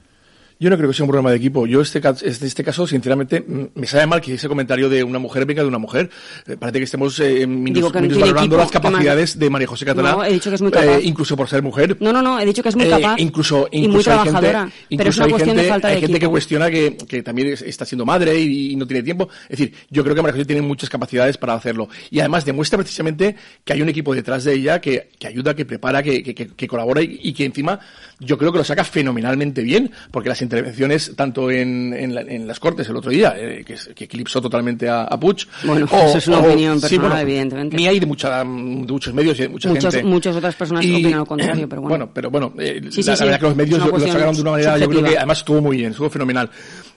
Yo 0.61 0.69
no 0.71 0.77
creo 0.77 0.91
que 0.91 0.95
sea 0.95 1.05
un 1.05 1.09
problema 1.09 1.31
de 1.31 1.37
equipo. 1.39 1.67
Yo, 1.67 1.81
este, 1.81 2.01
este, 2.23 2.47
este 2.47 2.63
caso, 2.63 2.87
sinceramente, 2.87 3.41
mm, 3.41 3.69
me 3.81 3.87
sabe 3.87 4.07
mal 4.07 4.21
que 4.21 4.35
ese 4.35 4.47
comentario 4.47 4.91
de 4.91 5.03
una 5.03 5.19
mujer 5.19 5.47
venga 5.47 5.63
de 5.63 5.69
una 5.69 5.79
mujer. 5.79 6.11
Eh, 6.47 6.59
parece 6.59 6.79
que 6.79 6.85
estemos 6.85 7.19
eh, 7.21 7.47
minus- 7.47 7.75
Digo 7.77 7.91
que 7.91 8.01
no 8.03 8.09
tiene 8.09 8.15
minusvalorando 8.17 8.57
equipo, 8.57 8.57
las 8.59 8.71
capacidades 8.71 9.39
de 9.39 9.49
María 9.51 9.67
José 9.67 9.87
Catalá. 9.87 10.13
No, 10.13 10.23
he 10.25 10.33
dicho 10.35 10.51
que 10.51 10.57
es 10.57 10.61
muy 10.63 10.69
eh, 10.69 10.75
capaz. 10.75 11.01
incluso 11.03 11.35
por 11.37 11.49
ser 11.49 11.63
mujer. 11.63 11.97
No, 11.99 12.13
no, 12.13 12.21
no, 12.21 12.39
he 12.39 12.45
dicho 12.45 12.63
que 12.63 12.69
es 12.69 12.77
muy 12.77 12.85
Eh, 12.85 12.91
capaz 12.91 13.19
incluso, 13.19 13.69
y 13.73 13.79
muy 13.79 13.87
incluso 13.87 14.11
hay 14.11 14.17
trabajadora, 14.19 14.61
gente, 14.61 14.75
pero 14.75 14.81
es 14.81 14.91
incluso 14.91 15.19
una 15.21 15.25
hay 15.25 15.31
cuestión 15.31 15.49
gente, 15.57 15.63
de 15.63 15.69
falta 15.71 15.89
de 15.89 15.95
hay 15.95 16.01
gente 16.03 16.19
que 16.21 16.29
cuestiona 16.29 16.71
que, 16.71 16.97
que 17.09 17.23
también 17.23 17.49
es- 17.49 17.63
está 17.63 17.87
siendo 17.87 18.05
madre 18.05 18.39
y, 18.39 18.73
y 18.73 18.77
no 18.77 18.87
tiene 18.87 19.03
tiempo. 19.03 19.31
Es 19.49 19.59
decir, 19.59 19.73
yo 19.89 20.03
creo 20.05 20.15
que 20.15 20.21
María 20.21 20.35
José 20.35 20.45
tiene 20.45 20.61
muchas 20.61 20.91
capacidades 20.91 21.39
para 21.39 21.55
hacerlo. 21.55 21.89
Y 22.11 22.21
además 22.21 22.45
demuestra 22.45 22.79
precisamente 22.79 23.35
que 23.65 23.73
hay 23.73 23.81
un 23.81 23.89
equipo 23.89 24.15
detrás 24.15 24.45
de 24.45 24.53
ella 24.53 24.79
que, 24.79 25.09
que 25.19 25.27
ayuda, 25.27 25.55
que 25.57 25.65
prepara, 25.65 26.03
que, 26.03 26.23
que- 26.23 26.35
que- 26.35 26.49
que 26.49 26.69
colabora 26.69 27.01
y, 27.03 27.19
y 27.23 27.33
que 27.33 27.47
encima 27.47 27.81
yo 28.21 28.39
creo 28.39 28.53
que 28.53 28.59
lo 28.59 28.65
saca 28.65 28.85
fenomenalmente 28.85 29.63
bien, 29.63 29.91
porque 30.11 30.29
las 30.29 30.41
intervenciones, 30.43 31.13
tanto 31.17 31.51
en, 31.51 31.93
en, 31.95 32.15
la- 32.15 32.21
en 32.21 32.47
las 32.47 32.61
Cortes 32.61 32.89
el 32.89 32.97
otro 32.97 33.11
día, 33.11 33.35
eh, 33.37 33.65
que, 33.65 34.05
eclipsó 34.05 34.41
totalmente 34.41 34.89
a, 34.89 35.03
a 35.05 35.19
Puig. 35.19 35.47
Bueno, 35.65 35.87
eso 35.87 36.19
es 36.19 36.29
una 36.29 36.39
opinión 36.39 36.81
sí, 36.81 36.97
personal, 36.99 37.23
evidentemente. 37.23 37.77
Mía 37.77 37.93
y 37.93 37.99
de, 38.01 38.07
mucha, 38.07 38.39
de 38.39 38.45
muchos 38.45 39.13
medios 39.15 39.39
y 39.39 39.43
de 39.43 39.49
mucha 39.49 39.69
Muchas, 39.71 39.95
gente. 39.95 40.09
muchas 40.09 40.37
otras 40.37 40.55
personas 40.55 40.85
Y- 40.85 40.93
opinan 40.95 41.19
lo 41.21 41.27
contrario, 41.27 41.69
pero 41.69 41.81
bueno. 41.83 41.91
Bueno, 41.97 42.11
pero 42.15 42.31
bueno, 42.31 42.53
eh, 42.59 42.81
Sí, 42.91 43.03
sí, 43.03 43.11
la, 43.11 43.17
la 43.17 43.25
verdad 43.25 43.39
que 43.41 43.47
los 43.47 43.57
medios 43.57 43.79
lo, 43.87 43.99
sacaron 44.01 44.35
de 44.35 44.41
una 44.43 44.51
manera, 44.53 44.71
yo 44.73 44.77
creo 44.77 44.85
subjetiva. 44.87 45.09
que 45.11 45.19
además 45.19 45.39
estuvo 45.39 45.61
muy 45.61 45.77
bien, 45.79 45.91
estuvo 45.93 46.11
fenomenal. 46.11 46.51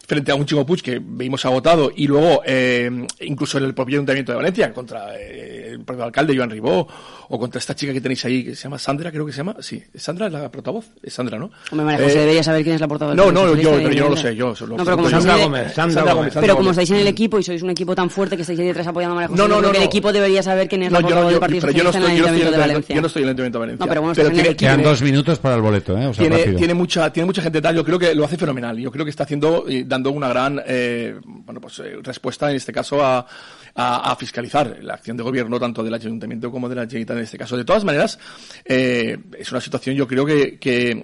Frente 0.06 0.34
a 0.34 0.36
un 0.36 0.46
Chico 0.46 0.66
Puig 0.66 0.82
que 0.82 1.00
vimos 1.02 1.46
agotado 1.46 1.90
y 1.96 2.08
luego 2.08 2.42
eh, 2.46 2.92
incluso 3.22 3.58
en 3.58 3.64
el 3.64 3.74
propio 3.74 3.96
Ayuntamiento 3.96 4.34
de 4.34 4.36
Valencia 4.36 4.74
contra 4.74 5.16
eh, 5.18 5.70
el 5.72 5.80
propio 5.86 6.04
alcalde 6.04 6.36
Joan 6.36 6.50
Ribó 6.50 6.86
o 7.30 7.40
contra 7.40 7.60
esta 7.60 7.76
chica 7.76 7.94
que 7.94 8.02
tenéis 8.02 8.24
ahí 8.26 8.44
que 8.44 8.56
se 8.56 8.64
llama 8.64 8.78
Sandra, 8.80 9.12
creo 9.12 9.26
que 9.26 9.32
se 9.32 9.38
llama. 9.38 9.56
Sí, 9.60 9.84
Sandra 9.96 10.28
es 10.28 10.34
la 10.34 10.52
portavoz. 10.52 10.86
Es 11.02 11.14
Sandra, 11.14 11.38
¿no? 11.38 11.52
Hombre, 11.72 11.86
María 11.86 12.06
José 12.06 12.18
Eh, 12.18 12.20
debería 12.22 12.44
saber 12.44 12.64
quién 12.64 12.76
es 12.76 12.82
la 12.82 12.88
portavoz 12.88 13.16
No, 13.16 13.32
no, 13.32 13.56
yo, 13.56 13.72
pero 13.72 13.92
yo 13.92 14.04
no 14.06 14.10
lo 14.12 14.18
sé, 14.18 14.36
yo. 14.36 14.54
lo- 14.62 14.78
No, 14.78 14.84
pero 14.84 14.98
como 14.98 15.10
Sandra 15.10 15.34
estáis 15.34 15.40
en- 15.46 15.52
Gómez, 15.52 15.74
Sandra 15.74 16.02
Gómez. 16.14 16.34
Sandra 16.34 16.42
Pero 16.42 16.56
como 16.58 16.70
estáis 16.72 16.92
en 16.92 16.98
el 16.98 17.08
equipo 17.08 17.40
y 17.40 17.44
sois 17.44 17.62
un 17.64 17.70
equipo 17.70 17.96
tan 17.96 18.10
fuerte 18.10 18.36
que 18.36 18.42
estáis 18.44 18.60
ahí 18.60 18.68
detrás 18.68 18.88
apoyando 18.88 19.14
a 19.14 19.16
María 19.16 19.28
José, 19.30 19.42
No, 19.42 19.48
no, 19.48 19.56
no, 19.62 19.72
que 19.72 19.78
el 19.78 19.84
no. 19.84 19.88
equipo 19.90 20.12
debería 20.14 20.44
saber 20.44 20.68
quién 20.68 20.84
es 20.84 20.92
No, 20.92 21.00
la 21.00 21.02
yo 21.02 21.04
portavoz 21.08 21.24
no, 21.24 21.28
del 21.30 21.36
yo, 21.36 21.40
Partido 21.40 21.60
no 21.62 21.62
Socialista 21.62 21.90
estoy, 21.90 22.04
en 22.04 22.04
el 22.04 22.22
no 22.22 22.28
Ayuntamiento 22.28 22.52
de 22.52 22.58
Valencia. 22.58 22.96
yo 22.96 23.02
no 23.02 23.08
estoy 23.08 23.22
en 23.22 23.24
el 23.24 23.30
Ayuntamiento 23.30 23.58
de 23.58 23.60
Valencia. 23.62 23.86
No, 23.86 23.90
pero 23.90 24.02
vamos, 24.02 24.18
pero 24.18 24.30
tiene. 24.32 24.56
Quedan 24.56 24.84
dos 24.84 25.02
minutos 25.02 25.40
para 25.40 25.56
el 25.56 25.62
boleto, 25.62 25.98
¿eh? 25.98 26.08
O 26.08 26.14
sea, 26.14 26.28
tiene, 26.30 26.54
tiene 26.54 26.74
mucha 26.74 27.12
tiene 27.12 27.26
mucha 27.26 27.42
gente 27.42 27.62
tal 27.62 27.76
yo 27.76 27.84
creo 27.84 28.00
que 28.00 28.14
lo 28.16 28.26
hace 28.26 28.38
fenomenal 28.38 28.78
yo 28.78 28.92
creo 28.92 29.06
que 29.06 29.12
está 29.12 29.24
haciendo 29.24 29.66
dando 29.86 30.12
una 30.12 30.28
gran 30.30 30.62
eh, 30.66 31.16
bueno, 31.26 31.60
pues, 31.62 31.82
respuesta, 32.02 32.50
en 32.50 32.58
este 32.58 32.72
caso, 32.72 33.04
a, 33.04 33.26
a, 33.76 34.12
a, 34.12 34.16
fiscalizar 34.16 34.78
la 34.82 34.94
acción 34.96 35.18
de 35.18 35.24
gobierno 35.24 35.60
tanto 35.60 35.84
del 35.84 35.94
ayuntamiento 35.94 36.52
como 36.52 36.70
de 36.70 36.76
la 36.76 36.82
Generalitat 36.84 37.13
en 37.18 37.24
este 37.24 37.38
caso. 37.38 37.58
De 37.58 37.66
todas 37.66 37.84
maneras, 37.84 38.20
eh, 38.66 39.18
es 39.38 39.52
una 39.52 39.62
situación 39.62 39.96
yo 39.96 40.08
creo 40.08 40.26
que, 40.26 41.04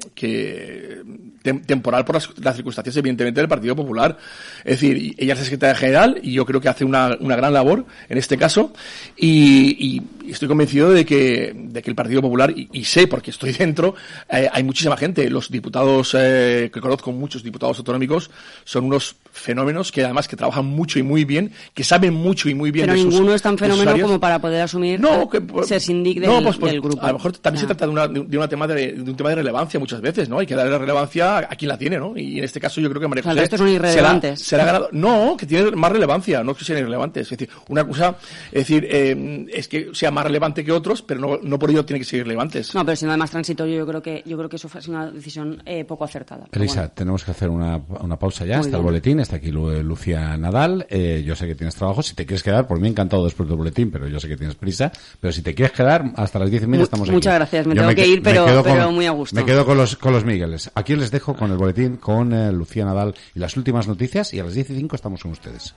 tem 1.41 1.59
temporal 1.59 2.05
por 2.05 2.15
las, 2.15 2.29
las, 2.39 2.55
circunstancias 2.55 2.95
evidentemente 2.97 3.39
del 3.39 3.47
Partido 3.47 3.75
Popular. 3.75 4.17
Es 4.63 4.79
decir, 4.79 5.15
ella 5.17 5.33
es 5.33 5.39
secretaria 5.39 5.75
general 5.75 6.19
y 6.21 6.33
yo 6.33 6.45
creo 6.45 6.59
que 6.61 6.69
hace 6.69 6.85
una, 6.85 7.17
una 7.19 7.35
gran 7.35 7.53
labor 7.53 7.85
en 8.09 8.17
este 8.17 8.37
caso 8.37 8.73
y, 9.15 9.97
y, 10.25 10.31
estoy 10.31 10.47
convencido 10.47 10.91
de 10.91 11.05
que, 11.05 11.53
de 11.55 11.81
que 11.81 11.89
el 11.89 11.95
Partido 11.95 12.21
Popular, 12.21 12.51
y, 12.55 12.69
y 12.71 12.83
sé 12.83 13.07
porque 13.07 13.31
estoy 13.31 13.51
dentro, 13.57 13.95
eh, 14.29 14.47
hay 14.51 14.63
muchísima 14.63 14.97
gente, 14.97 15.29
los 15.29 15.49
diputados 15.49 16.15
eh, 16.17 16.69
que 16.73 16.81
conozco, 16.81 17.11
muchos 17.11 17.43
diputados 17.43 17.77
autonómicos, 17.79 18.29
son 18.63 18.85
unos 18.85 19.15
fenómenos 19.31 19.91
que 19.91 20.03
además 20.03 20.27
que 20.27 20.35
trabajan 20.35 20.65
mucho 20.65 20.99
y 20.99 21.03
muy 21.03 21.25
bien, 21.25 21.51
que 21.73 21.83
saben 21.83 22.13
mucho 22.13 22.49
y 22.49 22.53
muy 22.53 22.71
bien 22.71 22.87
Pero 22.87 22.97
de 22.97 23.05
ninguno 23.05 23.27
sus, 23.27 23.35
es 23.35 23.41
tan 23.41 23.57
fenómeno 23.57 23.97
como 23.99 24.19
para 24.19 24.39
poder 24.39 24.63
asumir 24.63 24.99
no, 24.99 25.29
que, 25.29 25.41
ser 25.63 25.81
sindic 25.81 26.19
del, 26.19 26.29
no, 26.29 26.41
pues, 26.43 26.57
pues, 26.57 26.71
del, 26.71 26.81
grupo. 26.81 27.01
A 27.01 27.07
lo 27.07 27.13
mejor 27.13 27.37
también 27.37 27.59
ah. 27.59 27.61
se 27.61 27.67
trata 27.67 27.85
de, 27.85 27.91
una, 27.91 28.07
de, 28.07 28.37
una 28.37 28.47
tema 28.47 28.67
de, 28.67 28.93
de, 28.93 29.09
un 29.09 29.15
tema 29.15 29.29
de 29.29 29.35
relevancia 29.35 29.79
muchas 29.79 30.01
veces, 30.01 30.29
¿no? 30.29 30.39
Hay 30.39 30.47
que 30.47 30.55
darle 30.55 30.77
relevancia 30.77 31.28
a 31.37 31.55
quien 31.55 31.69
la 31.69 31.77
tiene, 31.77 31.97
¿no? 31.97 32.17
Y 32.17 32.39
en 32.39 32.43
este 32.43 32.59
caso 32.59 32.81
yo 32.81 32.89
creo 32.89 33.01
que 33.01 33.07
María 33.07 33.23
José... 33.23 33.31
O 33.31 33.35
sea, 33.35 33.43
estos 33.43 33.59
son 33.59 33.69
irrelevantes. 33.69 34.41
Se 34.41 34.57
la, 34.57 34.63
ha 34.63 34.65
ganado... 34.65 34.89
No, 34.91 35.37
que 35.37 35.45
tiene 35.45 35.71
más 35.71 35.91
relevancia, 35.91 36.43
no 36.43 36.53
que 36.55 36.65
sean 36.65 36.79
irrelevantes. 36.79 37.31
Es 37.31 37.37
decir, 37.37 37.49
una 37.67 37.85
cosa, 37.85 38.15
es 38.51 38.67
decir, 38.67 38.87
eh, 38.89 39.45
es 39.53 39.67
que 39.67 39.89
sea 39.93 40.11
más 40.11 40.23
relevante 40.23 40.63
que 40.63 40.71
otros, 40.71 41.01
pero 41.01 41.19
no, 41.19 41.39
no 41.41 41.59
por 41.59 41.69
ello 41.71 41.85
tiene 41.85 41.99
que 41.99 42.05
ser 42.05 42.21
irrelevantes. 42.21 42.73
No, 42.73 42.85
pero 42.85 42.95
siendo 42.95 43.11
además 43.13 43.31
transitorio, 43.31 43.77
yo 43.77 43.87
creo 43.87 44.01
que, 44.01 44.23
yo 44.25 44.37
creo 44.37 44.49
que 44.49 44.55
eso 44.55 44.69
fue 44.69 44.81
una 44.87 45.11
decisión 45.11 45.61
eh, 45.65 45.85
poco 45.85 46.03
acertada. 46.03 46.47
Elisa, 46.51 46.81
bueno. 46.81 46.91
tenemos 46.95 47.23
que 47.23 47.31
hacer 47.31 47.49
una, 47.49 47.77
una 47.77 48.17
pausa 48.17 48.45
ya, 48.45 48.59
está 48.59 48.77
el 48.77 48.83
boletín, 48.83 49.19
está 49.19 49.37
aquí 49.37 49.51
Lucía 49.51 50.37
Nadal, 50.37 50.85
eh, 50.89 51.23
yo 51.25 51.35
sé 51.35 51.47
que 51.47 51.55
tienes 51.55 51.75
trabajo, 51.75 52.01
si 52.01 52.15
te 52.15 52.25
quieres 52.25 52.43
quedar, 52.43 52.67
por 52.67 52.79
mí 52.79 52.87
encantado 52.87 53.23
después 53.23 53.47
del 53.47 53.57
boletín, 53.57 53.91
pero 53.91 54.07
yo 54.07 54.19
sé 54.19 54.27
que 54.27 54.37
tienes 54.37 54.55
prisa, 54.55 54.91
pero 55.19 55.31
si 55.31 55.41
te 55.41 55.53
quieres 55.53 55.75
quedar, 55.75 56.11
hasta 56.15 56.39
las 56.39 56.49
diez 56.49 56.63
y 56.63 56.67
media 56.67 56.83
estamos 56.83 57.07
aquí. 57.07 57.15
Muchas 57.15 57.35
gracias, 57.35 57.67
me 57.67 57.75
yo 57.75 57.81
tengo 57.81 57.89
me, 57.89 57.95
que 57.95 58.07
ir, 58.07 58.21
pero, 58.21 58.45
pero 58.45 58.85
con, 58.85 58.95
muy 58.95 59.05
a 59.05 59.11
gusto. 59.11 59.35
Me 59.35 59.45
quedo 59.45 59.65
con 59.65 59.77
los, 59.77 59.95
con 59.95 60.13
los 60.13 60.23
Migueles. 60.23 60.71
Aquí 60.75 60.95
les 60.95 61.11
con 61.21 61.51
el 61.51 61.57
boletín, 61.57 61.97
con 61.97 62.33
eh, 62.33 62.51
Lucía 62.51 62.85
Nadal 62.85 63.15
y 63.35 63.39
las 63.39 63.57
últimas 63.57 63.87
noticias, 63.87 64.33
y 64.33 64.39
a 64.39 64.43
las 64.43 64.53
diez 64.53 64.69
y 64.69 64.75
cinco 64.75 64.95
estamos 64.95 65.21
con 65.21 65.31
ustedes. 65.31 65.75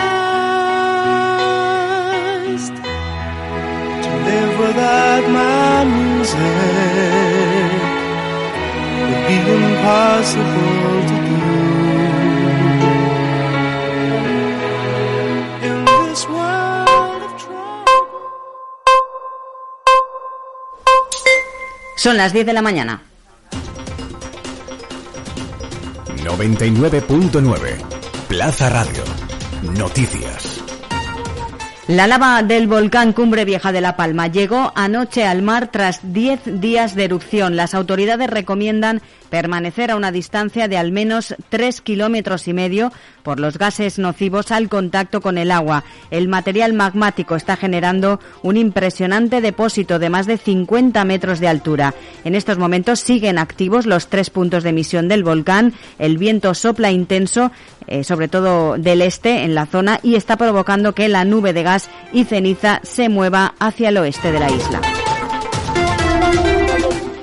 To 4.04 4.10
live 4.26 4.60
without 4.60 5.24
my 5.30 5.84
music 5.86 7.29
would 9.10 9.28
be 9.28 9.38
impossible 9.58 11.02
to 11.10 11.16
do 11.30 11.42
in 15.68 15.78
this 15.86 16.22
world 16.30 17.22
of 17.24 17.32
Son 21.98 22.18
las 22.18 22.34
10 22.34 22.46
de 22.46 22.54
la 22.54 22.62
mañana. 22.62 23.02
99.9 26.24 27.78
Plaza 28.28 28.70
Radio. 28.70 29.04
Noticias. 29.76 30.59
La 31.90 32.06
lava 32.06 32.44
del 32.44 32.68
volcán 32.68 33.14
Cumbre 33.14 33.46
Vieja 33.46 33.72
de 33.72 33.82
La 33.82 33.96
Palma 33.96 34.28
llegó 34.28 34.72
anoche 34.76 35.26
al 35.26 35.42
mar 35.42 35.70
tras 35.72 36.14
10 36.14 36.62
días 36.62 36.94
de 36.94 37.06
erupción. 37.06 37.56
Las 37.56 37.74
autoridades 37.74 38.30
recomiendan 38.30 39.02
permanecer 39.30 39.92
a 39.92 39.96
una 39.96 40.12
distancia 40.12 40.68
de 40.68 40.78
al 40.78 40.92
menos 40.92 41.36
tres 41.50 41.82
kilómetros 41.82 42.48
y 42.48 42.54
medio 42.54 42.92
por 43.24 43.40
los 43.40 43.58
gases 43.58 44.00
nocivos 44.00 44.52
al 44.52 44.70
contacto 44.70 45.22
con 45.22 45.38
el 45.38 45.52
agua. 45.52 45.84
El 46.12 46.28
material 46.28 46.74
magmático 46.74 47.36
está 47.36 47.56
generando 47.56 48.20
un 48.42 48.58
impresionante 48.58 49.42
depósito 49.42 50.00
de 50.00 50.10
más 50.10 50.26
de 50.26 50.38
50 50.38 51.04
metros 51.06 51.40
de 51.40 51.48
altura. 51.48 51.94
En 52.24 52.36
estos 52.36 52.58
momentos 52.58 53.00
siguen 53.00 53.38
activos 53.38 53.86
los 53.86 54.08
tres 54.08 54.30
puntos 54.30 54.64
de 54.64 54.70
emisión 54.70 55.08
del 55.08 55.24
volcán. 55.24 55.74
El 55.98 56.18
viento 56.18 56.54
sopla 56.54 56.92
intenso, 56.92 57.52
eh, 57.88 58.04
sobre 58.04 58.28
todo 58.28 58.78
del 58.78 59.02
este 59.02 59.44
en 59.44 59.56
la 59.56 59.66
zona, 59.66 60.00
y 60.04 60.16
está 60.16 60.38
provocando 60.38 60.94
que 60.94 61.10
la 61.10 61.26
nube 61.26 61.54
de 61.54 61.64
gas 61.64 61.90
y 62.12 62.24
ceniza 62.24 62.82
se 62.84 63.10
mueva 63.10 63.54
hacia 63.60 63.90
el 63.90 63.98
oeste 63.98 64.32
de 64.32 64.40
la 64.40 64.50
isla. 64.52 64.82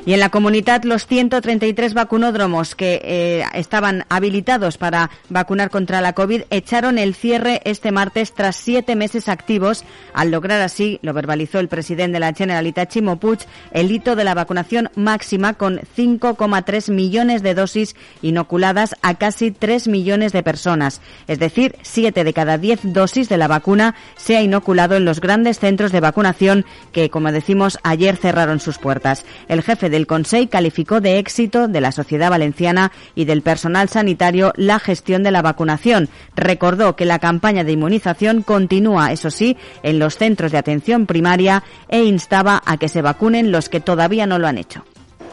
Y 0.07 0.13
en 0.13 0.21
la 0.21 0.29
comunidad 0.29 0.85
los 0.85 1.09
133 1.09 1.93
vacunódromos 1.93 2.77
que 2.77 3.01
eh, 3.03 3.45
estaban 3.55 4.05
habilitados 4.09 4.79
para 4.79 5.11
vacunar 5.31 5.69
contra 5.69 6.01
la 6.01 6.13
COVID 6.13 6.43
echaron 6.51 6.97
el 6.99 7.17
cierre 7.17 7.61
este 7.65 7.91
martes 7.91 8.33
tras 8.33 8.55
siete 8.55 8.95
meses 8.95 9.29
activos, 9.29 9.85
al 10.15 10.31
lograr 10.31 10.63
así, 10.63 11.01
lo 11.03 11.13
verbalizó 11.13 11.59
el 11.59 11.67
presidente 11.67 12.15
de 12.15 12.21
la 12.21 12.33
Generalitat 12.33 12.89
Chimo 12.89 13.17
Puig, 13.17 13.41
el 13.73 13.91
hito 13.91 14.15
de 14.15 14.23
la 14.23 14.35
vacunación 14.35 14.91
máxima 14.95 15.55
con 15.55 15.81
5,3 15.81 16.93
millones 16.93 17.43
de 17.43 17.55
dosis 17.55 17.97
inoculadas 18.23 18.95
a 19.03 19.17
casi 19.17 19.51
3 19.51 19.89
millones 19.89 20.31
de 20.31 20.45
personas. 20.45 21.01
Es 21.27 21.41
decir, 21.41 21.75
7 21.83 22.23
de 22.23 22.33
cada 22.33 22.59
10 22.59 22.93
dosis 22.93 23.29
de 23.29 23.39
la 23.39 23.49
vacuna 23.49 23.97
se 24.17 24.37
ha 24.37 24.43
inoculado 24.43 24.95
en 24.95 25.05
los 25.05 25.21
grandes 25.21 25.59
centros 25.59 25.91
de 25.91 25.99
vacunación 25.99 26.65
que, 26.93 27.11
como 27.11 27.33
decimos, 27.33 27.81
ayer 27.83 28.17
cerraron 28.17 28.61
sus 28.61 28.79
puertas. 28.79 29.25
El 29.49 29.63
jefe 29.63 29.96
del 29.97 30.07
Consejo 30.07 30.51
calificó 30.51 31.01
de 31.01 31.19
éxito 31.19 31.69
de 31.69 31.81
la 31.81 31.91
sociedad 31.91 32.29
valenciana 32.29 32.93
y 33.15 33.25
del 33.25 33.41
personal 33.41 33.89
sanitario 33.89 34.53
la 34.57 34.79
gestión 34.79 35.23
de 35.23 35.31
la 35.31 35.41
vacunación. 35.41 36.11
Recordó 36.35 36.97
que 36.97 37.07
la 37.07 37.19
campaña 37.19 37.65
de 37.65 37.73
inmunización 37.73 38.43
continúa, 38.43 39.11
eso 39.11 39.31
sí, 39.31 39.57
en 39.83 39.99
los 39.99 40.19
centros 40.19 40.53
de 40.53 40.59
atención 40.59 41.07
primaria 41.07 41.65
e 41.89 42.05
instaba 42.05 42.63
a 42.67 42.77
que 42.77 42.91
se 42.91 43.01
vacunen 43.01 43.51
los 43.51 43.71
que 43.71 43.81
todavía 43.81 44.27
no 44.27 44.39
lo 44.39 44.47
han 44.47 44.59
hecho. 44.59 44.85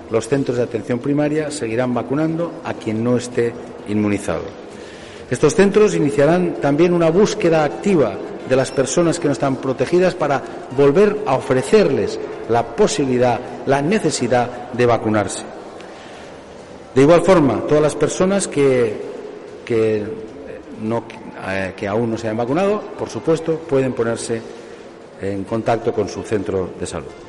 Los 0.10 0.30
centros 0.30 0.56
de 0.56 0.64
atención 0.64 1.00
primaria 1.00 1.52
seguirán 1.52 1.94
vacunando 1.94 2.62
a 2.64 2.74
quien 2.74 3.04
no 3.04 3.18
esté 3.18 3.54
inmunizado. 3.90 4.46
Estos 5.30 5.56
centros 5.56 5.94
iniciarán 5.94 6.54
también 6.62 6.94
una 6.94 7.10
búsqueda 7.10 7.66
activa 7.66 8.18
de 8.48 8.56
las 8.56 8.72
personas 8.72 9.20
que 9.20 9.28
no 9.28 9.34
están 9.34 9.58
protegidas 9.58 10.16
para 10.16 10.42
volver 10.76 11.20
a 11.26 11.36
ofrecerles 11.36 12.20
la 12.50 12.64
posibilidad, 12.76 13.40
la 13.66 13.82
necesidad 13.82 14.72
de 14.74 14.86
vacunarse. 14.86 15.44
De 16.94 17.02
igual 17.02 17.22
forma, 17.22 17.62
todas 17.68 17.82
las 17.82 17.96
personas 17.96 18.48
que, 18.48 19.02
que, 19.66 20.04
eh, 21.48 21.74
que 21.76 21.88
aún 21.88 22.12
no 22.12 22.18
se 22.18 22.30
han 22.30 22.38
vacunado, 22.38 22.82
por 22.98 23.10
supuesto, 23.10 23.60
pueden 23.60 23.94
ponerse 23.94 24.42
en 25.22 25.44
contacto 25.44 25.94
con 25.94 26.08
su 26.08 26.22
centro 26.24 26.72
de 26.80 26.86
salud. 26.86 27.23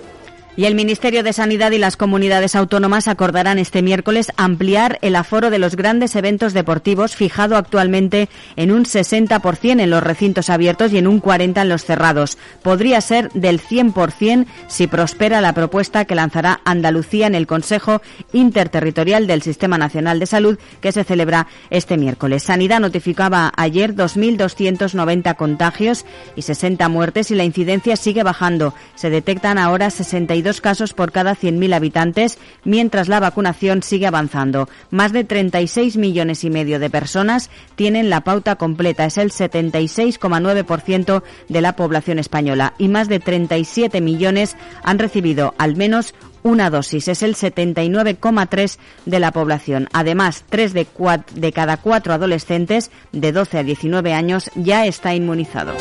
Y 0.57 0.67
el 0.67 0.77
Ministerio 0.77 1.25
de 1.25 1.33
Sanidad 1.33 1.73
y 1.73 1.79
las 1.79 1.97
comunidades 1.97 2.55
autónomas 2.55 3.09
acordarán 3.09 3.59
este 3.59 3.83
miércoles 3.83 4.31
ampliar 4.37 5.01
el 5.03 5.17
aforo 5.17 5.51
de 5.51 5.59
los 5.59 5.75
grandes 5.75 6.15
eventos 6.15 6.53
deportivos, 6.53 7.17
fijado 7.17 7.57
actualmente 7.57 8.29
en 8.55 8.71
un 8.71 8.85
60% 8.85 9.81
en 9.81 9.91
los 9.91 10.03
recintos 10.03 10.51
abiertos 10.51 10.93
y 10.93 10.99
en 10.99 11.09
un 11.09 11.21
40% 11.21 11.61
en 11.61 11.69
los 11.69 11.85
cerrados. 11.85 12.39
Podría 12.63 13.01
ser 13.01 13.33
del 13.33 13.61
100% 13.61 14.47
si 14.69 14.87
prospera 14.87 15.41
la 15.41 15.55
propuesta 15.55 16.05
que 16.05 16.15
lanzará 16.15 16.61
Andalucía 16.65 17.27
en 17.27 17.35
el 17.35 17.49
Consejo 17.49 18.01
Interterritorial 18.33 19.27
del 19.27 19.43
Sistema 19.43 19.77
Nacional 19.77 20.21
de 20.21 20.27
Salud, 20.27 20.57
que 20.81 20.93
se 20.93 21.03
celebra 21.03 21.49
este 21.71 21.97
miércoles. 21.97 22.45
Sanidad 22.45 22.79
notificaba 22.79 23.53
ayer 23.57 23.97
2.290 23.97 25.35
contagios 25.35 26.05
y 26.37 26.43
60 26.43 26.89
muertes 26.89 27.33
y 27.33 27.35
la 27.35 27.43
incidencia 27.43 27.97
sigue 27.97 28.23
bajando. 28.23 28.73
Se 28.95 29.11
detectan 29.11 29.59
ahora 29.59 29.91
62 29.91 30.44
casos 30.61 30.93
por 30.93 31.13
cada 31.13 31.35
100.000 31.37 31.75
habitantes, 31.75 32.39
mientras 32.65 33.09
la 33.09 33.21
vacunación 33.21 33.83
sigue 33.83 34.07
avanzando. 34.07 34.69
Más 34.91 35.13
de 35.13 35.25
36 35.25 35.97
millones 35.97 36.45
y 36.45 36.51
medio 36.51 36.79
de 36.79 36.91
personas 36.91 37.51
tienen 37.77 38.11
la 38.11 38.23
pauta 38.23 38.57
completa, 38.57 39.05
es 39.05 39.19
el 39.19 39.31
76,9% 39.31 41.23
de 41.49 41.61
la 41.61 41.77
población 41.77 42.19
española, 42.19 42.75
y 42.79 42.89
más 42.89 43.09
de 43.09 43.21
37 43.21 44.01
millones 44.01 44.57
han 44.83 44.99
recibido 44.99 45.55
al 45.59 45.77
menos 45.77 46.15
una 46.45 46.69
dosis, 46.69 47.09
es 47.09 47.23
el 47.23 47.35
79,3% 47.35 48.77
de 49.07 49.19
la 49.19 49.33
población. 49.33 49.89
Además, 49.93 50.45
tres 50.49 50.75
de, 50.75 50.87
de 51.35 51.53
cada 51.53 51.79
cuatro 51.79 52.13
adolescentes 52.13 52.91
de 53.13 53.33
12 53.33 53.59
a 53.59 53.63
19 53.63 54.13
años 54.13 54.51
ya 54.55 54.87
está 54.87 55.15
inmunizado. 55.15 55.73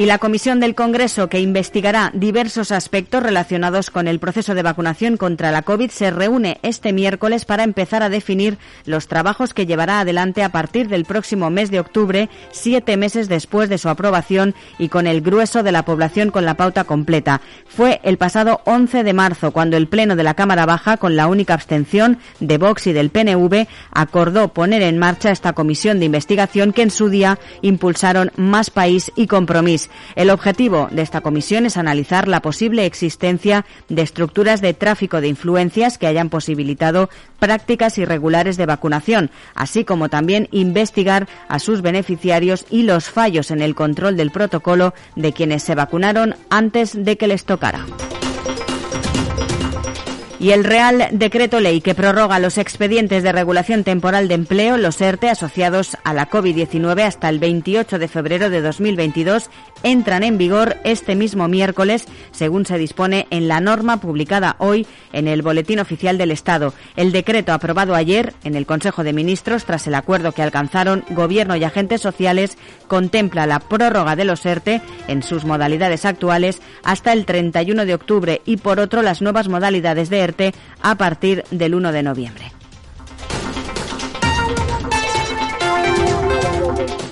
Y 0.00 0.06
la 0.06 0.16
comisión 0.16 0.60
del 0.60 0.74
Congreso 0.74 1.28
que 1.28 1.40
investigará 1.40 2.10
diversos 2.14 2.72
aspectos 2.72 3.22
relacionados 3.22 3.90
con 3.90 4.08
el 4.08 4.18
proceso 4.18 4.54
de 4.54 4.62
vacunación 4.62 5.18
contra 5.18 5.52
la 5.52 5.60
COVID 5.60 5.90
se 5.90 6.10
reúne 6.10 6.58
este 6.62 6.94
miércoles 6.94 7.44
para 7.44 7.64
empezar 7.64 8.02
a 8.02 8.08
definir 8.08 8.56
los 8.86 9.08
trabajos 9.08 9.52
que 9.52 9.66
llevará 9.66 10.00
adelante 10.00 10.42
a 10.42 10.48
partir 10.48 10.88
del 10.88 11.04
próximo 11.04 11.50
mes 11.50 11.70
de 11.70 11.80
octubre, 11.80 12.30
siete 12.50 12.96
meses 12.96 13.28
después 13.28 13.68
de 13.68 13.76
su 13.76 13.90
aprobación 13.90 14.54
y 14.78 14.88
con 14.88 15.06
el 15.06 15.20
grueso 15.20 15.62
de 15.62 15.70
la 15.70 15.84
población 15.84 16.30
con 16.30 16.46
la 16.46 16.54
pauta 16.54 16.84
completa. 16.84 17.42
Fue 17.68 18.00
el 18.02 18.16
pasado 18.16 18.62
11 18.64 19.04
de 19.04 19.12
marzo 19.12 19.50
cuando 19.50 19.76
el 19.76 19.86
Pleno 19.86 20.16
de 20.16 20.24
la 20.24 20.32
Cámara 20.32 20.64
Baja, 20.64 20.96
con 20.96 21.14
la 21.14 21.26
única 21.26 21.52
abstención 21.52 22.20
de 22.40 22.56
Vox 22.56 22.86
y 22.86 22.94
del 22.94 23.10
PNV, 23.10 23.66
acordó 23.90 24.48
poner 24.48 24.80
en 24.80 24.96
marcha 24.96 25.30
esta 25.30 25.52
comisión 25.52 25.98
de 25.98 26.06
investigación 26.06 26.72
que 26.72 26.80
en 26.80 26.90
su 26.90 27.10
día 27.10 27.38
impulsaron 27.60 28.32
Más 28.36 28.70
País 28.70 29.12
y 29.14 29.26
Compromís. 29.26 29.89
El 30.16 30.30
objetivo 30.30 30.88
de 30.90 31.02
esta 31.02 31.20
comisión 31.20 31.66
es 31.66 31.76
analizar 31.76 32.28
la 32.28 32.42
posible 32.42 32.86
existencia 32.86 33.64
de 33.88 34.02
estructuras 34.02 34.60
de 34.60 34.74
tráfico 34.74 35.20
de 35.20 35.28
influencias 35.28 35.98
que 35.98 36.06
hayan 36.06 36.28
posibilitado 36.28 37.10
prácticas 37.38 37.98
irregulares 37.98 38.56
de 38.56 38.66
vacunación, 38.66 39.30
así 39.54 39.84
como 39.84 40.08
también 40.08 40.48
investigar 40.50 41.28
a 41.48 41.58
sus 41.58 41.82
beneficiarios 41.82 42.66
y 42.70 42.82
los 42.82 43.10
fallos 43.10 43.50
en 43.50 43.62
el 43.62 43.74
control 43.74 44.16
del 44.16 44.30
protocolo 44.30 44.94
de 45.16 45.32
quienes 45.32 45.62
se 45.62 45.74
vacunaron 45.74 46.36
antes 46.50 47.04
de 47.04 47.16
que 47.16 47.28
les 47.28 47.44
tocara. 47.44 47.86
Y 50.40 50.52
el 50.52 50.64
Real 50.64 51.08
Decreto 51.12 51.60
Ley 51.60 51.82
que 51.82 51.94
prorroga 51.94 52.38
los 52.38 52.56
expedientes 52.56 53.22
de 53.22 53.30
regulación 53.30 53.84
temporal 53.84 54.26
de 54.26 54.36
empleo, 54.36 54.78
los 54.78 54.98
ERTE, 54.98 55.28
asociados 55.28 55.98
a 56.02 56.14
la 56.14 56.30
COVID-19 56.30 57.02
hasta 57.02 57.28
el 57.28 57.38
28 57.38 57.98
de 57.98 58.08
febrero 58.08 58.48
de 58.48 58.62
2022, 58.62 59.50
entran 59.82 60.22
en 60.22 60.38
vigor 60.38 60.76
este 60.84 61.14
mismo 61.14 61.48
miércoles, 61.48 62.04
según 62.32 62.66
se 62.66 62.78
dispone 62.78 63.26
en 63.30 63.48
la 63.48 63.60
norma 63.60 63.98
publicada 63.98 64.56
hoy 64.58 64.86
en 65.12 65.28
el 65.28 65.42
Boletín 65.42 65.80
Oficial 65.80 66.18
del 66.18 66.30
Estado. 66.30 66.74
El 66.96 67.12
decreto 67.12 67.52
aprobado 67.52 67.94
ayer 67.94 68.34
en 68.44 68.54
el 68.54 68.66
Consejo 68.66 69.04
de 69.04 69.12
Ministros, 69.12 69.64
tras 69.64 69.86
el 69.86 69.94
acuerdo 69.94 70.32
que 70.32 70.42
alcanzaron 70.42 71.04
Gobierno 71.10 71.56
y 71.56 71.64
agentes 71.64 72.00
sociales, 72.00 72.56
contempla 72.88 73.46
la 73.46 73.60
prórroga 73.60 74.16
de 74.16 74.24
los 74.24 74.44
ERTE 74.44 74.80
en 75.08 75.22
sus 75.22 75.44
modalidades 75.44 76.04
actuales 76.04 76.60
hasta 76.84 77.12
el 77.12 77.24
31 77.24 77.86
de 77.86 77.94
octubre 77.94 78.42
y, 78.44 78.56
por 78.58 78.80
otro, 78.80 79.02
las 79.02 79.22
nuevas 79.22 79.48
modalidades 79.48 80.10
de 80.10 80.20
ERTE 80.20 80.54
a 80.82 80.96
partir 80.96 81.44
del 81.50 81.74
1 81.74 81.92
de 81.92 82.02
noviembre. 82.02 82.52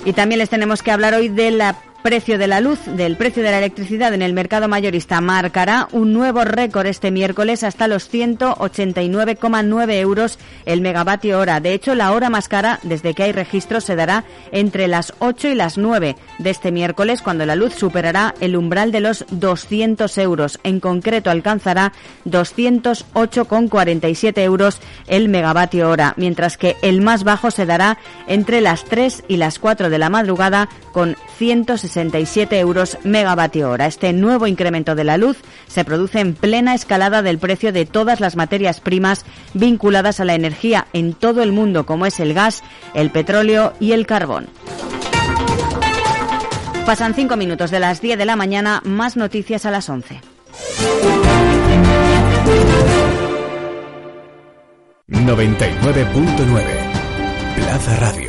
Y 0.04 0.14
también 0.14 0.38
les 0.38 0.48
tenemos 0.48 0.82
que 0.82 0.90
hablar 0.90 1.12
hoy 1.12 1.28
de 1.28 1.50
la 1.50 1.76
precio 2.08 2.38
de 2.38 2.46
la 2.46 2.62
luz, 2.62 2.78
del 2.86 3.18
precio 3.18 3.42
de 3.42 3.50
la 3.50 3.58
electricidad 3.58 4.14
en 4.14 4.22
el 4.22 4.32
mercado 4.32 4.66
mayorista 4.66 5.20
marcará 5.20 5.88
un 5.92 6.14
nuevo 6.14 6.42
récord 6.42 6.86
este 6.86 7.10
miércoles 7.10 7.62
hasta 7.62 7.86
los 7.86 8.10
189,9 8.10 9.92
euros 9.92 10.38
el 10.64 10.80
megavatio 10.80 11.38
hora. 11.38 11.60
De 11.60 11.74
hecho, 11.74 11.94
la 11.94 12.12
hora 12.12 12.30
más 12.30 12.48
cara 12.48 12.80
desde 12.82 13.12
que 13.12 13.24
hay 13.24 13.32
registro 13.32 13.82
se 13.82 13.94
dará 13.94 14.24
entre 14.52 14.88
las 14.88 15.12
8 15.18 15.48
y 15.48 15.54
las 15.54 15.76
9 15.76 16.16
de 16.38 16.48
este 16.48 16.72
miércoles, 16.72 17.20
cuando 17.20 17.44
la 17.44 17.56
luz 17.56 17.74
superará 17.74 18.34
el 18.40 18.56
umbral 18.56 18.90
de 18.90 19.00
los 19.00 19.26
200 19.30 20.16
euros. 20.16 20.60
En 20.62 20.80
concreto, 20.80 21.28
alcanzará 21.28 21.92
208,47 22.24 24.38
euros 24.38 24.80
el 25.08 25.28
megavatio 25.28 25.90
hora, 25.90 26.14
mientras 26.16 26.56
que 26.56 26.76
el 26.80 27.02
más 27.02 27.24
bajo 27.24 27.50
se 27.50 27.66
dará 27.66 27.98
entre 28.28 28.62
las 28.62 28.86
3 28.86 29.24
y 29.28 29.36
las 29.36 29.58
4 29.58 29.90
de 29.90 29.98
la 29.98 30.08
madrugada 30.08 30.70
con 30.92 31.18
167 31.98 32.60
euros 32.60 32.98
megavatio 33.02 33.70
hora. 33.70 33.86
Este 33.86 34.12
nuevo 34.12 34.46
incremento 34.46 34.94
de 34.94 35.02
la 35.04 35.16
luz 35.16 35.38
se 35.66 35.84
produce 35.84 36.20
en 36.20 36.34
plena 36.34 36.74
escalada 36.74 37.22
del 37.22 37.38
precio 37.38 37.72
de 37.72 37.86
todas 37.86 38.20
las 38.20 38.36
materias 38.36 38.80
primas 38.80 39.24
vinculadas 39.54 40.20
a 40.20 40.24
la 40.24 40.34
energía 40.34 40.86
en 40.92 41.12
todo 41.12 41.42
el 41.42 41.50
mundo, 41.50 41.86
como 41.86 42.06
es 42.06 42.20
el 42.20 42.34
gas, 42.34 42.62
el 42.94 43.10
petróleo 43.10 43.72
y 43.80 43.92
el 43.92 44.06
carbón. 44.06 44.48
Pasan 46.86 47.14
cinco 47.14 47.36
minutos 47.36 47.70
de 47.70 47.80
las 47.80 48.00
10 48.00 48.16
de 48.16 48.24
la 48.24 48.36
mañana, 48.36 48.80
más 48.84 49.16
noticias 49.16 49.66
a 49.66 49.70
las 49.70 49.88
11. 49.88 50.20
99.9 55.08 56.62
Plaza 57.56 57.96
Radio 57.96 58.27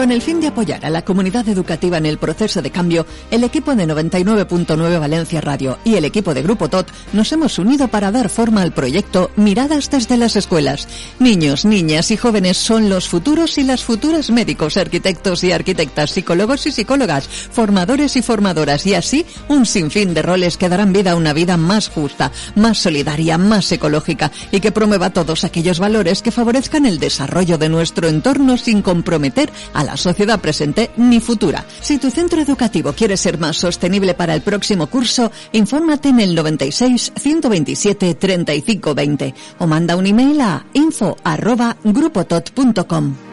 Con 0.00 0.12
el 0.12 0.22
fin 0.22 0.40
de 0.40 0.46
apoyar 0.46 0.86
a 0.86 0.88
la 0.88 1.04
comunidad 1.04 1.46
educativa 1.46 1.98
en 1.98 2.06
el 2.06 2.16
proceso 2.16 2.62
de 2.62 2.70
cambio, 2.70 3.04
el 3.30 3.44
equipo 3.44 3.74
de 3.74 3.86
99.9 3.86 4.98
Valencia 4.98 5.42
Radio 5.42 5.78
y 5.84 5.96
el 5.96 6.06
equipo 6.06 6.32
de 6.32 6.42
Grupo 6.42 6.70
TOT 6.70 6.90
nos 7.12 7.30
hemos 7.32 7.58
unido 7.58 7.86
para 7.88 8.10
dar 8.10 8.30
forma 8.30 8.62
al 8.62 8.72
proyecto 8.72 9.30
Miradas 9.36 9.90
desde 9.90 10.16
las 10.16 10.36
escuelas. 10.36 10.88
Niños, 11.18 11.66
niñas 11.66 12.10
y 12.12 12.16
jóvenes 12.16 12.56
son 12.56 12.88
los 12.88 13.10
futuros 13.10 13.58
y 13.58 13.62
las 13.62 13.84
futuras 13.84 14.30
médicos, 14.30 14.78
arquitectos 14.78 15.44
y 15.44 15.52
arquitectas, 15.52 16.12
psicólogos 16.12 16.66
y 16.66 16.72
psicólogas, 16.72 17.28
formadores 17.28 18.16
y 18.16 18.22
formadoras 18.22 18.86
y 18.86 18.94
así 18.94 19.26
un 19.48 19.66
sinfín 19.66 20.14
de 20.14 20.22
roles 20.22 20.56
que 20.56 20.70
darán 20.70 20.94
vida 20.94 21.10
a 21.10 21.16
una 21.16 21.34
vida 21.34 21.58
más 21.58 21.90
justa, 21.90 22.32
más 22.54 22.78
solidaria, 22.78 23.36
más 23.36 23.70
ecológica 23.70 24.32
y 24.50 24.60
que 24.60 24.72
promueva 24.72 25.10
todos 25.10 25.44
aquellos 25.44 25.78
valores 25.78 26.22
que 26.22 26.30
favorezcan 26.30 26.86
el 26.86 26.98
desarrollo 26.98 27.58
de 27.58 27.68
nuestro 27.68 28.08
entorno 28.08 28.56
sin 28.56 28.80
comprometer 28.80 29.52
a 29.74 29.84
la 29.84 29.89
sociedad 29.96 30.40
presente 30.40 30.90
ni 30.96 31.20
futura. 31.20 31.64
Si 31.80 31.98
tu 31.98 32.10
centro 32.10 32.40
educativo 32.40 32.92
quiere 32.92 33.16
ser 33.16 33.38
más 33.38 33.56
sostenible 33.56 34.14
para 34.14 34.34
el 34.34 34.42
próximo 34.42 34.88
curso, 34.88 35.30
infórmate 35.52 36.08
en 36.08 36.20
el 36.20 36.34
96 36.34 37.12
127 37.16 38.14
35 38.14 38.94
20 38.94 39.34
o 39.58 39.66
manda 39.66 39.96
un 39.96 40.06
email 40.06 40.40
a 40.40 40.66
info 40.74 41.16
arroba 41.24 41.76
grupotot.com. 41.84 43.29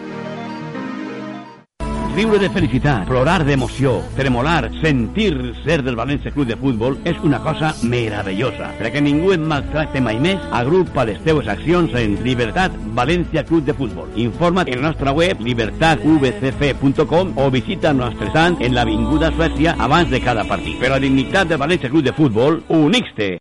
Riure 2.18 2.40
de 2.42 2.48
felicitat, 2.50 3.04
plorar 3.06 3.44
d'emoció, 3.46 3.92
tremolar, 4.18 4.72
sentir 4.82 5.36
ser 5.62 5.84
del 5.86 6.00
València 6.00 6.32
Club 6.34 6.48
de 6.50 6.56
Futbol 6.58 6.96
és 7.06 7.20
una 7.22 7.38
cosa 7.46 7.76
meravellosa. 7.86 8.72
Perquè 8.80 9.04
ningú 9.06 9.36
et 9.36 9.44
maltracte 9.52 10.02
mai 10.02 10.18
més, 10.18 10.42
agrupa 10.50 11.06
les 11.06 11.22
teves 11.22 11.46
accions 11.54 11.94
en 12.02 12.18
Libertat 12.26 12.74
València 12.98 13.46
Club 13.46 13.70
de 13.70 13.78
Futbol. 13.78 14.10
Informa't 14.18 14.66
en 14.66 14.82
la 14.82 14.88
nostra 14.90 15.14
web 15.14 15.46
libertatvcf.com 15.46 17.38
o 17.38 17.52
visita 17.54 17.94
el 17.94 18.02
nostre 18.02 18.34
stand 18.34 18.66
en 18.66 18.74
l'Avinguda 18.74 19.30
Suècia 19.38 19.78
abans 19.78 20.10
de 20.10 20.18
cada 20.26 20.50
partit. 20.50 20.82
Per 20.82 20.90
la 20.90 21.04
dignitat 21.04 21.54
del 21.54 21.62
València 21.62 21.94
Club 21.94 22.10
de 22.10 22.18
Futbol, 22.18 22.64
unix-te! 22.82 23.36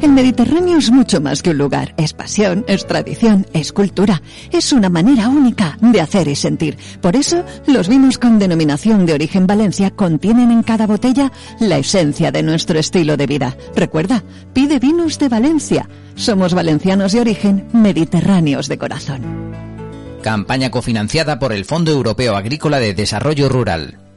El 0.00 0.12
Mediterráneo 0.12 0.78
es 0.78 0.92
mucho 0.92 1.20
más 1.20 1.42
que 1.42 1.50
un 1.50 1.58
lugar, 1.58 1.92
es 1.96 2.12
pasión, 2.12 2.64
es 2.68 2.86
tradición, 2.86 3.46
es 3.52 3.72
cultura, 3.72 4.22
es 4.52 4.72
una 4.72 4.88
manera 4.88 5.28
única 5.28 5.76
de 5.80 6.00
hacer 6.00 6.28
y 6.28 6.36
sentir. 6.36 6.78
Por 7.00 7.16
eso, 7.16 7.44
los 7.66 7.88
vinos 7.88 8.16
con 8.16 8.38
denominación 8.38 9.06
de 9.06 9.14
origen 9.14 9.48
Valencia 9.48 9.90
contienen 9.90 10.52
en 10.52 10.62
cada 10.62 10.86
botella 10.86 11.32
la 11.58 11.78
esencia 11.78 12.30
de 12.30 12.44
nuestro 12.44 12.78
estilo 12.78 13.16
de 13.16 13.26
vida. 13.26 13.56
Recuerda, 13.74 14.22
pide 14.52 14.78
vinos 14.78 15.18
de 15.18 15.28
Valencia. 15.28 15.88
Somos 16.14 16.54
valencianos 16.54 17.10
de 17.12 17.20
origen, 17.20 17.66
mediterráneos 17.72 18.68
de 18.68 18.78
corazón. 18.78 19.22
Campaña 20.22 20.70
cofinanciada 20.70 21.40
por 21.40 21.52
el 21.52 21.64
Fondo 21.64 21.90
Europeo 21.90 22.36
Agrícola 22.36 22.78
de 22.78 22.94
Desarrollo 22.94 23.48
Rural. 23.48 24.07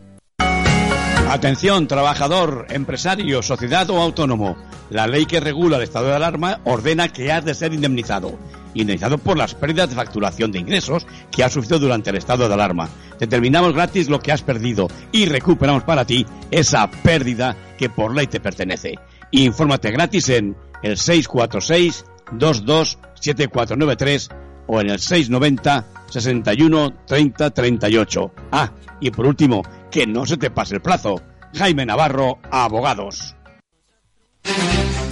Atención, 1.31 1.87
trabajador, 1.87 2.65
empresario, 2.71 3.41
sociedad 3.41 3.89
o 3.89 4.01
autónomo. 4.01 4.57
La 4.89 5.07
ley 5.07 5.25
que 5.25 5.39
regula 5.39 5.77
el 5.77 5.83
estado 5.83 6.07
de 6.07 6.15
alarma 6.15 6.59
ordena 6.65 7.07
que 7.07 7.31
has 7.31 7.45
de 7.45 7.55
ser 7.55 7.73
indemnizado. 7.73 8.37
Indemnizado 8.73 9.17
por 9.17 9.37
las 9.37 9.55
pérdidas 9.55 9.89
de 9.89 9.95
facturación 9.95 10.51
de 10.51 10.59
ingresos 10.59 11.07
que 11.31 11.45
has 11.45 11.53
sufrido 11.53 11.79
durante 11.79 12.09
el 12.09 12.17
estado 12.17 12.49
de 12.49 12.53
alarma. 12.53 12.89
Determinamos 13.17 13.71
gratis 13.71 14.09
lo 14.09 14.19
que 14.19 14.33
has 14.33 14.41
perdido 14.41 14.89
y 15.13 15.25
recuperamos 15.25 15.83
para 15.83 16.03
ti 16.03 16.25
esa 16.51 16.91
pérdida 16.91 17.55
que 17.77 17.89
por 17.89 18.13
ley 18.13 18.27
te 18.27 18.41
pertenece. 18.41 18.95
Infórmate 19.31 19.89
gratis 19.91 20.27
en 20.27 20.57
el 20.83 20.97
646 20.97 22.03
227493 22.33 24.29
o 24.67 24.81
en 24.81 24.89
el 24.89 24.99
690 24.99 25.85
61 26.09 26.93
30 27.05 27.49
38. 27.51 28.31
Ah, 28.51 28.73
y 28.99 29.11
por 29.11 29.25
último, 29.25 29.63
que 29.91 30.07
no 30.07 30.25
se 30.25 30.37
te 30.37 30.49
pase 30.49 30.75
el 30.75 30.81
plazo. 30.81 31.21
Jaime 31.53 31.85
Navarro, 31.85 32.39
Abogados. 32.49 33.35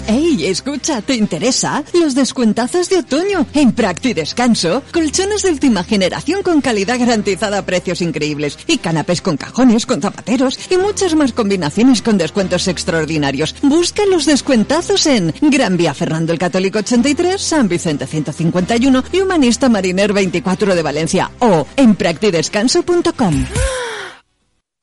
¡Ey! 0.08 0.48
Escucha, 0.48 1.04
¿te 1.04 1.14
interesa? 1.14 1.84
Los 1.94 2.16
descuentazos 2.16 2.90
de 2.90 2.98
otoño 2.98 3.46
en 3.54 3.74
Practi 3.74 4.16
Descanso. 4.16 4.82
Colchones 4.92 5.44
de 5.44 5.52
última 5.52 5.84
generación 5.84 6.42
con 6.42 6.62
calidad 6.62 6.98
garantizada 6.98 7.60
a 7.60 7.66
precios 7.66 8.02
increíbles. 8.02 8.58
Y 8.66 8.80
canapés 8.80 9.22
con 9.22 9.38
cajones, 9.38 9.86
con 9.86 10.02
zapateros 10.02 10.58
y 10.72 10.78
muchas 10.78 11.14
más 11.14 11.32
combinaciones 11.32 12.02
con 12.02 12.18
descuentos 12.18 12.68
extraordinarios. 12.68 13.56
Busca 13.62 14.04
los 14.08 14.26
descuentazos 14.26 15.06
en 15.06 15.32
Gran 15.42 15.78
Vía 15.78 15.94
Fernando 15.94 16.34
el 16.34 16.40
Católico 16.40 16.80
83, 16.80 17.40
San 17.40 17.68
Vicente 17.68 18.08
151 18.08 19.04
y 19.12 19.22
Humanista 19.22 19.70
Mariner 19.70 20.12
24 20.12 20.74
de 20.74 20.82
Valencia. 20.82 21.30
O 21.40 21.68
en 21.76 21.94
practidescanso.com. 21.94 23.46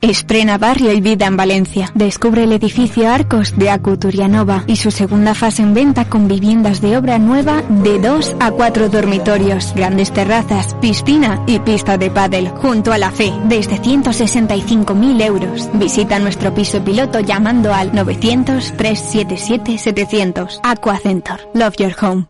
Estrena 0.02 0.58
Barrio 0.58 0.92
y 0.92 1.00
Vida 1.00 1.24
en 1.26 1.38
Valencia. 1.38 1.90
Descubre 1.94 2.44
el 2.44 2.52
edificio 2.52 3.08
Arcos 3.08 3.56
de 3.56 3.70
Acuturianova 3.70 4.62
y 4.66 4.76
su 4.76 4.90
segunda 4.90 5.34
fase 5.34 5.62
en 5.62 5.72
venta 5.72 6.04
con 6.04 6.28
viviendas 6.28 6.82
de 6.82 6.98
obra 6.98 7.18
nueva 7.18 7.62
de 7.62 7.98
2 7.98 8.36
a 8.38 8.50
4 8.50 8.90
dormitorios, 8.90 9.72
grandes 9.74 10.12
terrazas, 10.12 10.74
piscina 10.82 11.42
y 11.46 11.60
pista 11.60 11.96
de 11.96 12.10
pádel, 12.10 12.50
junto 12.50 12.92
a 12.92 12.98
la 12.98 13.10
fe, 13.10 13.32
desde 13.46 13.80
165.000 13.80 15.22
euros. 15.22 15.70
Visita 15.72 16.18
nuestro 16.18 16.52
piso 16.54 16.84
piloto 16.84 17.20
llamando 17.20 17.72
al 17.72 17.92
900-377-700. 17.92 20.60
Aquacentor. 20.62 21.40
Love 21.54 21.76
your 21.78 21.94
home. 21.98 22.26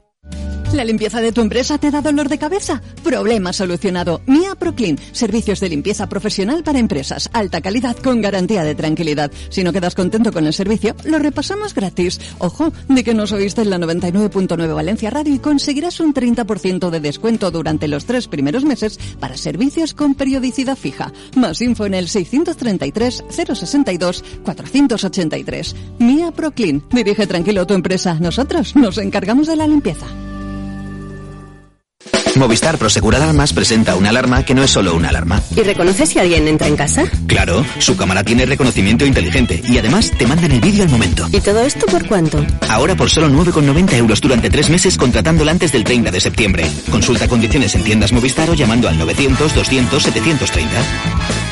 ¿La 0.73 0.85
limpieza 0.85 1.21
de 1.21 1.33
tu 1.33 1.41
empresa 1.41 1.79
te 1.79 1.91
da 1.91 2.03
dolor 2.03 2.29
de 2.29 2.39
cabeza? 2.39 2.83
Problema 3.03 3.53
solucionado. 3.53 4.21
Mia 4.27 4.57
Proclean. 4.57 4.99
Servicios 5.13 5.61
de 5.61 5.69
limpieza 5.69 6.09
profesional 6.09 6.65
para 6.65 6.79
empresas. 6.79 7.31
Alta 7.33 7.61
calidad 7.61 7.97
con 7.97 8.21
garantía 8.21 8.65
de 8.65 8.75
tranquilidad. 8.75 9.31
Si 9.49 9.63
no 9.63 9.73
quedas 9.73 9.95
contento 9.95 10.33
con 10.33 10.47
el 10.47 10.53
servicio, 10.53 10.95
lo 11.05 11.19
repasamos 11.19 11.73
gratis. 11.73 12.21
Ojo, 12.39 12.73
de 12.89 13.05
que 13.05 13.15
nos 13.15 13.33
oíste 13.33 13.63
en 13.63 13.71
la 13.71 13.79
99.9 13.79 14.75
Valencia 14.75 15.09
Radio 15.09 15.35
y 15.35 15.39
conseguirás 15.39 16.01
un 16.01 16.13
30% 16.13 16.91
de 16.91 17.01
descuento 17.01 17.51
durante 17.51 17.89
los 17.89 18.05
tres 18.05 18.27
primeros 18.27 18.65
meses 18.65 18.99
para 19.21 19.37
servicios 19.37 19.95
con 19.95 20.15
periodicidad 20.15 20.77
fija. 20.77 21.13
Más 21.37 21.63
info 21.63 21.87
en 21.87 21.95
el 21.95 22.09
633 22.09 23.25
062 23.31 24.25
483. 24.45 25.77
Mia 26.01 26.33
Proclean. 26.33 26.83
Dirige 26.91 27.27
tranquilo 27.27 27.67
tu 27.67 27.75
empresa. 27.75 28.19
Nosotros 28.21 28.75
nos 28.75 28.99
encargamos 28.99 29.47
de 29.47 29.57
la 29.57 29.69
limpieza. 29.69 30.07
Movistar 32.37 32.79
Prosegur 32.79 33.17
Alarmas 33.17 33.53
presenta 33.53 33.97
una 33.97 34.11
alarma 34.11 34.45
que 34.45 34.55
no 34.55 34.63
es 34.63 34.71
solo 34.71 34.95
una 34.95 35.09
alarma. 35.09 35.43
¿Y 35.57 35.63
reconoce 35.63 36.07
si 36.07 36.19
alguien 36.19 36.47
entra 36.49 36.69
en 36.69 36.77
casa? 36.77 37.05
Claro, 37.27 37.65
su 37.79 37.97
cámara 37.97 38.23
tiene 38.25 38.47
reconocimiento 38.47 39.07
inteligente 39.07 39.63
y 39.67 39.79
además 39.79 40.11
te 40.17 40.27
mandan 40.27 40.53
el 40.53 40.61
vídeo 40.61 40.83
al 40.83 40.91
momento. 40.91 41.27
¿Y 41.33 41.41
todo 41.41 41.63
esto 41.63 41.87
por 41.87 42.07
cuánto? 42.07 42.45
Ahora 42.69 42.95
por 42.95 43.11
solo 43.11 43.29
9,90 43.29 43.95
euros 43.95 44.21
durante 44.21 44.51
tres 44.51 44.69
meses 44.71 44.97
contratándola 44.97 45.53
antes 45.53 45.73
del 45.73 45.85
30 45.85 46.11
de 46.11 46.21
septiembre. 46.21 46.71
Consulta 46.91 47.29
condiciones 47.29 47.75
en 47.75 47.85
tiendas 47.85 48.13
Movistar 48.13 48.51
o 48.51 48.55
llamando 48.55 48.89
al 48.89 48.99
900 48.99 49.55
200 49.55 50.03
730. 50.03 51.46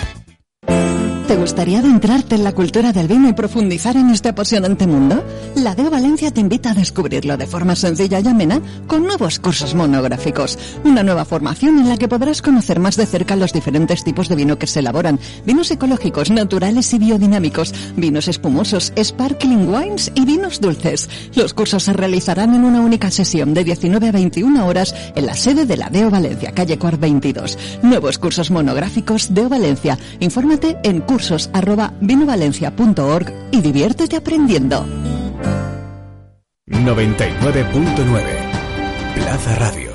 ¿Te 1.35 1.41
gustaría 1.41 1.81
adentrarte 1.81 2.37
en 2.37 2.45
la 2.45 2.53
cultura 2.53 2.93
del 2.93 3.09
vino 3.09 3.29
y 3.29 3.33
profundizar 3.33 3.97
en 3.97 4.11
este 4.11 4.29
apasionante 4.29 4.87
mundo? 4.87 5.25
La 5.57 5.75
DEO 5.75 5.91
Valencia 5.91 6.31
te 6.31 6.41
invita 6.41 6.71
a 6.71 6.75
descubrirlo 6.75 7.37
de 7.37 7.49
forma 7.49 7.75
sencilla 7.75 8.21
y 8.21 8.29
amena 8.29 8.61
con 8.87 9.03
nuevos 9.03 9.41
cursos 9.41 9.75
monográficos. 9.75 10.57
Una 10.85 11.03
nueva 11.03 11.25
formación 11.25 11.81
en 11.81 11.89
la 11.89 11.97
que 11.97 12.07
podrás 12.07 12.41
conocer 12.41 12.79
más 12.79 12.97
de 12.97 13.07
cerca 13.07 13.35
los 13.35 13.53
diferentes 13.53 14.05
tipos 14.05 14.29
de 14.29 14.37
vino 14.37 14.61
que 14.61 14.69
se 14.69 14.79
elaboran. 14.79 15.19
Vinos 15.45 15.73
ecológicos, 15.73 16.31
naturales 16.31 16.95
y 16.95 16.99
biodinámicos, 16.99 17.75
vinos 17.97 18.29
espumosos, 18.29 18.93
sparkling 18.97 19.69
wines 19.75 20.13
y 20.15 20.25
vinos 20.25 20.61
dulces. 20.61 21.11
Los 21.35 21.53
cursos 21.53 21.83
se 21.83 21.95
realizarán 21.95 22.55
en 22.55 22.65
una 22.65 22.81
única 22.81 23.11
sesión 23.11 23.55
de 23.55 23.65
19 23.65 24.09
a 24.09 24.13
21 24.13 24.67
horas 24.69 24.95
en 25.17 25.27
la 25.27 25.35
sede 25.35 25.67
de 25.67 25.79
la 25.79 25.91
DEO 25.91 26.11
Valencia, 26.11 26.53
calle 26.53 26.79
Cuart 26.79 27.01
22. 27.01 27.59
Nuevos 27.83 28.19
cursos 28.19 28.53
monográficos 28.53 29.35
DEO 29.35 29.49
Valencia. 29.49 29.99
Infórmate 30.21 30.77
en 30.85 31.01
cursos 31.25 31.49
arroba 31.55 31.95
vinovalencia.org 32.01 33.33
y 33.51 33.63
diviértete 33.63 34.17
aprendiendo. 34.17 34.85
99.9 36.67 38.23
Plaza 39.15 39.57
Radio. 39.57 39.95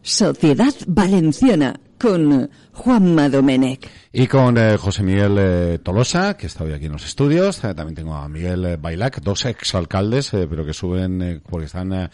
Sociedad 0.00 0.74
Valenciana 0.86 1.80
con 1.98 2.48
Juanma 2.78 3.28
Domenech. 3.28 3.88
Y 4.12 4.26
con 4.26 4.56
eh, 4.56 4.76
José 4.78 5.02
Miguel 5.02 5.36
eh, 5.38 5.78
Tolosa, 5.82 6.36
que 6.36 6.46
está 6.46 6.64
hoy 6.64 6.72
aquí 6.72 6.86
en 6.86 6.92
los 6.92 7.04
estudios. 7.04 7.62
Eh, 7.64 7.74
también 7.74 7.94
tengo 7.96 8.14
a 8.14 8.28
Miguel 8.28 8.76
Bailac, 8.78 9.20
dos 9.20 9.44
exalcaldes, 9.44 10.32
eh, 10.34 10.46
pero 10.48 10.64
que 10.64 10.72
suben 10.72 11.20
eh, 11.22 11.40
porque 11.48 11.66
están 11.66 11.92
eh, 11.92 12.08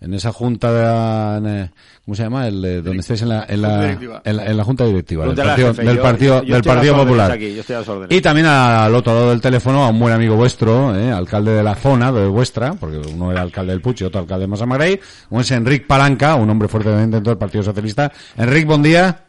en 0.00 0.14
esa 0.14 0.32
junta 0.32 0.72
de 0.72 1.62
eh, 1.64 1.70
¿cómo 2.04 2.14
se 2.14 2.22
llama? 2.24 2.46
El, 2.46 2.64
eh, 2.64 2.82
donde 2.82 3.00
estáis 3.00 3.22
en 3.22 3.30
la, 3.30 3.46
en 3.48 3.62
la, 3.62 3.90
en 4.24 4.36
la, 4.36 4.46
en 4.46 4.56
la 4.56 4.64
junta 4.64 4.84
directiva 4.84 5.24
del 5.26 5.34
partido, 5.34 5.68
jefe. 5.68 5.84
del 5.84 5.96
Yo- 5.96 6.02
partido, 6.02 6.42
yo 6.42 6.60
del 6.60 6.94
popular. 6.94 7.30
aquí, 7.32 7.54
yo 7.54 7.60
estoy 7.60 7.76
a 7.76 7.78
las 7.80 7.88
órdenes. 7.88 8.16
Y 8.16 8.20
también 8.20 8.46
al 8.46 8.94
otro 8.94 9.14
lado 9.14 9.30
del 9.30 9.40
teléfono 9.40 9.84
a 9.84 9.88
un 9.88 9.98
buen 9.98 10.12
amigo 10.14 10.36
vuestro, 10.36 10.94
eh, 10.96 11.10
alcalde 11.10 11.52
de 11.52 11.62
la 11.62 11.74
zona, 11.74 12.12
de 12.12 12.26
vuestra, 12.26 12.74
porque 12.74 12.98
uno 12.98 13.32
era 13.32 13.40
alcalde 13.42 13.72
del 13.72 13.80
Puig 13.80 13.96
y 14.00 14.04
otro 14.04 14.20
alcalde 14.20 14.42
de 14.42 14.48
Massamagrey, 14.48 15.00
uno 15.30 15.40
es 15.40 15.50
Enric 15.50 15.86
Palanca, 15.86 16.34
un 16.36 16.48
hombre 16.50 16.68
fuertemente 16.68 17.16
dentro 17.16 17.30
del 17.32 17.38
Partido 17.38 17.62
Socialista. 17.64 18.12
Enric, 18.36 18.66
buen 18.66 18.82
día. 18.82 19.24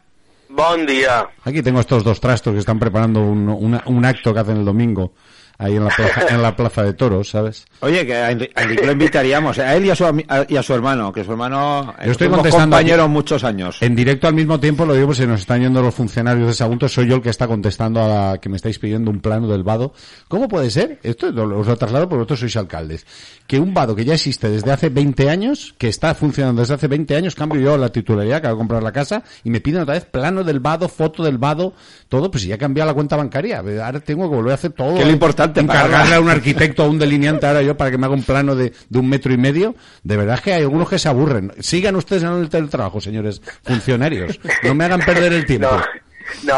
Buen 0.50 0.84
día. 0.84 1.28
Aquí 1.44 1.62
tengo 1.62 1.80
estos 1.80 2.02
dos 2.02 2.20
trastos 2.20 2.52
que 2.52 2.58
están 2.58 2.78
preparando 2.78 3.20
un, 3.22 3.48
un 3.48 4.04
acto 4.04 4.34
que 4.34 4.40
hacen 4.40 4.56
el 4.56 4.64
domingo 4.64 5.12
ahí 5.60 5.76
en 5.76 5.84
la 5.84 5.90
plaza, 5.94 6.26
en 6.34 6.42
la 6.42 6.56
plaza 6.56 6.82
de 6.82 6.92
toros, 6.94 7.28
¿sabes? 7.30 7.64
Oye, 7.80 8.04
que 8.06 8.16
a 8.16 8.32
Enri- 8.32 8.50
a 8.54 8.62
Enrique 8.62 8.86
lo 8.86 8.92
invitaríamos, 8.92 9.58
a 9.58 9.76
él 9.76 9.86
y 9.86 9.90
a 9.90 9.94
su, 9.94 10.04
a- 10.06 10.46
y 10.48 10.56
a 10.56 10.62
su 10.62 10.74
hermano, 10.74 11.12
que 11.12 11.22
su 11.22 11.30
hermano 11.32 11.94
eh, 12.00 12.06
Yo 12.06 12.12
estoy 12.12 12.28
contestando 12.28 12.76
aquí. 12.76 12.90
muchos 13.08 13.44
años. 13.44 13.76
En 13.82 13.94
directo 13.94 14.26
al 14.26 14.34
mismo 14.34 14.58
tiempo, 14.58 14.84
lo 14.86 14.94
digo 14.94 15.06
porque 15.08 15.20
se 15.22 15.26
nos 15.26 15.40
están 15.40 15.60
yendo 15.60 15.82
los 15.82 15.94
funcionarios 15.94 16.46
de 16.46 16.54
Sagunto, 16.54 16.88
soy 16.88 17.06
yo 17.08 17.16
el 17.16 17.22
que 17.22 17.30
está 17.30 17.46
contestando 17.46 18.02
a 18.02 18.08
la 18.32 18.38
que 18.38 18.48
me 18.48 18.56
estáis 18.56 18.78
pidiendo 18.78 19.10
un 19.10 19.20
plano 19.20 19.46
del 19.48 19.62
vado. 19.62 19.92
¿Cómo 20.28 20.48
puede 20.48 20.70
ser? 20.70 20.98
Esto 21.02 21.30
lo- 21.30 21.58
os 21.58 21.66
lo 21.66 21.76
traslado 21.76 22.08
porque 22.08 22.18
vosotros 22.20 22.40
sois 22.40 22.56
alcaldes. 22.56 23.06
Que 23.46 23.58
un 23.58 23.74
vado 23.74 23.94
que 23.94 24.04
ya 24.04 24.14
existe 24.14 24.48
desde 24.48 24.70
hace 24.72 24.88
20 24.88 25.28
años, 25.28 25.74
que 25.78 25.88
está 25.88 26.14
funcionando 26.14 26.62
desde 26.62 26.74
hace 26.74 26.88
20 26.88 27.16
años, 27.16 27.34
cambio 27.34 27.60
yo 27.60 27.76
la 27.76 27.90
titularidad, 27.90 28.40
que 28.40 28.46
hago 28.48 28.58
comprar 28.58 28.82
la 28.82 28.92
casa, 28.92 29.22
y 29.44 29.50
me 29.50 29.60
piden 29.60 29.82
otra 29.82 29.94
vez 29.94 30.04
plano 30.04 30.44
del 30.44 30.60
vado, 30.60 30.88
foto 30.88 31.22
del 31.24 31.38
vado, 31.38 31.72
todo, 32.08 32.30
pues 32.30 32.42
si 32.42 32.48
ya 32.48 32.54
he 32.54 32.58
cambiado 32.58 32.88
la 32.88 32.94
cuenta 32.94 33.16
bancaria. 33.16 33.58
Ahora 33.58 33.98
tengo 34.00 34.28
que 34.30 34.36
volver 34.36 34.52
a 34.52 34.54
hacer 34.54 34.72
todo. 34.72 34.94
Que 34.94 35.04
lo 35.04 35.10
importante, 35.10 35.49
Encargarle 35.56 36.14
a 36.14 36.20
un 36.20 36.28
arquitecto, 36.28 36.82
a 36.82 36.88
un 36.88 36.98
delineante 36.98 37.46
ahora 37.46 37.62
yo 37.62 37.76
para 37.76 37.90
que 37.90 37.98
me 37.98 38.06
haga 38.06 38.14
un 38.14 38.22
plano 38.22 38.54
de, 38.54 38.72
de 38.88 38.98
un 38.98 39.08
metro 39.08 39.32
y 39.32 39.36
medio. 39.36 39.74
De 40.02 40.16
verdad 40.16 40.36
es 40.36 40.40
que 40.42 40.52
hay 40.52 40.62
algunos 40.62 40.88
que 40.88 40.98
se 40.98 41.08
aburren. 41.08 41.52
Sigan 41.60 41.96
ustedes 41.96 42.22
en 42.22 42.32
el 42.32 42.48
teletrabajo, 42.48 43.00
señores 43.00 43.40
funcionarios. 43.62 44.38
No 44.62 44.74
me 44.74 44.84
hagan 44.84 45.00
perder 45.00 45.32
el 45.32 45.46
tiempo. 45.46 45.68
No, 45.70 45.82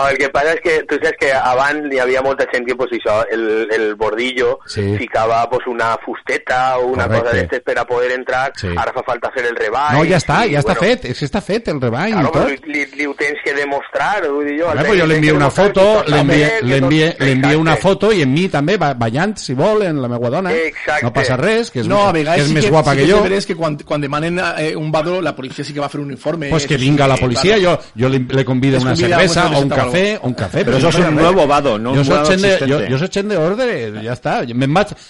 el 0.08 0.18
que 0.18 0.28
passa 0.30 0.52
és 0.54 0.60
que 0.60 0.82
tu 0.88 0.96
saps 1.02 1.16
que 1.18 1.32
abans 1.32 1.92
hi 1.92 1.98
havia 1.98 2.22
molta 2.22 2.46
gent 2.52 2.66
que 2.66 2.74
pues, 2.76 2.90
això, 2.92 3.22
el, 3.30 3.68
el 3.72 3.94
bordillo 3.94 4.58
Sí. 4.66 4.96
ficava 4.98 5.48
pues, 5.50 5.66
una 5.66 5.96
fusteta 6.04 6.78
o 6.78 6.86
una 6.86 7.06
Correcte. 7.06 7.22
cosa 7.24 7.36
d'estes 7.36 7.60
per 7.62 7.78
a 7.78 7.84
poder 7.86 8.12
entrar, 8.12 8.52
Sí. 8.56 8.68
ara 8.76 8.92
fa 8.92 9.02
falta 9.02 9.30
fer 9.34 9.46
el 9.46 9.56
reball. 9.56 9.94
No, 9.98 10.04
ja 10.04 10.16
està, 10.18 10.46
i, 10.46 10.52
ja 10.54 10.60
està 10.60 10.74
bueno, 10.76 10.80
fet. 10.96 11.04
És 11.12 11.18
que 11.18 11.26
està 11.26 11.40
fet 11.42 11.68
el 11.68 11.80
rebany 11.80 12.12
Claro, 12.12 12.28
i 12.28 12.32
tot. 12.32 12.42
però 12.42 12.66
li, 12.72 12.86
li 12.96 13.06
ho 13.06 13.14
tens 13.14 13.38
que 13.44 13.54
demostrar, 13.54 14.28
vull 14.28 14.46
dir 14.46 14.60
jo. 14.62 14.72
El 14.72 14.78
pues 14.86 14.98
yo 14.98 15.06
le 15.06 15.14
tens 15.14 15.18
envié 15.18 15.30
que 15.30 15.36
una 15.36 15.50
foto, 15.50 16.04
le 16.06 17.32
envié 17.32 17.56
una 17.56 17.76
foto 17.76 18.12
y 18.12 18.22
en 18.22 18.32
mí 18.32 18.48
també, 18.48 18.76
ballant, 18.76 19.36
si 19.36 19.54
vol, 19.54 19.82
en 19.82 20.00
la 20.02 20.08
meva 20.08 20.30
dona. 20.30 20.52
Exacte. 20.52 21.04
No 21.04 21.12
passa 21.12 21.36
res, 21.36 21.70
que 21.70 21.80
és, 21.80 21.88
no, 21.88 22.06
a 22.06 22.12
vegades 22.12 22.36
que 22.36 22.42
és 22.42 22.48
sí 22.48 22.54
més 22.54 22.64
que, 22.64 22.70
guapa 22.70 22.92
sí 22.92 22.98
que 22.98 23.06
que 23.06 23.12
jo. 23.12 23.24
és 23.26 23.46
que 23.46 23.54
quan, 23.56 23.76
quan 23.78 24.00
demanen 24.00 24.38
eh, 24.58 24.74
un 24.76 24.90
vado, 24.92 25.20
la 25.20 25.34
policia 25.34 25.64
sí 25.64 25.72
que 25.72 25.80
va 25.80 25.86
a 25.86 25.88
hacer 25.88 26.00
un 26.00 26.10
informe. 26.10 26.48
Pues 26.50 26.66
que 26.66 26.78
sí 26.78 26.90
la 26.92 27.16
claro. 27.16 27.56
yo, 27.58 27.78
yo 27.94 28.08
le, 28.08 28.18
le 28.20 28.44
convido 28.44 28.80
una 28.80 28.92
una 28.92 29.58
o 29.58 29.61
un 29.62 29.68
café, 29.68 30.18
o 30.22 30.26
un 30.28 30.34
café. 30.34 30.64
Pero 30.64 30.76
eso 30.76 30.88
es 30.88 30.98
un 30.98 31.14
nuevo 31.14 31.46
vado, 31.46 31.78
no 31.78 31.94
Yo 31.94 32.04
soy 32.04 32.36
de, 32.36 32.58
yo, 32.66 32.84
yo 32.86 32.98
soy 32.98 33.22
de 33.22 33.36
orden, 33.36 34.02
ya 34.02 34.12
está. 34.12 34.42
Me 34.54 34.66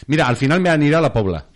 mira, 0.06 0.26
al 0.26 0.36
final 0.36 0.60
me 0.60 0.70
aniré 0.70 0.96
a 0.96 1.00
la 1.00 1.12
Pobla. 1.12 1.46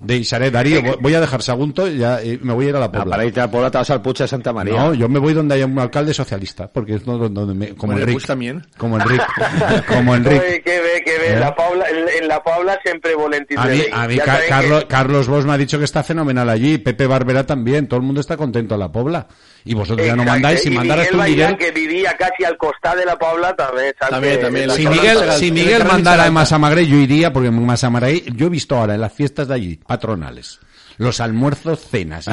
De 0.00 0.16
Isaré, 0.16 0.48
Darío, 0.52 0.80
voy- 1.00 1.14
a 1.14 1.20
dejar 1.20 1.42
Sagunto 1.42 1.88
y 1.88 1.98
ya 1.98 2.22
y 2.22 2.38
me 2.40 2.52
voy 2.52 2.66
a 2.66 2.68
ir 2.68 2.76
a 2.76 2.78
la 2.78 2.84
Ah, 2.84 2.92
Pobla. 2.92 3.10
para 3.10 3.24
irte 3.24 3.40
a 3.40 3.50
Puebla 3.50 3.68
te 3.68 3.78
vas 3.78 3.90
al 3.90 4.00
Puig 4.00 4.16
de 4.16 4.28
Santa 4.28 4.52
María. 4.52 4.74
No, 4.78 4.94
yo 4.94 5.08
me 5.08 5.18
voy 5.18 5.34
donde 5.34 5.56
haya 5.56 5.66
un 5.66 5.76
alcalde 5.76 6.14
socialista, 6.14 6.68
porque 6.68 6.94
es 6.94 7.04
donde, 7.04 7.28
donde 7.30 7.52
me, 7.52 7.68
como 7.74 7.94
Bueno, 7.94 8.02
Enrique. 8.02 8.14
pues 8.14 8.26
también. 8.26 8.64
Como 8.76 8.96
Enrique. 8.96 9.24
como 9.88 10.14
Enrique. 10.14 10.62
Que 10.64 10.80
bé, 10.80 11.02
que 11.04 11.18
bé. 11.18 11.32
Eh? 11.32 11.40
La 11.40 11.52
Paula, 11.52 11.86
en, 12.16 12.28
la 12.28 12.40
Paula 12.44 12.78
sempre 12.84 13.16
volen 13.16 13.44
A 13.56 13.66
mí, 13.66 13.82
a 14.20 14.46
Carlos, 14.48 14.82
que- 14.82 14.86
Carlos 14.86 15.26
Bosch 15.26 15.44
me 15.46 15.54
ha 15.54 15.58
dicho 15.58 15.78
que 15.80 15.84
está 15.84 16.04
fenomenal 16.04 16.48
allí, 16.48 16.78
Pepe 16.78 17.08
Barbera 17.08 17.44
también, 17.44 17.88
todo 17.88 17.98
el 17.98 18.06
mundo 18.06 18.20
está 18.20 18.36
contento 18.36 18.74
en 18.74 18.80
la 18.80 18.92
Pobla. 18.92 19.26
Y 19.64 19.74
vosotros 19.74 20.06
ya 20.06 20.16
no 20.16 20.24
mandáis, 20.24 20.60
si 20.60 20.70
mandaras 20.70 21.06
Miguel 21.06 21.12
tú, 21.12 21.18
Bailán, 21.18 21.52
Miguel. 21.52 21.66
que 21.66 21.80
vivia 21.80 22.16
casi 22.16 22.44
al 22.44 22.56
costat 22.56 22.96
de 22.96 23.04
la 23.04 23.18
Paula, 23.18 23.54
la 23.58 24.74
Si 24.74 24.86
Miguel, 24.86 25.32
si 25.32 25.52
Miguel 25.52 25.84
mandara 25.84 26.22
a 26.22 26.26
Alta. 26.26 26.32
Massamagrey, 26.32 26.86
yo 26.86 26.96
iría, 26.96 27.32
porque 27.32 27.48
en 27.48 27.66
Massamagrey 27.66 28.24
yo 28.34 28.46
he 28.46 28.50
visto 28.50 28.76
ahora 28.76 28.94
en 28.94 29.00
las 29.00 29.12
fiestas 29.12 29.48
de 29.48 29.54
allí, 29.54 29.76
patronales, 29.86 30.60
los 30.98 31.20
almuerzos, 31.20 31.80
cenas. 31.90 32.26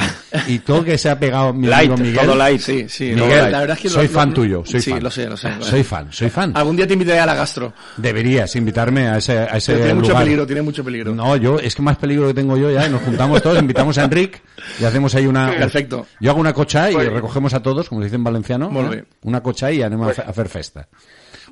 Y, 0.48 0.54
y 0.56 0.60
todo 0.60 0.84
que 0.84 0.98
se 0.98 1.10
ha 1.10 1.18
pegado 1.20 1.54
mi 1.54 1.68
Light, 1.68 1.92
amigo 1.92 2.04
Miguel. 2.04 2.26
todo 2.26 2.36
light, 2.36 2.60
sí, 2.60 2.86
sí. 2.90 3.14
Miguel, 3.16 3.52
la 3.52 3.60
verdad 3.60 3.78
es 3.78 3.82
que 3.84 3.90
soy 3.90 4.08
lo- 4.08 4.14
fan 4.14 4.30
lo- 4.30 4.36
tuyo, 4.36 4.64
soy 4.66 4.82
sí, 4.82 4.92
fan. 4.92 5.04
lo 5.04 5.12
sé, 5.12 5.28
lo 5.30 5.38
sé. 5.38 5.50
Soy 5.62 5.84
fan, 5.84 6.08
soy 6.12 6.30
fan. 6.30 6.52
Algún 6.56 6.76
día 6.76 6.88
te 6.88 6.94
invitaré 6.94 7.20
a 7.20 7.26
la 7.28 7.36
gastro. 7.36 7.74
Deberías 7.98 8.56
invitarme 8.56 9.08
a 9.08 9.18
ese, 9.18 9.38
a 9.38 9.46
ese 9.58 9.74
Pero 9.74 9.86
tiene 9.86 10.00
mucho 10.02 10.16
peligro, 10.16 10.46
tiene 10.48 10.62
mucho 10.64 10.84
peligro. 10.84 11.14
No, 11.16 11.36
yo, 11.38 11.60
es 11.60 11.76
que 11.76 11.82
más 11.82 11.98
peligro 11.98 12.28
que 12.28 12.34
tengo 12.34 12.58
yo 12.58 12.72
ya, 12.72 12.88
y 12.88 12.90
nos 12.90 13.02
juntamos 13.04 13.42
todos, 13.42 13.60
invitamos 13.60 13.98
a 13.98 14.04
Enric 14.06 14.42
y 14.80 14.84
hacemos 14.84 15.14
ahí 15.16 15.28
una... 15.28 15.52
Perfecto. 15.52 16.08
Yo 16.20 16.32
hago 16.32 16.40
una 16.40 16.54
cocha 16.54 16.90
y 16.90 16.96
Pues- 16.96 17.12
recogemos 17.14 17.54
a 17.54 17.62
todos, 17.62 17.88
como 17.88 18.02
se 18.02 18.06
dice 18.06 18.16
en 18.16 18.24
valenciano, 18.24 18.72
¿eh? 18.94 19.06
una 19.24 19.42
cocha 19.44 19.72
y 19.72 19.82
anem 19.84 20.02
a 20.02 20.06
Pues- 20.06 20.20
a 20.20 20.24
hacer 20.24 20.50
festa. 20.50 20.88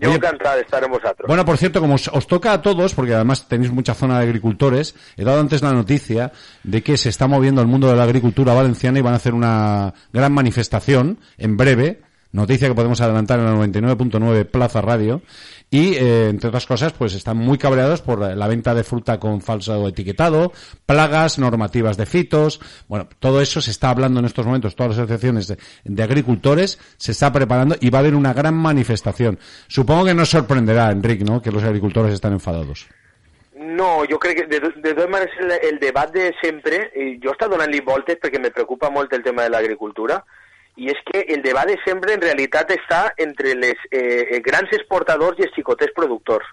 Yo 0.03 0.09
Oye, 0.09 0.17
encantado 0.17 0.57
de 0.57 0.63
estar 0.63 0.83
en 0.83 0.91
vosotros. 0.91 1.27
Bueno, 1.27 1.45
por 1.45 1.57
cierto, 1.57 1.79
como 1.79 1.95
os, 1.95 2.09
os 2.09 2.27
toca 2.27 2.51
a 2.51 2.61
todos, 2.61 2.93
porque 2.93 3.13
además 3.13 3.47
tenéis 3.47 3.71
mucha 3.71 3.93
zona 3.93 4.19
de 4.19 4.25
agricultores, 4.25 4.95
he 5.15 5.23
dado 5.23 5.39
antes 5.39 5.61
la 5.61 5.71
noticia 5.71 6.33
de 6.63 6.83
que 6.83 6.97
se 6.97 7.07
está 7.07 7.27
moviendo 7.27 7.61
el 7.61 7.67
mundo 7.67 7.89
de 7.89 7.95
la 7.95 8.03
agricultura 8.03 8.53
valenciana 8.53 8.99
y 8.99 9.01
van 9.01 9.13
a 9.13 9.17
hacer 9.17 9.33
una 9.33 9.93
gran 10.11 10.33
manifestación 10.33 11.19
en 11.37 11.55
breve, 11.55 12.01
noticia 12.33 12.67
que 12.67 12.75
podemos 12.75 12.99
adelantar 12.99 13.39
en 13.39 13.45
la 13.45 13.53
99.9 13.53 14.45
Plaza 14.45 14.81
Radio, 14.81 15.21
y 15.73 15.95
eh, 15.95 16.29
entre 16.29 16.49
otras 16.49 16.67
cosas, 16.67 16.93
pues 16.93 17.15
están 17.15 17.35
muy 17.37 17.57
cabreados 17.57 18.03
por 18.03 18.19
la 18.19 18.47
venta 18.47 18.75
de 18.75 18.83
fruta 18.83 19.19
con 19.19 19.41
falso 19.41 19.87
etiquetado, 19.87 20.51
plagas, 20.85 21.39
normativas 21.39 21.97
de 21.97 22.05
fitos, 22.05 22.61
bueno, 22.87 23.09
todo 23.17 23.41
eso 23.41 23.59
se 23.59 23.71
está 23.71 23.89
hablando 23.89 24.19
en 24.19 24.27
estos 24.27 24.45
momentos, 24.45 24.75
todas 24.75 24.91
las 24.91 24.99
asociaciones 24.99 25.47
de, 25.47 26.03
agricultores 26.03 26.77
se 26.97 27.13
está 27.13 27.33
preparando 27.33 27.75
y 27.81 27.89
va 27.89 27.97
a 27.97 28.01
haber 28.01 28.13
una 28.13 28.33
gran 28.33 28.53
manifestación. 28.53 29.39
Supongo 29.67 30.05
que 30.05 30.13
nos 30.13 30.29
sorprenderá, 30.29 30.91
Enric, 30.91 31.21
¿no?, 31.21 31.41
que 31.41 31.49
los 31.49 31.63
agricultores 31.63 32.13
están 32.13 32.33
enfadados. 32.33 32.87
No, 33.55 34.03
jo 34.07 34.19
crec 34.19 34.41
que 34.41 34.45
de, 34.45 34.59
de 34.59 34.93
totes 34.93 35.09
maneres 35.09 35.33
el, 35.39 35.53
el 35.73 35.79
debat 35.79 36.13
de 36.13 36.35
sempre, 36.39 36.83
i 36.93 37.17
jo 37.23 37.33
estat 37.33 37.49
donant-li 37.49 37.81
voltes 37.81 38.21
perquè 38.21 38.37
me 38.37 38.53
preocupa 38.53 38.93
molt 38.93 39.13
el 39.17 39.25
tema 39.25 39.41
de 39.47 39.49
l'agricultura, 39.49 40.21
i 40.75 40.89
és 40.89 40.99
que 41.05 41.25
el 41.35 41.43
debat 41.43 41.69
de 41.69 41.77
sempre 41.85 42.15
en 42.15 42.21
realitat 42.21 42.71
està 42.73 43.03
entre 43.21 43.53
les 43.59 43.79
eh, 43.91 44.39
grans 44.45 44.71
exportadors 44.73 45.37
i 45.39 45.47
els 45.47 45.53
xicotets 45.55 45.93
productors. 45.93 46.47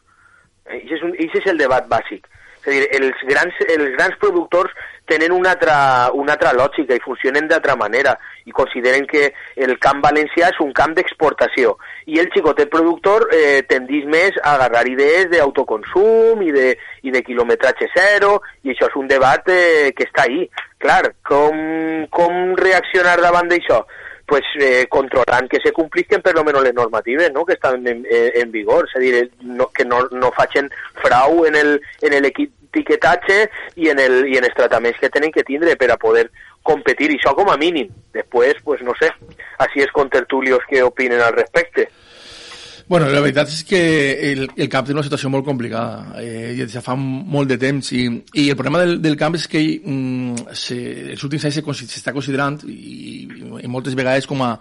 Eh, 0.67 0.83
Ix 0.85 0.99
és, 0.99 1.07
un, 1.07 1.17
és 1.17 1.51
el 1.51 1.61
debat 1.61 1.89
bàsic. 1.89 2.29
És 2.61 2.67
a 2.69 2.73
dir, 2.75 2.89
els 2.99 3.21
grans, 3.25 3.61
els 3.73 3.95
grans 3.97 4.17
productors 4.21 4.75
tenen 5.09 5.33
una 5.33 5.55
altra, 5.55 6.11
una 6.13 6.35
altra 6.37 6.53
lògica 6.53 6.95
i 6.95 7.01
funcionen 7.01 7.49
d'altra 7.49 7.75
manera 7.81 8.13
i 8.45 8.53
consideren 8.53 9.07
que 9.09 9.31
el 9.57 9.73
camp 9.81 10.03
valencià 10.05 10.51
és 10.53 10.61
un 10.61 10.75
camp 10.77 10.93
d'exportació 10.95 11.73
i 12.07 12.21
el 12.21 12.29
xicotet 12.35 12.69
productor 12.71 13.27
eh, 13.33 13.63
tendís 13.71 14.05
més 14.05 14.37
a 14.43 14.55
agarrar 14.59 14.85
idees 14.93 15.31
d'autoconsum 15.33 16.45
i, 16.45 16.53
de, 16.53 16.69
i 17.03 17.15
de 17.17 17.25
quilometratge 17.25 17.89
zero 17.97 18.37
i 18.63 18.75
això 18.75 18.93
és 18.93 19.01
un 19.01 19.09
debat 19.09 19.49
eh, 19.49 19.91
que 19.97 20.05
està 20.07 20.29
ahí. 20.29 20.45
Clar, 20.81 21.15
com, 21.27 21.59
com 22.13 22.55
reaccionar 22.61 23.19
davant 23.25 23.49
d'això? 23.49 23.81
Pues 24.31 24.45
eh, 24.61 24.87
que 25.51 25.59
se 25.61 25.73
complisquen 25.73 26.23
per 26.23 26.37
lo 26.37 26.45
menos 26.45 26.63
les 26.63 26.73
normatives 26.73 27.33
no? 27.33 27.45
que 27.45 27.55
estan 27.55 27.85
en, 27.89 28.07
en 28.09 28.53
vigor, 28.53 28.87
és 28.87 28.95
a 28.95 29.01
dir, 29.03 29.31
no, 29.43 29.67
que 29.75 29.85
no, 29.85 30.05
no 30.13 30.31
facin 30.31 30.71
frau 31.03 31.45
en 31.47 31.57
el, 31.57 31.81
en 32.01 32.15
el 32.15 32.29
etiquetatge 32.31 33.41
i 33.75 33.91
en, 33.91 33.99
el, 33.99 34.29
i 34.31 34.39
en 34.39 34.47
els 34.47 34.55
tractaments 34.55 35.01
que 35.03 35.11
tenen 35.11 35.35
que 35.35 35.43
tindre 35.43 35.75
per 35.75 35.91
a 35.91 35.99
poder 35.99 36.29
competir, 36.63 37.11
i 37.11 37.19
això 37.19 37.35
com 37.35 37.51
a 37.51 37.59
mínim. 37.59 37.91
Després, 38.15 38.63
pues 38.63 38.87
no 38.87 38.95
sé, 39.01 39.11
així 39.59 39.83
és 39.83 39.91
con 39.91 40.13
tertulios 40.15 40.63
que 40.71 40.85
opinen 40.87 41.27
al 41.27 41.35
respecte. 41.35 41.89
Bueno, 42.91 43.07
la 43.07 43.21
veritat 43.23 43.47
és 43.55 43.61
que 43.63 43.81
el, 44.33 44.41
el 44.59 44.69
camp 44.69 44.89
té 44.89 44.91
una 44.91 45.05
situació 45.07 45.29
molt 45.31 45.45
complicada 45.47 46.19
eh, 46.19 46.57
i 46.59 46.65
ja 46.73 46.81
fa 46.83 46.97
molt 46.99 47.47
de 47.53 47.55
temps 47.63 47.93
i, 47.95 48.01
i 48.35 48.49
el 48.51 48.57
problema 48.59 48.81
del, 48.83 48.97
del 49.05 49.15
camp 49.21 49.37
és 49.39 49.45
que 49.47 49.61
mm, 49.79 50.49
se, 50.59 50.79
els 51.13 51.23
últims 51.23 51.47
anys 51.47 51.61
s'està 51.85 52.11
considerant 52.17 52.59
i, 52.67 53.29
i 53.63 53.71
moltes 53.71 53.95
vegades 53.95 54.27
com 54.27 54.43
a, 54.43 54.57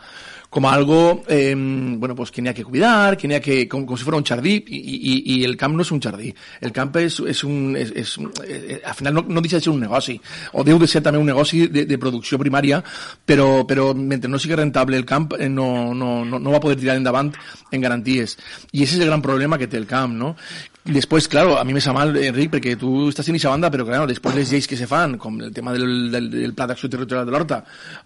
com 0.49 0.65
a 0.65 0.73
algo 0.73 1.23
eh, 1.27 1.53
bueno, 1.55 2.15
pues 2.15 2.31
que 2.31 2.47
ha 2.49 2.53
que 2.53 2.63
cuidar, 2.63 3.15
que 3.17 3.33
ha 3.35 3.39
que, 3.39 3.67
com, 3.67 3.85
com 3.85 3.97
si 3.97 4.03
fos 4.03 4.15
un 4.15 4.25
jardí, 4.25 4.55
i, 4.67 4.77
i, 4.77 5.13
i 5.35 5.43
el 5.45 5.55
camp 5.55 5.75
no 5.77 5.85
és 5.85 5.91
un 5.93 6.01
jardí. 6.01 6.31
El 6.61 6.73
camp 6.73 6.95
és, 6.97 7.19
és 7.21 7.43
un... 7.45 7.75
És, 7.77 7.91
és, 7.93 8.15
eh, 8.47 8.79
al 8.83 8.95
final 8.97 9.13
no, 9.13 9.25
no 9.29 9.41
de 9.45 9.49
ser 9.49 9.69
un 9.69 9.79
negoci, 9.79 10.17
o 10.53 10.63
deu 10.65 10.79
de 10.81 10.87
ser 10.89 11.03
també 11.05 11.21
un 11.21 11.29
negoci 11.29 11.67
de, 11.69 11.85
de 11.85 11.99
producció 12.01 12.39
primària, 12.41 12.81
però, 13.25 13.63
però 13.69 13.91
mentre 13.93 14.29
no 14.29 14.41
sigui 14.41 14.57
rentable 14.57 14.97
el 14.97 15.05
camp 15.05 15.35
eh, 15.37 15.49
no, 15.49 15.93
no, 15.93 16.25
no, 16.25 16.39
no 16.41 16.55
va 16.55 16.63
poder 16.63 16.79
tirar 16.81 16.97
endavant 16.97 17.29
en 17.71 17.85
garanties. 17.85 18.37
I 18.73 18.83
ese 18.87 18.97
és 18.97 19.03
el 19.03 19.11
gran 19.13 19.21
problema 19.21 19.59
que 19.61 19.69
té 19.69 19.77
el 19.77 19.85
camp, 19.85 20.17
no? 20.17 20.33
Després, 20.85 21.27
claro, 21.27 21.57
a 21.59 21.63
mi 21.67 21.73
me 21.75 21.81
sa 21.83 21.91
mal, 21.93 22.15
Enric, 22.17 22.49
perquè 22.53 22.71
tu 22.79 23.09
estàs 23.11 23.27
en 23.29 23.35
eixa 23.35 23.49
banda, 23.51 23.67
però 23.69 23.83
claro, 23.85 24.05
després 24.07 24.33
les 24.33 24.49
lleis 24.49 24.65
que 24.65 24.77
se 24.79 24.87
fan, 24.87 25.17
com 25.19 25.35
el 25.43 25.51
tema 25.53 25.73
del, 25.75 26.09
del, 26.09 26.29
del 26.31 26.53
pla 26.55 26.65
d'acció 26.65 26.87
territorial 26.89 27.27
de 27.27 27.33
l'Horta, 27.35 27.59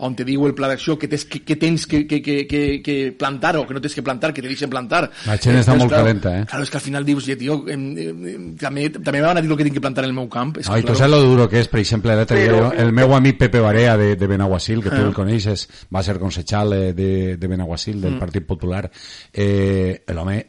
on 0.04 0.16
te 0.18 0.26
diu 0.26 0.44
el 0.50 0.56
pla 0.58 0.68
d'acció 0.68 0.98
que, 1.00 1.08
tens, 1.08 1.24
que, 1.30 1.44
que 1.46 1.56
tens 1.56 1.86
que, 1.88 2.02
que, 2.10 2.20
que, 2.26 2.36
que, 2.50 2.82
que 2.84 2.96
plantar 3.18 3.56
o 3.62 3.68
que 3.68 3.76
no 3.78 3.80
tens 3.80 3.94
que 3.96 4.02
plantar, 4.04 4.34
que 4.34 4.42
te 4.42 4.50
deixen 4.50 4.72
plantar. 4.74 5.04
La 5.30 5.38
gent 5.38 5.62
està 5.62 5.78
molt 5.78 5.94
claro, 5.94 6.04
calenta, 6.10 6.34
eh? 6.42 6.46
Claro, 6.50 6.64
és 6.66 6.74
que 6.74 6.78
al 6.82 6.84
final 6.84 7.06
dius, 7.06 7.26
"Ja, 7.30 7.38
tio, 7.38 7.60
em, 7.70 7.86
em, 7.98 8.26
em, 8.34 8.56
també, 8.58 8.90
també 8.90 9.20
me 9.22 9.28
van 9.28 9.38
a 9.38 9.42
dir 9.42 9.52
el 9.52 9.58
que 9.58 9.64
tinc 9.70 9.76
que 9.76 9.82
plantar 9.82 10.04
en 10.04 10.10
el 10.10 10.16
meu 10.16 10.28
camp. 10.28 10.58
És 10.58 10.68
No, 10.68 10.74
que, 10.74 10.80
i 10.82 10.84
tu 10.84 10.96
saps 10.96 11.12
lo 11.12 11.22
duro 11.22 11.48
que 11.48 11.60
és, 11.62 11.68
per 11.70 11.80
exemple, 11.80 12.14
l'altre 12.16 12.42
dia 12.42 12.52
Però- 12.52 12.74
el 12.76 12.92
meu 12.92 13.14
amic 13.16 13.38
Pepe 13.38 13.60
Barea 13.62 13.96
de, 13.98 14.16
de 14.18 14.28
Benaguasil, 14.28 14.82
que 14.82 14.90
tu 14.90 14.96
Ah. 14.98 15.06
el 15.08 15.14
coneixes, 15.14 15.70
va 15.94 16.02
ser 16.04 16.18
concejal 16.20 16.74
eh, 16.74 16.94
de, 16.94 17.38
de 17.38 17.48
Benaguasil, 17.48 18.02
del 18.02 18.16
Mm. 18.16 18.20
Partit 18.20 18.46
Popular, 18.46 18.90
eh, 19.32 20.04
l'home, 20.08 20.48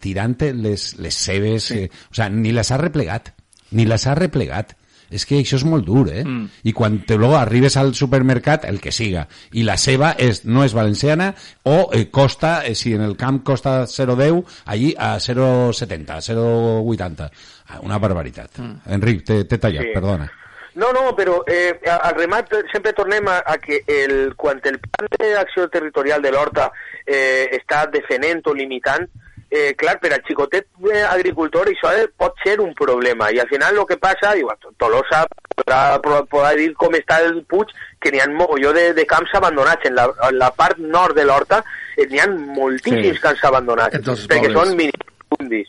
home, 0.00 0.34
tirant 0.36 0.36
les, 0.62 0.98
les 0.98 1.14
Sí. 1.14 1.74
eh, 1.74 1.90
o 2.10 2.14
sea, 2.14 2.28
ni 2.28 2.52
les 2.52 2.70
ha 2.70 2.76
replegat, 2.78 3.34
ni 3.72 3.84
les 3.86 4.06
ha 4.06 4.14
replegat. 4.14 4.76
És 5.10 5.26
que 5.26 5.34
això 5.40 5.56
és 5.56 5.64
molt 5.64 5.84
dur, 5.84 6.08
eh? 6.08 6.22
Mm. 6.24 6.44
I 6.62 6.72
quan 6.72 7.00
te 7.04 7.16
luego 7.16 7.34
arribes 7.36 7.76
al 7.76 7.94
supermercat, 7.96 8.64
el 8.64 8.80
que 8.80 8.92
siga, 8.92 9.26
i 9.50 9.64
la 9.64 9.76
ceba 9.76 10.12
és, 10.16 10.44
no 10.44 10.62
és 10.62 10.72
valenciana, 10.72 11.34
o 11.64 11.90
eh, 11.92 12.08
costa, 12.10 12.64
eh, 12.64 12.76
si 12.76 12.94
en 12.94 13.00
el 13.02 13.16
camp 13.16 13.42
costa 13.42 13.88
0,10, 13.88 14.44
allí 14.66 14.94
a 14.96 15.18
0,70, 15.18 16.20
0,80. 16.20 17.28
Ah, 17.70 17.80
Una 17.82 17.98
barbaritat. 17.98 18.58
Mm. 18.58 18.76
Enric, 18.86 19.24
t'he 19.24 19.58
tallat, 19.58 19.82
Sí. 19.82 19.90
perdona. 19.92 20.30
No, 20.76 20.92
no, 20.92 21.16
però 21.16 21.42
eh, 21.48 21.80
al 21.90 22.14
remat 22.14 22.48
sempre 22.72 22.92
tornem 22.92 23.26
a, 23.26 23.42
a 23.44 23.58
que 23.58 23.82
el, 23.88 24.36
quan 24.36 24.60
el 24.62 24.78
plan 24.78 25.08
d'acció 25.18 25.68
territorial 25.68 26.22
de 26.22 26.30
l'Horta 26.30 26.70
eh, 27.04 27.50
està 27.58 27.90
defenent 27.90 28.40
o 28.46 28.54
limitant, 28.54 29.08
eh, 29.50 29.74
clar, 29.76 29.98
per 30.00 30.12
al 30.14 30.22
xicotet 30.26 30.68
eh, 30.86 31.02
agricultor 31.02 31.68
això 31.68 31.90
eh, 31.98 32.06
pot 32.16 32.38
ser 32.44 32.60
un 32.62 32.72
problema 32.78 33.30
i 33.34 33.40
al 33.42 33.48
final 33.50 33.76
el 33.76 33.86
que 33.86 33.98
passa, 33.98 34.36
i 34.38 34.42
bueno, 34.46 34.70
Tolosa 34.78 35.24
podrà, 35.56 35.98
podrà, 36.00 36.54
dir 36.56 36.72
com 36.78 36.94
està 36.94 37.18
el 37.26 37.42
Puig, 37.50 37.72
que 38.00 38.12
n'hi 38.14 38.20
ha 38.22 38.28
mogolló 38.30 38.72
de, 38.72 38.92
de 38.94 39.04
camps 39.06 39.34
abandonats. 39.34 39.84
En 39.90 39.94
la, 39.98 40.06
en 40.28 40.38
la 40.38 40.50
part 40.54 40.78
nord 40.78 41.16
de 41.18 41.24
l'Horta 41.26 41.62
eh, 41.96 42.06
n'hi 42.06 42.22
ha 42.22 42.28
moltíssims 42.30 43.18
Sí. 43.18 43.22
camps 43.26 43.44
abandonats, 43.44 43.94
Entonces, 43.98 44.26
perquè 44.30 44.48
pobres. 44.52 44.70
són 44.70 44.76
minifundis. 44.78 45.68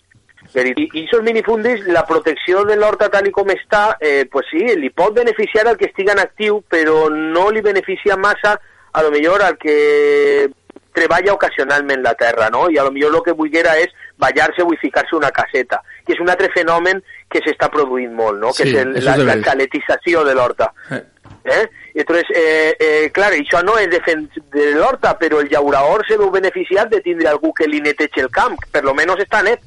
Dir, 0.52 0.74
I 0.76 0.88
aquests 0.90 1.24
minifundis, 1.24 1.86
la 1.88 2.02
protecció 2.06 2.66
de 2.68 2.76
l'horta 2.76 3.08
tal 3.10 3.28
i 3.28 3.32
com 3.32 3.48
està, 3.54 3.96
eh, 4.02 4.26
pues 4.30 4.50
sí, 4.52 4.60
li 4.76 4.90
pot 4.90 5.14
beneficiar 5.16 5.68
al 5.68 5.78
que 5.78 5.86
estigui 5.88 6.12
en 6.12 6.20
actiu, 6.20 6.62
però 6.68 7.06
no 7.10 7.50
li 7.52 7.62
beneficia 7.62 8.18
massa, 8.18 8.58
a 8.92 9.02
lo 9.02 9.12
millor, 9.12 9.42
al 9.42 9.58
que 9.58 10.50
treballa 10.94 11.34
ocasionalment 11.34 12.02
la 12.04 12.14
terra, 12.16 12.50
no? 12.50 12.70
I 12.70 12.78
a 12.78 12.84
lo 12.84 12.92
millor 12.92 13.16
el 13.16 13.24
que 13.24 13.32
volguera 13.38 13.78
és 13.80 13.92
ballar-se 14.18 14.64
o 14.64 14.70
ficar-se 14.82 15.16
una 15.16 15.32
caseta, 15.32 15.82
que 16.06 16.14
és 16.14 16.20
un 16.20 16.30
altre 16.30 16.50
fenomen 16.54 17.02
que 17.30 17.40
s'està 17.46 17.70
produint 17.72 18.14
molt, 18.14 18.40
no? 18.40 18.52
Que 18.54 18.66
Sí, 18.68 18.76
és 18.76 18.82
el, 18.84 18.94
la, 19.06 19.16
la 19.18 19.32
veres. 19.36 19.46
chaletització 19.46 20.24
de 20.28 20.36
l'horta. 20.36 20.72
Eh. 20.92 21.02
Eh? 21.44 21.64
I 21.96 22.00
entonces, 22.04 22.28
eh, 22.36 22.76
eh, 22.80 23.10
clar, 23.12 23.32
això 23.34 23.64
no 23.66 23.78
és 23.80 23.90
defens 23.90 24.30
de 24.54 24.72
l'horta, 24.76 25.18
però 25.18 25.40
el 25.42 25.50
llaurador 25.50 26.06
se 26.08 26.18
veu 26.18 26.30
beneficiat 26.30 26.90
de 26.92 27.02
tindre 27.02 27.28
algú 27.28 27.54
que 27.54 27.68
li 27.68 27.82
neteja 27.82 28.22
el 28.22 28.30
camp, 28.30 28.60
per 28.72 28.84
lo 28.84 28.94
menos 28.94 29.18
està 29.20 29.42
net, 29.44 29.60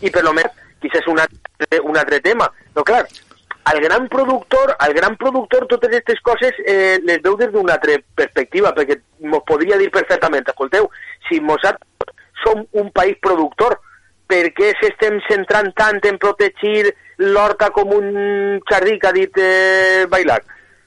i 0.00 0.10
per 0.10 0.24
lo 0.24 0.32
menos, 0.32 0.50
quizás 0.82 1.00
és 1.04 1.06
un 1.06 1.20
altre, 1.22 1.80
un 1.84 1.96
altre 1.96 2.18
tema. 2.20 2.50
No, 2.74 2.82
clar, 2.82 3.06
al 3.64 3.80
gran 3.80 4.08
productor, 4.08 4.74
al 4.78 4.92
gran 4.94 5.16
productor 5.16 5.66
totes 5.70 5.88
aquestes 5.90 6.20
coses 6.20 6.56
eh, 6.66 6.98
les 7.04 7.22
veu 7.22 7.36
des 7.38 7.52
d'una 7.52 7.76
altra 7.76 7.98
perspectiva, 8.18 8.72
perquè 8.74 8.98
mos 9.30 9.44
podria 9.46 9.78
dir 9.78 9.90
perfectament, 9.94 10.48
escolteu, 10.48 10.90
si 11.28 11.38
nosaltres 11.40 12.14
som 12.42 12.64
un 12.72 12.90
país 12.90 13.18
productor, 13.22 13.78
per 14.26 14.48
què 14.56 14.72
s'estem 14.80 15.20
centrant 15.28 15.70
tant 15.78 16.00
en 16.08 16.18
protegir 16.18 16.90
l'horta 17.22 17.70
com 17.70 17.92
un 17.94 18.60
jardí 18.70 18.98
que 18.98 19.08
ha 19.08 19.14
dit 19.14 19.38
eh, 19.38 20.06
Bailac? 20.10 20.46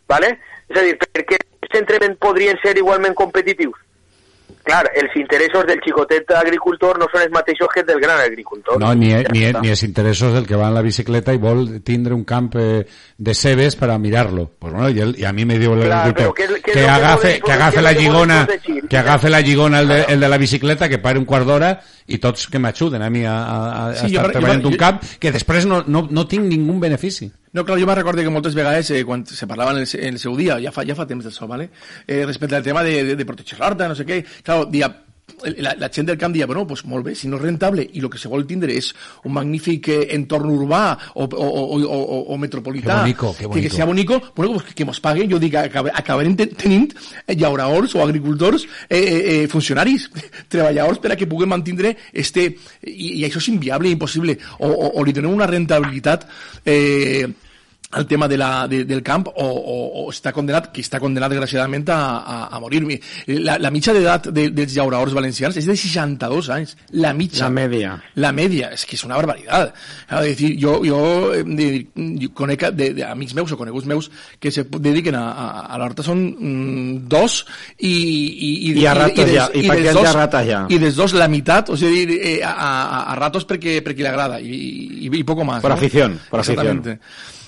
¿Vale? 0.10 0.36
És 0.70 0.80
a 0.80 0.84
dir, 0.84 0.98
per 1.00 1.24
què 1.30 1.40
centrem 1.72 2.18
podrien 2.22 2.60
ser 2.64 2.76
igualment 2.78 3.16
competitius? 3.16 3.78
Clar, 4.66 4.90
els 4.98 5.14
interessos 5.16 5.64
del 5.68 5.78
xicotet 5.86 6.32
agricultor 6.34 6.98
no 6.98 7.06
són 7.12 7.22
els 7.22 7.32
mateixos 7.32 7.68
que 7.72 7.82
els 7.84 7.88
del 7.88 8.00
gran 8.02 8.20
agricultor. 8.20 8.80
No, 8.82 8.96
ni, 8.98 9.12
ni, 9.32 9.44
ni 9.62 9.70
els 9.70 9.84
interessos 9.86 10.34
del 10.34 10.48
que 10.48 10.56
va 10.58 10.68
en 10.72 10.74
la 10.74 10.82
bicicleta 10.82 11.34
i 11.34 11.38
vol 11.38 11.82
tindre 11.86 12.16
un 12.18 12.24
camp 12.26 12.50
eh, 12.58 12.86
de 13.18 13.34
cebes 13.38 13.76
para 13.76 14.00
mirarlo. 14.00 14.50
Pues 14.58 14.74
bueno, 14.74 14.90
y, 14.90 15.00
él, 15.00 15.16
y 15.20 15.24
a 15.26 15.32
mí 15.34 15.46
me 15.46 15.60
dio 15.60 15.74
el 15.76 15.82
Claro, 15.86 16.02
agricultor 16.10 16.34
pero 16.34 16.34
¿qué 16.34 16.44
es- 16.44 16.50
qué 16.50 16.72
es 16.72 16.78
que, 16.78 16.82
que 16.84 16.90
agafe, 16.90 17.40
que 17.46 17.52
agafe 17.52 17.82
la 17.84 17.92
lligona, 17.94 18.48
que 18.90 18.98
agafe 18.98 19.30
la 19.30 19.42
lligona 19.42 19.80
el 19.82 19.88
de, 19.88 20.02
el 20.10 20.20
de 20.20 20.30
la 20.30 20.38
bicicleta, 20.40 20.90
que 20.90 20.98
pare 20.98 21.20
un 21.20 21.26
quart 21.26 21.46
d'hora 21.46 21.80
i 22.08 22.18
tots 22.18 22.48
que 22.50 22.58
m'ajuden 22.60 23.02
a 23.06 23.10
mi 23.10 23.24
a, 23.24 23.38
a, 23.38 23.88
a 23.90 23.94
Sí, 23.96 24.08
estar 24.08 24.26
jo- 24.26 24.28
jo- 24.28 24.32
treballant 24.40 24.64
jo- 24.64 24.70
un 24.74 24.78
camp 24.78 25.04
que 25.20 25.32
després 25.32 25.66
no, 25.70 25.84
no, 25.86 26.08
no 26.10 26.26
tinc 26.28 26.44
ningú 26.50 26.80
benefici. 26.80 27.32
No, 27.56 27.64
clar, 27.64 27.80
jo 27.80 27.88
me 27.88 27.96
recordo 27.96 28.22
que 28.22 28.30
moltes 28.34 28.54
vegades, 28.58 28.92
eh, 28.92 29.06
quan 29.08 29.24
se 29.26 29.48
parlava 29.48 29.72
en 29.72 29.80
el, 29.80 29.88
en 29.96 30.14
el 30.18 30.20
seu 30.20 30.36
dia, 30.36 30.60
ja 30.60 30.76
fa, 30.76 30.84
ja 30.84 30.94
fa 30.98 31.08
temps 31.08 31.24
d'això, 31.24 31.48
¿vale? 31.48 31.70
eh, 32.06 32.26
respecte 32.28 32.58
al 32.60 32.64
tema 32.68 32.84
de, 32.84 33.02
de, 33.08 33.16
de 33.16 33.26
protegir 33.26 33.58
l'horta, 33.62 33.88
no 33.88 33.96
sé 33.96 34.04
què, 34.06 34.20
clar, 34.44 34.66
dia, 34.68 34.90
la, 35.58 35.72
la 35.80 35.88
gent 35.90 36.06
del 36.06 36.18
camp 36.22 36.36
dia, 36.36 36.46
bueno, 36.46 36.66
pues 36.68 36.84
molt 36.86 37.06
bé, 37.08 37.14
si 37.18 37.30
no 37.32 37.40
és 37.40 37.42
rentable 37.42 37.82
i 37.98 38.02
el 38.04 38.10
que 38.14 38.20
se 38.22 38.28
vol 38.30 38.44
tindre 38.46 38.76
és 38.78 38.92
un 39.26 39.34
magnífic 39.34 39.88
eh, 39.90 40.02
entorn 40.18 40.52
urbà 40.54 40.82
o, 41.16 41.26
o, 41.26 41.48
o, 41.48 41.80
o, 41.80 42.20
o, 42.36 42.38
metropolità, 42.38 43.00
Que 43.00 43.08
bonico, 43.08 43.32
que 43.32 43.40
que, 43.40 43.48
bonico. 43.48 43.64
que 43.70 43.76
sea 43.76 43.86
bonico, 43.90 44.20
bueno, 44.36 44.52
pues 44.60 44.66
que, 44.68 44.76
que 44.76 44.86
mos 44.86 45.00
paguen, 45.02 45.32
jo 45.32 45.40
dic, 45.42 45.56
acabarem 45.56 46.36
ten- 46.38 46.54
tenint 46.60 46.92
eh, 47.26 47.36
llauraors 47.40 47.96
o 47.96 48.04
agricultors 48.04 48.68
eh, 48.90 49.00
eh, 49.00 49.24
eh, 49.44 49.48
funcionaris, 49.48 50.10
treballadors 50.52 51.00
per 51.00 51.16
a 51.16 51.18
que 51.18 51.26
puguem 51.32 51.50
mantindre 51.56 51.96
este, 52.14 52.52
i, 52.84 53.16
i 53.22 53.26
això 53.26 53.40
és 53.42 53.50
inviable, 53.56 53.90
impossible, 53.96 54.38
o, 54.60 54.68
o, 54.70 54.92
o 55.00 55.08
li 55.08 55.16
donem 55.16 55.34
una 55.40 55.48
rentabilitat 55.50 56.28
eh, 56.66 57.26
al 57.92 58.08
tema 58.08 58.28
de 58.28 58.38
la, 58.38 58.68
de, 58.68 58.84
del 58.86 59.02
camp 59.04 59.28
o, 59.28 59.46
o, 59.46 59.76
o 60.02 60.06
està 60.12 60.34
condenat, 60.36 60.72
que 60.74 60.84
està 60.84 61.00
condenat 61.00 61.32
desgraciadament 61.32 61.86
a, 61.94 62.00
a, 62.20 62.38
a 62.56 62.60
morir. 62.60 62.82
La, 63.28 63.58
la 63.62 63.72
mitja 63.72 63.94
d'edat 63.96 64.30
de, 64.36 64.50
dels 64.56 64.74
llauraors 64.76 65.14
valencians 65.16 65.56
és 65.62 65.68
de 65.70 65.76
62 65.78 66.50
anys. 66.56 66.76
La 66.92 67.14
mitja. 67.14 67.46
La 67.46 67.52
media. 67.54 67.94
La 68.20 68.32
media, 68.36 68.72
és 68.76 68.86
que 68.86 68.98
és 68.98 69.06
una 69.08 69.20
barbaritat. 69.20 69.76
És 70.26 70.38
dir, 70.42 70.52
jo, 70.62 70.80
jo, 70.86 71.00
de, 71.48 71.70
jo 72.22 72.32
conec 72.36 72.68
de, 72.76 72.92
de 72.98 73.06
amics 73.08 73.36
meus 73.38 73.54
o 73.54 73.60
coneguts 73.60 73.88
meus 73.90 74.10
que 74.40 74.52
se 74.52 74.66
dediquen 74.66 75.16
a, 75.20 75.26
a, 75.32 75.48
a 75.76 75.80
l'horta 75.80 76.04
són 76.06 76.26
mm, 76.34 76.98
dos 77.12 77.42
i, 77.78 77.94
i, 77.94 78.52
i, 78.72 78.74
I 78.82 78.88
a 78.90 78.96
ratos 78.98 79.32
ja, 79.32 79.48
i 79.54 79.66
per 79.70 79.78
dels 79.80 79.86
què 79.86 79.86
hi 79.86 79.94
ha 79.94 80.00
dos- 80.02 80.18
rates 80.20 80.50
ja? 80.50 80.64
I 80.70 80.82
dels 80.82 81.00
dos 81.00 81.16
la 81.16 81.30
meitat, 81.32 81.72
o 81.72 81.80
sigui, 81.80 82.20
eh, 82.20 82.38
a, 82.44 82.52
a, 82.52 83.00
a 83.14 83.20
ratos 83.20 83.48
perquè, 83.48 83.80
perquè 83.86 84.04
li 84.04 84.12
agrada 84.12 84.42
i, 84.42 84.60
i, 85.06 85.10
y 85.12 85.24
poco 85.24 85.46
más. 85.46 85.62
Por 85.62 85.72
¿no? 85.72 85.78
afición, 85.78 86.20
por 86.30 86.42
afición. 86.42 87.00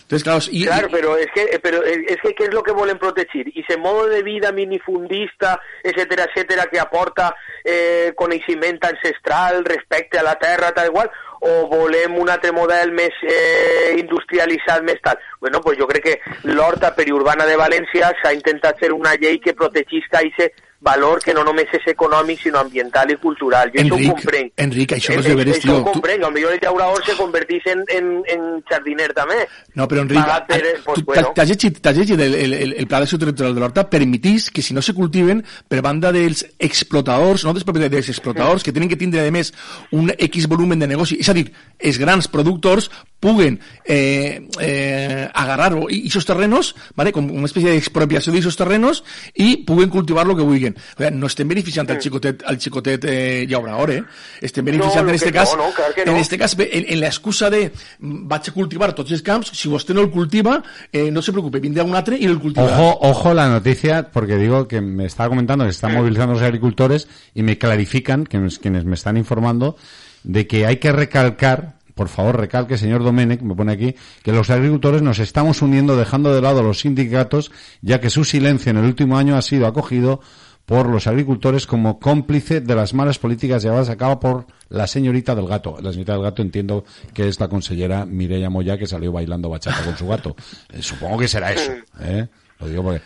Entonces, 0.08 0.24
claro, 0.24 0.40
y, 0.50 0.66
Claro, 0.66 0.88
pero 0.90 1.18
es 1.18 1.28
que, 1.36 1.60
pero 1.62 1.84
es 1.84 2.16
que 2.24 2.34
¿qué 2.34 2.46
es 2.46 2.54
lo 2.54 2.64
que 2.64 2.72
volen 2.72 2.98
protegir? 2.98 3.52
Y 3.54 3.60
ese 3.60 3.78
modo 3.78 4.08
de 4.08 4.24
vida 4.24 4.54
minifundista, 4.54 5.60
etcétera, 5.84 6.28
etcétera, 6.30 6.68
que 6.72 6.80
aporta 6.80 7.36
eh, 7.62 8.14
coneixement 8.16 8.82
ancestral 8.86 9.66
respecte 9.66 10.18
a 10.18 10.24
la 10.24 10.36
terra, 10.36 10.72
tal 10.72 10.88
igual, 10.88 11.12
o 11.42 11.68
volem 11.68 12.16
un 12.16 12.32
altre 12.32 12.54
model 12.56 12.94
més 12.96 13.20
eh, 13.28 13.98
industrialitzat, 14.00 14.86
més 14.88 15.04
tal? 15.04 15.20
Bueno, 15.42 15.60
pues 15.60 15.76
jo 15.78 15.90
crec 15.92 16.08
que 16.08 16.16
l'horta 16.48 16.94
periurbana 16.96 17.46
de 17.46 17.60
València 17.60 18.14
s'ha 18.22 18.32
intentat 18.32 18.80
fer 18.80 18.94
una 18.96 19.18
llei 19.20 19.42
que 19.44 19.58
protegisca 19.60 20.24
aquest 20.24 20.56
valor 20.80 21.20
que 21.24 21.34
no 21.34 21.44
només 21.44 21.68
és 21.74 21.88
econòmic, 21.90 22.40
sinó 22.44 22.60
ambiental 22.60 23.10
i 23.12 23.16
cultural. 23.18 23.72
Jo 23.74 23.82
això 23.82 23.94
ho 23.94 23.98
Enric, 23.98 24.12
comprenc. 24.12 24.52
Enric, 24.58 24.92
això 24.94 25.14
no 25.16 25.20
és 25.22 25.26
Eh, 25.26 25.30
de 25.30 25.36
veres, 25.36 25.58
Això 25.58 25.64
tio. 25.64 25.78
ho 25.78 25.84
Tu- 25.84 25.92
comprenc, 25.94 26.22
potser 26.22 26.52
el 26.54 26.60
llaurador 26.62 27.06
se 27.06 27.16
convertís 27.18 27.66
en, 27.66 27.84
en, 27.90 28.12
en 28.28 28.64
jardiner 28.70 29.14
també. 29.14 29.48
No, 29.74 29.88
però 29.88 30.02
Enric, 30.02 30.20
Pagat 30.22 30.48
per, 30.48 30.62
pues, 30.86 31.00
tu 31.00 31.06
bueno. 31.06 31.32
t'has 31.36 31.50
llegit, 31.50 31.80
t'has 31.82 31.96
llegit 31.98 32.20
el, 32.20 32.36
el, 32.36 32.54
el, 32.54 32.74
el 32.78 32.88
pla 32.88 33.00
d'acció 33.00 33.18
territorial 33.18 33.56
de 33.56 33.62
l'Horta 33.62 33.90
permetís 33.90 34.52
que 34.52 34.62
si 34.62 34.74
no 34.74 34.82
se 34.82 34.94
cultiven 34.94 35.44
per 35.68 35.82
banda 35.82 36.12
dels 36.12 36.46
explotadors, 36.60 37.44
no 37.44 37.54
dels 37.54 37.64
propietaris, 37.66 37.92
dels 38.06 38.10
explotadors, 38.10 38.64
que 38.64 38.72
tenen 38.74 38.90
que 38.90 38.96
tindre 38.98 39.26
a 39.26 39.32
més 39.32 39.54
un 39.92 40.12
X 40.18 40.48
volumen 40.48 40.80
de 40.80 40.88
negoci, 40.88 41.18
és 41.20 41.30
a 41.30 41.34
dir, 41.34 41.48
els 41.80 41.98
grans 41.98 42.28
productors 42.28 42.90
puguen 43.20 43.60
eh, 43.84 44.48
eh, 44.62 45.28
agarrar 45.34 45.72
aquests 45.74 46.26
terrenos, 46.26 46.76
¿vale? 46.96 47.12
com 47.12 47.26
una 47.32 47.48
espècie 47.50 47.72
d'expropiació 47.74 48.32
d'aquests 48.32 48.58
terrenos 48.60 49.04
i 49.34 49.58
puguen 49.66 49.90
cultivar 49.90 50.28
lo 50.28 50.36
que 50.38 50.44
vulguin. 50.46 50.67
O 50.76 50.98
sea, 50.98 51.12
no 51.12 51.28
estem 51.28 51.48
beneficiant 51.48 51.90
al 51.90 52.02
xicotet, 52.02 52.44
al 52.46 52.60
xicotet 52.60 53.06
eh, 53.06 53.46
llaurador, 53.48 53.92
eh? 53.92 54.04
Estem 54.42 54.66
beneficiant 54.66 55.04
No, 55.06 55.10
en 55.10 55.16
este 55.16 55.32
cas, 55.32 55.54
no, 55.56 55.68
no, 55.68 55.74
clar 55.74 55.94
que 55.94 56.06
no. 56.06 56.12
en 56.14 56.18
este 56.18 56.38
cas, 56.38 56.56
en, 56.60 56.86
en 56.88 57.00
l'excusa 57.00 57.50
de 57.50 57.72
mm, 58.00 58.28
vaig 58.28 58.50
a 58.50 58.54
cultivar 58.54 58.94
tots 58.94 59.12
els 59.12 59.22
camps, 59.22 59.52
si 59.54 59.70
vostè 59.70 59.94
no 59.94 60.02
el 60.02 60.10
cultiva, 60.12 60.62
eh, 60.92 61.12
no 61.12 61.22
se 61.22 61.32
preocupe, 61.32 61.60
vindrà 61.60 61.84
un 61.84 61.96
altre 61.96 62.18
i 62.18 62.26
el 62.26 62.40
cultivarà. 62.40 62.74
Ojo, 62.80 62.98
ojo 63.10 63.34
la 63.34 63.48
noticia, 63.50 64.12
porque 64.12 64.38
digo 64.38 64.68
que 64.68 64.82
me 64.82 65.06
estaba 65.06 65.30
comentando 65.30 65.66
que 65.66 65.72
se 65.72 65.78
están 65.78 65.94
movilizando 65.94 66.34
los 66.34 66.44
agricultores 66.44 67.08
y 67.34 67.44
me 67.44 67.58
clarifican, 67.58 68.26
que 68.26 68.38
es- 68.46 68.60
quienes 68.60 68.86
me 68.86 68.96
están 68.96 69.18
informando, 69.18 69.76
de 70.24 70.48
que 70.48 70.66
hay 70.66 70.78
que 70.78 70.92
recalcar, 70.92 71.76
por 71.96 72.10
favor 72.10 72.38
recalque, 72.40 72.78
señor 72.78 73.04
Domenech, 73.04 73.42
me 73.42 73.56
pone 73.56 73.72
aquí, 73.74 73.96
que 74.24 74.32
los 74.32 74.50
agricultores 74.50 75.02
nos 75.02 75.20
estamos 75.20 75.62
uniendo 75.62 75.96
dejando 75.96 76.34
de 76.34 76.42
lado 76.42 76.60
a 76.60 76.64
los 76.64 76.80
sindicatos, 76.82 77.52
ya 77.82 78.00
que 78.00 78.10
su 78.10 78.24
silencio 78.24 78.70
en 78.72 78.78
el 78.78 78.86
último 78.86 79.18
año 79.18 79.36
ha 79.36 79.42
sido 79.42 79.66
acogido 79.68 80.22
por 80.68 80.90
los 80.90 81.08
agricultores 81.08 81.66
como 81.66 81.98
cómplice 81.98 82.60
de 82.60 82.76
las 82.76 82.94
malas 82.94 83.18
políticas 83.20 83.64
llevadas 83.64 83.88
a 83.88 83.96
cabo 83.96 84.20
por 84.20 84.48
la 84.68 84.86
señorita 84.86 85.34
del 85.34 85.48
gato. 85.48 85.78
La 85.82 85.92
señorita 85.92 86.12
del 86.12 86.24
gato 86.24 86.42
entiendo 86.42 86.84
que 87.14 87.30
es 87.30 87.40
la 87.40 87.48
consellera 87.48 88.06
Mireia 88.06 88.50
Moya 88.50 88.78
que 88.78 88.86
salió 88.86 89.14
bailando 89.14 89.48
bachata 89.50 89.82
con 89.86 89.98
su 89.98 90.06
gato. 90.08 90.36
Eh, 90.74 90.82
supongo 90.82 91.20
que 91.20 91.30
será 91.30 91.54
eso. 91.54 91.72
¿eh? 92.02 92.28
Lo 92.60 92.68
digo 92.68 92.84
porque... 92.84 93.02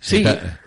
Sí, 0.00 0.22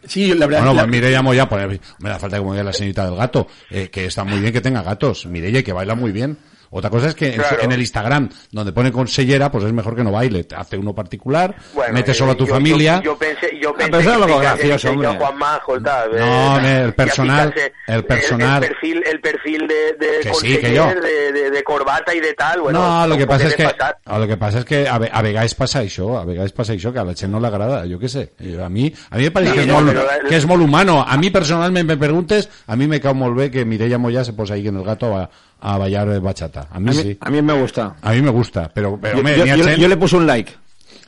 sí, 0.06 0.34
la 0.34 0.48
verdad... 0.48 0.62
Bueno, 0.62 0.74
la- 0.74 0.82
pues 0.84 0.92
Mireia 0.92 1.22
Moya, 1.22 1.50
pues, 1.50 1.80
me 2.00 2.10
da 2.10 2.18
falta 2.18 2.38
que 2.40 2.44
me 2.46 2.52
diga 2.52 2.64
la 2.64 2.74
señorita 2.74 3.06
del 3.06 3.18
gato, 3.18 3.46
eh, 3.70 3.90
que 3.90 4.06
está 4.06 4.24
muy 4.24 4.40
bien 4.40 4.54
que 4.54 4.62
tenga 4.62 4.82
gatos. 4.82 5.26
Mireia, 5.26 5.62
que 5.64 5.74
baila 5.74 5.96
muy 5.96 6.14
bien. 6.14 6.38
Otra 6.70 6.90
cosa 6.90 7.08
es 7.10 7.16
que 7.16 7.34
Claro. 7.34 7.58
en 7.62 7.72
el 7.72 7.80
Instagram, 7.80 8.30
donde 8.52 8.72
pone 8.72 8.92
consellera, 8.92 9.52
pues 9.52 9.64
es 9.66 9.74
mejor 9.74 9.96
que 9.96 10.04
no 10.04 10.12
baile. 10.12 10.44
Te 10.44 10.56
Hace 10.56 10.78
uno 10.78 10.94
particular, 10.94 11.56
Bueno, 11.74 11.94
mete 11.94 12.12
eh, 12.12 12.14
solo 12.14 12.32
a 12.34 12.36
tu 12.36 12.46
yo- 12.46 12.54
familia. 12.54 12.98
Yo, 12.98 13.12
yo 13.14 13.18
pensé, 13.18 13.58
yo 13.62 13.74
pensé 13.74 14.00
eso 14.00 14.26
que 14.26 14.40
gracioso, 14.40 14.88
que 14.90 14.94
hombre. 14.94 15.10
Juanma, 15.18 15.58
escolta, 15.58 16.06
eh, 16.06 16.20
No, 16.20 16.60
el 16.60 16.88
ya 16.90 16.96
personal- 16.96 17.54
fijarse, 17.54 17.74
el 17.88 18.06
personal- 18.06 18.64
el, 18.64 18.70
perfil, 18.70 19.04
el 19.06 19.20
perfil 19.22 19.68
de, 19.68 19.76
de 19.94 20.20
Que 20.22 20.34
sí, 20.34 20.58
que 20.58 20.74
yo. 20.74 20.88
de, 20.88 21.32
de, 21.32 21.52
de 21.52 21.64
corbata 21.64 22.14
y 22.14 22.20
de 22.20 22.34
tal, 22.34 22.62
bueno, 22.62 22.80
no, 22.80 23.08
lo 23.08 23.18
que 23.18 23.28
pasa 23.28 23.48
es 23.48 23.56
que 23.56 23.66
a 24.06 24.20
lo 24.20 24.28
que 24.28 24.38
pasa 24.38 24.60
es 24.60 24.66
que 24.66 24.88
a, 24.88 24.96
a 24.96 25.22
vegades 25.22 25.56
pasa 25.56 25.82
això, 25.82 26.20
a 26.20 26.26
vegades 26.26 26.52
pasa 26.52 26.74
això 26.74 26.92
que 26.92 27.00
a 27.00 27.04
la 27.04 27.14
gent 27.14 27.32
no 27.32 27.40
le 27.40 27.48
agrada, 27.48 27.86
yo 27.86 27.98
qué 28.00 28.10
sé. 28.10 28.34
Eh, 28.40 28.60
A 28.64 28.70
mí 28.70 28.92
a 29.10 29.18
mí 29.18 29.24
me 29.24 29.32
parece 29.32 29.52
Sí, 29.52 29.58
que, 29.60 29.62
es 29.64 29.68
no, 29.68 29.86
pero 29.86 30.04
la- 30.06 30.20
que 30.30 30.36
es 30.36 30.46
molt 30.46 30.62
humano. 30.64 31.06
A 31.08 31.16
mí 31.18 31.30
personalmente 31.30 31.96
me 31.96 31.98
preguntes, 31.98 32.50
a 32.68 32.76
mí 32.76 32.88
me 32.88 33.00
cae 33.00 33.14
molt 33.14 33.36
bé 33.38 33.52
que 33.52 33.64
Mireia 33.66 33.98
Moya 33.98 34.24
se 34.24 34.34
posa 34.34 34.56
ahí 34.56 34.68
en 34.68 34.78
el 34.78 34.84
gato 34.84 35.16
a, 35.16 35.30
a 35.62 35.78
bailar 35.78 36.20
bachata. 36.20 36.68
A 36.72 36.80
mí, 36.80 36.90
A 36.90 36.94
mí, 36.94 37.02
sí. 37.02 37.18
a 37.20 37.30
mí 37.30 37.42
me 37.42 37.54
gusta. 37.60 37.96
A 38.02 38.12
mí 38.12 38.22
me 38.22 38.32
gusta, 38.32 38.70
pero, 38.74 38.98
pero 39.02 39.18
Yo, 39.18 39.24
me- 39.24 39.36
yo- 39.78 39.88
le 39.88 39.98
puse 39.98 40.16
un 40.16 40.28
like. 40.28 40.54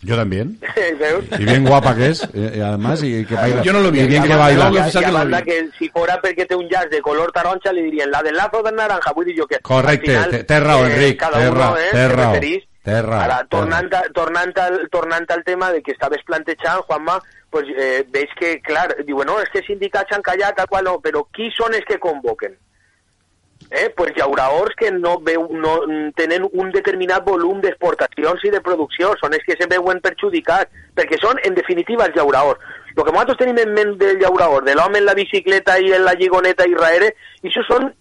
yo 0.02 0.16
también. 0.16 0.60
Y 1.40 1.44
bien 1.44 1.66
guapa 1.66 1.96
que 1.96 2.08
es, 2.08 2.24
eh, 2.34 2.54
y 2.58 2.60
además, 2.62 3.04
y 3.04 3.26
que 3.26 3.36
baila. 3.36 3.62
Yo 3.62 3.74
no 3.74 3.80
lo 3.82 3.92
vi, 3.92 4.00
y 4.02 4.08
bien 4.08 4.24
que 4.24 4.30
la- 4.30 4.38
baila. 4.38 4.72
que 4.92 5.12
banda 5.12 5.44
si 5.78 5.90
fora 5.90 6.20
perquè 6.22 6.48
té 6.48 6.56
un 6.56 6.68
jazz 6.70 6.90
de 6.90 7.02
color 7.02 7.32
taronja 7.32 7.72
li 7.74 7.84
dirien 7.84 8.10
la 8.12 8.24
del 8.24 8.36
lazo 8.36 8.64
de 8.64 8.72
naranja, 8.72 9.12
vull 9.14 9.26
dir 9.26 9.38
jo 9.40 9.46
que 9.48 9.60
Correcte, 9.60 10.44
té 10.46 10.60
raó, 10.60 10.86
eh, 10.86 10.94
Enric, 10.94 11.22
raó, 11.22 11.54
raó, 11.54 11.76
té 12.84 13.02
raó, 13.02 13.22
Ara, 13.22 13.46
tornant, 13.50 13.94
a, 13.94 14.02
tornant, 14.14 14.58
al, 14.58 14.88
tornant 14.90 15.30
al 15.30 15.44
tema 15.44 15.72
de 15.72 15.84
que 15.84 15.92
estaves 15.92 16.24
plantejant, 16.26 16.82
Juanma, 16.88 17.20
pues, 17.52 17.66
eh, 17.78 18.04
veig 18.10 18.30
que, 18.40 18.60
clar, 18.62 18.96
diuen, 19.06 19.28
no, 19.28 19.40
és 19.42 19.50
que 19.54 19.62
sindicats 19.62 20.12
han 20.16 20.24
callat, 20.24 20.56
tal 20.56 20.66
qual, 20.68 20.86
no, 20.86 20.96
però 21.00 21.26
qui 21.32 21.52
són 21.56 21.74
els 21.76 21.86
que 21.86 22.00
convoquen? 22.00 22.56
Eh, 23.72 23.94
pues 23.96 24.16
llauraors 24.16 24.74
que 24.76 24.90
no, 24.91 25.20
veu, 25.22 25.44
no 25.54 25.76
mm, 25.86 26.14
tenen 26.18 26.48
un 26.52 26.72
determinat 26.74 27.22
volum 27.26 27.60
d'exportacions 27.62 28.41
i 28.48 28.50
de 28.50 28.62
producció, 28.66 29.12
són 29.20 29.36
els 29.38 29.46
que 29.46 29.58
se 29.60 29.68
veuen 29.70 30.02
perjudicats, 30.02 30.74
perquè 30.98 31.20
són, 31.22 31.38
en 31.46 31.54
definitiva, 31.54 32.08
els 32.10 32.18
llauraors. 32.18 32.64
El 32.96 33.04
que 33.04 33.12
nosaltres 33.14 33.38
tenim 33.38 33.60
en 33.62 33.76
ment 33.76 33.94
del 34.02 34.18
llauraor, 34.24 34.66
de 34.66 34.74
l'home 34.74 34.98
en 34.98 35.06
la 35.06 35.14
bicicleta 35.14 35.78
i 35.78 35.94
en 35.94 36.02
la 36.08 36.16
lligoneta 36.18 36.66
i 36.66 36.74
raere, 36.74 37.12
això 37.46 37.62
són 37.68 37.91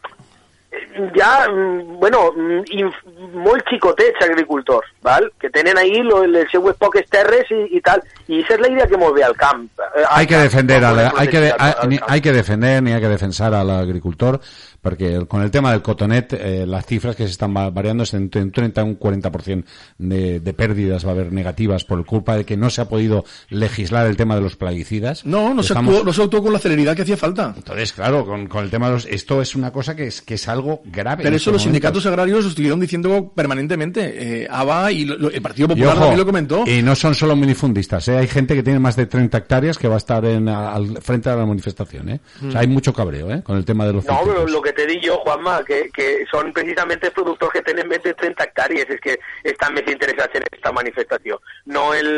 eh, 0.73 0.81
ja, 1.19 1.33
mm, 1.51 2.01
bueno, 2.01 2.25
mm, 2.33 3.37
molt 3.45 3.69
xicotets 3.69 4.25
agricultors, 4.25 4.89
val? 5.03 5.33
que 5.41 5.51
tenen 5.51 5.77
ahí 5.79 6.03
lo, 6.03 6.27
les 6.27 6.51
seues 6.51 6.77
poques 6.77 7.09
terres 7.09 7.45
i, 7.51 7.77
i 7.77 7.81
tal, 7.81 8.03
i 8.29 8.41
aquesta 8.43 8.55
és 8.55 8.61
la 8.61 8.69
idea 8.69 8.87
que 8.87 8.97
molt 8.99 9.15
ve 9.15 9.25
al 9.25 9.37
camp. 9.37 9.69
eh, 9.79 10.03
al 10.09 10.21
hay 10.21 10.27
que 10.27 10.37
defender 10.39 10.83
volem 10.83 11.11
hay 11.17 11.29
que 11.29 11.41
de- 11.41 11.55
ni- 11.89 12.01
hay 12.07 12.21
que 12.21 12.33
defender 12.33 12.83
ni 12.83 12.93
hay 12.93 13.01
que 13.01 13.09
defensar 13.09 13.55
al 13.55 13.71
agricultor 13.71 14.41
porque 14.81 15.15
el- 15.15 15.27
con 15.27 15.43
el 15.43 15.51
tema 15.51 15.73
del 15.73 15.83
cotonet 15.83 16.33
eh, 16.35 16.65
las 16.67 16.87
cifras 16.87 17.17
que 17.17 17.25
se 17.25 17.31
están 17.33 17.55
va- 17.57 17.71
variando 17.71 18.05
es 18.05 18.15
entre 18.15 18.43
un 18.43 18.53
30 18.53 18.81
y 18.81 18.85
un 18.85 18.99
40% 18.99 19.65
de, 19.99 20.41
de 20.41 20.53
pérdidas 20.55 21.05
va 21.05 21.11
a 21.11 21.13
haber 21.13 21.33
negativas 21.33 21.85
por 21.85 22.05
culpa 22.07 22.37
de 22.37 22.45
que 22.45 22.57
no 22.57 22.71
se 22.71 22.81
ha 22.81 22.89
podido 22.89 23.25
legislar 23.51 24.07
el 24.07 24.17
tema 24.17 24.35
de 24.37 24.41
los 24.43 24.57
plaguicidas 24.57 25.25
No, 25.27 25.53
no 25.55 25.63
se, 25.63 25.73
actuó, 25.73 26.05
no 26.05 26.13
se 26.13 26.23
actuó 26.23 26.43
con 26.43 26.53
la 26.53 26.59
celeridad 26.59 26.95
que 26.97 27.03
hacía 27.03 27.17
falta. 27.17 27.55
entonces 27.57 27.93
claro 27.93 28.25
con, 28.25 28.47
con 28.47 28.65
el 28.65 28.71
tema 28.71 28.87
de 28.89 28.95
los 28.95 29.07
esto 29.07 29.43
es 29.43 29.55
una 29.57 29.73
cosa 29.73 29.95
que 29.97 30.07
es 30.07 30.23
que 30.23 30.35
es 30.35 30.49
algo 30.49 30.81
grave 30.85 31.23
Pero 31.25 31.37
eso 31.37 31.43
estos 31.51 31.53
los 31.55 31.63
sindicatos 31.63 32.07
agrarios 32.07 32.45
lo 32.45 32.51
estuvieron 32.51 32.79
diciendo 32.81 33.33
permanentemente. 33.35 34.43
Eh, 34.45 34.49
ABA 34.51 34.93
y 34.93 34.98
lo- 35.05 35.17
lo- 35.19 35.31
el 35.31 35.41
Partido 35.43 35.67
Y, 35.67 35.69
Popular 35.69 35.93
ojo, 35.95 36.01
también 36.01 36.19
lo 36.19 36.27
comentó. 36.27 36.65
y 36.67 36.83
no 36.83 36.95
son 36.95 37.15
solo 37.15 37.35
minifundistas, 37.37 38.09
¿eh? 38.09 38.17
hay 38.19 38.27
gente 38.29 38.55
que 38.55 38.63
tiene 38.63 38.79
más 38.79 38.97
de 38.97 39.07
30 39.07 39.39
hectáreas 39.39 39.77
que 39.79 39.89
va 39.89 39.95
a 39.95 39.99
estar 39.99 40.25
en, 40.25 40.49
al 40.49 41.01
frente 41.03 41.31
de 41.31 41.37
la 41.37 41.47
manifestación. 41.47 42.09
¿eh? 42.11 42.21
O 42.47 42.51
sea, 42.51 42.61
hay 42.61 42.67
mucho 42.67 42.93
cabreo 42.93 43.31
¿eh? 43.33 43.43
con 43.43 43.57
el 43.57 43.65
tema 43.65 43.87
de 43.87 43.93
los 43.93 44.05
No, 44.07 44.21
pero 44.25 44.47
lo 44.47 44.63
que 44.63 44.73
te 44.73 44.87
di 44.87 45.01
jo, 45.07 45.19
Juanma, 45.25 45.63
que, 45.65 45.91
que 45.95 46.25
són 46.31 46.53
precisament 46.53 47.03
els 47.05 47.13
productors 47.15 47.53
que 47.53 47.63
tenen 47.63 47.89
més 47.89 48.03
de 48.03 48.15
30 48.15 48.45
hectàrees 48.45 48.89
els 48.89 49.01
que 49.01 49.19
estan 49.45 49.75
més 49.75 49.85
interessats 49.91 50.35
en 50.35 50.43
aquesta 50.49 50.73
manifestació, 50.73 51.41
no 51.67 51.93
el 51.95 52.09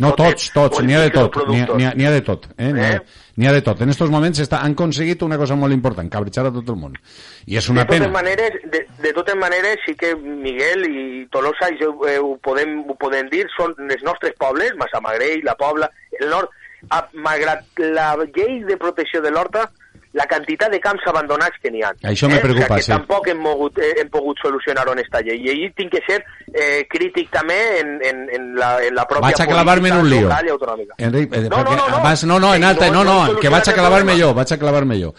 No, 0.00 0.14
xicotet 0.14 0.16
tots, 0.16 0.50
tots, 0.52 0.82
n'hi 0.84 0.94
ha 0.94 1.00
de 1.02 1.10
tot, 1.10 1.36
n'hi 1.48 1.60
ha- 1.86 1.94
n'hi 1.94 2.04
ha 2.06 2.10
de 2.10 2.20
tot, 2.22 2.46
eh? 2.58 2.72
Eh? 2.76 3.00
N'hi 3.36 3.48
ha 3.48 3.52
de 3.52 3.62
tot. 3.64 3.80
En 3.82 3.92
estos 3.92 4.10
moments 4.12 4.40
està, 4.42 4.60
han 4.62 4.76
aconseguit 4.76 5.22
una 5.22 5.38
cosa 5.40 5.56
molt 5.58 5.74
important, 5.74 6.08
cabritxar 6.12 6.46
a 6.48 6.54
tot 6.54 6.68
el 6.68 6.78
món. 6.80 6.96
I 7.46 7.58
és 7.60 7.68
una 7.72 7.84
de 7.86 7.94
pena. 7.94 8.08
maneres, 8.12 8.58
de, 8.72 8.84
de 9.02 9.12
totes 9.16 9.38
maneres, 9.40 9.80
sí 9.86 9.94
que 9.98 10.14
Miguel 10.16 10.86
i 10.88 11.04
Tolosa, 11.32 11.70
i 11.72 11.78
jo, 11.80 11.94
eh, 12.08 12.18
ho, 12.18 12.34
podem, 12.44 12.80
ho 12.88 12.96
podem 13.00 13.30
dir, 13.32 13.46
són 13.56 13.74
els 13.88 14.02
nostres 14.06 14.36
pobles, 14.40 14.76
Massamagrell, 14.80 15.44
la 15.46 15.56
Pobla, 15.60 15.90
el 16.20 16.28
nord, 16.30 16.52
a, 16.90 17.06
malgrat 17.14 17.64
la 17.78 18.14
llei 18.24 18.62
de 18.68 18.76
protecció 18.76 19.22
de 19.22 19.30
l'horta, 19.30 19.68
la 20.12 20.26
quantitat 20.28 20.70
de 20.70 20.80
camps 20.80 21.06
abandonats 21.06 21.58
que 21.62 21.70
n'hi 21.70 21.82
ha. 21.82 21.92
Això 22.10 22.28
me 22.28 22.38
preocupa, 22.38 22.74
o 22.74 22.78
sigui, 22.78 22.82
sí. 22.84 22.92
tampoc 22.92 23.28
hem, 23.28 23.38
mogut, 23.40 23.78
eh, 23.78 23.94
hem 24.00 24.10
pogut 24.10 24.36
esta 24.98 25.20
llei. 25.20 25.40
I 25.46 25.50
ahir 25.50 25.72
tinc 25.76 25.92
que 25.92 26.02
ser 26.06 26.24
eh, 26.52 26.86
crític 26.88 27.30
també 27.30 27.80
en, 27.80 27.98
en, 28.04 28.28
en, 28.30 28.54
la, 28.56 28.76
en 28.84 28.94
la 28.94 29.06
pròpia 29.08 29.30
Vaig 29.30 29.40
a 29.40 29.46
clavar-me 29.46 29.88
en 29.88 29.96
un 29.96 30.10
lío. 30.10 30.28
Enric, 30.98 31.34
eh, 31.34 31.48
No, 31.48 31.62
no, 31.64 31.76
no, 31.76 31.88
no. 31.88 32.02
vas- 32.02 32.24
no, 32.24 32.38
no, 32.38 32.54
en 32.54 32.64
alta, 32.64 32.90
no, 32.90 33.04
no, 33.04 33.36
que 33.38 33.48
vas 33.48 33.66
a 33.68 33.72
clavarme 33.72 34.16
yo, 34.18 34.34
vas 34.34 34.52
a 34.52 34.58
clavarme 34.58 34.98
yo. 34.98 35.14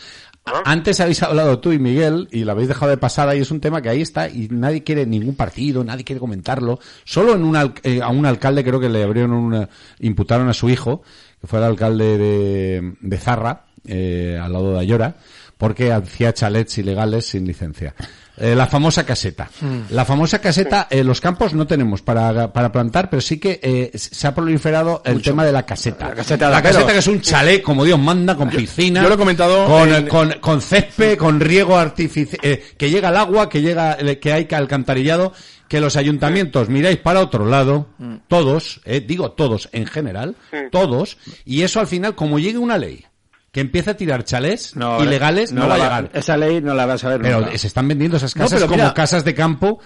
Antes 0.65 0.99
habéis 0.99 1.23
hablado 1.23 1.59
tú 1.59 1.71
y 1.71 1.79
Miguel 1.79 2.27
y 2.29 2.43
lo 2.43 2.51
habéis 2.51 2.67
dejado 2.67 2.91
de 2.91 2.97
pasada 2.97 3.33
y 3.33 3.39
es 3.39 3.49
un 3.49 3.61
tema 3.61 3.81
que 3.81 3.87
ahí 3.87 4.01
está 4.01 4.27
y 4.27 4.49
nadie 4.51 4.83
quiere 4.83 5.05
ningún 5.05 5.35
partido, 5.37 5.85
nadie 5.85 6.03
quiere 6.03 6.19
comentarlo. 6.19 6.79
Solo 7.05 7.35
en 7.35 7.45
un 7.45 7.73
eh, 7.83 8.01
a 8.01 8.09
un 8.09 8.25
alcalde 8.25 8.63
creo 8.63 8.79
que 8.79 8.89
le 8.89 9.03
abrieron 9.03 9.31
una, 9.31 9.69
imputaron 9.99 10.49
a 10.49 10.53
su 10.53 10.69
hijo, 10.69 11.01
que 11.39 11.47
fue 11.47 11.59
el 11.59 11.65
alcalde 11.65 12.17
de, 12.17 12.93
de 12.99 13.17
Zarra, 13.17 13.67
eh, 13.88 14.39
al 14.41 14.53
lado 14.53 14.73
de 14.73 14.80
Ayora, 14.80 15.15
porque 15.57 15.91
hacía 15.91 16.34
chalets 16.34 16.77
ilegales 16.77 17.26
sin 17.27 17.45
licencia. 17.45 17.93
Eh, 18.35 18.55
la 18.55 18.65
famosa 18.65 19.05
caseta. 19.05 19.47
Mm. 19.61 19.93
La 19.93 20.05
famosa 20.05 20.39
caseta, 20.39 20.88
eh, 20.89 21.03
los 21.03 21.22
campos 21.22 21.53
no 21.53 21.68
tenemos 21.68 22.01
para, 22.01 22.51
para 22.51 22.72
plantar, 22.72 23.07
pero 23.07 23.22
sí 23.22 23.38
que 23.39 23.60
eh, 23.61 23.91
se 23.95 24.26
ha 24.27 24.34
proliferado 24.34 25.03
el 25.05 25.22
tema 25.22 25.45
de 25.45 25.51
la 25.51 25.68
caseta. 25.68 26.10
La 26.10 26.15
caseta 26.15 26.49
la 26.49 26.61
caseta 26.64 26.91
que 26.91 26.97
es 26.97 27.07
un 27.07 27.22
chalet, 27.22 27.61
como 27.61 27.85
Dios 27.85 27.99
manda, 27.99 28.35
con 28.35 28.49
piscina. 28.49 29.03
yo 29.03 29.07
lo 29.10 29.15
he 29.15 29.18
comentado 29.19 29.68
Con, 29.68 29.93
en- 29.93 30.07
con, 30.07 30.31
con 30.41 30.61
césped, 30.61 31.15
con 31.18 31.39
riego 31.39 31.77
artificial, 31.77 32.39
que 32.76 32.89
llega 32.89 33.10
el 33.10 33.18
agua, 33.18 33.47
que 33.49 33.61
llega, 33.61 33.97
que 34.19 34.34
hay 34.34 34.45
que 34.45 34.55
alcantarillado, 34.55 35.31
que 35.68 35.80
los 35.80 35.95
ayuntamientos 35.95 36.69
miráis 36.69 36.97
para 36.97 37.19
otro 37.22 37.45
lado, 37.45 37.88
Mm. 37.99 38.15
todos, 38.27 38.81
eh, 38.85 38.99
digo 39.05 39.31
todos 39.34 39.69
en 39.73 39.85
general, 39.85 40.35
todos, 40.72 41.18
y 41.45 41.61
eso 41.61 41.80
al 41.80 41.88
final, 41.88 42.15
como 42.15 42.39
llegue 42.39 42.57
una 42.57 42.80
ley 42.80 43.05
que 43.53 43.61
empiece 43.61 43.91
a 43.91 43.95
tirar 43.95 44.25
chalés 44.25 44.73
ilegales, 44.99 45.53
no, 45.53 45.67
va 45.69 45.75
a 45.75 45.77
llegar. 45.77 46.09
Esa 46.13 46.35
ley 46.35 46.59
no 46.59 46.73
la 46.73 46.85
vas 46.88 47.03
a 47.05 47.09
ver 47.09 47.21
Pero 47.21 47.39
nunca. 47.41 47.57
se 47.57 47.67
están 47.67 47.88
vendiendo 47.88 48.17
esas 48.17 48.35
No, 48.35 48.43
casas 48.43 48.61
como 48.63 48.73
mira- 48.75 48.93
casas 48.93 49.23
de 49.23 49.34
campo 49.35 49.80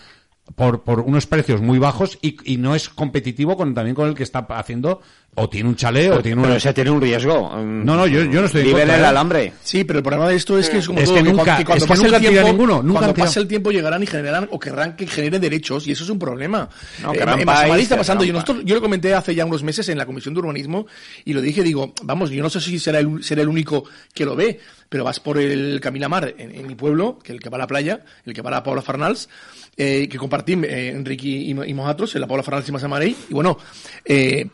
por, 0.56 0.84
por 0.84 1.02
unos 1.02 1.27
precios 1.27 1.61
muy 1.61 1.77
bajos 1.77 2.18
y, 2.22 2.38
y 2.52 2.57
no 2.57 2.73
es 2.76 2.88
competitivo 2.89 3.57
con 3.57 3.73
también 3.76 3.94
con 3.94 4.07
el 4.07 4.15
que 4.15 4.23
está 4.23 4.39
haciendo 4.49 5.02
o 5.39 5.47
tiene 5.47 5.69
un 5.69 5.76
chalet 5.76 6.11
o 6.11 6.19
tiene 6.22 6.38
un 6.38 6.43
Pero 6.43 6.55
ese 6.55 6.73
tiene 6.73 6.89
un 6.89 6.99
riesgo. 6.99 7.51
No, 7.64 7.95
no, 7.95 8.07
yo, 8.07 8.23
yo 8.23 8.39
no 8.41 8.45
estoy 8.47 8.64
Vive 8.64 8.81
en 8.81 8.89
el 8.89 9.01
¿eh? 9.01 9.05
alambre. 9.05 9.53
Sí, 9.64 9.84
pero 9.84 9.99
el 9.99 10.03
problema 10.03 10.27
de 10.27 10.35
esto 10.35 10.57
es 10.57 10.68
que 10.68 10.80
es 10.80 10.88
como 10.88 10.97
Es 10.99 11.05
todo, 11.05 11.15
que 11.15 11.23
que 11.23 11.30
nunca- 11.30 11.43
cuando, 11.43 11.57
que 11.59 11.65
cuando 11.65 11.77
es 11.77 11.84
que 11.84 11.88
pase 11.89 12.03
nunca 12.03 12.18
el 12.18 12.22
tiempo, 12.34 12.47
ninguno, 12.49 12.81
nunca 12.84 12.99
cuando 12.99 13.14
pase 13.14 13.39
el 13.39 13.47
tiempo 13.47 13.72
llegarán 13.72 14.01
y 14.01 14.07
generarán 14.07 14.47
o 14.51 14.59
querrán 14.59 14.95
que 14.95 15.05
generen 15.05 15.39
derechos 15.39 15.85
y 15.88 15.91
eso 15.91 16.03
es 16.03 16.09
un 16.09 16.18
problema. 16.18 16.68
No, 17.03 17.14
Eh, 17.14 17.19
en 17.22 17.45
país, 17.45 17.84
está 17.84 17.97
pasando. 17.97 18.23
Yo, 18.23 18.34
nosotros- 18.34 18.64
yo 18.65 18.73
lo 18.73 18.81
comenté 18.81 19.14
hace 19.14 19.35
ya 19.35 19.45
unos 19.45 19.61
meses 19.61 19.88
en 19.89 19.97
la 19.99 20.07
Comisión 20.07 20.34
de 20.34 20.39
Urbanismo 20.39 20.88
y 21.23 21.34
lo 21.34 21.41
dije, 21.41 21.61
digo, 21.61 21.93
vamos, 22.03 22.31
yo 22.31 22.41
no 22.41 22.49
sé 22.49 22.59
si 22.59 22.80
será 22.80 22.97
el, 22.99 23.23
será 23.23 23.43
el 23.43 23.47
único 23.47 23.84
que 24.15 24.26
lo 24.26 24.35
ve, 24.35 24.59
pero 24.89 25.03
vas 25.03 25.19
por 25.19 25.38
el 25.38 25.80
Caminamar 25.81 26.34
en, 26.35 26.55
en 26.55 26.65
mi 26.65 26.73
pueblo, 26.73 27.19
que 27.23 27.31
el 27.31 27.39
que 27.39 27.49
va 27.49 27.57
a 27.57 27.59
la 27.59 27.68
playa, 27.68 28.01
el 28.26 28.34
que 28.34 28.41
va 28.41 28.49
a 28.49 28.53
la 28.53 28.64
Paula 28.64 28.81
Farnals, 28.81 29.30
eh, 29.76 30.07
que 30.09 30.18
compartim 30.18 30.64
eh, 30.64 30.89
Enrique 30.89 31.27
y, 31.27 31.51
y 31.51 31.73
nosotros, 31.73 32.15
en 32.15 32.22
la 32.22 32.27
Paula 32.27 32.41
Farnals 32.41 32.68
y 32.68 32.72
Masamadí, 32.72 33.15
y 33.30 33.34
bueno, 33.35 33.57
eh, 34.03 34.47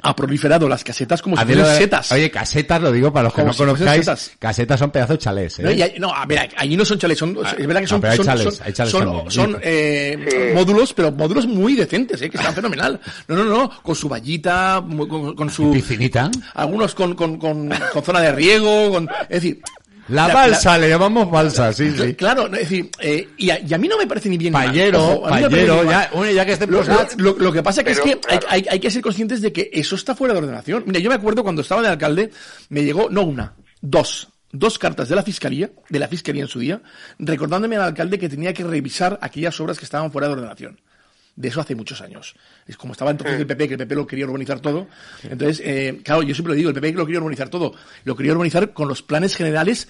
ha 0.00 0.14
proliferado 0.14 0.68
las 0.68 0.84
casetas 0.84 1.20
como 1.20 1.36
si 1.36 1.42
A 1.42 1.44
ver, 1.44 1.56
fueran 1.58 1.76
setas. 1.76 2.12
Oye, 2.12 2.30
casetas, 2.30 2.80
lo 2.80 2.92
digo 2.92 3.12
para 3.12 3.24
los 3.24 3.32
que 3.32 3.40
Como 3.42 3.48
no 3.48 3.52
si 3.52 3.58
fuesen 3.58 3.76
conozcáis, 3.78 4.04
setas. 4.04 4.30
casetas 4.38 4.78
son 4.78 4.90
pedazos 4.92 5.14
de 5.14 5.18
chalés, 5.18 5.58
¿eh? 5.58 5.62
No, 5.64 5.70
y 5.72 5.82
hay- 5.82 5.94
no, 5.98 6.14
a 6.14 6.24
ver, 6.24 6.48
allí 6.56 6.76
no 6.76 6.84
son 6.84 6.98
chalets, 6.98 7.18
son, 7.18 7.36
es 7.58 7.66
verdad 7.66 7.80
que 7.80 7.86
son, 7.88 7.96
no, 7.96 8.00
pero 8.02 8.12
hay 8.12 8.16
son, 8.16 8.26
chalets, 8.26 8.56
son- 8.56 8.66
hay 8.66 8.72
chalets 8.72 8.92
son- 8.92 9.30
son, 9.30 9.52
Sí. 9.54 9.58
eh, 9.62 10.52
módulos, 10.54 10.92
pero 10.94 11.10
módulos 11.10 11.46
muy 11.46 11.74
decentes, 11.74 12.22
eh, 12.22 12.30
que 12.30 12.36
están 12.36 12.54
fenomenal. 12.54 13.00
No, 13.26 13.36
no, 13.36 13.44
no, 13.44 13.70
con 13.82 13.96
su 13.96 14.08
vallita, 14.08 14.84
con 15.36 15.50
su... 15.50 15.72
piscinita. 15.72 16.30
Algunos 16.54 16.94
con, 16.94 17.14
con, 17.14 17.36
con, 17.38 17.68
con 17.92 18.02
zona 18.04 18.20
de 18.20 18.32
riego, 18.32 18.92
con, 18.92 19.08
es 19.22 19.28
decir... 19.42 19.60
La 20.08 20.26
balsa, 20.34 20.78
le 20.78 20.88
llamamos 20.88 21.30
balsa, 21.30 21.72
sí, 21.72 21.90
sí. 21.90 22.14
Claro, 22.14 22.48
no, 22.48 22.56
es 22.56 22.62
decir, 22.68 22.90
eh, 23.00 23.28
y, 23.36 23.50
a, 23.50 23.60
y 23.60 23.74
a 23.74 23.78
mí 23.78 23.88
no 23.88 23.98
me 23.98 24.06
parece 24.06 24.28
ni 24.28 24.38
bien 24.38 24.52
ni 24.52 24.58
mal. 24.66 24.74
Mí 25.48 25.56
no 25.66 25.82
ya- 25.90 26.10
bueno, 26.14 26.32
ya 26.32 26.46
que 26.46 26.52
estén 26.52 26.70
lo, 27.18 27.52
que 27.52 27.62
pasa 27.62 27.84
que 27.84 27.90
es 27.92 28.00
que 28.00 28.18
hay, 28.28 28.38
hay- 28.48 28.66
hay 28.70 28.80
que 28.80 28.90
ser 28.90 29.02
conscientes 29.02 29.42
de 29.42 29.52
que 29.52 29.70
eso 29.72 29.94
está 29.96 30.14
fuera 30.14 30.32
de 30.34 30.40
ordenación. 30.40 30.84
Mira, 30.86 30.98
yo 31.00 31.10
me 31.10 31.16
acuerdo 31.16 31.42
cuando 31.42 31.62
estaba 31.62 31.82
de 31.82 31.88
alcalde, 31.88 32.30
me 32.70 32.82
llegó, 32.84 33.08
no 33.10 33.22
una, 33.22 33.54
dos, 33.82 34.28
dos 34.50 34.78
cartas 34.78 35.08
de 35.10 35.16
la 35.16 35.22
fiscalía, 35.22 35.70
de 35.90 35.98
la 35.98 36.08
fiscalía 36.08 36.42
en 36.42 36.48
su 36.48 36.58
día, 36.60 36.80
recordándome 37.18 37.76
al 37.76 37.82
alcalde 37.82 38.18
que 38.18 38.28
tenía 38.30 38.54
que 38.54 38.64
revisar 38.64 39.18
aquellas 39.20 39.60
obras 39.60 39.78
que 39.78 39.84
estaban 39.84 40.10
fuera 40.10 40.26
de 40.28 40.32
ordenación. 40.34 40.80
De 41.38 41.46
eso 41.46 41.60
hace 41.60 41.76
muchos 41.76 42.00
años. 42.00 42.34
Es 42.66 42.76
como 42.76 42.94
estaba 42.94 43.12
entonces 43.12 43.38
el 43.38 43.46
PP, 43.46 43.68
que 43.68 43.74
el 43.74 43.78
PP 43.78 43.94
lo 43.94 44.08
quería 44.08 44.24
urbanizar 44.24 44.58
todo. 44.58 44.88
Entonces, 45.22 45.62
eh, 45.64 46.00
claro, 46.02 46.24
yo 46.24 46.34
siempre 46.34 46.54
lo 46.54 46.56
digo, 46.56 46.70
el 46.70 46.74
PP 46.74 46.94
lo 46.94 47.06
quería 47.06 47.20
urbanizar 47.20 47.48
todo. 47.48 47.74
Lo 48.02 48.16
quería 48.16 48.32
urbanizar 48.32 48.72
con 48.72 48.88
los 48.88 49.02
planes 49.02 49.36
generales 49.36 49.86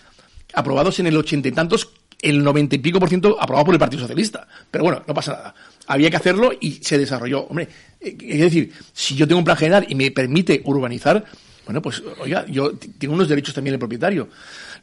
aprobados 0.53 0.99
en 0.99 1.07
el 1.07 1.17
ochenta 1.17 1.49
y 1.49 1.53
tantos, 1.53 1.89
el 2.21 2.45
noventa 2.45 2.75
y 2.75 2.81
pico 2.81 3.01
por 3.01 3.09
ciento 3.09 3.41
aprobado 3.41 3.65
por 3.65 3.75
el 3.75 3.81
Partido 3.81 4.03
Socialista. 4.03 4.47
Pero 4.71 4.85
bueno, 4.85 5.03
no 5.09 5.15
pasa 5.15 5.33
nada. 5.33 5.55
Había 5.87 6.11
que 6.11 6.19
hacerlo 6.19 6.51
y 6.61 6.73
se 6.73 6.99
desarrolló. 6.99 7.45
Hombre, 7.45 7.67
eh, 7.99 8.15
es 8.21 8.41
decir, 8.41 8.71
si 8.93 9.15
yo 9.15 9.27
tengo 9.27 9.39
un 9.39 9.47
plan 9.47 9.57
general 9.57 9.87
y 9.89 9.95
me 9.95 10.11
permite 10.11 10.61
urbanizar, 10.67 11.25
bueno, 11.65 11.81
pues, 11.81 12.03
oiga, 12.21 12.45
yo 12.47 12.73
tengo 12.99 13.15
unos 13.15 13.27
derechos 13.27 13.55
también 13.55 13.73
el 13.73 13.79
propietario. 13.79 14.29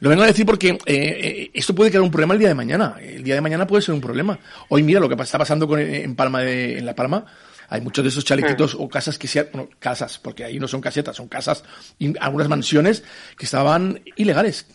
Lo 0.00 0.10
vengo 0.10 0.22
a 0.22 0.26
decir 0.26 0.46
porque 0.46 0.70
eh, 0.70 0.78
eh, 0.86 1.50
esto 1.54 1.74
puede 1.74 1.90
crear 1.90 2.02
un 2.02 2.10
problema 2.10 2.34
el 2.34 2.40
día 2.40 2.48
de 2.48 2.54
mañana. 2.54 2.96
El 3.00 3.22
día 3.22 3.34
de 3.34 3.40
mañana 3.40 3.66
puede 3.66 3.82
ser 3.82 3.94
un 3.94 4.00
problema. 4.00 4.38
Hoy 4.68 4.82
mira 4.82 5.00
lo 5.00 5.08
que 5.08 5.20
está 5.22 5.38
pasando 5.38 5.66
con, 5.66 5.80
en 5.80 6.14
Palma 6.14 6.40
de, 6.40 6.78
en 6.78 6.86
La 6.86 6.94
Palma. 6.94 7.24
Hay 7.68 7.80
muchos 7.80 8.04
de 8.04 8.10
esos 8.10 8.24
chaletitos 8.24 8.76
o 8.78 8.88
casas 8.88 9.18
que 9.18 9.26
sean, 9.26 9.48
bueno, 9.52 9.68
casas, 9.78 10.18
porque 10.18 10.44
ahí 10.44 10.58
no 10.58 10.68
son 10.68 10.80
casetas, 10.80 11.16
son 11.16 11.26
casas, 11.26 11.64
y 11.98 12.16
algunas 12.20 12.48
mansiones 12.48 13.02
que 13.36 13.44
estaban 13.44 14.02
ilegales. 14.14 14.66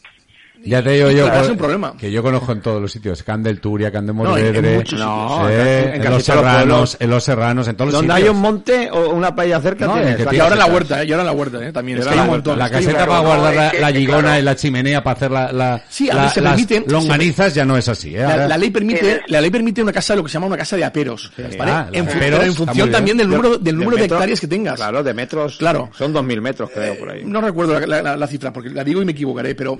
Ya 0.64 0.84
te 0.84 0.92
digo 0.92 1.10
yo 1.12 1.24
claro, 1.26 1.34
por- 1.36 1.44
es 1.46 1.50
un 1.52 1.58
problema. 1.58 1.94
que 1.98 2.12
yo 2.12 2.22
conozco 2.22 2.52
en 2.52 2.62
todos 2.62 2.82
los 2.82 2.92
sitios, 2.92 3.24
Can 3.24 3.42
del 3.42 3.60
Turia, 3.60 3.92
Can 3.92 4.06
de 4.06 4.14
No, 4.14 4.38
en- 4.38 4.46
en 4.46 4.54
Morvedre, 4.54 4.78
sitios. 4.86 5.02
en, 5.50 6.02
en 6.04 6.10
los 6.12 6.24
Serranos, 6.24 6.98
en 7.00 7.10
los 7.10 7.24
Serranos, 7.24 7.68
en 7.68 7.76
todos 7.76 7.92
los 7.92 8.00
Donde 8.00 8.14
hay 8.14 8.22
sitios. 8.22 8.36
un 8.36 8.42
monte 8.42 8.90
o 8.92 9.10
una 9.10 9.34
playa 9.36 9.60
cerca, 9.60 9.88
No, 9.88 9.94
tienes 9.94 10.18
que 10.18 10.24
la 10.24 10.44
ahora 10.44 10.44
en 10.44 10.50
la 10.50 10.66
caseta. 10.66 10.74
huerta, 10.74 11.02
¿eh? 11.02 11.06
Y 11.08 11.12
ahora 11.12 11.22
en 11.22 11.26
la 11.28 11.32
huerta, 11.34 11.66
¿eh? 11.68 11.72
También. 11.72 11.98
Es 11.98 12.06
ahora 12.06 12.14
que 12.14 12.20
hay 12.20 12.22
un 12.24 12.28
la 12.28 12.34
montón. 12.34 12.60
La 12.60 12.70
caseta 12.70 13.06
para 13.08 13.20
guardar 13.22 13.38
No, 13.54 13.56
la, 13.56 13.64
la 13.66 13.72
claro. 13.72 14.40
y 14.40 14.42
la 14.44 14.56
chimenea 14.56 15.04
para 15.04 15.16
hacer 15.16 15.32
la, 15.32 15.52
la, 15.52 15.84
Sí, 15.90 16.10
a 16.10 16.14
la- 16.16 16.30
se 16.30 16.42
las 16.42 16.54
permite- 16.62 16.84
longanizas 16.92 17.54
ya 17.56 17.66
no 17.66 17.78
es 17.78 17.88
así, 17.88 18.16
¿eh? 18.16 18.20
La, 18.20 18.48
la 18.48 18.58
ley 18.58 18.70
permite, 18.70 19.00
Tienes- 19.02 19.22
la 19.28 19.42
ley 19.42 19.50
permite 19.50 19.82
una 19.82 19.92
casa, 19.92 20.16
lo 20.16 20.24
que 20.24 20.30
se 20.30 20.34
llama 20.34 20.46
una 20.48 20.58
casa 20.58 20.76
de 20.78 20.86
aperos. 20.86 21.32
¿vale? 21.58 21.72
Ah, 21.72 21.88
En 21.92 22.08
aperos, 22.08 22.56
función 22.56 22.92
también 22.92 23.18
del 23.18 23.30
número, 23.30 23.58
del 23.58 23.78
número 23.78 23.98
de, 23.98 24.04
hectáreas 24.06 24.40
que 24.40 24.48
tengas. 24.48 24.76
Claro, 24.76 25.02
de 25.04 25.14
metros. 25.14 25.58
Claro. 25.58 25.90
Son 25.98 26.14
2.000 26.14 26.40
metros, 26.42 26.70
creo, 26.74 27.00
por 27.00 27.10
ahí. 27.10 27.24
No 27.26 27.42
recuerdo 27.42 27.80
la, 27.80 27.88
la- 27.88 28.02
la- 28.02 28.18
la 28.18 28.28
cifra, 28.28 28.54
porque 28.54 28.70
la 28.70 28.84
digo 28.84 29.02
y 29.02 29.06
me 29.06 29.12
equivocaré, 29.14 29.56
pero... 29.56 29.76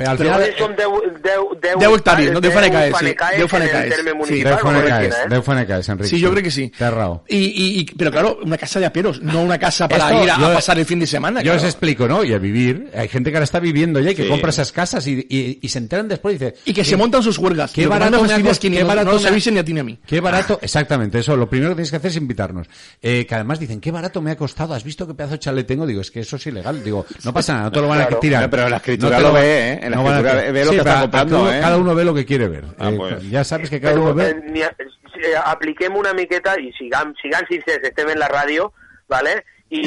Pero- 0.76 1.02
final- 1.02 1.22
Son 1.22 1.62
10 1.62 1.80
Deu 1.80 1.96
hectàrees, 1.96 2.32
no? 2.32 2.42
Deu 2.42 2.52
fanecaes, 2.52 2.96
sí. 2.98 3.06
Deu 3.38 3.48
fanecaes. 3.48 3.96
Sí, 4.28 4.44
Deu 4.44 4.58
Fanecaes. 4.58 5.16
Deu 5.30 5.42
Fanecaes, 5.42 5.90
Enrique. 5.90 6.10
Sí, 6.10 6.20
yo 6.20 6.32
creo 6.32 6.44
que 6.44 6.52
sí. 6.52 6.70
Te 6.78 6.86
has 6.86 6.92
errado. 6.92 7.24
Y, 7.28 7.38
y- 7.38 7.80
y- 7.82 7.86
pero 7.98 8.12
claro, 8.12 8.40
una 8.44 8.58
casa 8.58 8.80
de 8.80 8.86
aperos, 8.86 9.22
no 9.22 9.42
una 9.42 9.58
casa 9.58 9.88
para 9.88 10.10
Esto, 10.12 10.24
ir 10.24 10.32
a, 10.32 10.54
pasar 10.54 10.80
el 10.80 10.86
fin 10.86 11.00
de 11.00 11.08
semana. 11.08 11.42
Yo 11.42 11.52
os 11.52 11.58
claro. 11.58 11.70
explico, 11.70 12.08
¿no? 12.08 12.24
Y 12.24 12.34
a 12.34 12.38
vivir. 12.38 12.90
Hay 12.96 13.08
gente 13.08 13.30
que 13.32 13.38
ahora 13.38 13.44
está 13.46 13.60
viviendo 13.60 14.00
ya 14.00 14.12
y 14.12 14.16
que 14.16 14.24
Sí. 14.24 14.30
compra 14.30 14.50
esas 14.50 14.72
casas 14.72 15.06
y, 15.08 15.26
y- 15.30 15.60
y 15.62 15.70
se 15.70 15.78
enteran 15.80 16.08
después 16.08 16.36
y 16.36 16.38
dice... 16.40 16.56
Y 16.66 16.74
que 16.74 16.84
se 16.84 16.96
montan 16.98 17.24
sus 17.24 17.38
huelgas. 17.38 17.72
Qué 17.72 17.88
barato 17.88 18.22
me 18.22 18.28
que 18.28 18.70
qué 18.70 18.80
no- 18.82 18.88
barato 18.88 19.20
no 19.20 19.28
avisen 19.28 19.54
ni 19.54 19.60
a 19.60 19.64
ti 19.66 19.74
ni 19.74 19.80
a 19.80 19.84
mí. 19.84 19.98
Qué 20.06 20.20
barato, 20.20 20.60
exactamente, 20.62 21.20
eso, 21.20 21.36
lo 21.36 21.50
primero 21.50 21.72
que 21.72 21.76
tienes 21.76 21.92
que 21.92 21.98
hacer 21.98 22.12
es 22.12 22.18
invitarnos. 22.18 22.68
Eh, 23.02 23.26
que 23.26 23.36
además 23.36 23.60
dicen, 23.60 23.80
qué 23.80 23.92
barato 23.92 24.22
me 24.22 24.32
ha 24.32 24.36
costado, 24.38 24.74
¿has 24.74 24.84
visto 24.84 25.08
qué 25.08 25.14
pedazo 25.14 25.34
de 25.34 25.40
chalet 25.40 25.66
tengo? 25.68 25.86
Digo, 25.86 26.02
es 26.02 26.12
que 26.12 26.22
eso 26.22 26.36
es 26.36 26.46
ilegal. 26.48 26.84
Digo, 26.84 27.06
no 27.24 27.34
pasa 27.34 27.54
nada, 27.54 27.66
no 27.66 27.72
te 27.72 27.82
lo 27.82 27.88
van 27.88 28.02
a 28.02 28.08
tirar. 28.20 28.50
Pero 28.50 28.70
la 28.70 28.78
escritura 28.78 29.20
lo 29.20 29.34
ve, 29.34 29.42
¿eh? 29.74 29.80
En 29.84 29.92
la 29.92 29.98
escritura. 29.98 30.52
Ve 30.62 30.66
lo 30.66 30.72
Sí, 30.72 30.78
que 30.78 30.82
está 30.82 30.92
pero 30.92 31.02
comprando, 31.02 31.36
cada 31.36 31.42
uno, 31.44 31.54
¿eh? 31.54 31.62
cada 31.62 31.78
uno 31.78 31.96
ve 31.96 32.04
lo 32.06 32.14
que 32.14 32.26
quiere 32.26 32.48
ver. 32.48 32.64
Ah, 32.80 32.90
Eh, 32.90 32.98
pues. 32.98 33.30
Ya 33.30 33.44
sabes 33.44 33.70
que 33.70 33.82
cada 33.82 34.00
uno 34.00 34.14
ve... 34.16 34.30
eh, 34.30 34.42
n'hi 34.50 34.62
ha- 34.64 34.76
eh, 34.80 35.36
apliquem 35.44 35.96
una 35.96 36.14
miqueta 36.14 36.56
i 36.60 36.72
sigam, 36.74 37.14
sigam 37.22 37.46
sincers, 37.50 37.84
estem 37.84 38.10
en 38.10 38.20
la 38.20 38.28
ràdio, 38.30 38.72
vale? 39.08 39.44
I, 39.70 39.82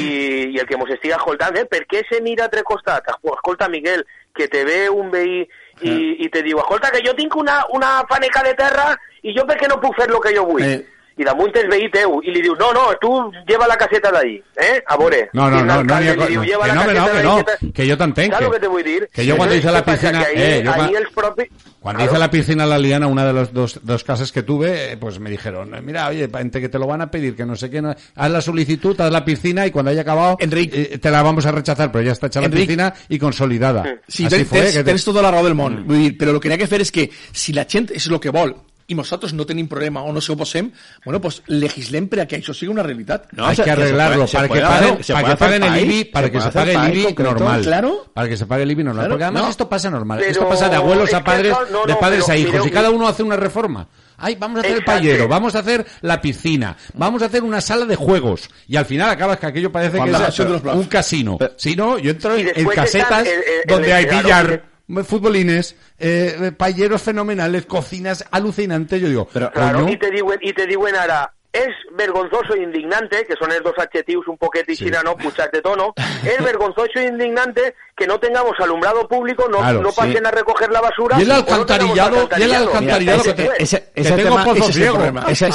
i 0.55 0.57
el 0.57 0.65
que 0.65 0.77
mos 0.77 0.89
estiga 0.89 1.17
escoltant, 1.17 1.57
eh? 1.57 1.65
per 1.69 1.83
què 1.85 2.01
se 2.09 2.19
mira 2.21 2.43
a 2.43 2.47
altre 2.47 2.63
costat? 2.63 3.05
Escolta, 3.21 3.67
Miguel, 3.69 4.05
que 4.33 4.47
te 4.47 4.63
ve 4.65 4.89
un 4.89 5.11
veí 5.11 5.43
i, 5.81 5.91
i 6.25 6.29
te 6.29 6.41
diu, 6.41 6.57
escolta, 6.57 6.89
que 6.89 7.03
jo 7.05 7.13
tinc 7.15 7.35
una, 7.35 7.59
una 7.71 8.03
faneca 8.09 8.41
de 8.43 8.53
terra 8.55 8.95
i 9.21 9.35
jo 9.37 9.45
per 9.45 9.57
què 9.59 9.67
no 9.69 9.77
puc 9.81 9.93
fer 9.99 10.07
el 10.09 10.17
que 10.23 10.33
jo 10.35 10.45
vull? 10.47 10.63
Eh. 10.63 10.85
I 11.17 11.23
damunt 11.23 11.55
és 11.55 11.67
veí 11.69 11.89
teu, 11.91 12.19
i 12.23 12.31
li 12.31 12.41
diu, 12.41 12.55
no, 12.59 12.73
no, 12.73 12.87
tu 12.99 13.31
lleva 13.47 13.67
la 13.67 13.77
caseta 13.77 14.11
d'ahí, 14.11 14.35
eh, 14.57 14.83
a 14.85 14.97
veure. 14.97 15.29
No, 15.33 15.49
no, 15.49 15.63
no, 15.63 15.83
no, 15.83 15.99
diu, 16.01 16.43
lleva 16.43 16.63
que 16.63 16.67
la 16.67 16.75
no, 16.75 16.81
no, 16.93 17.11
que 17.11 17.23
no, 17.23 17.37
que 17.37 17.43
te- 17.43 17.71
que 17.71 17.87
yo 17.87 17.97
t'entenc, 17.97 18.33
Saps 18.33 18.39
que- 18.39 18.45
el 18.47 18.51
que 18.53 18.59
te 18.59 18.67
vull 18.67 18.83
dir? 18.83 19.09
que 19.13 19.25
yo 19.25 19.37
cuando 19.37 19.55
hice 19.55 19.71
la 19.71 19.83
piscina, 19.85 20.23
eh, 20.33 20.59
els 20.97 21.09
propis... 21.13 21.47
Cuando 21.79 21.99
Claro. 21.99 22.11
hice 22.13 22.19
la 22.19 22.31
piscina 22.31 22.63
en 22.63 22.69
la 22.71 22.79
Liana, 22.79 23.05
una 23.05 23.25
de 23.27 23.31
las 23.31 23.53
dos, 23.53 23.79
dos 23.83 24.03
casas 24.03 24.31
que 24.31 24.41
tuve, 24.41 24.93
eh, 24.93 24.97
pues 24.97 25.19
me 25.19 25.29
dijeron, 25.29 25.69
mira, 25.83 26.07
oye, 26.07 26.27
entre 26.39 26.59
que 26.59 26.67
te 26.67 26.79
lo 26.79 26.87
van 26.87 27.01
a 27.01 27.11
pedir, 27.11 27.35
que 27.35 27.45
no 27.45 27.55
sé 27.55 27.69
qué, 27.69 27.79
no- 27.81 27.93
haz 28.15 28.31
la 28.31 28.41
solicitud, 28.41 28.99
haz 28.99 29.11
la 29.11 29.23
piscina 29.23 29.67
y 29.67 29.71
cuando 29.71 29.91
haya 29.91 30.01
acabado, 30.01 30.35
eh, 30.39 30.97
te 30.99 31.11
la 31.11 31.21
vamos 31.21 31.45
a 31.45 31.51
rechazar, 31.51 31.91
pero 31.91 32.03
ya 32.03 32.13
está 32.13 32.25
hecha 32.27 32.39
la 32.41 32.47
Enric. 32.47 32.63
piscina 32.65 32.93
y 33.07 33.19
consolidada. 33.19 33.83
Sí, 34.07 34.25
Así 34.25 34.35
tens, 34.35 34.47
fue. 34.47 34.61
tens, 34.61 34.71
que 34.73 34.79
te- 34.79 34.83
tens 34.85 35.05
tota 35.05 35.21
la 35.21 35.29
raó 35.29 35.43
del 35.43 35.53
món. 35.53 35.85
Vull 35.85 35.97
dir, 35.99 36.17
però 36.17 36.31
el 36.31 36.39
que 36.39 36.49
n'hi 36.49 36.55
ha 36.55 36.57
que 36.57 36.67
fer 36.67 36.81
és 36.81 36.91
que 36.91 37.09
si 37.31 37.53
la 37.53 37.65
gent 37.69 37.91
és 37.91 38.07
el 38.07 38.19
que 38.19 38.31
vol 38.31 38.55
i 38.87 38.95
nosaltres 38.95 39.33
no 39.33 39.45
tenim 39.49 39.67
problema 39.67 40.03
o 40.05 40.11
no 40.13 40.21
s'hi 40.21 40.33
oposem, 40.35 40.69
bueno, 41.05 41.19
pues 41.21 41.41
legislem 41.47 42.07
per 42.11 42.21
a 42.21 42.27
que 42.29 42.37
això 42.37 42.53
sigui 42.53 42.71
una 42.71 42.83
realitat. 42.85 43.31
No, 43.33 43.47
hay 43.47 43.57
que 43.57 43.71
arreglarlo 43.71 44.27
para 44.27 44.47
que 44.47 44.61
paguen, 44.61 44.97
para 45.07 45.29
que 45.29 45.35
paguen 45.37 45.63
el 45.63 45.79
IBI, 45.81 46.03
para 46.05 46.31
que 46.31 46.41
se 46.41 46.51
pague 46.51 46.73
el 46.73 46.97
IBI 46.97 47.15
normal. 47.23 47.61
Claro. 47.63 48.11
Para 48.13 48.29
que 48.29 48.37
se 48.37 48.45
pague 48.45 48.63
el 48.63 48.71
IBI 48.71 48.83
normal. 48.83 49.09
Porque 49.09 49.23
además 49.23 49.43
no. 49.43 49.49
esto 49.49 49.67
pasa 49.67 49.89
normal. 49.89 50.19
Pero 50.19 50.31
esto 50.31 50.47
pasa 50.47 50.69
de 50.69 50.75
abuelos 50.75 51.13
a 51.13 51.23
padres, 51.23 51.55
de 51.87 51.95
padres 51.95 52.23
pero 52.27 52.33
a 52.33 52.37
hijos. 52.37 52.67
y 52.67 52.71
cada 52.71 52.91
uno 52.91 53.07
hace 53.07 53.23
una 53.23 53.35
reforma. 53.35 53.87
Ay, 54.17 54.35
vamos 54.39 54.57
a 54.57 54.61
hacer 54.61 54.77
el 54.77 54.83
payero, 54.83 55.27
vamos 55.27 55.55
a 55.55 55.59
hacer 55.59 55.85
la 56.01 56.21
piscina, 56.21 56.77
vamos 56.93 57.21
a 57.21 57.25
hacer 57.25 57.43
una 57.43 57.59
sala 57.59 57.85
de 57.85 57.95
juegos. 57.95 58.49
Y 58.67 58.77
al 58.77 58.85
final 58.85 59.09
acabas 59.09 59.39
que 59.39 59.47
aquello 59.47 59.71
parece 59.71 59.99
que 59.99 60.09
es 60.09 60.39
un 60.39 60.85
casino. 60.85 61.37
Si 61.57 61.75
no, 61.75 61.97
yo 61.97 62.11
entro 62.11 62.37
Y 62.37 62.47
en, 62.55 62.67
casetas 62.67 63.27
donde 63.67 63.93
hay 63.93 64.05
billar, 64.05 64.63
futbolines, 65.03 65.75
eh, 65.99 66.51
payeros 66.57 67.01
fenomenales, 67.01 67.65
cocinas 67.65 68.25
alucinantes. 68.31 69.01
Yo 69.01 69.09
digo, 69.09 69.27
Claro, 69.27 69.89
i 69.89 69.97
te 69.97 70.11
diuen, 70.11 70.39
i 70.41 70.53
te 70.53 70.67
diuen 70.67 70.95
ara 70.95 71.31
és 71.55 71.75
vergonzoso 71.95 72.57
i 72.57 72.63
indignante, 72.65 73.23
que 73.23 73.37
són 73.39 73.53
els 73.55 73.63
dos 73.63 73.77
adjectius 73.79 74.27
un 74.27 74.37
poquet 74.37 74.67
i 74.75 74.91
no 74.91 75.15
pujats 75.15 75.53
de 75.53 75.61
tono, 75.63 75.93
és 76.27 76.43
vergonzoso 76.43 76.99
e 76.99 77.07
indignante 77.07 77.73
que 77.97 78.05
no 78.07 78.19
tengamos 78.19 78.51
alumbrado 78.59 79.07
público, 79.07 79.47
no, 79.49 79.59
Claro, 79.59 79.81
no 79.81 79.89
sí. 79.89 79.95
pasen 79.95 80.25
a 80.25 80.31
recoger 80.31 80.69
la 80.69 80.81
basura. 80.81 81.17
Y 81.17 81.21
el 81.21 81.31
o 81.31 81.33
no 81.33 81.39
alcantarillado, 81.39 82.29
y 82.37 82.41
el 82.41 82.53
alcantarillado 82.53 83.21
Mira, 83.23 83.35
que 83.35 83.43
te- 83.43 83.63
ese- 83.63 83.83
Que 83.95 84.01
tema, 84.03 84.43
ese, 84.43 84.85
problema. 84.91 85.25
Ese 85.29 85.45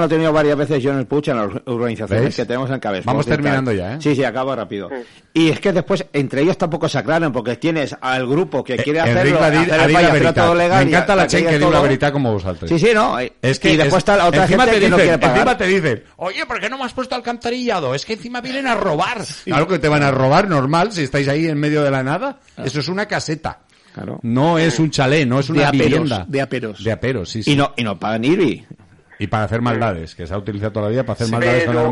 lo 0.00 0.04
he 0.04 0.08
tenido 0.08 0.32
varias 0.32 0.56
veces 0.56 0.82
yo 0.82 0.90
en 0.90 0.98
el 0.98 1.06
Puch, 1.06 1.28
en 1.28 1.36
las 1.36 1.48
urbanizaciones 1.66 2.24
¿Veis? 2.24 2.34
que 2.36 2.44
tenemos 2.44 2.70
en 2.70 2.80
Cabezón. 2.80 3.06
Vamos 3.06 3.24
terminando 3.26 3.70
ya, 3.70 3.94
¿eh? 3.94 3.98
Sí, 4.00 4.16
sí, 4.16 4.24
acabo 4.24 4.56
rápido. 4.56 4.88
Y 5.32 5.50
es 5.50 5.60
que 5.60 5.72
después, 5.72 6.04
entre 6.12 6.42
ellos 6.42 6.58
tampoco 6.58 6.88
se 6.88 6.98
aclaran, 6.98 7.32
porque 7.32 7.54
tienes 7.54 7.94
al 8.00 8.26
grupo 8.26 8.64
que 8.64 8.76
quiere 8.76 8.98
Enric 8.98 9.16
hacerlo, 9.16 9.38
dir- 9.38 9.72
hacer 9.72 9.90
la 9.92 10.10
veritat. 10.10 10.54
legal. 10.56 10.84
Me 10.84 10.90
y 10.90 10.94
encanta 10.94 11.14
la 11.16 11.28
gent 11.28 11.48
que 11.48 11.58
todo- 11.60 11.70
la 11.70 11.80
veritat 11.80 12.12
como 12.12 12.32
vosotros. 12.32 12.68
Sí, 12.68 12.80
sí, 12.80 12.88
no. 12.92 13.16
Es 13.20 13.60
que 13.60 13.70
y 13.74 13.76
después 13.76 13.92
es- 13.94 13.98
está 13.98 14.16
la 14.16 14.26
otra 14.26 14.42
encima 14.42 14.64
gente 14.64 14.80
te 14.80 14.84
que 14.86 14.90
no 14.90 14.96
dicen, 14.96 15.08
quiere 15.08 15.18
pagar. 15.22 15.36
Encima 15.36 15.56
te 15.56 15.66
dicen, 15.68 16.04
oye, 16.16 16.46
¿por 16.46 16.58
qué 16.58 16.68
no 16.68 16.78
me 16.78 16.84
has 16.84 16.92
puesto 16.92 17.14
alcantarillado? 17.14 17.94
Es 17.94 18.04
que 18.04 18.14
encima 18.14 18.40
vienen 18.40 18.66
a 18.66 18.74
robar. 18.74 19.18
Claro 19.44 19.68
que 19.68 19.78
te 19.78 19.88
van 19.88 20.02
a 20.02 20.10
robar, 20.10 20.48
normal, 20.48 20.90
si 20.90 21.04
estáis 21.04 21.28
ahí 21.28 21.46
en 21.46 21.59
medio 21.60 21.82
de 21.82 21.90
la 21.90 22.02
nada. 22.02 22.38
Eso 22.64 22.80
es 22.80 22.88
una 22.88 23.06
caseta. 23.06 23.60
No 24.22 24.58
es 24.58 24.78
un 24.78 24.90
chalet, 24.90 25.26
no 25.26 25.40
es 25.40 25.48
De 25.48 25.52
una 25.54 25.68
aperos, 25.68 25.86
vivienda. 25.86 26.24
de 26.28 26.40
aperos. 26.40 26.84
De 26.84 26.92
aperos, 26.92 27.28
sí, 27.28 27.42
sí. 27.42 27.52
Y 27.52 27.56
no, 27.56 27.72
y 27.76 27.84
no 27.84 27.98
pagan 27.98 28.24
IBI. 28.24 28.66
Y 29.18 29.26
para 29.26 29.44
hacer 29.44 29.60
maldades, 29.60 30.14
que 30.14 30.26
se 30.26 30.32
ha 30.32 30.38
utilizado 30.38 30.72
todavía 30.72 31.04
para 31.04 31.12
hacer 31.12 31.28
maldades 31.28 31.68
però 31.68 31.90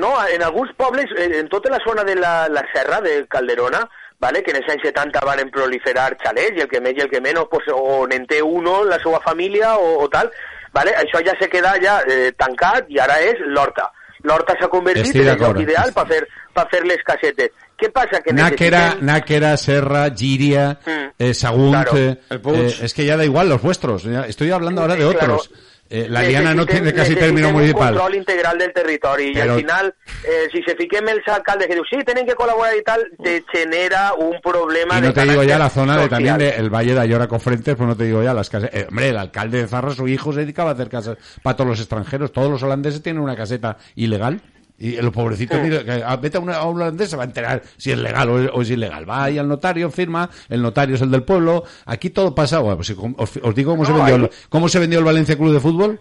no, 0.00 0.26
en 0.26 0.42
alguns 0.42 0.72
pobles, 0.76 1.06
eh, 1.16 1.38
en 1.38 1.48
tota 1.48 1.70
la 1.70 1.78
zona 1.86 2.02
de 2.02 2.16
la, 2.16 2.48
la 2.48 2.64
serra 2.74 3.00
de 3.00 3.28
Calderona, 3.28 3.88
vale, 4.18 4.42
que 4.42 4.50
en 4.50 4.56
els 4.56 4.68
anys 4.68 4.82
70 4.88 5.20
van 5.22 5.50
proliferar 5.54 6.16
xalets, 6.18 6.58
i 6.58 6.64
el 6.64 6.68
que 6.68 6.80
més 6.80 6.98
i 6.98 7.04
el 7.04 7.10
que 7.10 7.20
menys, 7.20 7.46
pues, 7.50 7.70
o 7.70 8.08
n'en 8.10 8.26
té 8.26 8.42
uno, 8.42 8.82
la 8.84 8.98
seva 8.98 9.20
família 9.22 9.76
o, 9.76 10.00
o 10.02 10.08
tal, 10.10 10.32
vale, 10.74 10.96
això 10.98 11.22
ja 11.22 11.36
se 11.38 11.46
queda 11.52 11.76
ja 11.82 12.00
eh, 12.10 12.32
tancat 12.34 12.90
i 12.90 12.98
ara 12.98 13.20
és 13.22 13.38
l'horta. 13.46 13.92
L'horta 14.26 14.54
s'ha 14.58 14.70
convertit 14.70 15.14
en 15.22 15.28
el 15.28 15.38
lloc 15.38 15.58
ideal 15.62 15.94
per 15.94 16.08
fer, 16.10 16.20
per 16.54 16.66
fer 16.70 16.82
les 16.86 17.02
casetes. 17.06 17.54
Què 17.82 17.90
passa? 17.90 18.20
Que 18.22 18.32
Náquera. 18.32 18.96
Náquera, 19.00 19.56
Serra, 19.56 20.10
Giria, 20.14 20.78
Mm. 20.86 20.90
eh, 21.18 21.34
Sagunt, 21.34 21.72
Claro. 21.72 21.96
eh, 21.98 22.18
El 22.30 22.40
eh, 22.54 22.74
es 22.82 22.94
que 22.94 23.04
ya 23.04 23.16
da 23.16 23.24
igual 23.24 23.48
los 23.48 23.60
vuestros. 23.60 24.04
Estoy 24.04 24.50
hablando 24.52 24.82
ahora 24.82 24.94
de 24.94 25.02
Sí, 25.08 25.14
claro. 25.16 25.34
otros. 25.34 25.50
Eh, 25.94 26.06
la 26.08 26.22
Liana 26.22 26.54
no 26.54 26.64
tiene 26.64 26.90
casi 26.94 27.14
término 27.14 27.48
un 27.48 27.54
municipal. 27.54 27.92
control 27.92 28.14
integral 28.14 28.56
del 28.56 28.72
territori 28.72 29.24
i 29.28 29.34
Però- 29.34 29.52
al 29.52 29.58
final, 29.58 29.94
eh, 30.24 30.48
si 30.50 30.62
se 30.62 30.74
fiquem 30.74 31.06
els 31.10 31.28
alcaldes 31.28 31.66
que 31.68 31.74
diuen 31.74 31.86
sí, 31.90 31.98
tenen 32.02 32.24
que 32.24 32.34
col·laborar 32.34 32.74
i 32.78 32.82
tal, 32.82 33.02
te 33.22 33.44
genera 33.52 34.14
un 34.14 34.40
problema 34.40 34.96
Y 34.96 35.02
de 35.02 35.08
no 35.08 35.12
te 35.12 35.24
digo 35.26 35.42
ya 35.42 35.58
la 35.58 35.68
zona 35.68 35.96
de, 35.98 36.04
social. 36.04 36.24
también 36.24 36.38
del 36.38 36.70
Valle 36.70 36.94
de 36.94 37.00
Ayora 37.00 37.28
con 37.28 37.40
Frentes, 37.42 37.76
pues 37.76 37.86
no 37.86 37.94
te 37.94 38.04
digo 38.04 38.22
ya 38.22 38.32
las 38.32 38.48
casas. 38.48 38.70
eh, 38.72 38.86
hombre, 38.88 39.10
el 39.10 39.18
alcalde 39.18 39.58
de 39.60 39.68
Zarra, 39.68 39.90
su 39.90 40.08
hijo 40.08 40.32
se 40.32 40.40
dedicaba 40.40 40.70
a 40.70 40.72
hacer 40.72 40.88
casas 40.88 41.18
para 41.42 41.56
todos 41.56 41.68
los 41.68 41.80
extranjeros. 41.80 42.32
Todos 42.32 42.50
los 42.50 42.62
holandeses 42.62 43.02
tienen 43.02 43.22
una 43.22 43.36
caseta 43.36 43.76
ilegal. 43.94 44.40
Y 44.78 44.96
los 44.96 45.12
pobrecitos, 45.12 45.58
Sí. 45.58 45.62
mira, 45.68 45.82
ah, 46.06 46.16
vete 46.16 46.38
a, 46.38 46.40
una- 46.40 46.56
a 46.56 46.64
un 46.66 46.76
holandés, 46.76 47.10
se 47.10 47.16
va 47.16 47.22
a 47.22 47.26
enterar 47.26 47.62
si 47.76 47.92
es 47.92 47.98
legal 47.98 48.28
o, 48.30 48.34
o 48.54 48.62
es 48.62 48.70
ilegal. 48.70 49.08
Va 49.08 49.24
ahí 49.24 49.38
al 49.38 49.46
notario, 49.48 49.90
firma, 49.90 50.28
el 50.48 50.60
notario 50.60 50.96
es 50.96 51.02
el 51.02 51.10
del 51.10 51.22
pueblo. 51.22 51.64
Aquí 51.86 52.10
todo 52.10 52.34
pasa. 52.34 52.58
Bueno, 52.58 52.76
pues, 52.78 52.90
os, 52.90 53.30
os 53.42 53.54
digo 53.54 53.72
cómo, 53.72 53.84
se 53.84 53.92
vendió 53.92 54.16
el, 54.16 54.30
cómo 54.48 54.68
se 54.68 54.78
vendió 54.80 54.98
el 54.98 55.04
Valencia 55.04 55.36
Club 55.36 55.52
de 55.52 55.60
Fútbol. 55.60 56.00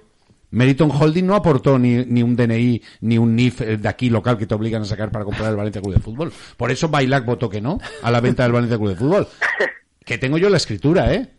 Meriton 0.53 0.91
Holding 0.91 1.25
no 1.27 1.35
aportó 1.35 1.79
ni, 1.79 2.03
ni 2.05 2.21
un 2.23 2.35
DNI 2.35 2.81
ni 3.01 3.17
un 3.17 3.35
NIF 3.37 3.61
eh, 3.61 3.77
de 3.77 3.87
aquí 3.87 4.09
local 4.09 4.37
que 4.37 4.45
te 4.45 4.53
obligan 4.53 4.81
a 4.81 4.85
sacar 4.85 5.09
para 5.09 5.23
comprar 5.23 5.49
el 5.49 5.55
Valencia 5.55 5.81
Club 5.81 5.93
de 5.93 6.01
Fútbol. 6.01 6.33
Por 6.57 6.71
eso 6.71 6.89
Bailac 6.89 7.25
votó 7.25 7.49
que 7.49 7.61
no 7.61 7.77
a 8.03 8.11
la 8.11 8.19
venta 8.19 8.43
del 8.43 8.51
Valencia 8.51 8.77
Club 8.77 8.89
de 8.89 8.95
Fútbol. 8.95 9.27
Que 10.03 10.17
tengo 10.17 10.37
yo 10.39 10.49
la 10.49 10.57
escritura, 10.57 11.13
¿eh? 11.13 11.29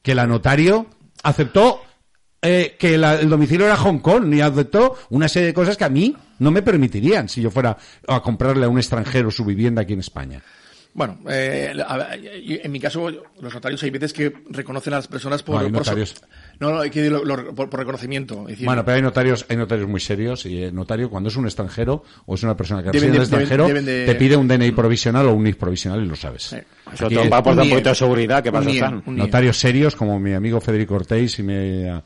Que 0.00 0.14
la 0.14 0.26
notario 0.26 0.86
aceptó 1.24 1.82
eh, 2.44 2.76
que 2.78 2.96
la- 2.98 3.20
el 3.20 3.28
domicilio 3.28 3.66
era 3.66 3.76
Hong 3.76 3.98
Kong 3.98 4.32
y 4.34 4.40
aceptó 4.40 4.96
una 5.10 5.28
serie 5.28 5.48
de 5.48 5.54
cosas 5.54 5.76
que 5.76 5.84
a 5.84 5.88
mí 5.88 6.14
no 6.38 6.50
me 6.50 6.62
permitirían 6.62 7.28
si 7.28 7.40
yo 7.42 7.50
fuera 7.50 7.76
a 8.06 8.20
comprarle 8.20 8.66
a 8.66 8.68
un 8.68 8.78
extranjero 8.78 9.30
su 9.30 9.44
vivienda 9.44 9.82
aquí 9.82 9.94
en 9.94 10.00
España. 10.00 10.42
Bueno, 10.96 11.18
eh, 11.28 11.72
en 12.62 12.70
mi 12.70 12.78
caso, 12.78 13.10
los 13.10 13.52
notarios 13.52 13.82
hay 13.82 13.90
veces 13.90 14.12
que 14.12 14.32
reconocen 14.50 14.92
a 14.92 14.98
las 14.98 15.08
personas 15.08 15.42
por... 15.42 15.56
No, 15.56 15.60
hay 15.62 15.66
por 15.72 15.80
notarios. 15.80 16.14
no, 16.60 16.70
no, 16.70 16.78
hay 16.82 16.90
que 16.90 17.10
lo- 17.10 17.52
por, 17.52 17.68
por 17.68 17.80
reconocimiento. 17.80 18.44
decir, 18.46 18.64
Bueno, 18.64 18.84
pero 18.84 18.94
hay 18.94 19.02
notarios, 19.02 19.44
hay 19.48 19.56
notarios 19.56 19.88
muy 19.88 19.98
serios 19.98 20.46
y 20.46 20.62
el 20.62 20.72
notario 20.72 21.10
cuando 21.10 21.30
es 21.30 21.36
un 21.36 21.46
extranjero 21.46 22.04
o 22.26 22.36
es 22.36 22.44
una 22.44 22.56
persona 22.56 22.80
que 22.84 22.90
Deben 22.92 23.10
de- 23.10 23.18
extranjero 23.18 23.66
deben 23.66 23.84
de- 23.84 24.06
te 24.06 24.14
pide 24.14 24.36
un 24.36 24.46
DNI 24.46 24.70
provisional 24.70 25.26
o 25.26 25.34
un 25.34 25.42
NIF 25.42 25.56
provisional 25.56 26.00
y 26.00 26.06
lo 26.06 26.14
sabes. 26.14 26.54
Eso 26.92 27.08
todo 27.08 27.30
va 27.30 27.42
por 27.42 27.52
un 27.54 27.58
poquito 27.70 27.88
de 27.88 27.94
seguridad, 27.94 28.42
que 28.42 28.50
NIE. 28.52 28.80
Notarios 29.06 29.58
serios 29.58 29.96
como 29.96 30.20
mi 30.20 30.32
amigo 30.34 30.60
Federico 30.60 30.94
Ortiz 30.96 31.38
y 31.38 31.42
mi, 31.42 31.54
eh, 31.54 32.00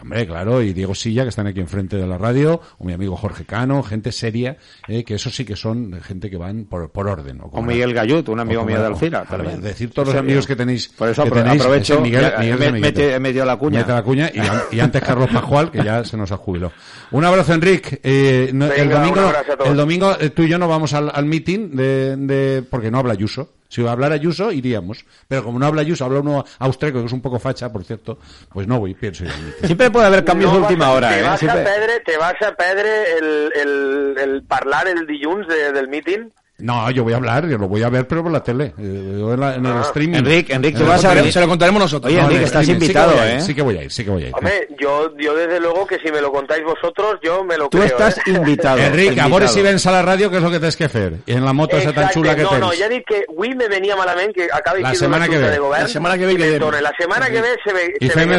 hombre, 0.00 0.26
claro, 0.26 0.62
y 0.62 0.72
Diego 0.72 0.94
Silla 0.94 1.22
que 1.22 1.28
están 1.28 1.46
aquí 1.46 1.60
enfrente 1.60 1.96
de 1.96 2.06
la 2.06 2.16
radio, 2.18 2.60
o 2.78 2.84
mi 2.84 2.92
amigo 2.92 3.14
Jorge 3.16 3.44
Cano, 3.44 3.82
gente 3.82 4.10
seria, 4.10 4.56
eh, 4.88 5.04
que 5.04 5.14
eso 5.14 5.30
sí 5.30 5.44
que 5.44 5.54
son 5.54 6.00
gente 6.02 6.30
que 6.30 6.36
van 6.38 6.64
por, 6.64 6.90
por 6.90 7.08
orden. 7.08 7.40
O, 7.42 7.62
Miguel 7.62 7.92
Gallut, 7.92 8.28
un 8.30 8.40
amigo 8.40 8.64
mío 8.64 8.80
de 8.80 8.86
Alcira 8.86 9.24
también. 9.24 9.56
Es 9.56 9.62
decir, 9.62 9.90
todos 9.90 10.08
los 10.08 10.16
amigos 10.16 10.44
amigo. 10.44 10.48
que 10.48 10.56
tenéis. 10.56 10.88
Por 10.88 11.08
eso 11.10 11.24
que 11.24 11.30
apro- 11.30 11.42
tenéis, 11.42 11.60
aprovecho, 11.62 12.00
Miguel, 12.00 12.32
Miguel 12.40 12.58
me- 12.72 12.80
mete- 12.80 13.20
metió 13.20 13.44
la 13.44 13.56
cuña. 13.56 13.78
Mete 13.80 13.92
la 13.92 14.02
cuña 14.02 14.30
y, 14.34 14.38
an- 14.40 14.62
y 14.72 14.80
antes 14.80 15.02
Carlos 15.02 15.28
Pajual, 15.30 15.70
que 15.70 15.84
ya 15.84 16.04
se 16.04 16.16
nos 16.16 16.32
ha 16.32 16.36
jubilado. 16.38 16.72
Un 17.10 17.24
abrazo, 17.24 17.52
Enric. 17.52 18.00
Eh, 18.02 18.50
no- 18.54 18.72
el 18.72 18.88
domingo, 18.88 19.32
el 19.66 19.76
domingo 19.76 20.16
eh, 20.18 20.30
tú 20.30 20.42
y 20.42 20.48
yo 20.48 20.58
no 20.58 20.68
vamos 20.68 20.94
al, 20.94 21.10
al 21.14 21.26
meeting 21.26 21.76
de, 21.76 22.16
de, 22.16 22.62
porque 22.62 22.90
no 22.90 22.98
habla 22.98 23.12
Ayuso. 23.12 23.50
Si 23.72 23.86
hablara 23.86 24.16
Ayuso, 24.16 24.52
iríamos. 24.52 25.02
Pero 25.26 25.44
como 25.44 25.58
no 25.58 25.64
habla 25.64 25.80
Ayuso, 25.80 26.04
habla 26.04 26.20
uno 26.20 26.44
austríaco, 26.58 27.00
que 27.00 27.06
es 27.06 27.12
un 27.12 27.22
poco 27.22 27.38
facha, 27.38 27.72
por 27.72 27.82
cierto, 27.84 28.18
pues 28.52 28.66
no 28.66 28.78
voy, 28.78 28.92
pienso. 28.92 29.24
Siempre 29.64 29.90
puede 29.90 30.04
haber 30.06 30.26
cambios 30.26 30.50
No 30.52 30.58
de 30.58 30.62
última 30.64 30.88
a- 30.88 30.92
hora, 30.92 31.08
te 31.08 31.20
¿eh? 31.20 31.22
Vas 31.22 31.32
a 31.34 31.38
Siempre- 31.38 31.62
perdre, 31.64 32.00
te 32.00 32.16
vas 32.18 32.34
a 32.42 32.54
perdre 32.54 33.16
el, 33.18 33.52
el, 33.54 34.14
el 34.18 34.42
parlar 34.42 34.88
el 34.88 35.06
dilluns 35.06 35.48
de, 35.48 35.72
del 35.72 35.88
meeting. 35.88 36.28
No, 36.62 36.90
yo 36.90 37.02
voy 37.04 37.12
a 37.12 37.16
hablar, 37.16 37.46
yo 37.48 37.58
lo 37.58 37.68
voy 37.68 37.82
a 37.82 37.88
ver, 37.88 38.06
pero 38.06 38.22
por 38.22 38.30
la 38.32 38.42
tele, 38.42 38.72
eh, 38.78 39.16
yo 39.18 39.34
en, 39.34 39.40
la- 39.40 39.54
en 39.56 39.66
el 39.66 39.72
Ah. 39.72 39.82
streaming. 39.82 40.18
Enric, 40.18 40.50
Enric, 40.50 40.76
En 40.78 40.86
vas 40.86 41.04
a- 41.04 41.08
streaming. 41.08 41.30
se 41.32 41.40
lo 41.40 41.48
contaremos 41.48 41.82
nosotros. 41.82 42.12
Oye, 42.12 42.20
No, 42.22 42.26
en 42.28 42.32
Enric, 42.32 42.38
el 42.38 42.44
estás 42.44 42.62
streaming. 42.62 42.82
invitado, 42.82 43.10
sí 43.12 43.18
que 43.18 43.24
ir, 43.26 43.34
¿eh? 43.36 43.40
Sí 43.40 43.54
que 43.54 43.62
voy 43.62 43.76
a 43.78 43.82
ir, 43.84 43.90
sí 43.92 44.04
que 44.04 44.10
voy 44.10 44.22
a 44.24 44.28
ir. 44.28 44.34
Hombre, 44.34 44.68
yo, 44.80 45.16
yo 45.18 45.34
desde 45.34 45.60
luego 45.60 45.86
que 45.86 45.98
si 45.98 46.10
me 46.12 46.20
lo 46.20 46.30
contáis 46.32 46.62
vosotros, 46.64 47.18
yo 47.22 47.44
me 47.44 47.56
lo 47.58 47.68
Tú 47.68 47.78
creo. 47.78 47.84
estás 47.90 48.18
¿eh? 48.18 48.22
invitado. 48.26 48.78
Enric, 48.78 49.18
a 49.18 49.26
veure 49.26 49.46
invitado. 49.46 49.48
si 49.48 49.62
vens 49.62 49.86
a 49.86 49.90
la 49.92 50.02
ràdio, 50.02 50.30
que 50.30 50.36
és 50.38 50.44
el 50.44 50.50
que 50.50 50.60
tens 50.60 50.76
que 50.76 50.88
fer. 50.88 51.12
I 51.26 51.32
en 51.32 51.44
la 51.44 51.52
moto 51.52 51.76
esa 51.76 51.92
tan 51.92 52.04
Exacte, 52.04 52.14
xula 52.20 52.36
que 52.36 52.42
no, 52.42 52.48
tens. 52.50 52.60
no, 52.60 52.70
ja 52.72 52.86
he 52.86 52.88
dit 52.88 53.04
que 53.06 53.24
avui 53.28 53.54
me 53.56 53.66
venia 53.68 53.96
malament 53.96 54.32
que 54.34 54.48
acabi 54.52 54.82
La 54.82 54.94
setmana 54.94 55.24
una 55.26 55.28
que 55.34 55.38
ve. 55.40 55.50
de 55.50 55.58
govern. 55.58 55.82
La 55.82 55.88
setmana 55.88 56.18
que 56.18 56.26
ve. 56.26 56.32
La 56.80 56.92
setmana 56.96 57.26
que 57.26 57.40
ve 57.40 57.48
se 57.64 57.72
ve 57.72 57.94
I 58.00 58.06
se 58.06 58.12
fem 58.12 58.30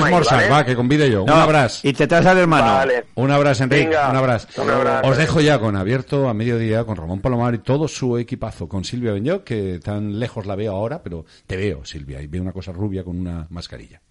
va, 0.51 0.63
que 0.65 0.75
convide 0.75 1.09
yo. 1.11 1.25
No, 1.25 1.33
un 1.33 1.39
abraç. 1.41 1.83
Y 1.83 1.91
te 1.93 2.07
traes 2.07 2.25
al 2.25 2.37
hermano. 2.37 2.73
Vale. 2.73 3.03
Un 3.15 3.31
abrazo, 3.31 3.63
Enrique. 3.65 3.89
Un 3.89 4.15
abrazo. 4.15 4.47
un 4.61 4.69
abrazo. 4.69 5.07
Os 5.09 5.17
dejo 5.17 5.41
ya 5.41 5.59
con 5.59 5.75
abierto 5.75 6.29
a 6.29 6.33
mediodía 6.33 6.83
con 6.85 6.95
Ramón 6.95 7.19
Palomar 7.19 7.53
y 7.55 7.59
todo 7.59 7.87
su 7.87 8.12
equipazo, 8.17 8.67
con 8.67 8.83
Silvia 8.83 9.13
Benyoc, 9.13 9.43
que 9.43 9.79
tan 9.79 10.19
lejos 10.19 10.45
la 10.45 10.55
veo 10.55 10.73
ahora, 10.73 11.01
pero 11.01 11.25
te 11.47 11.57
veo, 11.57 11.83
Silvia, 11.85 12.21
y 12.21 12.27
veo 12.27 12.41
una 12.41 12.53
cosa 12.53 12.71
rubia 12.71 13.03
con 13.03 13.19
una 13.19 13.47
mascarilla. 13.49 14.01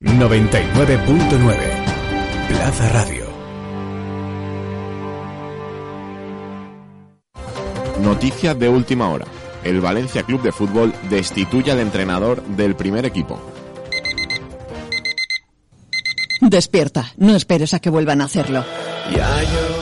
99.9 0.00 1.94
Plaza 2.48 2.88
Radio. 2.90 3.24
Noticia 8.02 8.54
de 8.54 8.68
última 8.68 9.08
hora. 9.08 9.24
El 9.62 9.80
Valencia 9.80 10.22
Club 10.24 10.42
de 10.42 10.52
Fútbol 10.52 10.92
destituye 11.08 11.72
al 11.72 11.80
entrenador 11.80 12.42
del 12.42 12.76
primer 12.76 13.06
equipo. 13.06 13.40
Despierta, 16.42 17.14
no 17.16 17.34
esperes 17.34 17.72
a 17.72 17.78
que 17.78 17.88
vuelvan 17.88 18.20
a 18.20 18.24
hacerlo. 18.24 18.62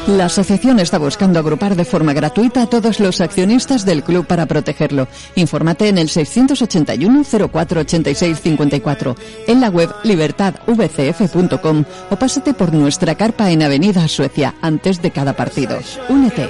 La 0.08 0.24
asociación 0.24 0.80
está 0.80 0.98
buscando 0.98 1.38
agrupar 1.38 1.76
de 1.76 1.84
forma 1.84 2.12
gratuita 2.12 2.62
a 2.62 2.66
todos 2.66 2.98
los 2.98 3.20
accionistas 3.20 3.84
del 3.84 4.02
club 4.02 4.26
para 4.26 4.46
protegerlo. 4.46 5.06
Infórmate 5.36 5.88
en 5.88 5.96
el 5.96 6.08
681 6.08 7.22
0486 7.24 8.40
54, 8.40 9.16
en 9.46 9.60
la 9.60 9.68
web 9.68 9.94
libertadvcf.com 10.02 11.84
o 12.10 12.16
pásate 12.16 12.52
por 12.52 12.72
nuestra 12.72 13.14
carpa 13.14 13.50
en 13.52 13.62
Avenida 13.62 14.08
Suecia 14.08 14.56
antes 14.60 15.00
de 15.00 15.12
cada 15.12 15.34
partido. 15.34 15.78
Únete. 16.08 16.48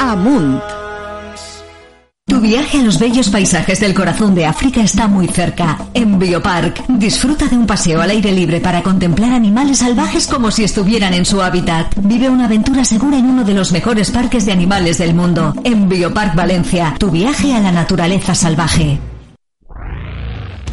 Amunt. 0.00 0.85
Tu 2.28 2.40
viaje 2.40 2.78
a 2.78 2.82
los 2.82 2.98
bellos 2.98 3.28
paisajes 3.28 3.78
del 3.78 3.94
corazón 3.94 4.34
de 4.34 4.46
África 4.46 4.82
está 4.82 5.06
muy 5.06 5.28
cerca. 5.28 5.78
En 5.94 6.18
Biopark, 6.18 6.84
disfruta 6.88 7.46
de 7.46 7.56
un 7.56 7.68
paseo 7.68 8.02
al 8.02 8.10
aire 8.10 8.32
libre 8.32 8.60
para 8.60 8.82
contemplar 8.82 9.32
animales 9.32 9.78
salvajes 9.78 10.26
como 10.26 10.50
si 10.50 10.64
estuvieran 10.64 11.14
en 11.14 11.24
su 11.24 11.40
hábitat. 11.40 11.94
Vive 12.02 12.28
una 12.28 12.46
aventura 12.46 12.84
segura 12.84 13.16
en 13.16 13.26
uno 13.26 13.44
de 13.44 13.54
los 13.54 13.70
mejores 13.70 14.10
parques 14.10 14.44
de 14.44 14.50
animales 14.50 14.98
del 14.98 15.14
mundo. 15.14 15.54
En 15.62 15.88
Biopark 15.88 16.34
Valencia, 16.34 16.96
tu 16.98 17.12
viaje 17.12 17.54
a 17.54 17.60
la 17.60 17.70
naturaleza 17.70 18.34
salvaje. 18.34 18.98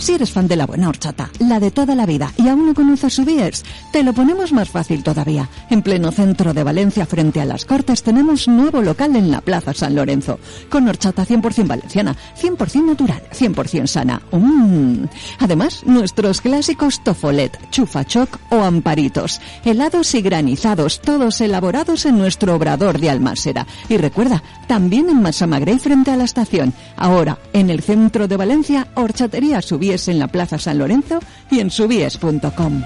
Si 0.03 0.11
eres 0.11 0.33
fan 0.33 0.49
de 0.49 0.57
la 0.57 0.65
buena 0.65 0.89
horchata, 0.89 1.29
la 1.39 1.61
de 1.61 1.71
toda 1.71 1.95
la 1.95 2.05
vida, 2.05 2.33
y 2.35 2.49
aún 2.49 2.65
no 2.65 2.73
conoces 2.73 3.13
su 3.13 3.23
Biers, 3.23 3.63
te 3.93 4.03
lo 4.03 4.11
ponemos 4.11 4.51
más 4.51 4.69
fácil 4.69 5.01
todavía. 5.01 5.47
En 5.69 5.81
pleno 5.81 6.11
centro 6.11 6.53
de 6.53 6.61
Valencia, 6.61 7.05
frente 7.05 7.39
a 7.39 7.45
las 7.45 7.63
Cortes, 7.63 8.03
tenemos 8.03 8.49
nuevo 8.49 8.81
local 8.81 9.15
en 9.15 9.31
la 9.31 9.39
Plaza 9.39 9.73
San 9.73 9.95
Lorenzo, 9.95 10.41
con 10.69 10.89
horchata 10.89 11.25
100% 11.25 11.67
valenciana, 11.67 12.17
100% 12.37 12.85
natural, 12.85 13.23
100% 13.31 13.87
sana. 13.87 14.21
Mm. 14.33 15.05
Además, 15.39 15.83
nuestros 15.85 16.41
clásicos 16.41 17.01
tofolet, 17.01 17.57
chufachoc 17.71 18.39
o 18.49 18.61
amparitos, 18.61 19.39
helados 19.63 20.15
y 20.15 20.21
granizados, 20.21 20.99
todos 20.99 21.39
elaborados 21.39 22.05
en 22.05 22.17
nuestro 22.17 22.55
obrador 22.55 22.99
de 22.99 23.09
Almásera. 23.09 23.67
Y 23.87 23.95
recuerda, 23.95 24.43
también 24.67 25.07
en 25.07 25.21
Masamagrey 25.21 25.79
frente 25.79 26.11
a 26.11 26.17
la 26.17 26.25
estación. 26.25 26.73
Ahora, 26.97 27.39
en 27.53 27.69
el 27.69 27.81
centro 27.81 28.27
de 28.27 28.35
Valencia, 28.35 28.89
horchatería 28.95 29.61
Subies 29.93 30.07
en 30.07 30.19
la 30.19 30.27
Plaza 30.27 30.57
San 30.57 30.77
Lorenzo 30.77 31.19
y 31.51 31.59
en 31.59 31.69
subies.com. 31.69 32.83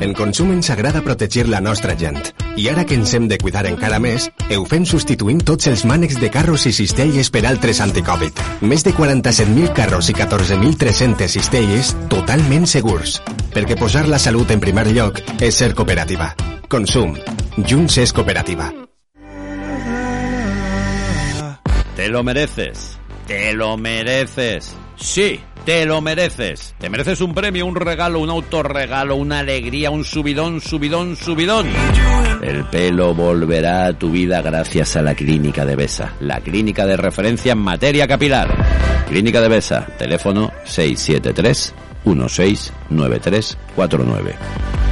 En 0.00 0.12
Consum 0.12 0.50
ens 0.52 0.68
agrada 0.70 1.00
protegir 1.02 1.48
la 1.48 1.60
nostra 1.60 1.96
gent. 1.96 2.18
I 2.56 2.68
ara 2.68 2.84
que 2.84 2.94
ens 2.94 3.14
hem 3.14 3.28
de 3.28 3.38
cuidar 3.38 3.64
encara 3.66 4.00
més, 4.02 4.26
ho 4.52 4.64
fem 4.68 4.84
substituint 4.84 5.40
tots 5.46 5.68
els 5.70 5.84
mànecs 5.86 6.18
de 6.20 6.28
carros 6.34 6.66
i 6.66 6.72
cistelles 6.74 7.30
per 7.30 7.46
altres 7.46 7.80
anticovid. 7.80 8.36
Més 8.60 8.84
de 8.84 8.92
47.000 8.92 9.72
carros 9.72 10.10
i 10.10 10.16
14.300 10.18 11.30
cistelles 11.38 11.94
totalment 12.10 12.66
segurs. 12.66 13.20
Perquè 13.54 13.78
posar 13.78 14.08
la 14.10 14.18
salut 14.18 14.50
en 14.50 14.60
primer 14.60 14.88
lloc 14.90 15.22
és 15.40 15.54
ser 15.62 15.72
cooperativa. 15.78 16.34
Consum. 16.68 17.14
Junts 17.62 18.02
és 18.02 18.12
cooperativa. 18.12 18.68
Te 21.94 22.10
lo 22.10 22.24
mereces. 22.26 22.98
Te 23.26 23.54
lo 23.54 23.76
mereces. 23.76 24.76
Sí, 24.96 25.40
te 25.64 25.86
lo 25.86 26.00
mereces. 26.00 26.74
Te 26.78 26.88
mereces 26.90 27.20
un 27.20 27.34
premio, 27.34 27.66
un 27.66 27.74
regalo, 27.74 28.20
un 28.20 28.28
autorregalo, 28.28 29.16
una 29.16 29.38
alegría, 29.38 29.90
un 29.90 30.04
subidón, 30.04 30.60
subidón, 30.60 31.16
subidón. 31.16 31.66
El 32.42 32.64
pelo 32.64 33.14
volverá 33.14 33.86
a 33.86 33.94
tu 33.94 34.10
vida 34.10 34.42
gracias 34.42 34.96
a 34.96 35.02
la 35.02 35.14
Clínica 35.14 35.64
de 35.64 35.76
Besa, 35.76 36.12
la 36.20 36.40
clínica 36.40 36.84
de 36.84 36.98
referencia 36.98 37.52
en 37.52 37.58
materia 37.58 38.06
capilar. 38.06 38.54
Clínica 39.08 39.40
de 39.40 39.48
Besa, 39.48 39.86
teléfono 39.98 40.52
673 40.64 41.74
169349. 42.04 44.83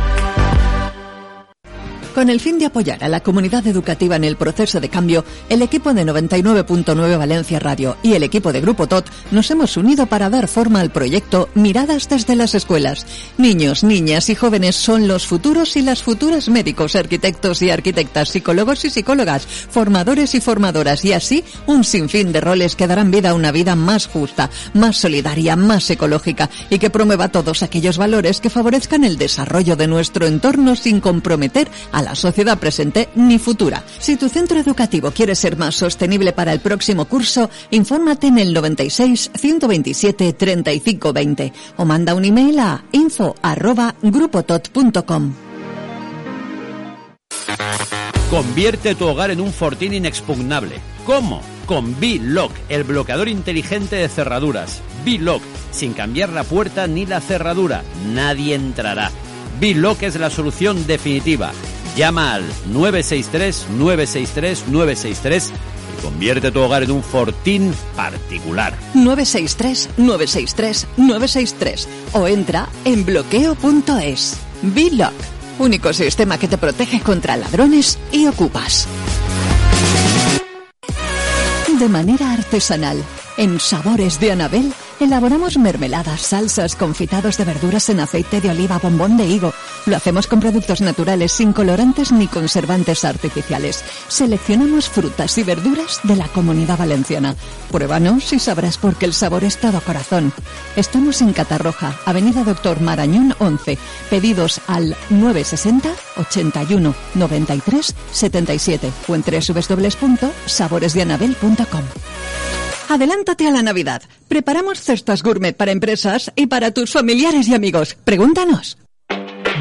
Con 2.14 2.28
el 2.28 2.40
fin 2.40 2.58
de 2.58 2.66
apoyar 2.66 3.02
a 3.02 3.08
la 3.08 3.20
comunidad 3.20 3.66
educativa 3.66 4.16
en 4.16 4.24
el 4.24 4.36
proceso 4.36 4.80
de 4.80 4.90
cambio, 4.90 5.24
el 5.48 5.62
equipo 5.62 5.94
de 5.94 6.04
99.9 6.04 7.16
Valencia 7.16 7.58
Radio 7.58 7.96
y 8.02 8.12
el 8.12 8.22
equipo 8.22 8.52
de 8.52 8.60
Grupo 8.60 8.86
TOT 8.86 9.08
nos 9.30 9.50
hemos 9.50 9.78
unido 9.78 10.04
para 10.04 10.28
dar 10.28 10.46
forma 10.46 10.80
al 10.80 10.92
proyecto 10.92 11.48
Miradas 11.54 12.10
desde 12.10 12.36
las 12.36 12.54
escuelas. 12.54 13.06
Niños, 13.38 13.82
niñas 13.82 14.28
y 14.28 14.34
jóvenes 14.34 14.76
son 14.76 15.08
los 15.08 15.26
futuros 15.26 15.74
y 15.76 15.82
las 15.82 16.02
futuras 16.02 16.50
médicos, 16.50 16.96
arquitectos 16.96 17.62
y 17.62 17.70
arquitectas, 17.70 18.28
psicólogos 18.28 18.84
y 18.84 18.90
psicólogas, 18.90 19.46
formadores 19.46 20.34
y 20.34 20.40
formadoras 20.42 21.06
y 21.06 21.14
así 21.14 21.42
un 21.66 21.82
sinfín 21.82 22.30
de 22.30 22.42
roles 22.42 22.76
que 22.76 22.86
darán 22.86 23.10
vida 23.10 23.30
a 23.30 23.34
una 23.34 23.52
vida 23.52 23.74
más 23.74 24.06
justa, 24.06 24.50
más 24.74 24.98
solidaria, 24.98 25.56
más 25.56 25.88
ecológica 25.88 26.50
y 26.68 26.78
que 26.78 26.90
promueva 26.90 27.30
todos 27.30 27.62
aquellos 27.62 27.96
valores 27.96 28.42
que 28.42 28.50
favorezcan 28.50 29.04
el 29.04 29.16
desarrollo 29.16 29.76
de 29.76 29.86
nuestro 29.86 30.26
entorno 30.26 30.76
sin 30.76 31.00
comprometer 31.00 31.70
a 31.90 32.01
la 32.04 32.14
sociedad 32.14 32.58
presente 32.58 33.08
ni 33.14 33.38
futura. 33.38 33.84
Si 33.98 34.16
tu 34.16 34.28
centro 34.28 34.58
educativo 34.58 35.10
quiere 35.10 35.34
ser 35.34 35.56
más 35.56 35.74
sostenible 35.74 36.32
para 36.32 36.52
el 36.52 36.60
próximo 36.60 37.06
curso, 37.06 37.50
infórmate 37.70 38.28
en 38.28 38.38
el 38.38 38.52
96 38.52 39.30
127 39.34 40.32
35 40.32 41.12
20 41.12 41.52
o 41.76 41.84
manda 41.84 42.14
un 42.14 42.24
email 42.24 42.58
a 42.58 42.84
info 42.92 43.34
arroba 43.42 43.94
grupotot.com. 44.02 45.32
Convierte 48.32 48.94
tu 48.94 49.06
hogar 49.06 49.30
en 49.30 49.42
un 49.42 49.52
fortín 49.52 49.92
inexpugnable. 49.92 50.76
¿Cómo? 51.04 51.42
Con 51.66 52.00
B-Lock, 52.00 52.52
el 52.70 52.82
bloqueador 52.82 53.28
inteligente 53.28 53.96
de 53.96 54.08
cerraduras. 54.08 54.80
B-Lock, 55.04 55.42
sin 55.70 55.92
cambiar 55.92 56.30
la 56.30 56.42
puerta 56.42 56.86
ni 56.86 57.04
la 57.04 57.20
cerradura. 57.20 57.82
Nadie 58.14 58.54
entrará. 58.54 59.10
B-Lock 59.60 60.04
es 60.04 60.16
la 60.16 60.30
solución 60.30 60.86
definitiva. 60.86 61.52
Llama 61.96 62.34
al 62.34 62.44
963-963-963 62.72 65.50
y 65.50 65.52
convierte 66.02 66.50
tu 66.50 66.60
hogar 66.60 66.82
en 66.84 66.92
un 66.92 67.02
fortín 67.02 67.74
particular. 67.94 68.74
963 68.94 69.90
963 69.98 70.86
963 70.96 71.88
o 72.12 72.26
entra 72.26 72.70
en 72.84 73.04
bloqueo.es. 73.04 74.38
B-Lock, 74.62 75.12
único 75.58 75.92
sistema 75.92 76.38
que 76.38 76.48
te 76.48 76.56
protege 76.56 77.00
contra 77.00 77.36
ladrones 77.36 77.98
y 78.10 78.26
ocupas. 78.26 78.88
De 81.78 81.88
manera 81.88 82.32
artesanal, 82.32 83.02
en 83.36 83.58
Sabores 83.58 84.20
de 84.20 84.32
Anabel, 84.32 84.72
elaboramos 85.02 85.58
mermeladas, 85.58 86.20
salsas, 86.20 86.76
confitados 86.76 87.36
de 87.36 87.44
verduras 87.44 87.88
en 87.88 88.00
aceite 88.00 88.40
de 88.40 88.50
oliva, 88.50 88.78
bombón 88.78 89.16
de 89.16 89.26
higo. 89.26 89.52
Lo 89.86 89.96
hacemos 89.96 90.26
con 90.26 90.40
productos 90.40 90.80
naturales, 90.80 91.32
sin 91.32 91.52
colorantes 91.52 92.12
ni 92.12 92.28
conservantes 92.28 93.04
artificiales. 93.04 93.84
Seleccionamos 94.08 94.88
frutas 94.88 95.36
y 95.38 95.42
verduras 95.42 96.00
de 96.04 96.16
la 96.16 96.28
comunidad 96.28 96.78
valenciana. 96.78 97.34
Pruébanos 97.70 98.32
y 98.32 98.38
sabrás 98.38 98.78
por 98.78 98.96
qué 98.96 99.06
el 99.06 99.14
sabor 99.14 99.44
es 99.44 99.58
todo 99.58 99.80
corazón. 99.80 100.32
Estamos 100.76 101.20
en 101.20 101.32
Catarroja, 101.32 101.98
Avenida 102.04 102.44
Doctor 102.44 102.80
Marañón 102.80 103.34
11. 103.38 103.78
Pedidos 104.10 104.60
al 104.66 104.96
960 105.10 105.90
81 106.16 106.94
93 107.14 107.94
77 108.12 108.92
o 109.08 109.14
en 109.14 109.22
www.saboresdeanabel.com. 109.22 111.82
Adelántate 112.92 113.48
a 113.48 113.50
la 113.50 113.62
Navidad. 113.62 114.02
Preparamos 114.28 114.78
cestas 114.78 115.22
gourmet 115.22 115.56
para 115.56 115.72
empresas 115.72 116.30
y 116.36 116.46
para 116.46 116.72
tus 116.72 116.92
familiares 116.92 117.48
y 117.48 117.54
amigos. 117.54 117.96
Pregúntanos. 118.04 118.76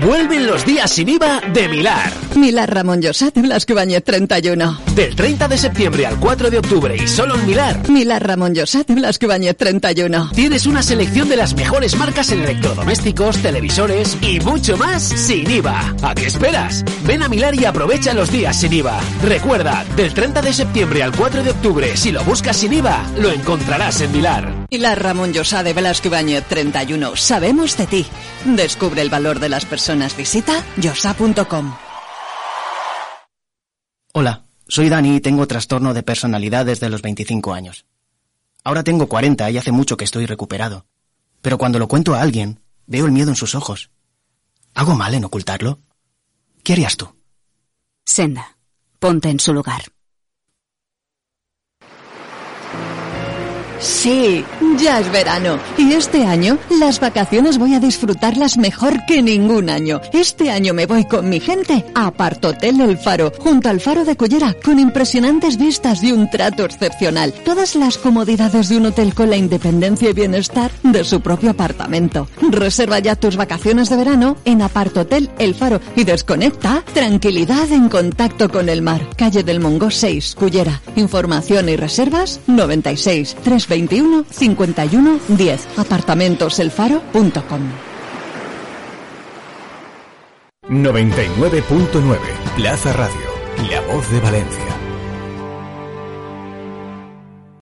Vuelven 0.04 0.48
los 0.48 0.66
días 0.66 0.90
sin 0.90 1.10
IVA 1.10 1.42
de 1.54 1.68
Milar. 1.68 2.12
Milar 2.36 2.74
Ramón 2.74 3.04
Josat 3.04 3.38
Blasco 3.38 3.74
Ibáñez 3.74 4.04
31. 4.04 4.80
Del 4.96 5.16
30 5.16 5.48
de 5.48 5.58
septiembre 5.60 6.08
al 6.08 6.20
4 6.20 6.50
de 6.50 6.58
octubre 6.58 6.96
y 6.96 7.08
solo 7.08 7.36
en 7.36 7.46
Milar. 7.46 7.88
Milar 7.88 8.26
Ramón 8.26 8.56
Josat 8.56 8.90
Blasco 8.90 9.26
Ibáñez 9.26 9.56
31. 9.58 10.32
Tienes 10.34 10.66
una 10.66 10.82
selección 10.82 11.30
de 11.30 11.36
las 11.36 11.54
mejores 11.54 11.96
marcas 11.98 12.32
en 12.32 12.42
electrodomésticos, 12.42 13.38
televisores 13.44 14.18
y 14.22 14.40
mucho 14.40 14.76
más 14.76 15.04
sin 15.04 15.50
IVA. 15.50 15.96
¿A 16.02 16.16
qué 16.16 16.26
esperas? 16.26 16.84
Ven 17.06 17.22
a 17.22 17.30
Milar 17.30 17.54
y 17.54 17.66
aprovecha 17.66 18.16
los 18.16 18.32
días 18.32 18.60
sin 18.60 18.74
IVA. 18.74 19.00
Recuerda, 19.24 19.86
del 19.96 20.16
30 20.16 20.42
de 20.42 20.54
septiembre 20.54 21.04
al 21.04 21.16
4 21.16 21.44
de 21.44 21.52
octubre, 21.52 21.96
si 21.96 22.12
lo 22.12 22.24
buscas 22.24 22.58
sin 22.58 22.74
IVA, 22.74 23.06
lo 23.20 23.32
encontrarás 23.32 24.02
en 24.02 24.12
Milar. 24.12 24.66
Milar 24.72 25.04
Ramón 25.04 25.32
Josat 25.36 25.64
de 25.64 25.74
Velasco 25.74 26.08
Ibáñez 26.08 26.44
31. 26.48 27.16
Sabemos 27.16 27.78
de 27.78 27.86
ti. 27.86 28.06
Descubre 28.46 29.04
el 29.04 29.10
valor 29.10 29.40
de 29.40 29.50
las 29.50 29.66
personas. 29.66 29.91
Visita 29.92 30.64
yosa.com. 30.78 31.76
Hola, 34.14 34.46
soy 34.68 34.88
Dani 34.88 35.18
y 35.18 35.20
tengo 35.20 35.48
trastorno 35.48 35.94
de 35.94 36.02
personalidad 36.02 36.66
desde 36.66 36.90
los 36.90 37.02
25 37.02 37.54
años. 37.54 37.86
Ahora 38.64 38.84
tengo 38.84 39.08
40 39.08 39.52
y 39.52 39.58
hace 39.58 39.72
mucho 39.72 39.98
que 39.98 40.06
estoy 40.06 40.26
recuperado. 40.26 40.86
Pero 41.42 41.58
cuando 41.58 41.78
lo 41.78 41.90
cuento 41.90 42.16
a 42.16 42.22
alguien, 42.22 42.62
veo 42.88 43.06
el 43.06 43.12
miedo 43.12 43.30
en 43.32 43.36
sus 43.36 43.54
ojos. 43.54 43.90
¿Hago 44.74 44.96
mal 44.96 45.14
en 45.14 45.26
ocultarlo? 45.26 45.80
¿Qué 46.64 46.74
harías 46.74 46.96
tú? 46.96 47.14
Senda, 48.06 48.58
ponte 49.00 49.30
en 49.30 49.42
su 49.42 49.54
lugar. 49.54 49.84
Sí, 53.82 54.46
ya 54.78 55.00
es 55.00 55.12
verano. 55.12 55.58
Y 55.76 55.94
este 55.94 56.24
año 56.24 56.60
las 56.80 57.00
vacaciones 57.00 57.58
voy 57.58 57.74
a 57.74 57.80
disfrutarlas 57.80 58.58
mejor 58.58 59.06
que 59.08 59.24
ningún 59.24 59.72
año. 59.72 60.02
Este 60.14 60.52
año 60.52 60.76
me 60.76 60.86
voy 60.86 61.06
con 61.06 61.28
mi 61.30 61.40
gente 61.40 61.84
a 61.96 62.08
Apartotel 62.08 62.80
El 62.80 63.00
Faro, 63.00 63.32
junto 63.40 63.70
al 63.70 63.82
Faro 63.82 64.06
de 64.06 64.16
Cullera, 64.16 64.56
con 64.64 64.78
impresionantes 64.78 65.58
vistas 65.58 66.04
y 66.04 66.12
un 66.12 66.30
trato 66.30 66.64
excepcional. 66.64 67.34
Todas 67.44 67.76
las 67.76 67.98
comodidades 67.98 68.70
de 68.70 68.78
un 68.78 68.86
hotel 68.86 69.16
con 69.16 69.32
la 69.32 69.38
independencia 69.38 70.12
y 70.12 70.14
bienestar 70.14 70.72
de 70.84 71.04
su 71.04 71.22
propio 71.22 71.50
apartamento. 71.50 72.28
Reserva 72.52 73.00
ya 73.00 73.16
tus 73.16 73.36
vacaciones 73.36 73.90
de 73.90 73.98
verano 73.98 74.38
en 74.46 74.62
Apartotel 74.62 75.32
El 75.40 75.56
Faro 75.56 75.82
y 75.96 76.04
desconecta 76.04 76.84
tranquilidad 76.94 77.72
en 77.72 77.90
contacto 77.90 78.48
con 78.50 78.70
el 78.70 78.84
mar. 78.84 79.02
Calle 79.18 79.42
del 79.44 79.60
Mongo 79.60 79.90
6, 79.90 80.36
Cullera. 80.36 80.82
Información 80.96 81.68
y 81.68 81.76
reservas 81.76 82.42
96 82.46 83.38
321 83.72 84.26
51 84.30 85.20
10. 85.30 85.68
Apartamentoselfaro.com. 85.78 87.62
99.9 90.70 92.18
Plaza 92.56 92.94
Radio, 92.94 93.16
la 93.70 93.82
voz 93.82 94.12
de 94.12 94.20
Valencia. 94.20 94.91